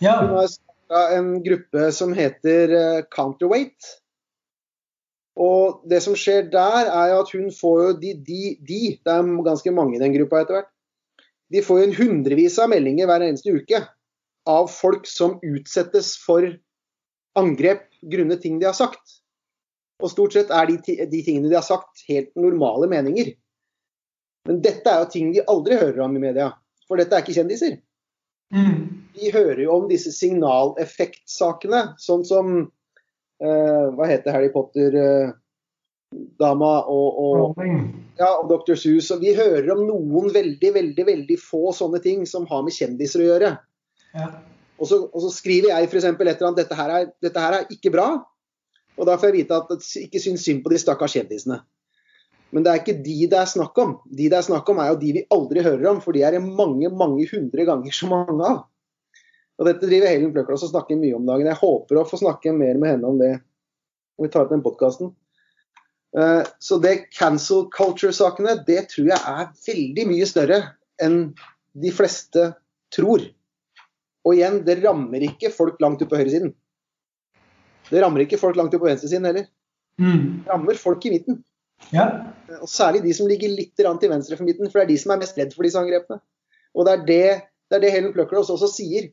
Ja. 0.00 0.18
Hun 0.22 0.36
har 0.38 0.48
starta 0.52 1.04
en 1.16 1.30
gruppe 1.44 1.90
som 1.96 2.12
heter 2.16 2.72
eh, 2.76 3.04
Counterweight. 3.12 3.92
Og 5.36 5.82
det 5.88 6.00
som 6.04 6.16
skjer 6.16 6.46
der, 6.52 6.88
er 6.88 7.12
at 7.18 7.32
hun 7.34 7.50
får 7.52 7.82
jo 7.82 7.90
de, 8.00 8.14
de, 8.24 8.40
de 8.64 8.80
Det 8.96 9.12
er 9.12 9.26
ganske 9.44 9.72
mange 9.74 9.98
i 9.98 10.00
den 10.00 10.14
gruppa 10.16 10.40
etter 10.42 10.60
hvert. 10.60 10.72
De 11.52 11.62
får 11.62 11.80
jo 11.80 11.86
en 11.86 11.98
hundrevis 11.98 12.56
av 12.58 12.72
meldinger 12.72 13.06
hver 13.06 13.22
eneste 13.26 13.52
uke 13.52 13.82
av 14.50 14.70
folk 14.70 15.06
som 15.10 15.36
utsettes 15.44 16.14
for 16.22 16.46
angrep 17.38 17.86
grunnet 18.02 18.42
ting 18.42 18.58
de 18.62 18.68
har 18.68 18.76
sagt. 18.78 19.20
Og 20.02 20.12
stort 20.12 20.36
sett 20.36 20.52
er 20.52 20.68
de, 20.70 20.78
de, 21.08 21.22
tingene 21.24 21.50
de 21.50 21.58
har 21.58 21.66
sagt, 21.66 22.04
helt 22.08 22.32
normale 22.38 22.88
meninger. 22.90 23.32
Men 24.46 24.60
dette 24.62 24.90
er 24.90 25.02
jo 25.02 25.10
ting 25.12 25.32
de 25.34 25.44
aldri 25.50 25.78
hører 25.80 26.04
om 26.04 26.16
i 26.16 26.22
media, 26.22 26.50
for 26.86 27.00
dette 27.00 27.16
er 27.16 27.24
ikke 27.24 27.36
kjendiser. 27.38 27.78
Mm. 28.54 29.06
Vi 29.16 29.32
hører 29.34 29.64
jo 29.64 29.74
om 29.74 29.86
disse 29.90 30.12
signaleffektsakene, 30.14 31.96
sånn 32.02 32.22
som 32.28 32.52
uh, 33.44 33.86
Hva 33.96 34.06
heter 34.10 34.32
Harry 34.36 34.50
Potter-dama 34.54 35.36
Eh, 36.16 36.88
og, 36.88 37.18
og, 37.18 37.58
ja, 38.18 38.30
og 38.40 38.48
Dr. 38.50 38.76
Seuss. 38.78 39.10
Og 39.14 39.22
vi 39.24 39.34
hører 39.36 39.70
om 39.74 39.82
noen 39.88 40.30
veldig, 40.34 40.70
veldig, 40.74 41.06
veldig 41.06 41.38
få 41.42 41.72
sånne 41.76 42.00
ting 42.04 42.26
som 42.28 42.46
har 42.50 42.62
med 42.66 42.76
kjendiser 42.76 43.24
å 43.24 43.30
gjøre. 43.30 43.50
Ja. 44.16 44.26
Og, 44.76 44.86
så, 44.88 45.00
og, 45.08 45.20
så, 45.24 45.30
skriver 45.32 45.72
jeg 45.72 45.88
f.eks. 45.88 46.04
et 46.04 46.20
eller 46.20 46.48
annet 46.50 46.60
dette 46.62 46.76
her, 46.78 46.92
er, 46.92 47.08
dette 47.24 47.42
her 47.42 47.58
er 47.58 47.72
ikke 47.72 47.92
bra. 47.94 48.10
Og 48.96 49.08
da 49.08 49.16
får 49.20 49.30
jeg 49.30 49.42
vite 49.42 49.56
at 49.56 49.72
det 49.72 50.04
ikke 50.06 50.22
syns 50.22 50.44
synd 50.46 50.62
på 50.64 50.72
de 50.72 50.80
stakkars 50.80 51.16
kjendisene. 51.16 51.60
Men 52.54 52.64
det 52.64 52.70
er 52.72 52.80
ikke 52.80 53.00
de 53.04 53.26
det 53.28 53.38
er 53.40 53.48
snakk 53.50 53.76
om. 53.82 53.96
De 54.06 54.28
det 54.30 54.38
er 54.38 54.46
snakk 54.46 54.68
om, 54.72 54.80
er 54.80 54.92
jo 54.92 55.00
de 55.00 55.12
vi 55.18 55.26
aldri 55.34 55.64
hører 55.66 55.90
om, 55.90 56.00
for 56.04 56.16
de 56.16 56.22
er 56.24 56.36
det 56.36 56.44
mange 56.44 56.88
mange 56.94 57.26
hundre 57.32 57.66
ganger 57.68 57.92
så 57.92 58.08
mange 58.08 58.36
av. 58.46 58.62
Og 59.56 59.68
Dette 59.68 59.88
driver 59.88 60.12
Helen 60.12 60.32
Pløkkel 60.34 60.56
også 60.56 60.70
snakker 60.70 60.98
mye 61.00 61.16
om 61.16 61.28
dagen. 61.28 61.48
Jeg 61.48 61.60
håper 61.60 62.00
å 62.00 62.08
få 62.08 62.20
snakke 62.20 62.52
mer 62.56 62.76
med 62.80 62.96
henne 62.96 63.08
om 63.08 63.20
det 63.20 63.32
når 64.16 64.26
vi 64.26 64.32
tar 64.32 64.44
opp 64.44 64.52
den 64.52 64.64
podkasten. 64.64 65.14
Eh, 66.16 66.42
så 66.58 66.78
det 66.80 66.94
cancel 67.16 67.66
culture-sakene, 67.72 68.58
det 68.68 68.86
tror 68.92 69.10
jeg 69.12 69.20
er 69.32 69.48
veldig 69.66 70.06
mye 70.12 70.28
større 70.28 70.60
enn 71.02 71.18
de 71.76 71.92
fleste 71.92 72.50
tror. 72.94 73.24
Og 74.26 74.36
igjen, 74.36 74.62
det 74.66 74.80
rammer 74.82 75.24
ikke 75.28 75.52
folk 75.54 75.80
langt 75.84 76.02
ut 76.02 76.10
på 76.10 76.18
høyresiden. 76.18 76.54
Det 77.86 78.00
rammer 78.02 78.24
ikke 78.24 78.40
folk 78.40 78.56
langt 78.58 78.74
ut 78.74 78.80
på 78.80 78.88
venstresiden 78.88 79.28
heller. 79.28 79.46
Mm. 80.00 80.42
Det 80.44 80.52
rammer 80.52 80.80
folk 80.80 81.04
i 81.06 81.12
midten. 81.16 81.42
Ja. 81.92 82.06
Og 82.60 82.68
særlig 82.70 83.04
de 83.04 83.12
som 83.14 83.28
ligger 83.30 83.52
litt 83.52 83.76
til 83.76 84.10
venstre 84.10 84.38
for 84.38 84.48
midten, 84.48 84.70
for 84.70 84.80
det 84.80 84.86
er 84.86 84.92
de 84.94 84.98
som 85.00 85.12
er 85.14 85.20
mest 85.22 85.38
redd 85.38 85.54
for 85.54 85.66
disse 85.66 85.80
angrepene. 85.80 86.18
Og 86.76 86.88
det 86.88 86.94
er 86.94 87.04
det, 87.06 87.28
det, 87.68 87.76
er 87.76 87.84
det 87.84 87.92
Helen 87.94 88.16
Pluckers 88.16 88.50
også 88.52 88.68
sier. 88.72 89.10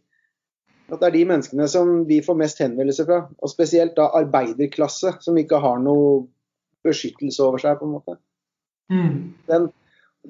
At 0.92 1.00
det 1.00 1.08
er 1.08 1.16
de 1.16 1.24
menneskene 1.30 1.68
som 1.72 1.94
vi 2.10 2.20
får 2.26 2.38
mest 2.40 2.60
henvendelser 2.62 3.08
fra. 3.08 3.20
Og 3.40 3.52
spesielt 3.52 3.96
da 3.98 4.10
arbeiderklasse, 4.20 5.16
som 5.24 5.38
ikke 5.40 5.62
har 5.64 5.80
noe 5.84 6.26
beskyttelse 6.84 7.44
over 7.46 7.62
seg, 7.64 7.80
på 7.80 7.88
en 7.88 7.96
måte. 7.96 8.18
Mm. 8.92 9.16
Den, 9.48 9.70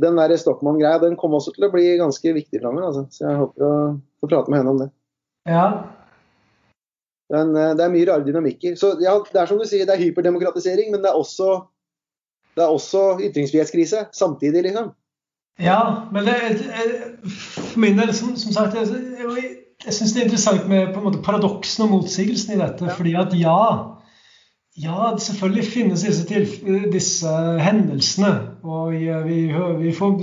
den 0.05 0.21
der 0.21 0.35
Stockmann-greia 0.37 1.01
den 1.01 1.17
kommer 1.19 1.41
også 1.41 1.55
til 1.55 1.67
å 1.67 1.71
bli 1.73 1.87
ganske 1.99 2.35
viktig 2.37 2.61
framover. 2.61 2.91
Altså. 2.91 3.05
Så 3.09 3.27
jeg 3.27 3.41
håper 3.41 3.67
å 3.67 3.73
få 4.21 4.29
prate 4.29 4.53
med 4.53 4.61
henne 4.61 4.75
om 4.75 4.81
det. 4.83 4.89
Ja. 5.49 5.65
Den, 7.33 7.55
eh, 7.57 7.73
det 7.77 7.85
er 7.85 7.93
mye 7.93 8.09
rare 8.11 8.27
dynamikker. 8.27 8.77
Så 8.79 8.95
ja, 9.01 9.17
det 9.33 9.41
er 9.41 9.49
som 9.49 9.61
du 9.61 9.65
sier, 9.67 9.87
det 9.89 9.97
er 9.97 10.05
hyperdemokratisering, 10.05 10.93
men 10.93 11.01
det 11.03 11.09
er 11.09 11.17
også, 11.17 11.63
det 12.53 12.65
er 12.65 12.75
også 12.75 13.07
ytringsfrihetskrise 13.25 14.07
samtidig, 14.13 14.67
liksom. 14.69 14.93
Ja, 15.61 16.09
men 16.13 16.25
det, 16.25 16.37
for 17.29 17.79
min 17.79 17.97
del, 17.97 18.13
som, 18.13 18.35
som 18.37 18.53
sagt, 18.55 18.77
jeg, 18.77 18.87
jeg, 19.19 19.51
jeg 19.85 19.95
syns 19.97 20.13
det 20.13 20.21
er 20.21 20.27
interessant 20.29 20.69
med 20.71 20.93
på 20.93 21.01
en 21.01 21.07
måte 21.09 21.23
paradoksen 21.25 21.85
og 21.85 21.91
motsigelsen 21.97 22.55
i 22.55 22.61
dette. 22.61 22.87
Ja. 22.87 22.95
fordi 22.95 23.13
at 23.19 23.35
ja, 23.35 23.63
ja, 24.79 25.11
selvfølgelig 25.19 25.65
finnes 25.69 26.05
disse, 26.05 26.45
disse 26.91 27.33
hendelsene. 27.61 28.31
Og 28.63 28.95
vi, 28.95 29.41
vi 29.81 29.93
får, 29.93 30.17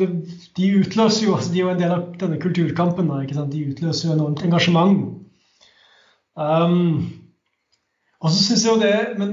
de 0.57 0.71
utløser 0.81 1.27
jo 1.27 1.37
altså 1.37 1.53
De 1.53 1.61
er 1.61 1.65
jo 1.65 1.73
en 1.75 1.83
del 1.83 1.95
av 1.95 2.07
denne 2.19 2.41
kulturkampen. 2.43 3.13
De 3.53 3.67
utløser 3.69 4.09
jo 4.09 4.17
enormt 4.17 4.43
engasjement. 4.47 5.05
Um, 6.35 7.11
og 8.21 8.33
så 8.33 8.39
syns 8.39 8.63
jeg 8.65 8.71
jo 8.71 8.81
det 8.81 9.19
Men 9.19 9.33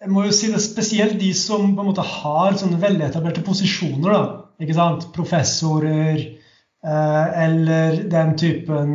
jeg 0.00 0.12
må 0.12 0.22
jo 0.24 0.32
si 0.32 0.48
det 0.52 0.60
spesielt 0.62 1.16
de 1.20 1.32
som 1.34 1.72
på 1.74 1.82
en 1.82 1.88
måte 1.88 2.04
har 2.04 2.56
sånne 2.56 2.80
veletablerte 2.80 3.44
posisjoner. 3.44 4.12
da, 4.12 4.24
ikke 4.62 4.76
sant? 4.76 5.08
Professorer 5.16 6.18
eh, 6.20 7.26
eller 7.44 8.02
den 8.12 8.34
typen 8.38 8.92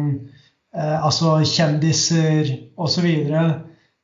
altså 0.74 1.40
kjendiser 1.44 2.48
osv. 2.80 3.08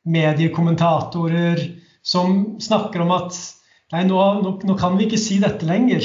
Mediekommentatorer 0.07 1.61
som 2.07 2.59
snakker 2.63 3.03
om 3.03 3.13
at 3.15 3.35
nei, 3.93 4.03
nå, 4.07 4.19
nå, 4.43 4.53
nå, 4.67 4.75
kan 4.79 4.95
vi 4.99 5.07
ikke 5.07 5.19
si 5.19 5.39
dette 5.43 5.67
lenger. 5.67 6.03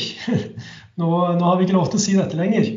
nå, 1.01 1.10
nå, 1.39 1.43
har 1.43 1.59
vi 1.59 1.66
ikke 1.66 1.76
lov 1.76 1.93
til 1.93 2.01
å 2.01 2.05
si 2.06 2.16
dette 2.18 2.39
lenger. 2.39 2.70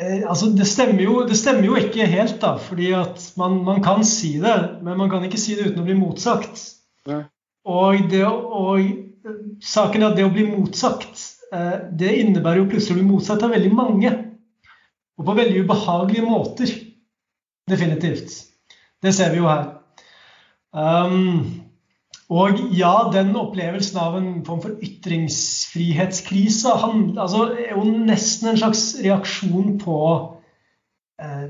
Eh, 0.00 0.22
altså, 0.24 0.48
det, 0.56 0.64
stemmer 0.68 1.04
jo, 1.04 1.18
det, 1.28 1.36
stemmer 1.36 1.68
jo, 1.68 1.76
ikke 1.76 2.08
helt, 2.08 2.38
da. 2.42 2.54
fordi 2.62 2.92
at 2.96 3.26
man, 3.40 3.60
man, 3.66 3.82
kan 3.84 4.04
si 4.06 4.38
det, 4.40 4.56
men 4.84 4.96
man 5.00 5.12
kan 5.12 5.26
ikke 5.26 5.40
si 5.40 5.58
det 5.58 5.68
uten 5.68 5.82
å 5.82 5.86
bli 5.88 5.98
motsagt. 5.98 6.64
Ja. 7.08 7.24
Og, 7.68 8.06
det, 8.08 8.24
og 8.24 9.60
saken 9.60 10.02
er 10.02 10.12
at 10.12 10.16
det 10.16 10.24
å 10.24 10.32
bli 10.32 10.46
motsagt, 10.48 11.26
eh, 11.52 11.76
det 12.00 12.16
innebærer 12.22 12.62
jo 12.62 12.70
plutselig 12.70 12.96
å 12.96 13.02
bli 13.02 13.10
motsatt 13.10 13.44
av 13.44 13.52
veldig 13.56 13.72
mange. 13.76 14.14
Og 15.20 15.26
på 15.26 15.36
veldig 15.36 15.64
ubehagelige 15.66 16.24
måter. 16.24 16.70
Definitivt. 17.70 18.32
Det 19.02 19.12
ser 19.14 19.34
vi 19.34 19.42
jo 19.42 19.48
her. 19.48 19.66
Um, 20.72 21.60
og 22.30 22.60
ja, 22.78 22.92
den 23.10 23.34
opplevelsen 23.36 23.98
av 23.98 24.16
en 24.20 24.28
form 24.46 24.60
for 24.62 24.82
ytringsfrihetskrise 24.86 26.76
han, 26.78 27.08
altså, 27.18 27.48
er 27.58 27.74
jo 27.74 27.82
nesten 27.90 28.52
en 28.52 28.60
slags 28.60 28.84
reaksjon 29.02 29.80
på 29.82 29.96
eh, 31.22 31.48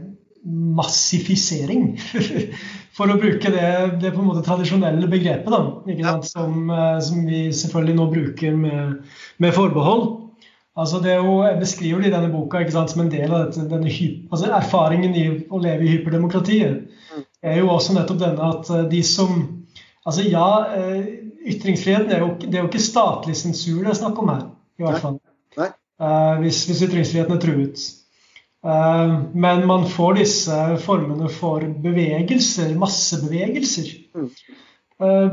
massifisering. 0.81 1.93
For 2.97 3.13
å 3.13 3.19
bruke 3.21 3.53
det, 3.53 3.69
det, 4.03 4.11
på 4.13 4.21
en 4.21 4.27
måte 4.27 4.43
tradisjonelle 4.45 5.07
begrepet, 5.09 5.53
da, 5.53 6.17
som, 6.27 6.65
eh, 6.73 6.97
som, 7.05 7.23
vi 7.29 7.47
selvfølgelig 7.55 7.99
nå 8.01 8.09
bruker 8.11 8.57
med, 8.59 8.97
med 9.41 9.55
forbehold. 9.57 10.09
Altså 10.81 11.01
det 11.05 11.17
jo, 11.19 11.41
Jeg 11.45 11.61
beskriver 11.61 12.01
det 12.01 12.09
i 12.09 12.15
denne 12.15 12.33
boka 12.33 12.63
sant, 12.73 12.93
som 12.93 13.03
en 13.05 13.13
del 13.13 13.29
av 13.29 13.47
dette, 13.47 13.67
denne 13.69 13.91
altså 14.31 14.53
erfaringen 14.57 15.17
i 15.17 15.25
å 15.51 15.61
leve 15.61 15.85
i 15.85 15.95
hyperdemokratiet. 15.97 16.87
Mm. 17.11 17.25
er 17.43 17.59
jo 17.59 17.73
også 17.73 17.97
nettopp 17.97 18.21
denne 18.21 18.53
at 18.55 18.71
eh, 18.71 18.87
de 18.91 19.03
som 19.05 19.43
Altså 20.09 20.23
ja, 20.25 20.47
eh, 20.73 21.09
ytringsfriheten 21.53 22.13
er 22.15 22.23
jo, 22.23 22.31
det 22.41 22.57
er 22.57 22.63
jo 22.63 22.71
ikke 22.71 22.81
statlig 22.81 23.35
sensur 23.37 23.83
det 23.83 23.91
er 23.93 23.99
snakk 23.99 24.17
om 24.23 24.31
her. 24.33 24.47
i 24.81 24.87
hvert 24.87 25.03
fall. 25.03 25.19
Nei. 25.59 25.67
Nei. 25.67 25.71
Uh, 26.01 26.39
hvis, 26.41 26.63
hvis, 26.65 26.81
ytringsfriheten 26.87 27.37
er 27.37 27.43
truet. 27.43 27.83
Men 29.45 29.67
man 29.69 29.85
får 29.89 30.17
disse 30.23 30.57
formene 30.81 31.29
for 31.33 31.65
bevegelser, 31.85 32.73
massebevegelser. 32.81 33.93
Mm. 34.17 34.31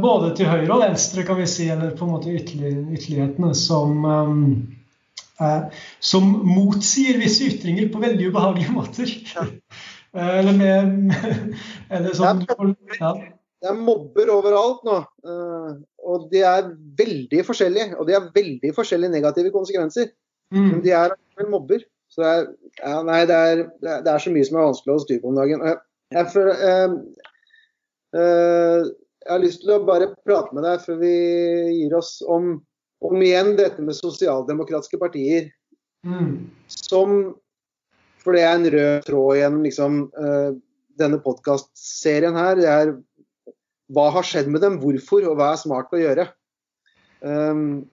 Både 0.04 0.34
til 0.36 0.52
høyre 0.52 0.76
og 0.76 0.84
venstre, 0.84 1.24
kan 1.28 1.40
vi 1.40 1.48
si, 1.48 1.70
eller 1.72 1.96
på 1.96 2.04
en 2.08 2.14
måte 2.14 2.36
ytterlighetene, 2.36 3.54
som, 3.56 4.04
som 6.02 6.30
motsier 6.48 7.20
visse 7.22 7.46
ytringer 7.52 7.92
på 7.94 8.02
veldig 8.02 8.32
ubehagelige 8.32 8.76
måter. 8.80 9.12
Ja. 9.36 9.48
eller 10.18 10.56
med, 10.58 11.18
eller 11.94 12.16
som, 12.18 12.42
ja. 12.98 13.12
Det 13.58 13.70
er 13.72 13.78
mobber 13.82 14.30
overalt 14.30 14.84
nå. 14.86 14.98
Eh, 15.26 15.70
og 16.08 16.28
de 16.32 16.44
er 16.46 16.70
veldig 17.00 17.44
forskjellige. 17.46 17.96
Og 17.98 18.08
de 18.08 18.16
har 18.18 18.30
veldig 18.36 18.74
forskjellige 18.76 19.14
negative 19.16 19.54
konsekvenser. 19.56 20.12
Mm. 20.54 20.68
Men 20.68 20.84
de 20.86 20.94
er 20.94 21.16
vel 21.40 21.50
mobber. 21.52 21.82
Så 22.14 22.22
det 22.22 22.30
er, 22.30 22.46
ja, 22.84 23.00
nei, 23.04 23.24
det 23.28 23.40
er, 23.50 23.64
det 23.82 24.12
er, 24.14 24.22
så 24.24 24.32
mye 24.32 24.46
som 24.48 24.60
er 24.60 24.70
vanskelig 24.70 24.94
å 24.94 25.04
styre 25.04 25.24
på 25.24 25.34
om 25.34 25.40
dagen. 25.42 25.66
Jeg, 25.68 25.82
jeg, 26.16 26.30
for, 26.36 26.52
eh, 26.54 26.94
eh, 28.22 28.86
jeg, 29.26 29.32
har 29.34 29.44
lyst 29.44 29.66
til 29.66 29.74
å 29.76 29.82
bare 29.90 30.14
prate 30.22 30.56
med 30.56 30.64
deg 30.64 30.86
før 30.86 31.02
vi 31.02 31.16
gir 31.82 31.98
oss 31.98 32.14
om, 32.24 32.54
om 33.04 33.22
igjen 33.22 33.56
dette 33.58 33.84
med 33.84 33.98
sosialdemokratiske 33.98 35.00
partier. 35.02 35.52
Mm. 36.06 36.48
Som 36.72 37.36
For 38.24 38.36
det 38.36 38.44
er 38.44 38.56
en 38.58 38.72
rød 38.74 39.06
tråd 39.08 39.38
gjennom 39.40 39.62
liksom, 39.64 40.00
uh, 40.18 40.50
denne 41.00 41.20
podkastserien 41.24 42.36
her. 42.36 42.58
Det 42.60 42.68
er 42.68 42.96
hva 43.96 44.10
har 44.12 44.26
skjedd 44.28 44.50
med 44.52 44.64
dem, 44.66 44.82
hvorfor, 44.82 45.24
og 45.30 45.38
hva 45.40 45.54
er 45.54 45.62
smart 45.62 45.94
å 45.96 46.02
gjøre. 46.02 46.28
Um, 47.24 47.88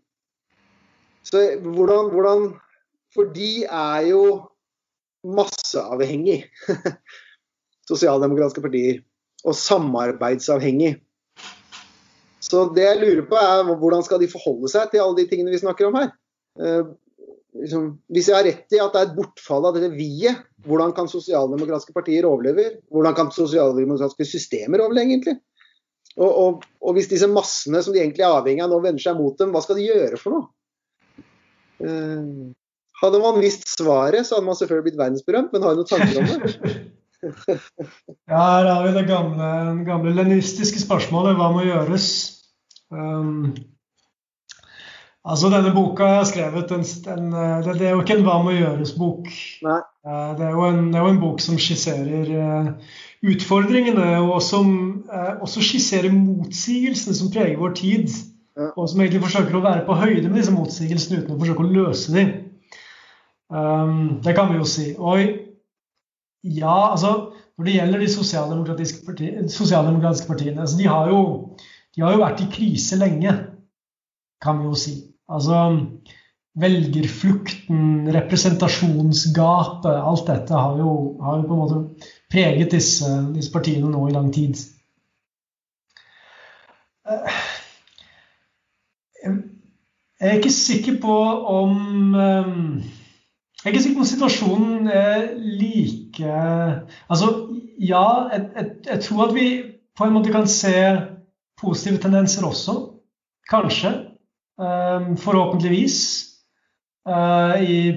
så 1.24 1.44
hvordan, 1.62 2.10
hvordan, 2.12 2.48
For 3.14 3.30
de 3.30 3.62
er 3.62 4.08
jo 4.10 4.24
masseavhengig, 5.24 6.42
sosialdemokratiske 7.90 8.64
partier. 8.64 9.04
Og 9.44 9.54
samarbeidsavhengig. 9.54 10.96
Så 12.54 12.68
det 12.76 12.84
jeg 12.86 13.00
lurer 13.00 13.24
på 13.26 13.38
er 13.40 13.64
hvordan 13.66 14.04
skal 14.06 14.20
de 14.22 14.30
forholde 14.30 14.70
seg 14.70 14.92
til 14.92 15.02
alle 15.02 15.18
de 15.18 15.26
tingene 15.30 15.54
vi 15.54 15.62
snakker 15.62 15.88
om 15.88 15.98
her. 15.98 16.12
Uh, 16.60 16.94
liksom, 17.58 17.88
hvis 18.14 18.28
jeg 18.30 18.38
har 18.38 18.46
rett 18.46 18.76
i 18.76 18.82
at 18.82 18.94
det 18.94 19.00
er 19.00 19.08
et 19.08 19.16
bortfall 19.16 19.66
av 19.68 19.76
dette 19.76 19.90
vi-et, 19.94 20.44
hvordan 20.64 20.94
kan 20.96 21.10
sosialdemokratiske 21.10 21.94
partier 21.96 22.28
overleve? 22.28 22.78
Hvordan 22.94 23.16
kan 23.18 23.32
sosialdemokratiske 23.34 24.28
systemer 24.28 24.84
overleve, 24.84 25.10
egentlig? 25.10 25.36
Og, 26.14 26.30
og, 26.30 26.66
og, 26.78 26.92
hvis 26.94 27.10
disse 27.10 27.26
massene 27.26 27.80
som 27.82 27.94
de 27.94 27.98
egentlig 27.98 28.22
er 28.22 28.36
avhengig 28.36 28.62
av 28.62 28.70
nå, 28.70 28.78
vender 28.84 29.02
seg 29.02 29.18
mot 29.18 29.34
dem, 29.40 29.50
hva 29.54 29.62
skal 29.64 29.80
de 29.80 29.88
gjøre 29.88 30.20
for 30.20 30.36
noe? 30.36 30.46
Uh, 31.82 32.54
hadde 33.02 33.20
man 33.20 33.40
visst 33.42 33.66
svaret, 33.68 34.22
så 34.22 34.38
hadde 34.38 34.46
man 34.46 34.58
selvfølgelig 34.58 34.88
blitt 34.88 35.00
verdensberømt, 35.00 35.50
men 35.52 35.66
har 35.66 35.74
du 35.74 35.82
noen 35.82 35.90
tanker 35.90 36.20
om 36.22 36.28
det? 36.30 36.76
ja, 38.30 38.38
her 38.38 38.68
har 38.68 38.86
vi 38.86 38.94
det 38.94 39.04
gamle, 39.08 39.50
gamle 39.88 40.14
lenistiske 40.14 40.84
spørsmålet 40.84 41.36
hva 41.40 41.50
må 41.52 41.64
gjøres? 41.66 42.06
Um, 42.94 43.54
altså 45.24 45.50
Denne 45.52 45.72
boka 45.74 46.08
jeg 46.08 46.20
har 46.20 46.28
skrevet, 46.30 46.74
en, 46.76 46.84
en, 47.14 47.32
det, 47.66 47.78
det, 47.80 47.88
er 47.88 47.96
jo 47.96 48.04
ikke 48.04 48.18
en 48.18 48.26
hva 48.26 48.38
må 48.44 48.54
gjøres-bok. 48.56 49.32
Uh, 49.64 50.30
det, 50.38 50.46
er 50.50 50.60
en, 50.68 50.86
det 50.92 51.00
er 51.00 51.08
jo 51.08 51.14
en 51.14 51.22
bok 51.22 51.42
som 51.44 51.58
skisserer 51.60 52.30
uh, 52.38 52.94
utfordringene, 53.34 54.08
og 54.22 54.38
som 54.44 54.70
uh, 55.10 55.34
også 55.44 55.64
skisserer 55.64 56.14
motsigelsene 56.14 57.16
som 57.18 57.32
preger 57.34 57.60
vår 57.60 57.76
tid. 57.80 58.08
Ja. 58.54 58.70
Og 58.78 58.86
som 58.86 59.00
egentlig 59.02 59.24
forsøker 59.24 59.56
å 59.58 59.64
være 59.64 59.82
på 59.86 59.96
høyde 59.98 60.28
med 60.28 60.38
disse 60.38 60.54
motsigelsene 60.54 61.24
uten 61.24 61.34
å 61.34 61.40
forsøke 61.40 61.64
å 61.64 61.72
løse 61.74 62.14
dem. 62.14 62.34
Um, 63.50 64.20
det 64.22 64.34
kan 64.36 64.52
vi 64.52 64.60
jo 64.60 64.68
si. 64.68 64.92
Og 64.98 65.18
ja, 66.44 66.90
altså 66.92 67.30
Når 67.58 67.64
det 67.64 67.74
gjelder 67.74 68.00
de 68.02 68.06
sosialdemokratiske, 68.10 69.04
parti, 69.06 69.28
sosialdemokratiske 69.48 70.26
partiene 70.26 70.60
altså 70.60 70.78
de, 70.78 70.88
har 70.90 71.08
jo, 71.08 71.20
de 71.94 72.02
har 72.02 72.14
jo 72.14 72.22
vært 72.22 72.42
i 72.42 72.50
krise 72.50 72.98
lenge, 72.98 73.32
kan 74.42 74.58
vi 74.60 74.68
jo 74.68 74.78
si. 74.78 74.94
Altså 75.30 75.60
velgerflukten, 76.54 78.10
representasjonsgapet, 78.14 79.94
alt 79.94 80.26
dette 80.28 80.54
har 80.54 80.78
jo, 80.78 80.90
har 81.22 81.40
jo 81.40 81.48
på 81.48 81.56
en 81.56 81.62
måte 81.62 82.10
preget 82.30 82.74
disse, 82.76 83.08
disse, 83.34 83.50
partiene 83.52 83.90
nå 83.90 84.06
i 84.08 84.14
lang 84.14 84.30
tid. 84.34 84.60
Eh, 87.10 87.40
jeg 89.24 90.30
er 90.30 90.38
ikke 90.38 90.52
sikker 90.52 91.00
på 91.02 91.16
om 91.52 92.14
eh, 92.14 92.52
Jeg 93.64 93.66
er 93.66 93.72
ikke 93.72 93.82
sikker 93.82 93.98
på 93.98 94.04
om 94.04 94.08
situasjonen 94.08 94.88
er 94.88 95.26
like 95.36 96.30
Altså, 97.10 97.28
ja, 97.80 98.06
jeg, 98.32 98.46
jeg, 98.56 98.70
jeg 98.88 99.00
tror 99.04 99.26
at 99.26 99.34
vi 99.34 99.48
på 99.96 100.06
en 100.06 100.16
måte 100.16 100.32
kan 100.32 100.48
se 100.48 100.74
positive 101.60 102.02
tendenser 102.02 102.46
også. 102.46 102.76
Kanskje. 103.50 103.94
Eh, 104.60 105.14
forhåpentligvis. 105.16 106.30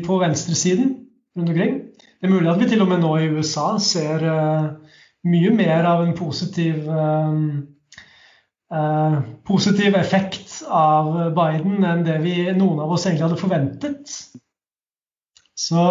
på 0.08 0.18
venstresiden 0.20 1.08
rundt 1.38 1.50
omkring. 1.50 1.76
Det 2.22 2.28
er 2.28 2.34
mulig 2.34 2.50
at 2.50 2.60
vi 2.60 2.70
til 2.70 2.82
og 2.82 2.90
med 2.90 3.04
nå 3.04 3.12
i 3.22 3.30
USA 3.30 3.68
ser 3.82 4.24
uh, 4.26 4.70
mye 5.30 5.52
mer 5.54 5.86
av 5.86 6.02
en 6.02 6.16
positiv 6.18 6.88
uh, 6.90 7.36
uh, 8.74 9.18
positiv 9.46 9.98
effekt 10.00 10.56
av 10.66 11.12
Biden 11.38 11.86
enn 11.86 12.02
det 12.08 12.18
vi, 12.26 12.40
noen 12.58 12.82
av 12.82 12.96
oss 12.96 13.06
egentlig 13.06 13.28
hadde 13.28 13.42
forventet. 13.44 14.16
Så 15.58 15.84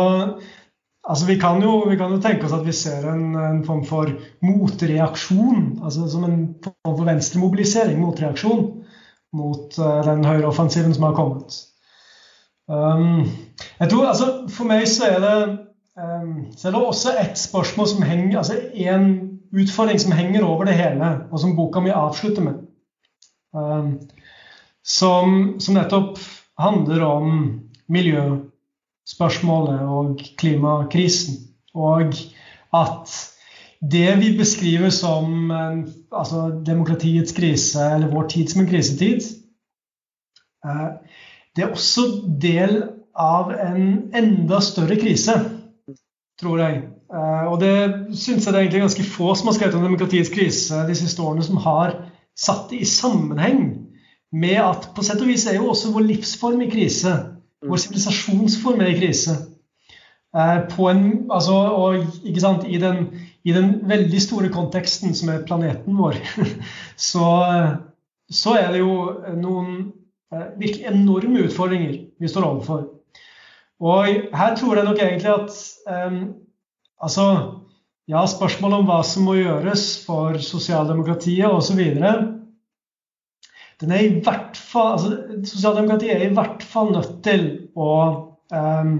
altså, 1.09 1.27
vi, 1.27 1.39
kan 1.41 1.63
jo, 1.63 1.79
vi, 1.91 1.97
kan 1.97 2.13
jo, 2.15 2.21
tenke 2.23 2.49
oss 2.49 2.57
at 2.57 2.67
vi 2.67 2.75
ser 2.77 3.07
en, 3.11 3.37
en 3.39 3.63
form 3.67 3.85
for 3.87 4.11
motreaksjon. 4.45 5.79
altså 5.85 6.09
Som 6.11 6.27
en 6.29 6.41
form 6.65 6.97
for 6.97 7.07
venstremobilisering, 7.09 8.01
motreaksjon 8.03 8.67
mot 9.37 9.79
den 10.07 10.25
høyreoffensiven 10.25 10.95
som 10.95 11.09
har 11.09 11.17
kommet. 11.17 11.57
Um, 12.67 13.27
jeg 13.81 13.91
tror, 13.91 14.07
altså, 14.07 14.27
For 14.51 14.67
meg 14.67 14.89
så 14.91 15.11
er 15.11 15.21
det 15.23 15.37
um, 15.99 16.47
så 16.57 16.69
er 16.69 16.75
det 16.75 16.83
også 16.83 17.15
et 17.21 17.39
spørsmål 17.39 17.89
som 17.89 18.03
henger, 18.03 18.39
altså 18.39 18.57
en 18.75 19.07
utfordring 19.55 20.01
som 20.01 20.13
henger 20.13 20.45
over 20.45 20.65
det 20.65 20.75
hele, 20.75 21.11
og 21.31 21.41
som 21.41 21.57
boka 21.57 21.81
mi 21.81 21.95
avslutter 21.95 22.43
med. 22.43 22.65
Um, 23.55 24.01
som, 24.87 25.57
som 25.61 25.75
nettopp 25.75 26.19
handler 26.59 27.03
om 27.07 27.31
miljøspørsmålet 29.07 29.81
og 29.81 30.21
klimakrisen. 30.39 31.35
Og 31.75 32.15
at 32.75 33.33
det 33.81 34.19
vi 34.19 34.37
beskriver 34.39 34.91
som 34.91 35.51
en, 35.51 35.87
altså 36.13 36.63
demokratiets 36.67 37.33
krise, 37.33 37.79
eller 37.79 38.11
vår 38.11 38.29
tid 38.29 38.49
som 38.49 38.61
en 38.63 38.69
krisetid, 38.69 39.21
eh, 40.65 40.89
det 41.57 41.65
er 41.65 41.71
også 41.71 42.23
del 42.41 42.83
av 43.17 43.53
en 43.53 44.11
enda 44.15 44.61
større 44.61 44.97
krise 44.97 45.33
tror 46.41 46.59
jeg. 46.61 46.83
Uh, 47.09 47.53
og 47.53 47.61
det 47.61 47.77
syns 48.19 48.45
jeg 48.45 48.53
det 48.53 48.59
er 48.59 48.65
egentlig 48.67 48.83
ganske 48.83 49.07
få 49.09 49.35
som 49.35 49.47
har 49.49 49.55
skrevet 49.57 49.77
om 49.79 49.87
demokratiets 49.87 50.29
krise 50.29 50.83
de 50.89 50.95
siste 50.95 51.23
årene, 51.23 51.45
som 51.47 51.57
har 51.57 51.95
satt 52.37 52.69
det 52.71 52.83
i 52.83 52.85
sammenheng 52.85 53.87
med 54.33 54.59
at 54.61 54.91
på 54.93 55.05
sett 55.07 55.23
og 55.23 55.31
vis 55.31 55.47
er 55.47 55.57
jo 55.57 55.71
også 55.71 55.95
vår 55.95 56.05
livsform 56.11 56.61
i 56.67 56.69
krise. 56.69 57.36
Vår 57.65 57.81
sivilisasjonsform 57.81 58.83
er 58.85 58.93
i 58.93 58.99
krise. 58.99 59.37
En, 60.37 61.05
altså, 61.33 61.55
og 61.55 62.03
sant, 62.43 62.67
i 62.69 62.77
den, 62.83 63.07
i 63.49 63.55
den 63.57 63.71
veldig 63.89 64.21
store 64.21 64.51
konteksten 64.53 65.15
som 65.17 65.31
er 65.33 65.47
planeten 65.49 65.97
vår, 65.97 66.19
så, 67.11 67.29
så 68.29 68.57
er 68.61 68.75
det 68.75 68.83
jo 68.83 68.97
noen 69.39 69.71
uh, 70.35 70.51
virkelig 70.61 70.91
enorme 70.91 71.47
utfordringer 71.47 71.97
vi 72.21 72.29
står 72.29 72.51
overfor. 72.51 72.85
Og 73.81 74.29
her 74.37 74.57
tror 74.57 74.77
jeg 74.77 74.89
nok 74.89 75.01
egentlig 75.05 75.33
at 75.33 75.57
um, 76.13 76.21
Altså, 76.97 77.25
ja, 78.09 78.23
spørsmålet 78.25 78.79
om 78.81 78.87
hva 78.89 79.03
som 79.05 79.27
må 79.29 79.35
gjøres 79.37 79.83
for 80.07 80.39
sosialdemokratiet 80.41 81.45
osv. 81.53 81.83
Den 83.83 83.93
er 83.93 84.05
i 84.05 84.21
hvert 84.25 84.57
fall 84.57 84.95
altså, 84.95 85.17
Sosialdemokratiet 85.45 86.15
er 86.15 86.27
i 86.27 86.35
hvert 86.37 86.65
fall 86.65 86.93
nødt 86.95 87.19
til 87.27 87.47
å 87.77 87.91
um, 88.53 88.95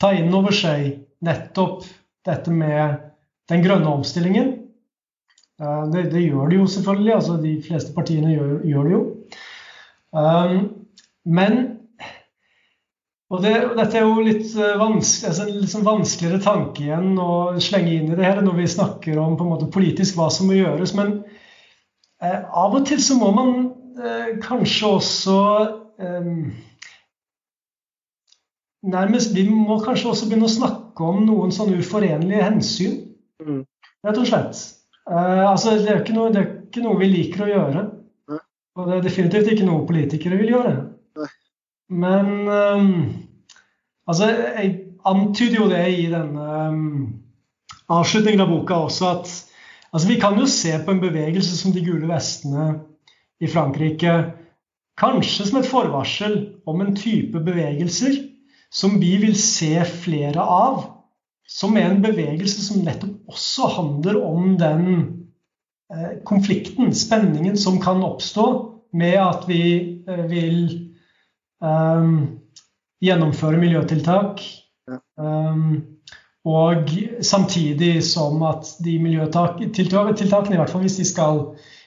ta 0.00 0.12
inn 0.16 0.32
over 0.34 0.54
seg 0.56 1.04
nettopp 1.24 1.84
dette 2.24 2.52
med 2.52 3.02
den 3.52 3.64
grønne 3.64 3.90
omstillingen. 3.98 4.52
Uh, 5.60 5.84
det, 5.92 6.08
det, 6.14 6.24
gjør 6.24 6.50
de 6.50 6.62
jo 6.62 6.70
selvfølgelig. 6.72 7.14
altså 7.18 7.36
De 7.42 7.54
fleste 7.66 7.92
partiene 7.96 8.32
gjør, 8.32 8.56
gjør 8.70 8.88
det 8.88 8.96
jo. 8.96 9.02
Um, 10.14 10.58
men 11.24 11.60
og, 13.32 13.40
det, 13.42 13.54
og, 13.66 13.72
Dette 13.78 13.98
er 13.98 14.04
jo 14.04 14.24
litt, 14.24 14.50
eh, 14.52 14.76
vanskelig, 14.78 15.30
altså 15.30 15.46
en 15.48 15.70
sånn 15.70 15.86
vanskeligere 15.86 16.42
tanke 16.44 16.84
igjen 16.84 17.16
å 17.18 17.54
slenge 17.62 17.94
inn 17.96 18.12
i 18.12 18.18
det 18.18 18.26
her 18.26 18.42
når 18.44 18.58
vi 18.60 18.66
snakker 18.70 19.18
om 19.18 19.38
på 19.38 19.46
en 19.46 19.54
måte 19.54 19.70
politisk 19.74 20.18
hva 20.18 20.28
som 20.30 20.50
må 20.50 20.58
gjøres. 20.58 20.92
Men 20.98 21.16
eh, 22.22 22.36
av 22.44 22.76
og 22.76 22.84
til 22.86 23.00
så 23.02 23.16
må 23.18 23.32
man 23.34 23.54
kanskje 24.42 24.86
også 24.86 25.38
eh, 26.00 26.30
nærmest, 28.82 29.34
Vi 29.34 29.48
må 29.48 29.78
kanskje 29.80 30.10
også 30.10 30.28
begynne 30.28 30.48
å 30.48 30.54
snakke 30.54 31.08
om 31.08 31.24
noen 31.24 31.52
sånne 31.54 31.80
uforenlige 31.80 32.44
hensyn, 32.44 32.96
mm. 33.42 33.60
rett 34.06 34.20
og 34.20 34.28
slett. 34.28 34.62
Eh, 35.08 35.44
altså, 35.48 35.76
det, 35.80 35.90
er 35.92 36.16
noe, 36.16 36.32
det, 36.34 36.42
er 36.42 36.50
ikke 36.68 36.84
noe, 36.84 37.00
vi 37.00 37.10
liker 37.12 37.46
å 37.46 37.50
gjøre. 37.52 37.84
Og 38.74 38.88
det 38.88 38.96
er 38.96 39.04
definitivt 39.04 39.52
ikke 39.52 39.66
noe 39.68 39.86
politikere 39.86 40.38
vil 40.40 40.50
gjøre. 40.56 40.72
Men 41.94 42.48
altså, 42.50 44.26
jeg 44.26 44.70
antyder 45.06 45.60
jo 45.60 45.68
det 45.70 45.84
i 45.94 46.08
denne 46.10 46.46
avslutningen 47.92 48.42
av 48.42 48.50
boka 48.50 48.80
også 48.88 49.06
at 49.12 49.28
altså, 49.92 50.08
vi 50.08 50.16
kan 50.18 50.40
jo 50.40 50.48
se 50.50 50.72
på 50.82 50.90
en 50.90 51.02
bevegelse 51.04 51.54
som 51.54 51.76
De 51.76 51.84
gule 51.86 52.08
vestene 52.10 52.72
i 53.44 53.50
Frankrike 53.50 54.14
kanskje 55.00 55.48
som 55.48 55.60
et 55.60 55.68
forvarsel 55.68 56.38
om 56.70 56.80
en 56.82 56.94
type 56.96 57.40
bevegelser 57.44 58.16
som 58.74 58.98
vi 59.02 59.14
vil 59.22 59.36
se 59.38 59.76
flere 60.04 60.42
av. 60.42 60.84
Som 61.44 61.76
er 61.76 61.90
en 61.90 62.02
bevegelse 62.02 62.62
som 62.64 62.82
nettopp 62.86 63.34
også 63.34 63.68
handler 63.76 64.16
om 64.24 64.54
den 64.58 64.86
eh, 65.92 66.16
konflikten, 66.24 66.94
spenningen, 66.96 67.58
som 67.60 67.76
kan 67.82 68.00
oppstå 68.02 68.46
med 68.96 69.18
at 69.20 69.44
vi 69.50 69.64
eh, 70.08 70.24
vil 70.30 70.62
Um, 71.64 72.40
gjennomføre 73.04 73.58
miljøtiltak. 73.60 74.42
Um, 75.16 75.84
og 76.44 76.90
samtidig 77.24 78.02
som 78.04 78.42
at 78.44 78.68
de 78.84 78.98
miljøtiltakene, 79.00 80.54
i 80.54 80.60
hvert 80.60 80.72
fall 80.72 80.84
hvis 80.84 80.98
de 81.00 81.06
skal, 81.08 81.40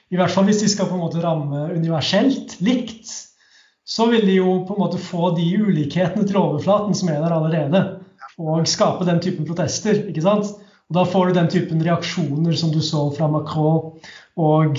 i 0.08 0.16
hvert 0.16 0.32
fall 0.32 0.46
hvis 0.48 0.62
de 0.62 0.68
skal 0.72 0.88
på 0.88 0.96
en 0.96 1.02
måte 1.04 1.22
ramme 1.22 1.66
universelt 1.76 2.56
likt, 2.64 3.10
så 3.88 4.06
vil 4.10 4.24
de 4.28 4.38
jo 4.38 4.60
på 4.68 4.76
en 4.76 4.82
måte 4.82 5.00
få 5.00 5.32
de 5.36 5.46
ulikhetene 5.60 6.26
til 6.28 6.40
overflaten 6.40 6.96
som 6.96 7.10
er 7.12 7.20
der 7.22 7.34
allerede. 7.36 7.82
Og 8.38 8.68
skape 8.68 9.06
den 9.08 9.20
typen 9.24 9.48
protester. 9.48 9.96
ikke 10.08 10.24
sant? 10.24 10.52
Og 10.88 10.96
Da 10.96 11.04
får 11.04 11.28
du 11.28 11.38
den 11.38 11.50
typen 11.52 11.84
reaksjoner 11.84 12.56
som 12.56 12.72
du 12.72 12.80
så 12.84 13.08
fra 13.16 13.28
Macron 13.28 13.98
og 14.36 14.78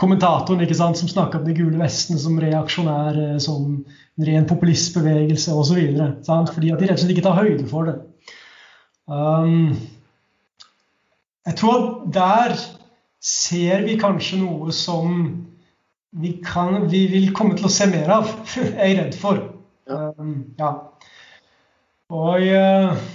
kommentatoren 0.00 0.62
ikke 0.64 0.76
sant, 0.78 0.98
som 0.98 1.08
snakka 1.08 1.38
om 1.38 1.46
de 1.46 1.54
gule 1.56 1.78
vestene 1.80 2.18
som 2.20 2.38
reaksjonær, 2.40 3.38
som 3.42 3.84
en 4.18 4.26
ren 4.26 4.48
populistbevegelse 4.48 5.54
osv. 5.54 5.82
Fordi 6.26 6.72
at 6.72 6.80
de 6.80 6.88
rett 6.88 6.96
og 6.96 7.04
slett 7.04 7.14
ikke 7.14 7.26
tar 7.26 7.38
høyde 7.38 7.68
for 7.70 7.90
det. 7.90 7.96
Um, 9.06 9.76
jeg 11.46 11.54
tror 11.60 11.76
at 11.78 12.14
der 12.16 12.56
ser 13.22 13.84
vi 13.86 13.98
kanskje 14.00 14.40
noe 14.42 14.72
som 14.74 15.20
vi, 16.16 16.32
kan, 16.44 16.88
vi 16.88 17.06
vil 17.12 17.30
komme 17.36 17.56
til 17.58 17.68
å 17.68 17.72
se 17.72 17.88
mer 17.90 18.12
av, 18.20 18.32
er 18.56 18.90
jeg 18.90 18.98
redd 19.00 19.20
for. 19.20 19.42
Um, 19.86 20.56
ja. 20.58 20.72
Og 22.14 22.42
uh, 22.42 23.06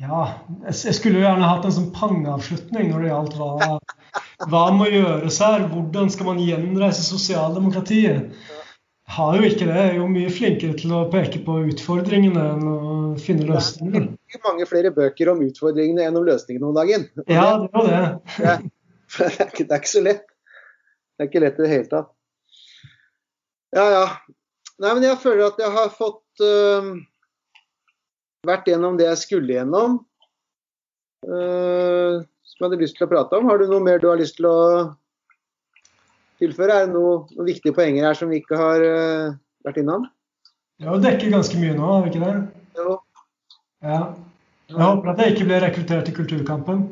Ja, 0.00 0.20
jeg 0.64 0.94
skulle 0.96 1.18
jo 1.18 1.26
gjerne 1.26 1.44
hatt 1.44 1.66
en 1.68 1.74
sånn 1.76 1.90
pangeavslutning 1.92 2.86
når 2.88 3.02
det 3.02 3.08
gjaldt 3.10 3.34
hva, 3.36 3.74
hva 4.48 4.62
må 4.72 4.86
gjøres 4.88 5.40
her. 5.44 5.66
Hvordan 5.68 6.08
skal 6.08 6.30
man 6.30 6.40
gjenreise 6.40 7.04
sosialdemokratiet? 7.04 8.30
Har 9.10 9.36
jo 9.36 9.46
ikke 9.48 9.66
det. 9.66 9.74
Jeg 9.74 9.90
er 9.90 9.96
jo 9.98 10.06
mye 10.10 10.30
flinkere 10.30 10.76
til 10.78 10.92
å 10.94 11.00
peke 11.10 11.40
på 11.42 11.56
utfordringene 11.72 12.42
enn 12.52 12.66
å 12.70 12.82
finne 13.18 13.48
løsninger. 13.48 14.04
Det 14.14 14.38
er 14.38 14.44
mange 14.44 14.66
flere 14.70 14.92
bøker 14.94 15.32
om 15.32 15.40
utfordringene 15.42 16.04
enn 16.06 16.18
om 16.20 16.26
løsningene 16.28 16.68
om 16.68 16.76
dagen. 16.76 17.08
Ja, 17.26 17.48
det 17.58 17.70
var 17.74 17.88
det. 17.88 18.02
det, 19.16 19.26
er, 19.26 19.48
ikke, 19.48 19.66
det 19.66 19.74
er 19.74 19.82
ikke 19.82 19.92
så 19.96 20.04
lett. 20.04 20.22
Det 21.18 21.26
er 21.26 21.30
ikke 21.32 21.42
lett 21.42 21.58
i 21.58 21.64
det 21.64 21.72
hele 21.72 21.88
tatt. 21.90 22.12
Ja, 23.74 23.86
ja. 23.96 24.04
Nei, 24.80 24.92
men 24.94 25.04
jeg 25.04 25.18
føler 25.22 25.48
at 25.48 25.58
jeg 25.60 25.74
har 25.74 25.90
fått 25.92 26.44
uh, 26.46 26.94
vært 28.46 28.70
gjennom 28.70 28.96
det 29.00 29.10
jeg 29.10 29.22
skulle 29.24 29.58
gjennom. 29.58 29.98
Uh, 31.26 32.22
som 32.46 32.62
jeg 32.62 32.68
hadde 32.68 32.82
lyst 32.84 32.96
til 32.98 33.08
å 33.08 33.10
prate 33.10 33.42
om. 33.42 33.50
Har 33.50 33.58
du 33.58 33.66
noe 33.70 33.82
mer 33.84 33.98
du 33.98 34.06
har 34.12 34.22
lyst 34.22 34.38
til 34.38 34.48
å 34.48 34.58
tilføre? 36.40 36.76
Er 36.76 36.88
det 36.88 36.94
noen 36.94 37.28
noe 37.36 37.46
viktige 37.46 37.76
poenger 37.76 38.08
her 38.08 38.18
som 38.18 38.32
vi 38.32 38.40
ikke 38.40 38.58
har 38.58 38.82
uh, 38.84 39.36
vært 39.66 39.80
innom? 39.82 40.08
Ja, 40.80 40.94
det 40.94 41.04
dekker 41.04 41.34
ganske 41.34 41.60
mye 41.60 41.76
nå, 41.76 41.84
har 41.84 42.04
vi 42.06 42.12
ikke 42.12 42.24
det? 42.24 42.34
Jo. 42.80 42.96
Ja. 43.84 44.00
Jeg 44.70 44.80
håper 44.86 45.10
at 45.10 45.20
jeg 45.20 45.34
ikke 45.34 45.46
ble 45.48 45.60
rekruttert 45.64 46.06
til 46.08 46.16
Kulturkampen. 46.16 46.82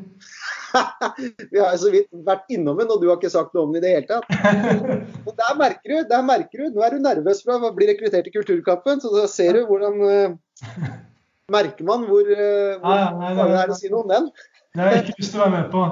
vi 1.53 1.61
har 1.61 1.77
så 1.81 1.91
vidt 1.93 2.09
vært 2.27 2.51
innom 2.53 2.77
den, 2.81 2.91
og 2.93 3.01
du 3.01 3.07
har 3.09 3.17
ikke 3.17 3.31
sagt 3.33 3.55
noe 3.57 3.69
om 3.69 3.73
den 3.73 3.81
i 3.81 3.85
det 3.87 3.95
hele 3.95 4.09
tatt. 4.11 4.27
Og 5.29 5.33
der 5.39 5.55
merker 5.57 5.93
du, 5.93 5.97
der 6.11 6.27
merker 6.27 6.65
du, 6.65 6.75
Nå 6.75 6.85
er 6.85 6.97
du 6.97 7.05
nervøs 7.05 7.41
for 7.47 7.69
å 7.69 7.73
bli 7.77 7.89
rekruttert 7.89 8.29
til 8.29 8.35
Kulturkampen, 8.35 9.01
så 9.01 9.13
da 9.15 9.25
ser 9.31 9.57
du 9.57 9.63
hvordan 9.71 10.03
uh, 10.03 10.91
merker 11.55 11.89
man 11.89 12.05
hvor, 12.11 12.29
hvor 12.29 12.99
ja, 12.99 13.09
nei, 13.17 13.33
nei, 13.39 13.49
det 13.49 13.63
er 13.63 13.73
å 13.73 13.79
si 13.79 13.93
noe 13.93 14.05
om 14.05 14.13
den. 14.13 14.29
Det 14.75 14.85
har 14.85 14.95
jeg 14.95 15.07
ikke 15.07 15.23
lyst 15.23 15.35
til 15.35 15.41
å 15.41 15.47
være 15.47 15.57
med 15.57 15.73
på. 15.73 15.87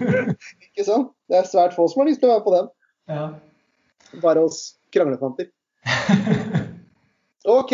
ikke 0.68 0.86
sant? 0.86 1.12
Det 1.30 1.40
er 1.40 1.48
svært 1.48 1.76
få 1.78 1.88
som 1.88 2.02
har 2.02 2.10
lyst 2.10 2.20
til 2.22 2.28
å 2.28 2.34
være 2.34 2.44
på 2.44 2.56
den. 2.58 2.72
Ja. 3.12 3.26
Bare 4.22 4.44
oss 4.48 4.74
kranglefanter. 4.92 5.50
OK. 7.44 7.72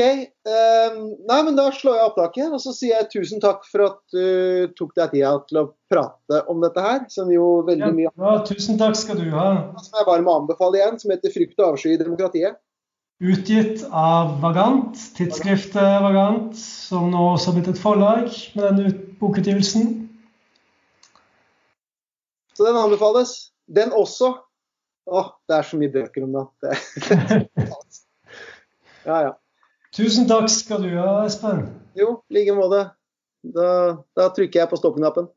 Um, 0.49 1.01
nei, 1.29 1.39
men 1.45 1.57
da 1.59 1.67
slår 1.75 1.99
jeg 1.99 2.09
opptaket, 2.09 2.53
og 2.57 2.61
så 2.63 2.73
sier 2.73 2.95
jeg 2.97 3.11
tusen 3.13 3.43
takk 3.43 3.67
for 3.69 3.85
at 3.85 3.99
du 4.15 4.71
tok 4.79 4.95
deg 4.97 5.13
tida 5.13 5.35
til 5.51 5.61
å 5.61 5.67
prate 5.93 6.41
om 6.49 6.63
dette 6.65 6.85
her, 6.85 7.03
som 7.13 7.29
jo 7.33 7.59
veldig 7.67 7.91
mye 7.97 8.09
ja, 8.09 8.33
Tusen 8.49 8.81
takk 8.81 8.97
skal 8.97 9.21
du 9.21 9.29
ha. 9.35 9.51
Som 9.83 10.01
jeg 10.01 10.09
bare 10.09 10.25
må 10.25 10.39
anbefale 10.41 10.81
igjen, 10.81 10.97
som 11.03 11.13
heter 11.13 11.35
'Frykt 11.35 11.61
og 11.61 11.75
avsky 11.75 11.95
i 11.95 12.01
demokratiet'. 12.01 12.57
Utgitt 13.19 13.83
av 13.91 14.37
Vagant, 14.41 14.95
tidsskriftet 15.19 16.03
Vagant, 16.05 16.55
som 16.57 17.09
nå 17.11 17.33
også 17.35 17.51
har 17.51 17.57
blitt 17.57 17.73
et 17.73 17.81
forlag 17.83 18.29
med 18.55 18.63
denne 18.63 18.93
bokutgivelsen. 19.19 19.89
Så 22.55 22.67
den 22.67 22.79
anbefales. 22.79 23.51
Den 23.67 23.93
også. 23.93 24.33
Å, 25.09 25.25
det 25.49 25.57
er 25.57 25.65
så 25.65 25.79
mye 25.81 25.93
bøker 25.93 26.25
om 26.27 26.35
det. 26.37 26.75
ja, 29.09 29.21
ja. 29.29 29.33
Tusen 29.97 30.29
takk 30.29 30.51
skal 30.53 30.85
du 30.85 30.91
ha, 30.99 31.25
Espen. 31.25 31.65
Jo, 31.97 32.19
i 32.29 32.39
like 32.39 32.57
måte. 32.57 32.83
Da, 33.57 33.69
da 34.19 34.29
trykker 34.37 34.61
jeg 34.61 34.71
på 34.71 34.79
stoppknappen. 34.81 35.31